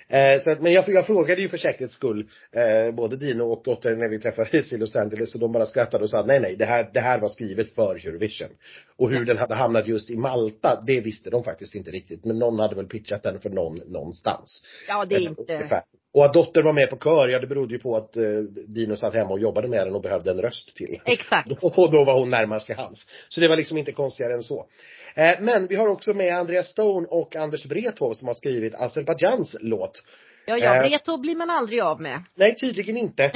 Eh, 0.09 0.43
så 0.43 0.51
att, 0.51 0.63
men 0.63 0.73
jag, 0.73 0.89
jag 0.89 1.07
frågade 1.07 1.43
ju 1.43 1.49
för 1.49 1.59
säkerhets 1.59 1.95
skull 1.95 2.29
eh, 2.53 2.95
både 2.95 3.17
Dino 3.17 3.43
och 3.43 3.63
Dotter 3.65 3.97
när 3.97 4.09
vi 4.09 4.19
träffades 4.19 4.73
i 4.73 4.77
Los 4.77 4.97
Angeles 4.97 5.35
och 5.35 5.41
de 5.41 5.53
bara 5.53 5.67
skrattade 5.67 6.05
och 6.05 6.11
sa 6.11 6.25
nej 6.27 6.41
nej 6.41 6.57
det 6.57 6.65
här, 6.65 6.91
det 6.95 7.01
här 7.01 7.21
var 7.21 7.29
skrivet 7.29 7.75
för 7.75 8.07
Eurovision. 8.07 8.49
Och 8.97 9.11
hur 9.11 9.25
den 9.25 9.39
hade 9.39 9.55
hamnat 9.55 9.87
just 9.87 10.11
i 10.11 10.17
Malta, 10.17 10.83
det 10.87 11.01
visste 11.01 11.31
de 11.31 11.45
faktiskt 11.45 11.75
inte 11.75 11.91
riktigt. 11.91 12.25
Men 12.25 12.39
någon 12.39 12.59
hade 12.59 12.75
väl 12.75 12.87
pitchat 12.87 13.23
den 13.23 13.41
för 13.41 13.51
någon 13.51 13.77
någonstans. 13.87 14.63
Ja, 14.89 15.05
det 15.05 15.15
är 15.15 15.21
inte. 15.21 15.55
ungefär. 15.55 15.83
Och 16.15 16.25
att 16.25 16.33
Dotter 16.33 16.63
var 16.63 16.73
med 16.73 16.91
på 16.91 16.97
kör, 16.97 17.29
ja 17.29 17.39
det 17.39 17.47
berodde 17.47 17.75
ju 17.75 17.79
på 17.81 17.97
att 17.97 18.17
eh, 18.17 18.23
Dino 18.67 18.97
satt 18.97 19.15
hemma 19.15 19.31
och 19.31 19.41
jobbade 19.41 19.69
med 19.69 19.87
den 19.87 19.95
och 19.95 20.03
behövde 20.03 20.31
en 20.31 20.43
röst 20.43 20.77
till. 20.77 21.01
Exakt. 21.05 21.51
Och 21.63 21.91
då 21.91 22.05
var 22.05 22.19
hon 22.19 22.31
närmast 22.31 22.67
till 22.67 22.77
hans. 22.77 23.07
Så 23.29 23.41
det 23.41 23.49
var 23.49 23.57
liksom 23.57 23.79
inte 23.79 23.93
konstigare 23.93 24.35
än 24.35 24.43
så. 24.43 24.67
Eh, 25.15 25.41
men 25.41 25.67
vi 25.67 25.77
har 25.77 25.89
också 25.89 26.15
med 26.15 26.35
Andreas 26.35 26.69
Stone 26.69 27.07
och 27.11 27.37
Anders 27.37 27.67
Wrethov 27.67 28.15
som 28.15 28.27
har 28.27 28.35
skrivit 28.35 28.75
Azerbajdzjans 28.75 29.57
låt. 29.61 30.03
Ja, 30.47 30.59
ja, 30.59 30.77
Eh. 30.77 30.83
Breto 30.83 31.17
blir 31.17 31.37
man 31.37 31.51
aldrig 31.51 31.81
av 31.81 32.01
med. 32.01 32.23
Nej, 32.35 32.57
tydligen 32.57 32.97
inte. 32.97 33.25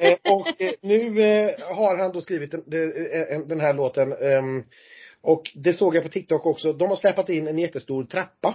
eh, 0.00 0.32
och 0.32 0.62
eh, 0.62 0.72
nu 0.80 1.22
eh, 1.22 1.76
har 1.76 1.98
han 1.98 2.12
då 2.12 2.20
skrivit 2.20 2.50
den, 2.50 2.62
den, 2.66 3.48
den 3.48 3.60
här 3.60 3.74
låten. 3.74 4.12
ehm, 4.12 4.64
och 5.22 5.50
det 5.54 5.72
såg 5.72 5.96
jag 5.96 6.02
på 6.02 6.08
TikTok 6.08 6.46
också. 6.46 6.72
De 6.72 6.88
har 6.88 6.96
släpat 6.96 7.28
in 7.28 7.48
en 7.48 7.58
jättestor 7.58 8.04
trappa. 8.04 8.54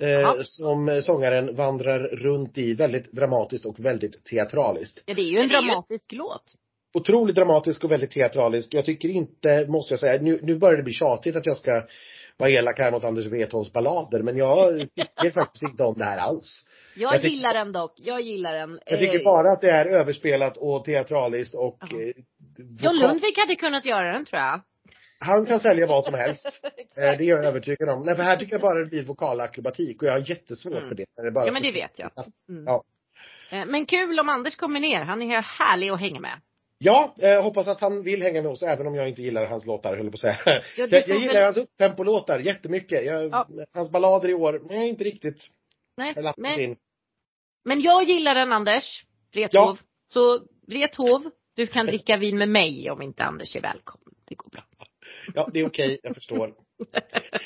Eh, 0.00 0.34
som 0.42 1.00
sångaren 1.02 1.54
vandrar 1.56 1.98
runt 2.00 2.58
i 2.58 2.74
väldigt 2.74 3.12
dramatiskt 3.12 3.66
och 3.66 3.80
väldigt 3.80 4.24
teatraliskt. 4.24 5.02
Ja, 5.06 5.14
det 5.14 5.20
är 5.22 5.24
ju 5.24 5.38
en 5.38 5.38
är 5.38 5.42
ju- 5.44 5.48
dramatisk 5.68 6.12
låt. 6.12 6.42
otroligt 6.94 7.36
dramatisk 7.36 7.84
och 7.84 7.90
väldigt 7.90 8.10
teatralisk. 8.10 8.74
Jag 8.74 8.84
tycker 8.84 9.08
inte, 9.08 9.66
måste 9.68 9.92
jag 9.92 10.00
säga, 10.00 10.22
nu, 10.22 10.38
nu 10.42 10.54
börjar 10.58 10.76
det 10.76 10.82
bli 10.82 10.92
tjatigt 10.92 11.36
att 11.36 11.46
jag 11.46 11.56
ska 11.56 11.82
vara 12.36 12.50
elak 12.50 12.78
här 12.78 12.90
mot 12.92 13.04
Anders 13.04 13.26
Wrethovs 13.26 13.72
ballader, 13.72 14.22
men 14.22 14.36
jag 14.36 14.78
tycker 14.80 15.30
faktiskt 15.34 15.62
inte 15.62 15.84
om 15.84 15.94
det 15.98 16.04
här 16.04 16.18
alls. 16.18 16.64
Jag, 16.96 17.14
Jag 17.14 17.22
tycker- 17.22 17.34
gillar 17.36 17.54
den 17.54 17.72
dock. 17.72 17.92
Jag 17.96 18.20
gillar 18.20 18.54
den. 18.54 18.78
Jag 18.86 18.98
tycker 18.98 19.18
Eh, 19.18 19.24
bara 19.24 19.52
att 19.52 19.60
det 19.60 19.70
är 19.70 19.86
överspelat 19.86 20.56
och 20.56 20.84
teatraliskt 20.84 21.54
och 21.54 21.78
Jaha. 21.80 22.00
eh, 22.00 22.06
John 22.58 22.96
vokal- 22.96 23.00
Lundvik 23.08 23.38
hade 23.38 23.54
kunnat 23.56 23.84
göra 23.84 24.12
den 24.12 24.24
tror 24.24 24.40
jag. 24.40 24.60
Han 25.26 25.46
kan 25.46 25.60
sälja 25.60 25.86
vad 25.86 26.04
som 26.04 26.14
helst. 26.14 26.46
Eh. 26.96 27.18
Det 27.18 27.24
är 27.24 27.28
jag 27.28 27.44
övertygad 27.44 27.88
om. 27.88 28.02
Nej, 28.06 28.16
för 28.16 28.22
här 28.22 28.36
tycker 28.36 28.52
jag 28.52 28.60
bara 28.60 28.78
det 28.78 28.86
blir 28.86 29.02
vokalakrobatik 29.02 30.02
och 30.02 30.08
jag 30.08 30.12
har 30.12 30.30
jättesvårt 30.30 30.72
Mm. 30.72 30.88
för 30.88 30.94
det. 30.94 31.04
När 31.16 31.24
det 31.24 31.30
bara 31.30 31.46
Ja 31.46 31.52
men 31.52 31.62
det 31.62 31.72
vet 31.72 31.98
jag. 31.98 32.10
Mm. 32.48 32.64
Ja. 32.66 32.84
Eh, 33.50 33.66
Men 33.66 33.86
kul 33.86 34.20
om 34.20 34.28
Anders 34.28 34.56
kommer 34.56 34.80
ner. 34.80 35.00
Han 35.04 35.22
är 35.22 35.42
härlig 35.42 35.88
att 35.90 36.00
hänga 36.00 36.20
med. 36.20 36.40
Ja, 36.78 37.14
eh, 37.18 37.42
hoppas 37.42 37.68
att 37.68 37.80
han 37.80 38.02
vill 38.02 38.22
hänga 38.22 38.42
med 38.42 38.50
oss 38.50 38.62
även 38.62 38.86
om 38.86 38.94
jag 38.94 39.08
inte 39.08 39.22
gillar 39.22 39.46
hans 39.46 39.66
låtar, 39.66 39.96
höll 39.96 40.10
på 40.10 40.14
att 40.14 40.20
säga. 40.20 40.36
Ja, 40.46 40.60
jag, 40.76 40.92
jag 40.92 41.06
får 41.06 41.16
gillar 41.16 41.34
väl- 41.34 41.44
hans 41.44 41.56
upptempo-låtar 41.56 42.38
jättemycket. 42.38 43.06
Jag, 43.06 43.30
Ja. 43.30 43.48
Hans 43.74 43.92
ballader 43.92 44.28
i 44.28 44.34
år, 44.34 44.60
nej 44.70 44.88
inte 44.88 45.04
riktigt. 45.04 45.38
Nej, 45.96 46.14
men, 46.36 46.60
in. 46.60 46.76
men 47.64 47.80
jag 47.80 48.02
gillar 48.02 48.34
den 48.34 48.52
Anders. 48.52 49.04
Wrethov. 49.32 49.78
Så 50.12 50.40
Wrethov, 50.66 51.30
du 51.56 51.66
kan 51.66 51.86
dricka 51.92 52.16
vin 52.16 52.38
med 52.38 52.48
mig 52.48 52.90
om 52.90 53.02
inte 53.02 53.24
Anders 53.24 53.56
är 53.56 53.60
välkommen. 53.60 54.14
Det 54.28 54.34
går 54.34 54.50
bra. 54.50 54.62
Ja, 55.34 55.48
det 55.52 55.60
är 55.60 55.66
okej, 55.66 55.98
jag 56.02 56.14
förstår. 56.14 56.54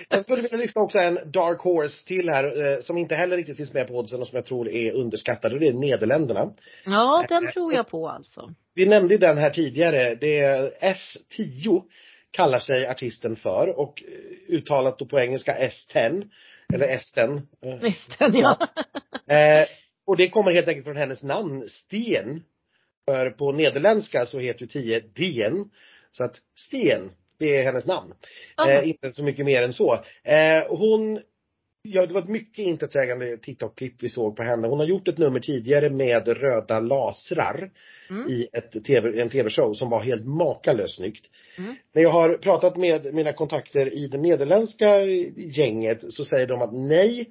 Jag 0.09 0.23
skulle 0.23 0.43
vilja 0.43 0.59
lyfta 0.59 0.81
också 0.81 0.99
en 0.99 1.19
Dark 1.33 1.61
Horse 1.61 2.07
till 2.07 2.29
här, 2.29 2.73
eh, 2.73 2.81
som 2.81 2.99
inte 2.99 3.15
heller 3.15 3.37
riktigt 3.37 3.57
finns 3.57 3.73
med 3.73 3.89
på 3.89 3.95
oddsen 3.99 4.21
och 4.21 4.27
som 4.27 4.37
jag 4.37 4.45
tror 4.45 4.69
är 4.69 4.93
underskattad, 4.93 5.53
och 5.53 5.61
det 5.61 5.69
är 5.69 5.73
Nederländerna. 5.73 6.53
Ja, 6.85 7.27
den 7.29 7.53
tror 7.53 7.75
jag 7.75 7.89
på 7.89 8.09
alltså. 8.09 8.55
Vi 8.75 8.87
nämnde 8.87 9.19
den 9.19 9.39
här 9.39 9.51
tidigare, 9.51 10.15
det 10.15 10.39
är 10.39 10.71
S10 10.81 11.83
kallar 12.31 12.59
sig 12.59 12.87
artisten 12.87 13.37
för 13.37 13.79
och 13.79 14.03
eh, 14.03 14.55
uttalat 14.55 14.99
då 14.99 15.07
på 15.07 15.21
engelska 15.21 15.69
S10, 15.69 16.29
eller 16.75 16.87
S10. 16.87 17.43
eh, 17.65 17.79
Visst, 17.81 18.17
ja. 18.19 18.69
Eh, 19.35 19.69
och 20.07 20.17
det 20.17 20.29
kommer 20.29 20.53
helt 20.53 20.69
enkelt 20.69 20.87
från 20.87 20.97
hennes 20.97 21.23
namn, 21.23 21.69
Sten. 21.69 22.43
För 23.09 23.31
på 23.31 23.53
nederländska 23.53 24.27
så 24.27 24.39
heter 24.39 24.61
ju 24.61 24.67
10 24.67 25.01
DN. 25.01 25.71
Så 26.13 26.25
att 26.25 26.37
Sten, 26.57 27.11
det 27.39 27.57
är 27.57 27.65
hennes 27.65 27.87
namn. 27.87 28.15
Eh, 28.69 28.89
inte 28.89 29.13
så 29.13 29.23
mycket 29.23 29.47
mer 29.47 29.63
än 29.63 29.73
så. 29.73 29.95
Eh, 30.25 30.65
hon 30.69 31.21
Ja, 31.83 32.07
det 32.07 32.15
var 32.15 32.21
ett 32.21 32.29
mycket 32.29 32.59
intetsägande 32.59 33.37
TikTok-klipp 33.37 34.03
vi 34.03 34.09
såg 34.09 34.37
på 34.37 34.43
henne. 34.43 34.69
Hon 34.69 34.79
har 34.79 34.87
gjort 34.87 35.09
ett 35.09 35.19
nummer 35.19 35.41
tidigare 35.41 35.91
med 35.91 36.29
röda 36.29 36.81
lasrar 36.81 37.71
Mm. 38.11 38.29
i 38.29 38.49
ett 38.53 38.85
TV, 38.85 39.21
en 39.21 39.31
tv-show 39.31 39.75
som 39.75 39.91
var 39.91 40.01
helt 40.01 40.27
makalöst 40.27 40.97
snyggt. 40.97 41.31
Mm. 41.59 41.75
När 41.95 42.03
jag 42.03 42.11
har 42.11 42.37
pratat 42.37 42.77
med 42.77 43.15
mina 43.15 43.33
kontakter 43.33 43.95
i 43.95 44.07
det 44.07 44.19
nederländska 44.19 45.05
gänget 45.37 46.05
så 46.09 46.25
säger 46.25 46.47
de 46.47 46.63
att 46.63 46.73
nej, 46.73 47.29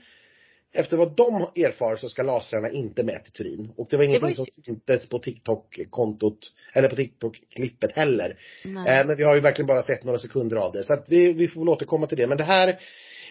efter 0.73 0.97
vad 0.97 1.15
de 1.15 1.41
erfar 1.63 1.95
så 1.95 2.09
ska 2.09 2.23
lasrarna 2.23 2.69
inte 2.69 3.03
med 3.03 3.23
till 3.23 3.33
Turin. 3.33 3.71
Och 3.77 3.87
det 3.89 3.97
var 3.97 4.03
ingenting 4.03 4.21
var 4.21 4.29
ju- 4.29 4.35
som 4.35 4.45
syntes 4.65 5.09
på 5.09 5.19
TikTok-kontot, 5.19 6.53
eller 6.73 6.89
på 6.89 6.95
TikTok-klippet 6.95 7.91
heller. 7.95 8.39
Nej. 8.65 8.99
Eh, 8.99 9.07
men 9.07 9.17
vi 9.17 9.23
har 9.23 9.35
ju 9.35 9.41
verkligen 9.41 9.67
bara 9.67 9.83
sett 9.83 10.03
några 10.03 10.19
sekunder 10.19 10.57
av 10.57 10.71
det. 10.71 10.83
Så 10.83 10.93
att 10.93 11.05
vi, 11.07 11.33
vi 11.33 11.47
får 11.47 11.61
väl 11.61 11.69
återkomma 11.69 12.07
till 12.07 12.17
det. 12.17 12.27
Men 12.27 12.37
det 12.37 12.43
här, 12.43 12.79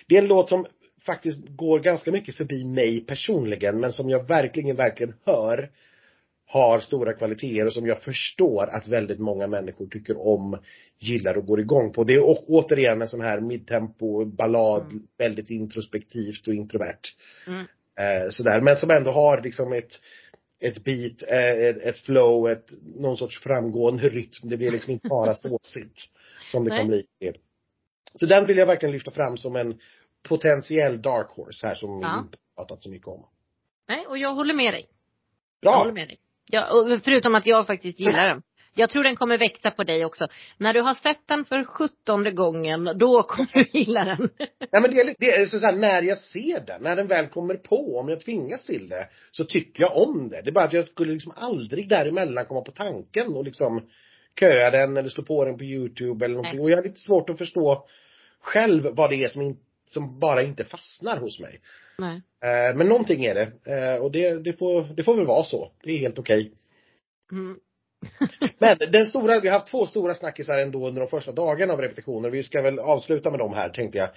det 0.07 0.17
är 0.17 0.23
en 0.23 0.29
låt 0.29 0.49
som 0.49 0.67
faktiskt 1.07 1.39
går 1.49 1.81
ganska 1.81 2.11
mycket 2.11 2.35
förbi 2.35 2.65
mig 2.65 3.01
personligen, 3.01 3.81
men 3.81 3.93
som 3.93 4.11
jag 4.11 4.29
verkligen, 4.29 4.77
verkligen 4.77 5.15
hör 5.25 5.71
har 6.49 6.81
stora 6.81 7.13
kvaliteter 7.13 7.67
och 7.67 7.73
som 7.73 7.87
jag 7.87 8.03
förstår 8.03 8.69
att 8.71 8.89
väldigt 8.89 9.19
många 9.19 9.47
människor 9.47 9.87
tycker 9.87 10.27
om, 10.27 10.59
gillar 10.99 11.37
och 11.37 11.47
går 11.47 11.61
igång 11.61 11.93
på. 11.93 12.05
Det 12.05 12.15
är 12.15 12.23
återigen 12.49 13.03
en 13.03 13.09
sån 13.09 13.21
här 13.21 13.41
midtempo 13.41 14.25
ballad, 14.25 14.83
Mm. 14.83 15.07
väldigt 15.19 15.51
introspektivt 15.51 16.49
och 16.49 16.55
introvert. 16.55 17.01
Mm. 17.47 17.61
Eh, 17.99 18.31
sådär, 18.31 18.61
men 18.61 18.77
som 18.77 18.91
ändå 18.91 19.11
har 19.11 19.43
liksom 19.43 19.73
ett 19.73 19.93
ett 20.61 20.85
beat, 20.85 21.23
eh, 21.29 21.67
ett, 21.69 21.77
ett 21.83 21.99
flow, 21.99 22.51
ett, 22.51 22.65
någon 22.97 23.17
sorts 23.17 23.41
framgående 23.43 24.09
rytm. 24.09 24.49
Det 24.49 24.57
blir 24.57 24.71
liksom 24.71 24.93
inte 24.93 25.09
bara 25.09 25.35
såsigt 25.37 25.99
som 26.51 26.65
det 26.65 26.71
kan 26.71 26.89
bli. 26.89 27.05
Så 28.15 28.27
den 28.27 28.47
vill 28.47 28.57
jag 28.57 28.67
verkligen 28.67 28.93
lyfta 28.93 29.11
fram 29.11 29.37
som 29.37 29.57
en 29.57 29.79
potentiell 30.29 31.03
dark 31.03 31.29
horse 31.31 31.67
här 31.67 31.75
som 31.75 32.01
Ja. 32.03 32.13
vi 32.21 32.27
inte 32.27 32.39
pratat 32.57 32.83
så 32.83 32.91
mycket 32.91 33.09
om. 33.09 33.27
Nej, 33.89 34.07
och 34.07 34.19
jag 34.19 34.35
håller 34.35 34.55
med 34.55 34.73
dig. 34.75 34.87
Jag 35.61 35.71
håller 35.73 35.85
Bra! 35.93 35.95
med 35.95 36.09
dig. 36.09 36.19
Ja, 36.51 36.99
förutom 37.05 37.35
att 37.35 37.47
jag 37.47 37.67
faktiskt 37.67 38.01
gillar 38.01 38.29
den. 38.29 38.43
Jag 38.79 38.91
tror 38.91 39.05
den 39.05 39.17
kommer 39.17 39.39
växa 39.39 39.71
på 39.71 39.85
dig 39.85 40.05
också. 40.05 40.27
När 40.59 40.75
du 40.75 40.81
har 40.81 40.95
sett 40.95 41.29
den 41.29 41.45
för 41.45 41.65
sjuttonde 41.65 42.31
gången, 42.31 42.85
då 42.85 43.23
kommer 43.23 43.49
du 43.53 43.79
gilla 43.79 44.05
den. 44.05 44.19
Nej 44.73 44.83
men 44.83 44.91
det 44.91 45.01
är, 45.01 45.15
det 45.19 45.31
är 45.31 45.47
så 45.47 45.59
så 45.59 45.67
här, 45.67 45.77
när 45.77 46.03
jag 46.03 46.19
ser 46.19 46.61
den, 46.67 46.83
när 46.83 46.97
den 46.97 47.07
väl 47.07 47.27
kommer 47.27 47.55
på, 47.55 47.99
om 47.99 48.09
jag 48.09 48.21
tvingas 48.21 48.65
till 48.65 48.89
det, 48.89 49.09
så 49.31 49.45
tycker 49.45 49.83
jag 49.83 49.97
om 49.97 50.29
det. 50.29 50.43
Det 50.43 50.51
är 50.51 50.53
bara 50.53 50.65
att 50.65 50.73
jag 50.73 50.89
skulle 50.89 51.13
liksom 51.13 51.33
aldrig 51.37 51.89
däremellan 51.89 52.47
komma 52.47 52.61
på 52.61 52.71
tanken 52.71 53.37
och 53.37 53.45
liksom 53.45 53.89
köa 54.41 54.71
den 54.71 54.97
eller 54.97 55.09
slå 55.09 55.25
på 55.25 55.45
den 55.45 55.59
på 55.59 55.65
youtube 55.65 56.25
eller 56.25 56.35
någonting. 56.35 56.57
Nej. 56.57 56.65
Och 56.65 56.71
jag 56.71 56.77
har 56.77 56.85
lite 56.85 57.01
svårt 57.01 57.31
att 57.31 57.39
förstå 57.39 57.87
själv 58.41 58.87
vad 58.93 59.11
det 59.11 59.25
är 59.25 59.29
som, 59.29 59.43
in, 59.43 59.57
som 59.87 60.21
bara 60.21 60.43
inte 60.43 60.65
fastnar 60.65 61.21
hos 61.21 61.41
mig. 61.41 61.61
Nej. 61.99 62.23
Eh, 62.45 62.77
men 62.77 62.89
någonting 62.89 63.25
är 63.25 63.35
det. 63.35 63.43
Eh, 63.43 64.03
och 64.03 64.13
det, 64.13 64.45
det, 64.45 64.53
får, 64.53 64.95
det 64.97 65.05
får 65.05 65.17
väl 65.17 65.27
vara 65.27 65.45
så. 65.45 65.73
Det 65.83 65.93
är 65.93 65.99
helt 65.99 66.19
okej. 66.19 66.53
Mm. 67.33 67.59
Men 68.59 68.77
den 68.93 69.05
stora, 69.05 69.41
vi 69.41 69.49
har 69.49 69.59
haft 69.59 69.71
två 69.71 69.87
stora 69.87 70.15
snackisar 70.15 70.59
ändå 70.59 70.89
under 70.89 71.01
de 71.01 71.11
första 71.11 71.33
dagarna 71.33 71.73
av 71.73 71.81
repetitioner. 71.81 72.31
Vi 72.31 72.43
ska 72.43 72.63
väl 72.63 72.79
avsluta 72.79 73.31
med 73.31 73.39
dem 73.39 73.55
här 73.55 73.69
tänkte 73.69 73.99
jag. 73.99 74.09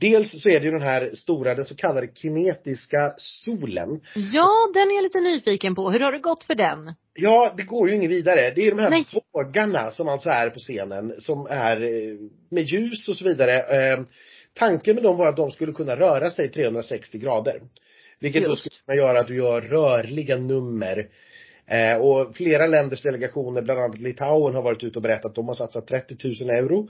Dels 0.00 0.42
så 0.42 0.48
är 0.48 0.60
det 0.60 0.66
ju 0.66 0.72
den 0.72 0.82
här 0.82 1.10
stora, 1.14 1.54
den 1.54 1.64
så 1.64 1.76
kallade 1.76 2.08
kinetiska 2.14 3.14
solen. 3.16 4.00
Ja, 4.14 4.70
den 4.74 4.90
är 4.90 4.94
jag 4.94 5.02
lite 5.02 5.20
nyfiken 5.20 5.74
på. 5.74 5.90
Hur 5.90 6.00
har 6.00 6.12
det 6.12 6.18
gått 6.18 6.44
för 6.44 6.54
den? 6.54 6.94
Ja, 7.14 7.54
det 7.56 7.62
går 7.62 7.88
ju 7.88 7.94
inget 7.94 8.10
vidare. 8.10 8.52
Det 8.56 8.66
är 8.66 8.70
de 8.70 8.78
här 8.78 8.90
Nej. 8.90 9.04
vågarna 9.32 9.90
som 9.90 10.08
alltså 10.08 10.30
är 10.30 10.50
på 10.50 10.58
scenen, 10.58 11.14
som 11.18 11.46
är 11.50 11.82
eh, 11.82 12.18
med 12.50 12.62
ljus 12.62 13.08
och 13.08 13.16
så 13.16 13.24
vidare. 13.24 13.62
Tanken 14.54 14.94
med 14.94 15.04
dem 15.04 15.16
var 15.16 15.28
att 15.28 15.36
de 15.36 15.50
skulle 15.50 15.72
kunna 15.72 15.96
röra 15.96 16.30
sig 16.30 16.50
360 16.50 17.18
grader. 17.18 17.60
Vilket 18.18 18.42
då 18.42 18.48
Just. 18.48 18.60
skulle 18.60 18.76
kunna 18.86 18.96
göra 18.96 19.20
att 19.20 19.26
du 19.26 19.36
gör 19.36 19.60
rörliga 19.60 20.36
nummer. 20.36 21.08
Eh, 21.66 21.96
och 21.96 22.36
flera 22.36 22.66
länders 22.66 23.02
delegationer, 23.02 23.62
bland 23.62 23.80
annat 23.80 23.98
Litauen, 23.98 24.54
har 24.54 24.62
varit 24.62 24.84
ute 24.84 24.98
och 24.98 25.02
berättat 25.02 25.24
att 25.24 25.34
de 25.34 25.48
har 25.48 25.54
satsat 25.54 25.86
30 25.86 26.16
000 26.44 26.50
euro 26.50 26.88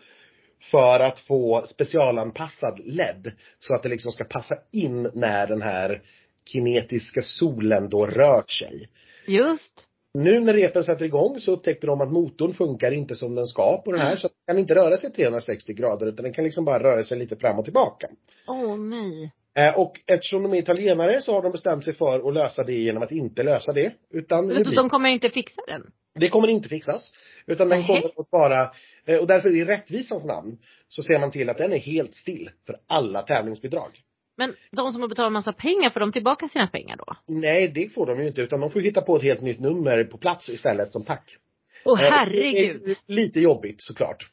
för 0.70 1.00
att 1.00 1.20
få 1.20 1.64
specialanpassad 1.68 2.80
LED. 2.84 3.32
Så 3.58 3.74
att 3.74 3.82
det 3.82 3.88
liksom 3.88 4.12
ska 4.12 4.24
passa 4.24 4.54
in 4.70 5.10
när 5.14 5.46
den 5.46 5.62
här 5.62 6.02
kinetiska 6.44 7.22
solen 7.22 7.88
då 7.88 8.06
rör 8.06 8.44
sig. 8.48 8.88
Just. 9.26 9.86
Nu 10.14 10.40
när 10.40 10.54
repen 10.54 10.84
sätter 10.84 11.04
igång 11.04 11.40
så 11.40 11.52
upptäckte 11.52 11.86
de 11.86 12.00
att 12.00 12.12
motorn 12.12 12.54
funkar 12.54 12.92
inte 12.92 13.14
som 13.14 13.34
den 13.34 13.46
ska 13.46 13.82
på 13.84 13.92
den 13.92 14.00
här. 14.00 14.16
Så 14.16 14.28
den 14.28 14.54
kan 14.54 14.58
inte 14.58 14.74
röra 14.74 14.96
sig 14.96 15.12
360 15.12 15.72
grader 15.74 16.06
utan 16.06 16.22
den 16.22 16.32
kan 16.32 16.44
liksom 16.44 16.64
bara 16.64 16.82
röra 16.82 17.04
sig 17.04 17.18
lite 17.18 17.36
fram 17.36 17.58
och 17.58 17.64
tillbaka. 17.64 18.06
Åh 18.48 18.76
nej. 18.76 19.32
Eh, 19.58 19.78
och 19.78 20.00
eftersom 20.06 20.42
de 20.42 20.52
är 20.54 20.58
italienare 20.58 21.20
så 21.22 21.34
har 21.34 21.42
de 21.42 21.52
bestämt 21.52 21.84
sig 21.84 21.94
för 21.94 22.28
att 22.28 22.34
lösa 22.34 22.64
det 22.64 22.72
genom 22.72 23.02
att 23.02 23.12
inte 23.12 23.42
lösa 23.42 23.72
det. 23.72 23.92
Utan 24.10 24.48
det, 24.48 24.64
blir, 24.64 24.76
De 24.76 24.88
kommer 24.88 25.08
inte 25.08 25.30
fixa 25.30 25.62
den? 25.66 25.82
det 26.14 26.28
kommer 26.28 26.48
inte 26.48 26.68
fixas. 26.68 27.12
Utan 27.46 27.68
den 27.68 27.86
kommer 27.86 28.06
att 28.06 28.26
vara, 28.30 28.70
eh, 29.06 29.18
och 29.20 29.26
därför 29.26 29.56
i 29.56 29.64
rättvisans 29.64 30.24
namn 30.24 30.58
så 30.88 31.02
ser 31.02 31.18
man 31.18 31.30
till 31.30 31.50
att 31.50 31.58
den 31.58 31.72
är 31.72 31.78
helt 31.78 32.14
still 32.14 32.50
för 32.66 32.76
alla 32.86 33.22
tävlingsbidrag. 33.22 34.03
Men 34.36 34.54
de 34.70 34.92
som 34.92 35.00
har 35.00 35.08
betalat 35.08 35.32
massa 35.32 35.52
pengar, 35.52 35.90
får 35.90 36.00
de 36.00 36.12
tillbaka 36.12 36.48
sina 36.48 36.66
pengar 36.66 36.96
då? 36.96 37.16
Nej, 37.26 37.68
det 37.68 37.88
får 37.94 38.06
de 38.06 38.20
ju 38.20 38.26
inte 38.26 38.42
utan 38.42 38.60
de 38.60 38.70
får 38.70 38.80
hitta 38.80 39.00
på 39.00 39.16
ett 39.16 39.22
helt 39.22 39.40
nytt 39.42 39.60
nummer 39.60 40.04
på 40.04 40.18
plats 40.18 40.48
istället 40.48 40.92
som 40.92 41.04
tack. 41.04 41.36
Åh 41.84 42.02
Eh, 42.02 42.10
herregud. 42.10 42.82
Det 42.84 42.90
är 42.90 42.96
lite 43.14 43.40
jobbigt 43.40 43.76
såklart. 43.82 44.26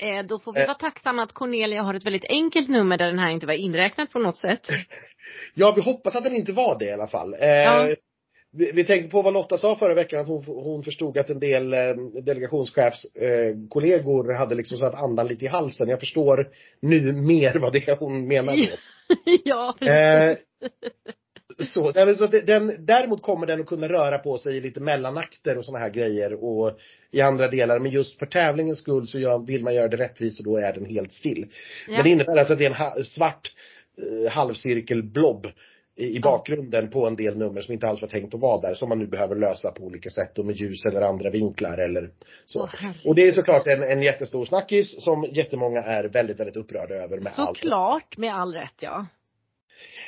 Eh, 0.00 0.26
då 0.26 0.38
får 0.38 0.52
vi 0.52 0.60
Eh. 0.60 0.66
vara 0.66 0.78
tacksamma 0.78 1.22
att 1.22 1.32
Cornelia 1.32 1.82
har 1.82 1.94
ett 1.94 2.06
väldigt 2.06 2.24
enkelt 2.30 2.68
nummer 2.68 2.98
där 2.98 3.06
den 3.06 3.18
här 3.18 3.30
inte 3.30 3.46
var 3.46 3.54
inräknad 3.54 4.10
på 4.10 4.18
något 4.18 4.36
sätt. 4.36 4.68
Ja, 5.54 5.72
vi 5.76 5.82
hoppas 5.82 6.16
att 6.16 6.24
den 6.24 6.36
inte 6.36 6.52
var 6.52 6.78
det 6.78 6.84
i 6.84 6.92
alla 6.92 7.06
fall. 7.08 7.34
Eh, 7.34 7.48
Ja. 7.48 7.94
vi, 8.52 8.72
vi 8.72 8.84
tänkte 8.84 9.10
på 9.10 9.22
vad 9.22 9.32
Lotta 9.32 9.58
sa 9.58 9.76
förra 9.76 9.94
veckan, 9.94 10.20
att 10.20 10.26
hon, 10.26 10.44
hon 10.44 10.82
förstod 10.82 11.18
att 11.18 11.30
en 11.30 11.40
del 11.40 11.72
eh, 11.74 11.78
delegationschefs 12.24 13.04
eh, 13.04 14.36
hade 14.38 14.54
liksom 14.54 14.78
satt 14.78 14.94
andan 14.94 15.26
lite 15.26 15.44
i 15.44 15.48
halsen. 15.48 15.88
Jag 15.88 16.00
förstår 16.00 16.48
nu 16.80 17.12
mer 17.12 17.54
vad 17.58 17.72
det 17.72 17.88
är 17.88 17.96
hon 17.96 18.28
menar 18.28 18.56
ja, 19.44 19.76
Eh, 19.80 20.38
så, 21.58 21.92
så 22.18 22.26
den, 22.26 22.86
däremot 22.86 23.22
kommer 23.22 23.46
den 23.46 23.60
att 23.60 23.66
kunna 23.66 23.88
röra 23.88 24.18
på 24.18 24.38
sig 24.38 24.56
i 24.56 24.60
lite 24.60 24.80
mellanakter 24.80 25.58
och 25.58 25.64
såna 25.64 25.78
här 25.78 25.90
grejer 25.90 26.44
och 26.44 26.78
i 27.10 27.20
andra 27.20 27.48
delar. 27.48 27.78
Men 27.78 27.92
just 27.92 28.18
för 28.18 28.26
tävlingens 28.26 28.78
skull 28.78 29.08
så 29.08 29.18
gör, 29.18 29.46
vill 29.46 29.64
man 29.64 29.74
göra 29.74 29.88
det 29.88 29.96
rättvist 29.96 30.38
och 30.38 30.44
då 30.44 30.56
är 30.56 30.72
den 30.72 30.84
helt 30.84 31.12
still. 31.12 31.46
Ja. 31.86 31.92
Men 31.92 32.02
det 32.02 32.10
innebär 32.10 32.36
alltså 32.36 32.52
att 32.52 32.58
det 32.58 32.66
är 32.66 32.98
en 32.98 33.04
svart 33.04 33.52
eh, 33.98 34.32
halvcirkelblob 34.32 35.46
i, 35.96 36.16
i 36.16 36.20
bakgrunden 36.20 36.90
på 36.90 37.06
en 37.06 37.14
del 37.14 37.36
nummer 37.36 37.60
som 37.60 37.72
inte 37.74 37.88
alls 37.88 38.02
var 38.02 38.08
tänkt 38.08 38.34
att 38.34 38.40
vara 38.40 38.60
där. 38.60 38.74
Som 38.74 38.88
man 38.88 38.98
nu 38.98 39.06
behöver 39.06 39.34
lösa 39.34 39.70
på 39.70 39.82
olika 39.82 40.10
sätt 40.10 40.38
och 40.38 40.46
med 40.46 40.56
ljus 40.56 40.84
eller 40.84 41.02
andra 41.02 41.30
vinklar 41.30 41.78
eller 41.78 42.10
så. 42.46 42.66
Herregud. 42.66 43.06
och 43.06 43.14
det 43.14 43.28
är 43.28 43.32
såklart 43.32 43.66
en, 43.66 43.82
en 43.82 44.02
jättestor 44.02 44.44
snackis 44.44 45.04
som 45.04 45.24
jättemånga 45.32 45.82
är 45.82 46.04
väldigt, 46.04 46.40
väldigt 46.40 46.56
upprörda 46.56 46.94
över 46.94 47.20
med 47.20 47.32
allt. 47.36 47.58
Såklart, 47.58 48.16
med 48.16 48.34
all 48.34 48.54
rätt 48.54 48.74
ja. 48.80 49.06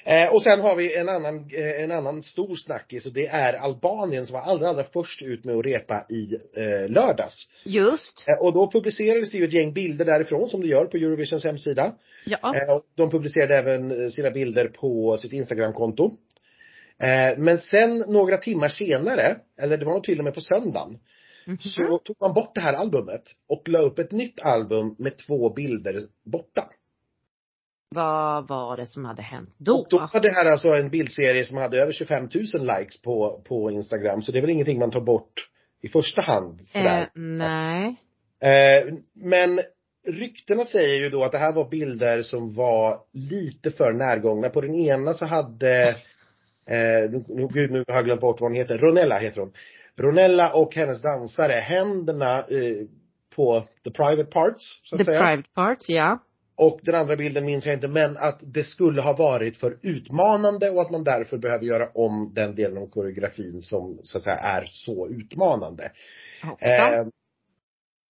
Eh, 0.09 0.35
och 0.35 0.43
sen 0.43 0.61
har 0.61 0.77
vi 0.77 0.97
en 0.97 1.09
annan, 1.09 1.51
eh, 1.53 1.83
en 1.85 1.93
annan 1.93 2.23
stor 2.23 2.57
snackis 2.57 3.07
och 3.07 3.13
det 3.13 3.27
är 3.27 3.53
Albanien 3.53 4.27
som 4.27 4.35
var 4.35 4.41
allra, 4.41 4.69
allra 4.69 4.85
först 4.85 5.23
ut 5.23 5.45
med 5.45 5.57
att 5.57 5.67
repa 5.67 6.07
i 6.11 6.35
eh, 6.57 6.91
lördags. 6.91 7.49
Just. 7.65 8.25
Eh, 8.29 8.47
och 8.47 8.53
då 8.53 8.71
publicerades 8.71 9.31
det 9.31 9.39
ju 9.39 9.45
ett 9.45 9.53
gäng 9.53 9.73
bilder 9.73 10.05
därifrån 10.05 10.49
som 10.49 10.61
det 10.61 10.67
gör 10.67 10.85
på 10.85 10.97
Eurovisions 10.97 11.45
hemsida. 11.45 11.93
Ja. 12.27 12.55
Eh, 12.57 12.75
och 12.75 12.83
de 12.97 13.11
publicerade 13.11 13.57
även 13.57 14.05
eh, 14.05 14.09
sina 14.11 14.31
bilder 14.31 14.69
på 14.69 15.17
sitt 15.17 15.33
Instagramkonto. 15.33 16.11
Men 17.37 17.59
sen 17.59 17.99
några 18.09 18.37
timmar 18.37 18.69
senare, 18.69 19.37
eller 19.61 19.77
det 19.77 19.85
var 19.85 19.93
nog 19.93 20.05
till 20.05 20.19
och 20.19 20.25
med 20.25 20.35
på 20.35 20.41
söndagen, 20.41 20.99
Mhm. 21.49 21.59
så 21.61 21.99
tog 21.99 22.17
man 22.21 22.35
bort 22.35 22.55
det 22.55 22.61
här 22.61 22.73
albumet 22.73 23.23
och 23.49 23.69
la 23.69 23.79
upp 23.79 23.99
ett 23.99 24.13
nytt 24.13 24.41
album 24.41 24.95
med 24.99 25.17
två 25.17 25.55
bilder 25.55 26.03
borta. 26.25 26.71
Vad 27.91 28.49
var 28.49 28.77
det 28.77 28.87
som 28.87 29.05
hade 29.05 29.23
hänt 29.23 29.55
då? 29.59 29.73
Och 29.75 29.87
då 29.91 29.99
var 30.13 30.21
det 30.21 30.31
här 30.31 30.47
alltså 30.47 30.69
en 30.69 30.91
bildserie 30.91 31.45
som 31.45 31.57
hade 31.57 31.83
över 31.83 31.93
25 31.93 32.23
000 32.23 32.31
likes 32.79 33.03
på, 33.03 33.43
på 33.49 33.71
Instagram. 33.71 34.23
Så 34.23 34.33
det 34.33 34.39
är 34.39 34.41
väl 34.41 34.51
ingenting 34.51 34.79
man 34.79 34.91
tar 34.91 35.01
bort 35.01 35.33
i 35.83 35.89
första 35.89 36.23
hand. 36.23 36.61
Sådär. 36.61 37.01
eh, 37.01 37.09
nej. 37.15 37.97
Eh, 38.43 38.95
men 39.25 39.61
ryktena 40.07 40.65
säger 40.65 41.01
ju 41.01 41.11
då 41.11 41.25
att 41.25 41.33
det 41.33 41.39
här 41.39 41.55
var 41.55 41.69
bilder 41.69 42.23
som 42.23 42.55
var 42.55 42.99
lite 43.13 43.71
för 43.71 43.93
närgångna. 43.93 44.49
På 44.49 44.61
den 44.61 44.75
ena 44.75 45.15
så 45.15 45.27
hade, 45.27 45.89
eh, 46.67 47.11
nu, 47.29 47.49
gud, 47.53 47.71
nu 47.71 47.85
har 47.89 47.95
jag 47.95 48.05
glömt 48.05 48.21
bort 48.21 48.41
vad 48.41 48.51
hon 48.51 48.59
heter, 48.59 48.79
Ronella 48.79 49.19
heter 49.19 49.41
hon. 49.41 49.53
Ronella 49.97 50.53
och 50.53 50.75
hennes 50.75 51.03
dansare, 51.03 51.53
händerna 51.53 52.39
eh, 52.39 52.87
på 53.37 53.65
the 53.85 53.91
private 53.91 54.31
parts, 54.31 54.81
så 54.83 54.95
att 54.95 54.99
The 54.99 55.05
säga. 55.05 55.21
private 55.21 55.49
parts, 55.55 55.85
ja. 55.89 56.19
Och 56.59 56.81
den 56.83 56.95
andra 56.95 57.17
bilden 57.17 57.45
minns 57.45 57.67
jag 57.67 57.75
inte, 57.75 57.89
men 57.89 58.17
att 58.17 58.41
det 58.43 58.65
skulle 58.65 59.01
ha 59.01 59.13
varit 59.13 59.57
för 59.57 59.79
utmanande 59.83 60.71
och 60.71 60.81
att 60.81 60.91
man 60.91 61.05
därför 61.05 61.39
behöver 61.39 61.65
göra 61.65 61.89
om 61.95 62.33
den 62.35 62.55
delen 62.55 62.79
av 62.79 62.87
koreografin 62.87 63.63
som 63.63 64.01
så 64.03 64.19
att 64.19 64.25
säga 64.25 64.37
är 64.37 64.65
så 64.71 65.09
utmanande. 65.09 65.93
Eh, 66.61 67.07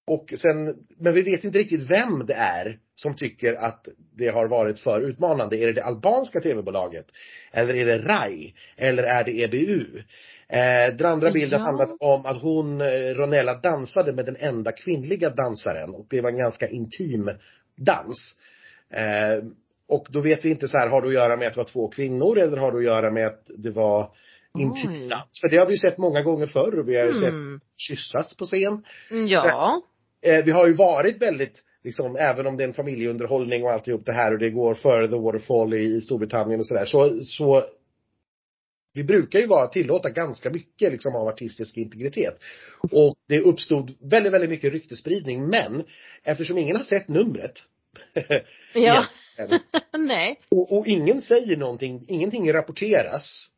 och 0.07 0.35
sen, 0.39 0.87
men 0.99 1.15
vi 1.15 1.23
vet 1.23 1.45
inte 1.45 1.59
riktigt 1.59 1.91
vem 1.91 2.27
det 2.27 2.35
är 2.35 2.79
som 2.95 3.17
tycker 3.17 3.55
att 3.55 3.89
det 4.17 4.29
har 4.29 4.49
varit 4.49 4.81
för 4.81 5.01
utmanande. 5.01 5.57
Är 5.57 5.67
det 5.67 5.73
det 5.73 5.85
albanska 5.85 6.41
tv-bolaget? 6.41 7.07
Eller 7.53 7.75
är 7.75 7.87
det 7.87 7.99
RAI? 7.99 8.55
Eller 8.77 9.03
är 9.03 9.25
det 9.25 9.43
EBU? 9.43 10.03
Eh, 10.49 10.97
den 10.97 11.07
andra 11.07 11.31
bilden 11.31 11.61
Ja. 11.61 11.65
handlade 11.67 11.93
om 12.01 12.27
att 12.27 12.43
hon, 12.43 12.81
eh, 12.81 13.15
Ronella, 13.15 13.55
dansade 13.55 14.13
med 14.13 14.27
den 14.27 14.37
enda 14.37 14.73
kvinnliga 14.73 15.31
dansaren 15.31 15.95
och 15.95 16.07
det 16.11 16.21
var 16.21 16.31
en 16.31 16.39
ganska 16.39 16.69
intim 16.69 17.31
dans. 17.79 18.35
Eh, 18.91 19.45
och 19.89 20.07
då 20.11 20.21
vet 20.21 20.45
vi 20.45 20.51
inte 20.51 20.69
så 20.69 20.79
här, 20.79 20.89
har 20.89 21.03
det 21.03 21.09
att 21.09 21.15
göra 21.15 21.37
med 21.37 21.49
att 21.49 21.55
det 21.55 21.61
var 21.61 21.65
två 21.65 21.89
kvinnor 21.89 22.39
eller 22.39 22.57
har 22.57 22.73
det 22.73 22.79
att 22.79 22.85
göra 22.85 23.11
med 23.11 23.27
att 23.27 23.43
det 23.59 23.71
var 23.71 24.11
intim 24.59 25.09
dans? 25.09 25.41
För 25.41 25.49
det 25.49 25.57
har 25.57 25.67
vi 25.67 25.73
ju 25.73 25.79
sett 25.79 25.99
många 25.99 26.23
gånger 26.23 26.47
förr 26.47 26.79
och 26.79 26.89
vi 26.89 26.97
har 26.97 27.07
ju 27.07 27.15
sett 27.15 27.29
Mm. 27.29 27.61
kyssas 27.77 28.37
på 28.37 28.45
scen. 28.45 28.85
Ja. 29.29 29.83
Eh, 30.23 30.45
vi 30.45 30.51
har 30.51 30.67
ju 30.67 30.73
varit 30.73 31.23
väldigt, 31.23 31.63
liksom, 31.85 32.17
även 32.17 32.47
om 32.47 32.57
det 32.57 32.65
är 32.65 32.69
en 32.69 32.75
familjeunderhållning 32.75 33.65
och 33.65 33.71
alltihop 33.71 34.07
det 34.07 34.13
här 34.13 34.33
och 34.33 34.39
det 34.39 34.51
går 34.51 34.75
före 34.75 35.09
The 35.09 35.17
Waterfall 35.17 35.75
i, 35.75 35.97
i 35.97 36.01
Storbritannien 36.01 36.61
och 36.61 36.67
sådär, 36.67 36.85
så, 36.85 37.21
så 37.23 37.65
vi 38.95 39.05
brukar 39.05 39.39
ju 39.39 39.47
vara 39.47 39.67
tillåta 39.67 40.11
ganska 40.11 40.51
mycket 40.51 40.93
liksom 40.93 41.17
av 41.17 41.29
artistisk 41.29 41.77
integritet. 41.77 42.39
Och 42.91 43.15
det 43.29 43.41
uppstod 43.41 43.95
väldigt, 44.01 44.33
väldigt 44.33 44.51
mycket 44.51 44.73
ryktespridning 44.73 45.49
men 45.49 45.85
eftersom 46.25 46.59
ingen 46.59 46.77
har 46.77 46.85
sett 46.85 47.09
numret 47.09 47.63
Ja. 48.75 49.05
Nej. 49.99 50.41
och, 50.49 50.79
och 50.79 50.87
ingen 50.87 51.23
säger 51.23 51.57
någonting, 51.57 52.05
ingenting 52.09 52.53
rapporteras. 52.53 53.49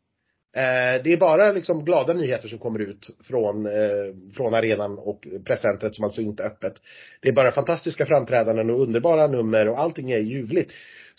Eh, 0.57 1.03
det 1.05 1.13
är 1.13 1.17
bara 1.17 1.53
liksom 1.53 1.85
glada 1.85 2.13
nyheter 2.13 2.49
som 2.49 2.59
kommer 2.59 2.79
ut 2.79 3.11
från, 3.29 3.67
eh, 3.67 4.33
från 4.37 4.55
arenan 4.55 4.99
och 4.99 5.27
presscentret 5.45 5.95
som 5.95 6.05
alltså 6.05 6.23
inte 6.23 6.43
är 6.43 6.47
öppet. 6.47 6.73
Det 7.21 7.29
är 7.29 7.33
bara 7.33 7.53
fantastiska 7.53 8.07
framträdanden 8.07 8.71
och 8.71 8.83
underbara 8.83 9.27
nummer 9.27 9.69
och 9.69 9.81
allting 9.81 10.11
är 10.11 10.19
ljuvligt. 10.19 10.73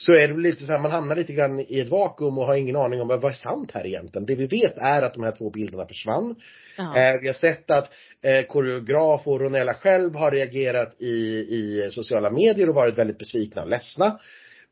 Så 0.05 0.13
är 0.13 0.27
det 0.27 0.41
lite 0.41 0.65
så 0.65 0.71
här, 0.71 0.79
man 0.79 0.91
hamnar 0.91 1.15
lite 1.15 1.33
grann 1.33 1.59
i 1.59 1.79
ett 1.79 1.89
vakuum 1.89 2.37
och 2.37 2.45
har 2.45 2.55
ingen 2.55 2.75
aning 2.75 3.01
om 3.01 3.07
vad 3.07 3.21
vad 3.21 3.31
är 3.31 3.35
sant 3.35 3.71
här 3.73 3.87
egentligen. 3.87 4.25
Det 4.25 4.35
vi 4.35 4.47
vet 4.47 4.77
är 4.77 5.01
att 5.01 5.13
de 5.13 5.23
här 5.23 5.31
två 5.31 5.49
bilderna 5.49 5.85
försvann. 5.85 6.35
Eh, 6.77 7.21
vi 7.21 7.27
har 7.27 7.33
sett 7.33 7.71
att 7.71 7.91
eh, 8.21 8.45
koreograf 8.45 9.27
och 9.27 9.39
Ronella 9.39 9.73
själv 9.73 10.15
har 10.15 10.31
reagerat 10.31 11.01
i, 11.01 11.15
i 11.49 11.89
sociala 11.91 12.29
medier 12.29 12.69
och 12.69 12.75
varit 12.75 12.97
väldigt 12.97 13.17
besvikna 13.17 13.63
och 13.63 13.69
ledsna. 13.69 14.19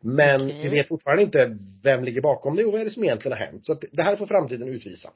Men 0.02 0.46
Okej. 0.46 0.62
vi 0.64 0.70
vet 0.70 0.88
fortfarande 0.88 1.24
inte 1.24 1.58
vem 1.84 2.04
ligger 2.04 2.22
bakom 2.22 2.56
det 2.56 2.66
och 2.66 2.72
vad 2.72 2.82
är 2.82 2.86
det 2.86 2.92
som 2.92 3.04
egentligen 3.04 3.38
har 3.38 3.46
hänt. 3.46 3.66
Så 3.66 3.74
att 3.74 3.84
det 3.92 4.04
här 4.04 4.16
får 4.16 4.26
framtiden 4.26 4.68
utvisa. 4.68 5.10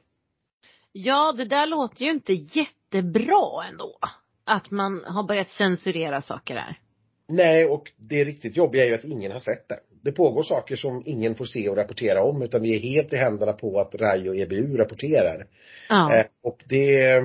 Ja, 0.92 1.34
det 1.38 1.46
där 1.46 1.68
låter 1.68 2.06
ju 2.06 2.12
inte 2.12 2.34
jättebra 2.34 3.64
ändå. 3.70 4.00
Att 4.46 4.72
man 4.72 5.04
har 5.06 5.28
börjat 5.28 5.50
censurera 5.50 6.22
saker 6.22 6.56
där. 6.56 6.80
Nej, 7.28 7.66
och 7.66 7.92
det 7.98 8.26
riktigt 8.26 8.58
jobbiga 8.58 8.84
är 8.84 8.88
ju 8.88 8.96
att 8.96 9.04
ingen 9.04 9.32
har 9.32 9.40
sett 9.40 9.70
det. 9.70 9.80
Det 10.04 10.12
pågår 10.12 10.44
saker 10.44 10.76
som 10.76 11.04
ingen 11.06 11.36
får 11.36 11.46
se 11.46 11.70
och 11.70 11.76
rapportera 11.78 12.24
om 12.24 12.42
utan 12.42 12.62
vi 12.62 12.76
är 12.76 12.80
helt 12.80 13.14
i 13.14 13.16
händerna 13.16 13.54
på 13.54 13.80
att 13.80 13.96
RAI 13.96 14.30
och 14.30 14.36
EBU 14.36 14.78
rapporterar. 14.78 15.46
Ja. 15.90 16.16
Eh, 16.16 16.26
och 16.44 16.64
det... 16.70 17.22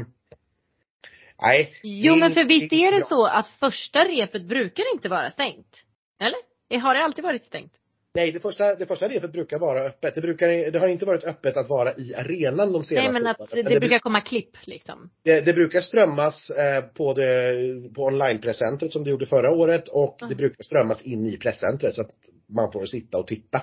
Nej. 1.43 1.71
Jo 1.83 2.15
det 2.15 2.21
men 2.21 2.35
för 2.35 2.45
visst 2.45 2.73
är 2.73 2.93
det 2.93 2.99
bra. 2.99 3.07
så 3.07 3.27
att 3.27 3.49
första 3.49 3.99
repet 4.05 4.43
brukar 4.43 4.85
inte 4.95 5.09
vara 5.09 5.31
stängt? 5.31 5.77
Eller? 6.21 6.81
Har 6.81 6.95
det 6.95 7.05
alltid 7.05 7.25
varit 7.25 7.45
stängt? 7.45 7.73
Nej, 8.15 8.33
det 8.33 8.41
första, 8.41 8.75
det 8.75 8.87
första 8.87 9.09
repet 9.09 9.33
brukar 9.33 9.59
vara 9.59 9.81
öppet. 9.83 10.15
Det, 10.15 10.21
brukar, 10.21 10.71
det 10.71 10.79
har 10.79 10.89
inte 10.89 11.05
varit 11.07 11.25
öppet 11.25 11.57
att 11.57 11.69
vara 11.69 11.93
i 11.97 12.15
arenan 12.15 12.73
de 12.73 12.85
senaste 12.85 12.95
Nej 12.95 13.23
men 13.23 13.27
att 13.27 13.41
åren. 13.41 13.49
det, 13.65 13.71
Men 13.71 13.81
brukar 13.81 13.99
komma 13.99 14.21
klipp 14.21 14.57
liksom. 14.65 15.11
det, 15.25 15.41
det 15.41 15.53
brukar 15.53 15.81
strömmas 15.81 16.51
eh, 16.51 16.85
på, 16.85 17.15
det, 17.15 17.55
på 17.95 18.03
online-presscentret 18.03 18.93
som 18.93 19.05
det 19.05 19.11
gjorde 19.11 19.27
förra 19.27 19.51
året 19.51 19.89
och 19.89 20.23
Mm. 20.23 20.29
det 20.31 20.35
brukar 20.37 20.63
strömmas 20.65 21.03
in 21.03 21.27
i 21.27 21.37
presscentret 21.37 21.95
så 21.95 22.01
att 22.01 22.11
man 22.49 22.73
får 22.73 22.87
sitta 22.87 23.19
och 23.19 23.27
titta 23.27 23.63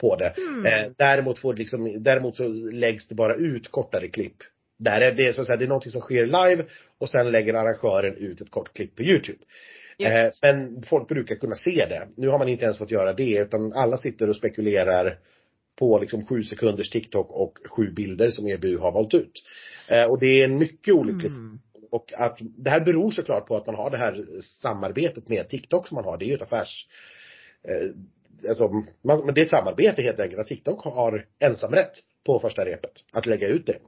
på 0.00 0.16
det. 0.16 0.34
Mm. 0.36 0.66
Eh, 0.66 0.92
däremot, 0.96 1.38
får 1.38 1.54
liksom, 1.54 2.02
däremot 2.02 2.36
så 2.36 2.48
läggs 2.72 3.08
det 3.08 3.14
bara 3.14 3.34
ut 3.34 3.70
kortare 3.70 4.08
klipp. 4.08 4.36
Där 4.78 5.00
är 5.00 5.12
det, 5.12 5.32
så 5.32 5.40
att 5.40 5.46
säga, 5.46 5.56
det 5.56 5.64
är 5.64 5.68
något 5.68 5.90
som 5.90 6.00
sker 6.00 6.26
live 6.26 6.64
och 6.98 7.10
sen 7.10 7.30
lägger 7.30 7.54
arrangören 7.54 8.16
ut 8.16 8.40
ett 8.40 8.50
kort 8.50 8.74
klipp 8.74 8.96
på 8.96 9.02
Youtube. 9.02 9.38
Eh, 9.98 10.32
men 10.42 10.82
folk 10.82 11.08
brukar 11.08 11.34
kunna 11.34 11.56
se 11.56 11.86
det. 11.88 12.08
Nu 12.16 12.28
har 12.28 12.38
man 12.38 12.48
inte 12.48 12.64
ens 12.64 12.78
fått 12.78 12.90
göra 12.90 13.12
det 13.12 13.38
utan 13.38 13.72
alla 13.72 13.98
sitter 13.98 14.28
och 14.28 14.36
spekulerar 14.36 15.18
på 15.78 15.98
liksom 15.98 16.26
sju 16.26 16.42
sekunders 16.42 16.90
TikTok 16.90 17.30
och 17.30 17.58
sju 17.76 17.90
bilder 17.90 18.30
som 18.30 18.46
EBU 18.46 18.78
har 18.78 18.92
valt 18.92 19.14
ut. 19.14 19.42
Eh, 19.88 20.04
och 20.04 20.20
det 20.20 20.26
är 20.26 20.44
en 20.44 20.58
mycket 20.58 20.94
olycklig 20.94 21.30
Mm. 21.30 21.58
och 21.90 22.12
att 22.18 22.38
det 22.40 22.70
här 22.70 22.80
beror 22.80 23.10
såklart 23.10 23.46
på 23.46 23.56
att 23.56 23.66
man 23.66 23.74
har 23.74 23.90
det 23.90 23.96
här 23.96 24.24
samarbetet 24.40 25.28
med 25.28 25.48
TikTok 25.48 25.88
som 25.88 25.94
man 25.94 26.04
har. 26.04 26.18
Det 26.18 26.24
är 26.24 26.26
ju 26.26 26.34
ett 26.34 26.42
affärs 26.42 26.88
eh, 27.68 27.88
alltså, 28.48 28.70
man, 29.04 29.26
men 29.26 29.34
det 29.34 29.40
är 29.40 29.44
ett 29.44 29.50
samarbete 29.50 30.02
helt 30.02 30.20
enkelt. 30.20 30.40
Att 30.40 30.46
TikTok 30.46 30.84
har 30.84 31.26
ensamrätt 31.38 31.92
på 32.26 32.38
första 32.38 32.64
repet. 32.64 32.92
Att 33.12 33.26
lägga 33.26 33.48
ut 33.48 33.66
det. 33.66 33.78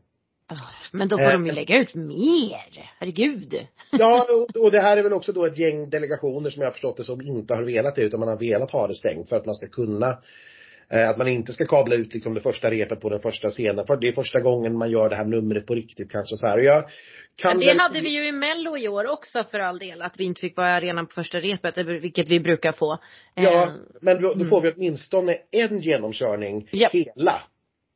Men 0.93 1.09
då 1.09 1.19
får 1.19 1.25
Eh, 1.25 1.33
de 1.33 1.47
ju 1.47 1.53
lägga 1.53 1.79
ut 1.79 1.95
mer. 1.95 2.91
Herregud. 2.99 3.67
Ja, 3.91 4.27
och, 4.31 4.57
och 4.63 4.71
det 4.71 4.81
här 4.81 4.97
är 4.97 5.03
väl 5.03 5.13
också 5.13 5.33
då 5.33 5.45
ett 5.45 5.59
gäng 5.59 5.91
delegationer 5.91 6.51
som 6.51 6.63
jag 6.63 6.67
har 6.69 6.73
förstått 6.73 6.97
det 6.97 7.05
som 7.05 7.21
inte 7.21 7.55
har 7.55 7.63
velat 7.63 7.97
det 7.97 8.03
utan 8.03 8.21
man 8.21 8.29
har 8.29 8.39
velat 8.39 8.71
ha 8.71 8.87
det 8.87 8.95
stängt 8.95 9.29
för 9.29 9.37
att 9.37 9.47
man 9.47 9.55
ska 9.55 9.69
kunna 9.69 10.09
eh, 10.09 10.17
att 10.89 11.19
man 11.19 11.29
inte 11.29 11.53
ska 11.53 11.67
kabla 11.67 11.95
ut 11.95 12.15
liksom 12.15 12.35
det 12.35 12.41
första 12.41 12.71
repet 12.71 13.01
på 13.01 13.09
den 13.11 13.21
första 13.21 13.51
scenen. 13.51 13.87
För 13.87 13.97
det 13.97 14.09
är 14.09 14.13
första 14.13 14.41
gången 14.41 14.79
man 14.79 14.91
gör 14.91 15.11
det 15.11 15.17
här 15.17 15.25
numret 15.25 15.67
på 15.67 15.75
riktigt 15.75 16.11
kanske 16.13 16.37
så 16.37 16.47
här. 16.47 16.59
Och 16.59 16.65
jag 16.65 16.85
kan 17.37 17.51
Men 17.51 17.59
det 17.61 17.67
väl- 17.67 17.79
hade 17.79 18.01
vi 18.01 18.09
ju 18.09 18.29
i 18.29 18.33
mello 18.33 18.77
i 18.77 18.89
år 18.89 19.07
också 19.11 19.45
för 19.51 19.59
all 19.59 19.79
del. 19.79 20.03
Att 20.03 20.21
vi 20.21 20.25
inte 20.25 20.41
fick 20.41 20.57
vara 20.57 20.69
i 20.71 20.73
arenan 20.73 21.07
på 21.07 21.13
första 21.15 21.41
repet. 21.41 21.77
vilket 21.87 22.29
vi 22.29 22.41
brukar 22.41 22.73
få. 22.73 22.99
Ja, 23.35 23.63
Eh, 23.63 23.69
men 24.01 24.23
då, 24.23 24.29
då 24.29 24.35
mm. 24.35 24.49
får 24.49 24.61
vi 24.61 24.73
åtminstone 24.77 25.37
en 25.51 25.81
genomkörning 25.81 26.69
Ja. 26.73 26.89
hela. 26.93 27.35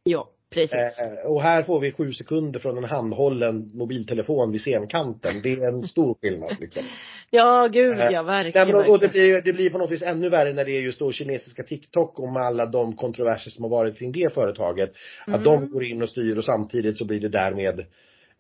Ja, 0.05 0.29
precis. 0.51 0.73
Eh, 0.99 1.27
och 1.31 1.43
här 1.43 1.63
får 1.63 1.81
vi 1.81 1.93
sju 1.93 2.13
sekunder 2.13 2.61
från 2.61 2.79
en 2.79 2.85
handhållen 2.85 3.71
mobiltelefon 3.75 4.53
vid 4.53 4.61
scenkanten. 4.61 5.43
Det 5.43 5.53
är 5.53 5.69
en 5.69 5.83
stor 5.87 6.15
skillnad 6.23 6.57
liksom. 6.61 6.83
Ja, 7.31 7.67
gud 7.73 7.93
Eh, 7.93 7.99
ja, 8.11 8.23
Nej, 8.23 8.45
verkligen. 8.45 8.67
men, 8.69 8.77
och, 8.77 8.89
och 8.91 8.99
det, 8.99 9.09
blir, 9.09 9.43
det 9.43 9.53
blir 9.53 9.71
på 9.71 9.79
något 9.79 9.91
vis 9.91 10.03
ännu 10.03 10.29
värre 10.29 10.53
när 10.53 10.65
det 10.65 10.73
är 10.73 10.81
just 10.81 10.99
då 10.99 11.13
kinesiska 11.13 11.63
TikTok 11.63 12.19
och 12.19 12.33
med 12.33 12.43
alla 12.43 12.67
de 12.67 12.97
kontroverser 12.97 13.51
som 13.51 13.65
har 13.65 13.71
varit 13.71 13.99
kring 13.99 14.13
det 14.13 14.35
företaget. 14.35 14.91
Att 15.27 15.45
de 15.45 15.59
Mm. 15.59 15.71
går 15.71 15.85
in 15.85 16.03
och 16.03 16.11
styr 16.11 16.39
och 16.39 16.45
samtidigt 16.45 16.99
så 16.99 17.05
blir 17.05 17.21
det 17.21 17.29
därmed 17.29 17.81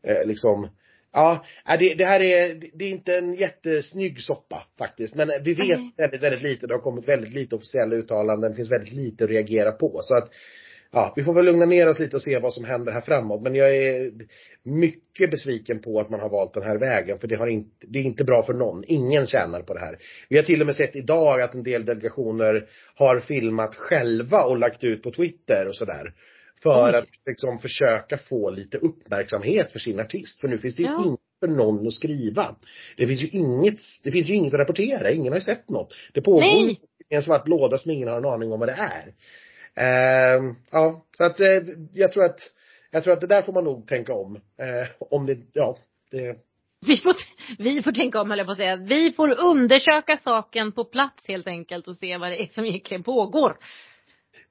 eh, 0.02 0.26
liksom 0.26 0.68
Ja, 1.12 1.44
nej, 1.68 1.78
det, 1.78 1.94
det 1.94 2.04
här 2.04 2.20
är, 2.20 2.54
det- 2.74 2.84
är 2.84 2.88
inte 2.90 3.16
en 3.18 3.34
jättesnygg 3.34 4.20
soppa 4.20 4.62
faktiskt. 4.78 5.14
Men 5.14 5.28
vi 5.44 5.54
vet 5.54 5.78
Nej. 5.78 5.92
väldigt, 5.96 6.22
väldigt 6.22 6.42
lite. 6.42 6.66
Det 6.66 6.74
har 6.74 6.80
kommit 6.80 7.08
väldigt 7.08 7.34
lite 7.34 7.56
officiella 7.56 7.96
uttalanden. 7.96 8.50
Det 8.50 8.56
finns 8.56 8.72
väldigt 8.72 8.92
lite 8.94 9.24
att 9.24 9.30
reagera 9.30 9.72
på. 9.72 10.00
Så 10.04 10.16
att, 10.16 10.30
ja, 10.92 11.12
vi 11.16 11.24
får 11.24 11.34
väl 11.34 11.44
lugna 11.44 11.66
ner 11.66 11.88
oss 11.88 11.98
lite 11.98 12.16
och 12.16 12.22
se 12.22 12.38
vad 12.38 12.54
som 12.54 12.64
händer 12.64 12.92
här 12.92 13.00
framåt. 13.00 13.42
Men 13.42 13.54
jag 13.54 13.76
är 13.76 14.12
mycket 14.62 15.30
besviken 15.30 15.78
på 15.78 16.00
att 16.00 16.10
man 16.10 16.20
har 16.20 16.28
valt 16.28 16.54
den 16.54 16.62
här 16.62 16.78
vägen. 16.78 17.18
För 17.18 17.28
det, 17.28 17.36
har 17.36 17.46
inte, 17.46 17.86
det 17.86 17.98
är 17.98 18.02
inte 18.02 18.24
bra 18.24 18.42
för 18.42 18.54
någon. 18.54 18.84
Ingen 18.86 19.26
tjänar 19.26 19.62
på 19.62 19.74
det 19.74 19.80
här. 19.80 19.98
Vi 20.28 20.36
har 20.36 20.44
till 20.44 20.60
och 20.60 20.66
med 20.66 20.76
sett 20.76 20.96
idag 20.96 21.40
att 21.40 21.54
en 21.54 21.62
del 21.62 21.84
delegationer 21.84 22.66
har 22.94 23.20
filmat 23.20 23.74
själva 23.74 24.42
och 24.44 24.58
lagt 24.58 24.84
ut 24.84 25.02
på 25.02 25.10
Twitter 25.10 25.68
och 25.68 25.76
sådär. 25.76 26.14
För 26.62 26.90
Oj. 26.90 26.96
att 26.96 27.08
liksom 27.26 27.58
försöka 27.58 28.18
få 28.18 28.50
lite 28.50 28.78
uppmärksamhet 28.78 29.72
för 29.72 29.78
sin 29.78 30.00
artist. 30.00 30.40
För 30.40 30.48
nu 30.48 30.58
finns 30.58 30.76
det 30.76 30.82
ju 30.82 30.88
Ja. 30.88 31.04
inget 31.04 31.20
för 31.40 31.48
någon 31.48 31.86
att 31.86 31.92
skriva. 31.92 32.56
Det 32.96 33.06
finns 33.06 33.22
ju 33.22 33.28
inget, 33.28 33.78
det 34.04 34.10
finns 34.10 34.28
ju 34.28 34.34
inget 34.34 34.54
att 34.54 34.60
rapportera. 34.60 35.10
Ingen 35.10 35.32
har 35.32 35.38
ju 35.38 35.44
sett 35.44 35.70
något. 35.70 35.94
Det 36.12 36.20
pågår 36.20 36.40
Nej. 36.40 36.80
en 37.08 37.22
svart 37.22 37.48
låda 37.48 37.78
som 37.78 37.90
ingen 37.90 38.08
har 38.08 38.16
en 38.16 38.24
aning 38.24 38.52
om 38.52 38.60
vad 38.60 38.68
det 38.68 38.72
är. 38.78 39.14
Eh, 39.74 40.54
ja, 40.70 41.04
så 41.16 41.24
att 41.24 41.40
eh, 41.40 41.62
jag 41.92 42.12
tror 42.12 42.24
att, 42.24 42.40
jag 42.90 43.04
tror 43.04 43.12
att 43.12 43.20
det 43.20 43.26
där 43.26 43.42
får 43.42 43.52
man 43.52 43.64
nog 43.64 43.88
tänka 43.88 44.14
om. 44.14 44.36
Eh, 44.36 44.88
om 44.98 45.26
det, 45.26 45.38
ja, 45.52 45.78
det, 46.10 46.36
Vi 46.86 46.96
får, 46.96 47.14
vi 47.58 47.82
får 47.82 47.92
tänka 47.92 48.20
om 48.20 48.30
höll 48.30 48.38
jag 48.38 48.46
på 48.46 48.52
att 48.52 48.58
säga. 48.58 48.76
Vi 48.76 49.12
får 49.12 49.40
undersöka 49.44 50.16
saken 50.16 50.72
på 50.72 50.84
plats 50.84 51.28
helt 51.28 51.46
enkelt 51.46 51.88
och 51.88 51.96
se 51.96 52.16
vad 52.16 52.30
det 52.30 52.42
är 52.42 52.46
som 52.46 52.64
egentligen 52.64 53.02
pågår. 53.02 53.58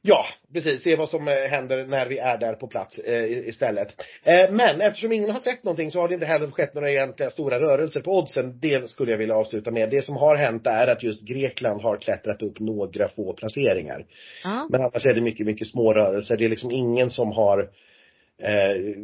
Ja, 0.01 0.25
precis. 0.53 0.83
Se 0.83 0.95
vad 0.95 1.09
som 1.09 1.27
eh, 1.27 1.33
händer 1.33 1.85
när 1.85 2.07
vi 2.07 2.17
är 2.17 2.37
där 2.37 2.53
på 2.53 2.67
plats 2.67 2.99
eh, 2.99 3.47
istället. 3.47 4.01
Eh, 4.23 4.51
men 4.51 4.81
eftersom 4.81 5.11
ingen 5.11 5.29
har 5.29 5.39
sett 5.39 5.63
någonting 5.63 5.91
så 5.91 5.99
har 5.99 6.07
det 6.07 6.13
inte 6.13 6.25
heller 6.25 6.51
skett 6.51 6.73
några 6.73 6.91
egentliga 6.91 7.29
stora 7.29 7.59
rörelser 7.59 7.99
på 7.99 8.11
oddsen. 8.17 8.59
Det 8.59 8.89
skulle 8.89 9.11
jag 9.11 9.17
vilja 9.17 9.35
avsluta 9.35 9.71
med. 9.71 9.89
Det 9.89 10.01
som 10.01 10.17
har 10.17 10.35
hänt 10.35 10.67
är 10.67 10.87
att 10.87 11.03
just 11.03 11.21
Grekland 11.21 11.81
har 11.81 11.97
klättrat 11.97 12.41
upp 12.41 12.59
några 12.59 13.09
få 13.09 13.33
placeringar. 13.33 14.05
Ja. 14.43 14.67
Men 14.71 14.81
annars 14.81 15.05
är 15.05 15.13
det 15.13 15.21
mycket, 15.21 15.45
mycket 15.45 15.67
små 15.67 15.93
rörelser. 15.93 16.37
Det 16.37 16.45
är 16.45 16.49
liksom 16.49 16.71
ingen 16.71 17.09
som 17.09 17.31
har 17.31 17.69
eh, 18.41 18.95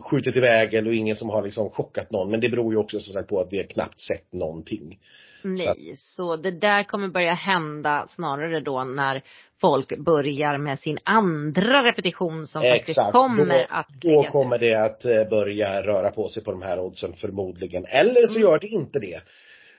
skjutit 0.00 0.36
iväg 0.36 0.74
eller 0.74 0.92
ingen 0.92 1.16
som 1.16 1.30
har 1.30 1.42
liksom 1.42 1.70
chockat 1.70 2.10
någon. 2.10 2.30
Men 2.30 2.40
det 2.40 2.48
beror 2.48 2.72
ju 2.72 2.78
också 2.78 3.00
som 3.00 3.14
sagt 3.14 3.28
på 3.28 3.40
att 3.40 3.52
vi 3.52 3.56
har 3.56 3.64
knappt 3.64 4.00
sett 4.00 4.32
någonting. 4.32 4.98
Nej, 5.42 5.94
så 5.96 6.36
det 6.36 6.50
där 6.50 6.84
kommer 6.84 7.08
börja 7.08 7.34
hända 7.34 8.06
snarare 8.10 8.60
då 8.60 8.84
när 8.84 9.22
folk 9.60 9.98
börjar 9.98 10.58
med 10.58 10.78
sin 10.78 10.98
andra 11.04 11.84
repetition 11.84 12.46
som 12.46 12.62
faktiskt 12.62 13.00
kommer 13.12 13.46
då, 13.46 13.64
att 13.68 13.88
då 13.88 14.22
kommer 14.22 14.58
det 14.58 14.74
att 14.74 15.04
eh, 15.04 15.28
börja 15.30 15.82
röra 15.82 16.10
på 16.10 16.28
sig 16.28 16.44
på 16.44 16.50
de 16.50 16.62
här 16.62 16.80
oddsen 16.80 17.12
förmodligen. 17.12 17.84
Eller 17.84 18.26
så 18.26 18.34
Mm. 18.38 18.42
gör 18.42 18.58
det 18.58 18.66
inte 18.66 18.98
det. 18.98 19.20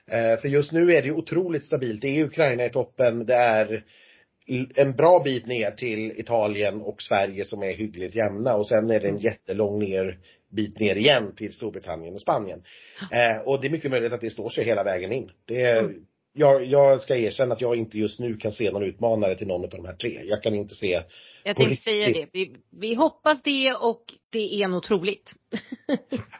Eh, 0.06 0.40
för 0.40 0.48
just 0.48 0.72
nu 0.72 0.92
är 0.94 1.02
det 1.02 1.10
otroligt 1.10 1.64
stabilt. 1.64 2.02
Det 2.02 2.08
är 2.08 2.24
Ukraina 2.24 2.64
i 2.64 2.70
toppen, 2.70 3.26
det 3.26 3.34
är 3.34 3.82
en 4.74 4.92
bra 4.92 5.22
bit 5.24 5.46
ner 5.46 5.70
till 5.70 6.12
Italien 6.20 6.80
och 6.80 7.02
Sverige 7.02 7.44
som 7.44 7.62
är 7.62 7.72
hyggligt 7.72 8.14
jämna 8.14 8.54
och 8.54 8.68
sen 8.68 8.90
är 8.90 9.00
det 9.00 9.08
en 9.08 9.18
jättelång 9.18 9.78
ner, 9.78 10.18
bit 10.52 10.80
ner 10.80 10.96
igen 10.96 11.34
till 11.36 11.52
Storbritannien 11.52 12.14
och 12.14 12.20
Spanien. 12.20 12.62
Eh, 13.12 13.48
och 13.48 13.60
det 13.60 13.66
är 13.66 13.70
mycket 13.70 13.90
möjligt 13.90 14.12
att 14.12 14.20
det 14.20 14.30
står 14.30 14.50
sig 14.50 14.64
hela 14.64 14.84
vägen 14.84 15.12
in. 15.12 15.30
Det 15.44 15.62
Mm. 15.78 15.94
jag, 16.34 16.64
jag 16.64 17.00
ska 17.00 17.16
erkänna 17.16 17.54
att 17.54 17.60
jag 17.60 17.76
inte 17.76 17.98
just 17.98 18.20
nu 18.20 18.36
kan 18.36 18.52
se 18.52 18.70
någon 18.70 18.82
utmanare 18.82 19.34
till 19.34 19.46
någon 19.46 19.64
av 19.64 19.70
de 19.70 19.84
här 19.84 19.96
tre. 19.96 20.20
Jag 20.24 20.42
kan 20.42 20.54
inte 20.54 20.74
se 20.74 21.02
Jag 21.44 21.56
tänkte 21.56 21.84
säga 21.84 22.08
det. 22.08 22.26
Vi, 22.32 22.56
vi 22.80 22.94
hoppas 22.94 23.42
det 23.42 23.74
och 23.74 24.02
det 24.30 24.62
är 24.62 24.68
nog 24.68 24.82
troligt. 24.82 25.30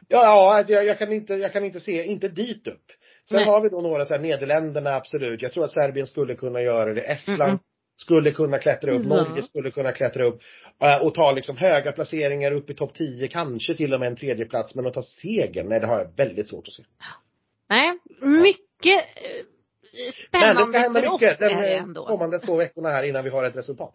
Ja, 0.09 0.23
ja 0.23 0.57
alltså 0.57 0.73
jag, 0.73 0.87
jag, 0.87 0.99
kan 0.99 1.13
inte, 1.13 1.35
jag 1.35 1.53
kan 1.53 1.65
inte 1.65 1.81
se, 1.81 2.05
inte 2.05 2.29
dit 2.29 2.67
upp. 2.67 2.87
Sen 3.29 3.37
Nej. 3.37 3.45
har 3.45 3.61
vi 3.61 3.69
då 3.69 3.81
några 3.81 4.05
så 4.05 4.15
här, 4.15 4.23
Nederländerna 4.23 4.91
absolut. 4.95 5.43
Jag 5.43 5.53
tror 5.53 5.65
att 5.65 5.73
Serbien 5.73 6.07
skulle 6.07 6.35
kunna 6.35 6.63
göra 6.63 6.95
det. 6.95 7.01
Estland 7.01 7.43
Mm-mm. 7.43 7.59
Skulle 8.03 8.31
kunna 8.31 8.59
klättra 8.59 8.91
upp. 8.93 9.03
Ja. 9.09 9.17
Norge 9.17 9.43
skulle 9.43 9.71
kunna 9.71 9.93
klättra 9.93 10.25
upp. 10.25 10.41
eh, 10.83 11.07
och 11.07 11.15
ta 11.15 11.33
liksom 11.33 11.57
höga 11.57 11.93
placeringar 11.93 12.53
upp 12.53 12.71
i 12.71 12.75
topp 12.75 12.95
10, 12.95 13.29
kanske 13.29 13.75
till 13.75 13.95
och 13.95 14.01
med 14.01 14.07
en 14.07 14.17
tredje 14.17 14.45
plats 14.45 14.75
Men 14.75 14.87
att 14.87 14.95
ta 14.95 15.03
segern, 15.03 15.69
nej 15.69 15.81
det 15.81 15.87
har 15.87 15.99
jag 15.99 16.17
väldigt 16.17 16.49
svårt 16.49 16.69
att 16.69 16.73
se. 16.73 16.83
Nej, 17.69 17.99
mycket 18.21 19.05
eh, 19.17 19.45
Men 19.93 20.01
det 20.07 20.13
ska 20.13 20.29
spännande 20.29 20.79
hända 20.79 21.03
för 21.03 21.09
oss 21.09 21.21
mycket 21.21 21.41
är 21.41 21.49
de 21.49 21.55
det 21.63 21.77
ändå. 21.77 22.07
kommande 22.07 22.39
två 22.39 22.57
veckorna 22.57 22.89
här 22.89 23.03
innan 23.05 23.25
vi 23.25 23.31
har 23.31 23.45
ett 23.45 23.57
resultat. 23.57 23.95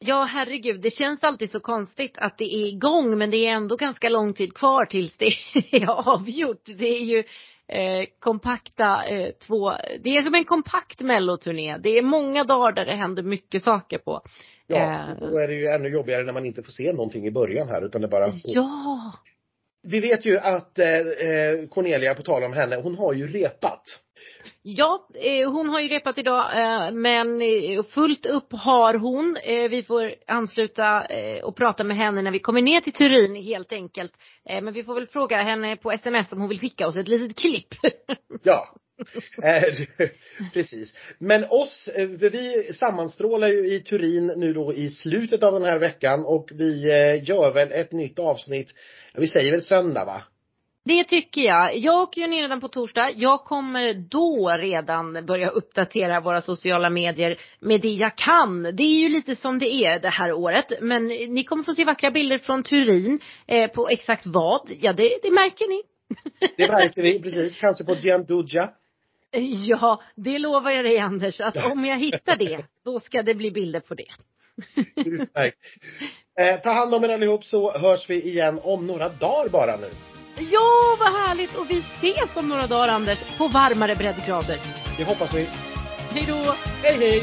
Ja, 0.00 0.22
herregud. 0.24 0.80
Det 0.80 0.90
känns 0.90 1.24
alltid 1.24 1.50
så 1.50 1.60
konstigt 1.60 2.18
att 2.18 2.38
det 2.38 2.54
är 2.54 2.66
igång 2.66 3.18
men 3.18 3.30
det 3.30 3.36
är 3.36 3.50
ändå 3.50 3.76
ganska 3.76 4.08
lång 4.08 4.34
tid 4.34 4.54
kvar 4.54 4.84
tills 4.84 5.16
det 5.16 5.26
är 5.72 5.86
avgjort. 6.14 6.62
Det 6.64 6.88
är 6.88 7.04
ju 7.04 7.24
eh, 7.68 8.04
kompakta 8.18 9.04
eh, 9.06 9.30
två, 9.46 9.72
det 10.00 10.16
är 10.16 10.22
som 10.22 10.34
en 10.34 10.44
kompakt 10.44 11.00
melloturné. 11.00 11.78
Det 11.78 11.98
är 11.98 12.02
många 12.02 12.44
dagar 12.44 12.72
där 12.72 12.84
det 12.86 12.94
händer 12.94 13.22
mycket 13.22 13.64
saker 13.64 13.98
på. 13.98 14.20
Ja, 14.66 14.76
Eh. 14.76 15.30
då 15.30 15.38
är 15.38 15.48
det 15.48 15.54
ju 15.54 15.66
ännu 15.66 15.88
jobbigare 15.88 16.24
när 16.24 16.32
man 16.32 16.46
inte 16.46 16.62
får 16.62 16.72
se 16.72 16.92
någonting 16.92 17.26
i 17.26 17.30
början 17.30 17.68
här 17.68 17.84
utan 17.86 18.00
det 18.02 18.08
bara 18.08 18.28
Ja! 18.44 19.12
Vi 19.82 20.00
vet 20.00 20.26
ju 20.26 20.38
att 20.38 20.78
eh, 20.78 20.88
eh, 20.88 21.68
Cornelia, 21.70 22.14
på 22.14 22.22
tal 22.22 22.44
om 22.44 22.52
henne, 22.52 22.76
hon 22.76 22.94
har 22.98 23.12
ju 23.12 23.26
repat. 23.32 23.82
Ja, 24.76 25.08
eh, 25.14 25.50
hon 25.50 25.68
har 25.68 25.80
ju 25.80 25.88
repat 25.88 26.18
idag 26.18 26.58
eh, 26.60 26.92
men 26.92 27.42
eh, 27.42 27.82
fullt 27.82 28.26
upp 28.26 28.52
har 28.52 28.94
hon. 28.94 29.36
Vi 29.70 29.82
får 29.82 30.14
ansluta 30.26 31.06
och 31.42 31.56
prata 31.56 31.84
med 31.84 31.96
henne 31.96 32.22
när 32.22 32.30
vi 32.30 32.38
kommer 32.38 32.62
ner 32.62 32.80
till 32.80 32.92
Turin 32.92 33.34
helt 33.34 33.72
enkelt. 33.72 34.12
Men 34.44 34.72
vi 34.72 34.84
får 34.84 34.94
väl 34.94 35.06
fråga 35.06 35.42
henne 35.42 35.76
på 35.76 35.92
sms 35.92 36.32
om 36.32 36.40
hon 36.40 36.48
vill 36.48 36.60
skicka 36.60 36.86
oss 36.86 36.96
ett 36.96 37.08
litet 37.08 37.38
klipp. 37.38 37.68
Ja. 38.42 38.74
Precis. 40.52 40.94
Men 41.18 41.44
oss, 41.44 41.88
för 41.94 42.30
vi 42.30 42.72
sammanstrålar 42.74 43.48
ju 43.48 43.74
i 43.74 43.80
Turin 43.80 44.32
nu 44.36 44.52
då 44.52 44.74
i 44.74 44.90
slutet 44.90 45.42
av 45.42 45.52
den 45.52 45.64
här 45.64 45.78
veckan 45.78 46.24
och 46.24 46.50
vi 46.52 46.82
gör 47.22 47.54
väl 47.54 47.72
ett 47.72 47.92
nytt 47.92 48.18
avsnitt, 48.18 48.74
ja, 49.14 49.20
vi 49.20 49.28
säger 49.28 49.50
väl 49.50 49.62
söndag 49.62 50.04
va? 50.04 50.22
Det 50.88 51.04
tycker 51.04 51.40
jag. 51.40 51.78
Jag 51.78 52.00
åker 52.00 52.20
ju 52.20 52.26
ner 52.26 52.42
redan 52.42 52.60
på 52.60 52.68
torsdag. 52.68 53.10
Jag 53.10 53.44
kommer 53.44 53.94
då 53.94 54.56
redan 54.58 55.26
börja 55.26 55.48
uppdatera 55.48 56.20
våra 56.20 56.40
sociala 56.40 56.90
medier 56.90 57.38
med 57.60 57.80
det 57.80 57.88
jag 57.88 58.16
kan. 58.16 58.62
Det 58.62 58.82
är 58.82 59.00
ju 59.00 59.08
lite 59.08 59.36
som 59.36 59.58
det 59.58 59.74
är 59.74 60.00
det 60.00 60.08
här 60.08 60.32
året. 60.32 60.72
Men 60.80 61.06
ni 61.06 61.44
kommer 61.44 61.64
få 61.64 61.74
se 61.74 61.84
vackra 61.84 62.10
bilder 62.10 62.38
från 62.38 62.62
Turin. 62.62 63.20
Eh, 63.46 63.70
på 63.70 63.88
exakt 63.88 64.26
vad? 64.26 64.70
Ja, 64.80 64.92
det, 64.92 65.18
det 65.22 65.30
märker 65.30 65.68
ni. 65.68 65.82
Det 66.56 66.68
märker 66.68 67.02
vi 67.02 67.22
precis, 67.22 67.56
kanske 67.56 67.84
på 67.84 67.94
Gianduja. 67.94 68.70
Ja, 69.66 70.02
det 70.14 70.38
lovar 70.38 70.70
jag 70.70 70.84
dig 70.84 70.98
Anders. 70.98 71.40
Att 71.40 71.56
om 71.56 71.84
jag 71.84 71.98
hittar 71.98 72.36
det, 72.36 72.64
då 72.84 73.00
ska 73.00 73.22
det 73.22 73.34
bli 73.34 73.50
bilder 73.50 73.80
på 73.80 73.94
det. 73.94 74.08
Utmärkt. 74.96 75.58
Eh, 76.40 76.60
ta 76.62 76.72
hand 76.72 76.94
om 76.94 77.04
er 77.04 77.08
allihop 77.08 77.44
så 77.44 77.78
hörs 77.78 78.10
vi 78.10 78.22
igen 78.22 78.60
om 78.62 78.86
några 78.86 79.08
dagar 79.08 79.48
bara 79.48 79.76
nu. 79.76 79.88
Ja, 80.40 80.96
vad 80.98 81.12
härligt! 81.12 81.56
Och 81.56 81.70
vi 81.70 81.78
ses 81.78 82.30
om 82.34 82.48
några 82.48 82.66
dagar 82.66 82.88
Anders, 82.88 83.18
på 83.38 83.48
varmare 83.48 83.96
breddgrader. 83.96 84.58
Det 84.96 85.04
hoppas 85.04 85.34
vi. 85.34 85.48
Hej 86.10 86.24
då! 86.28 86.54
Hej 86.82 86.96
hej! 86.98 87.22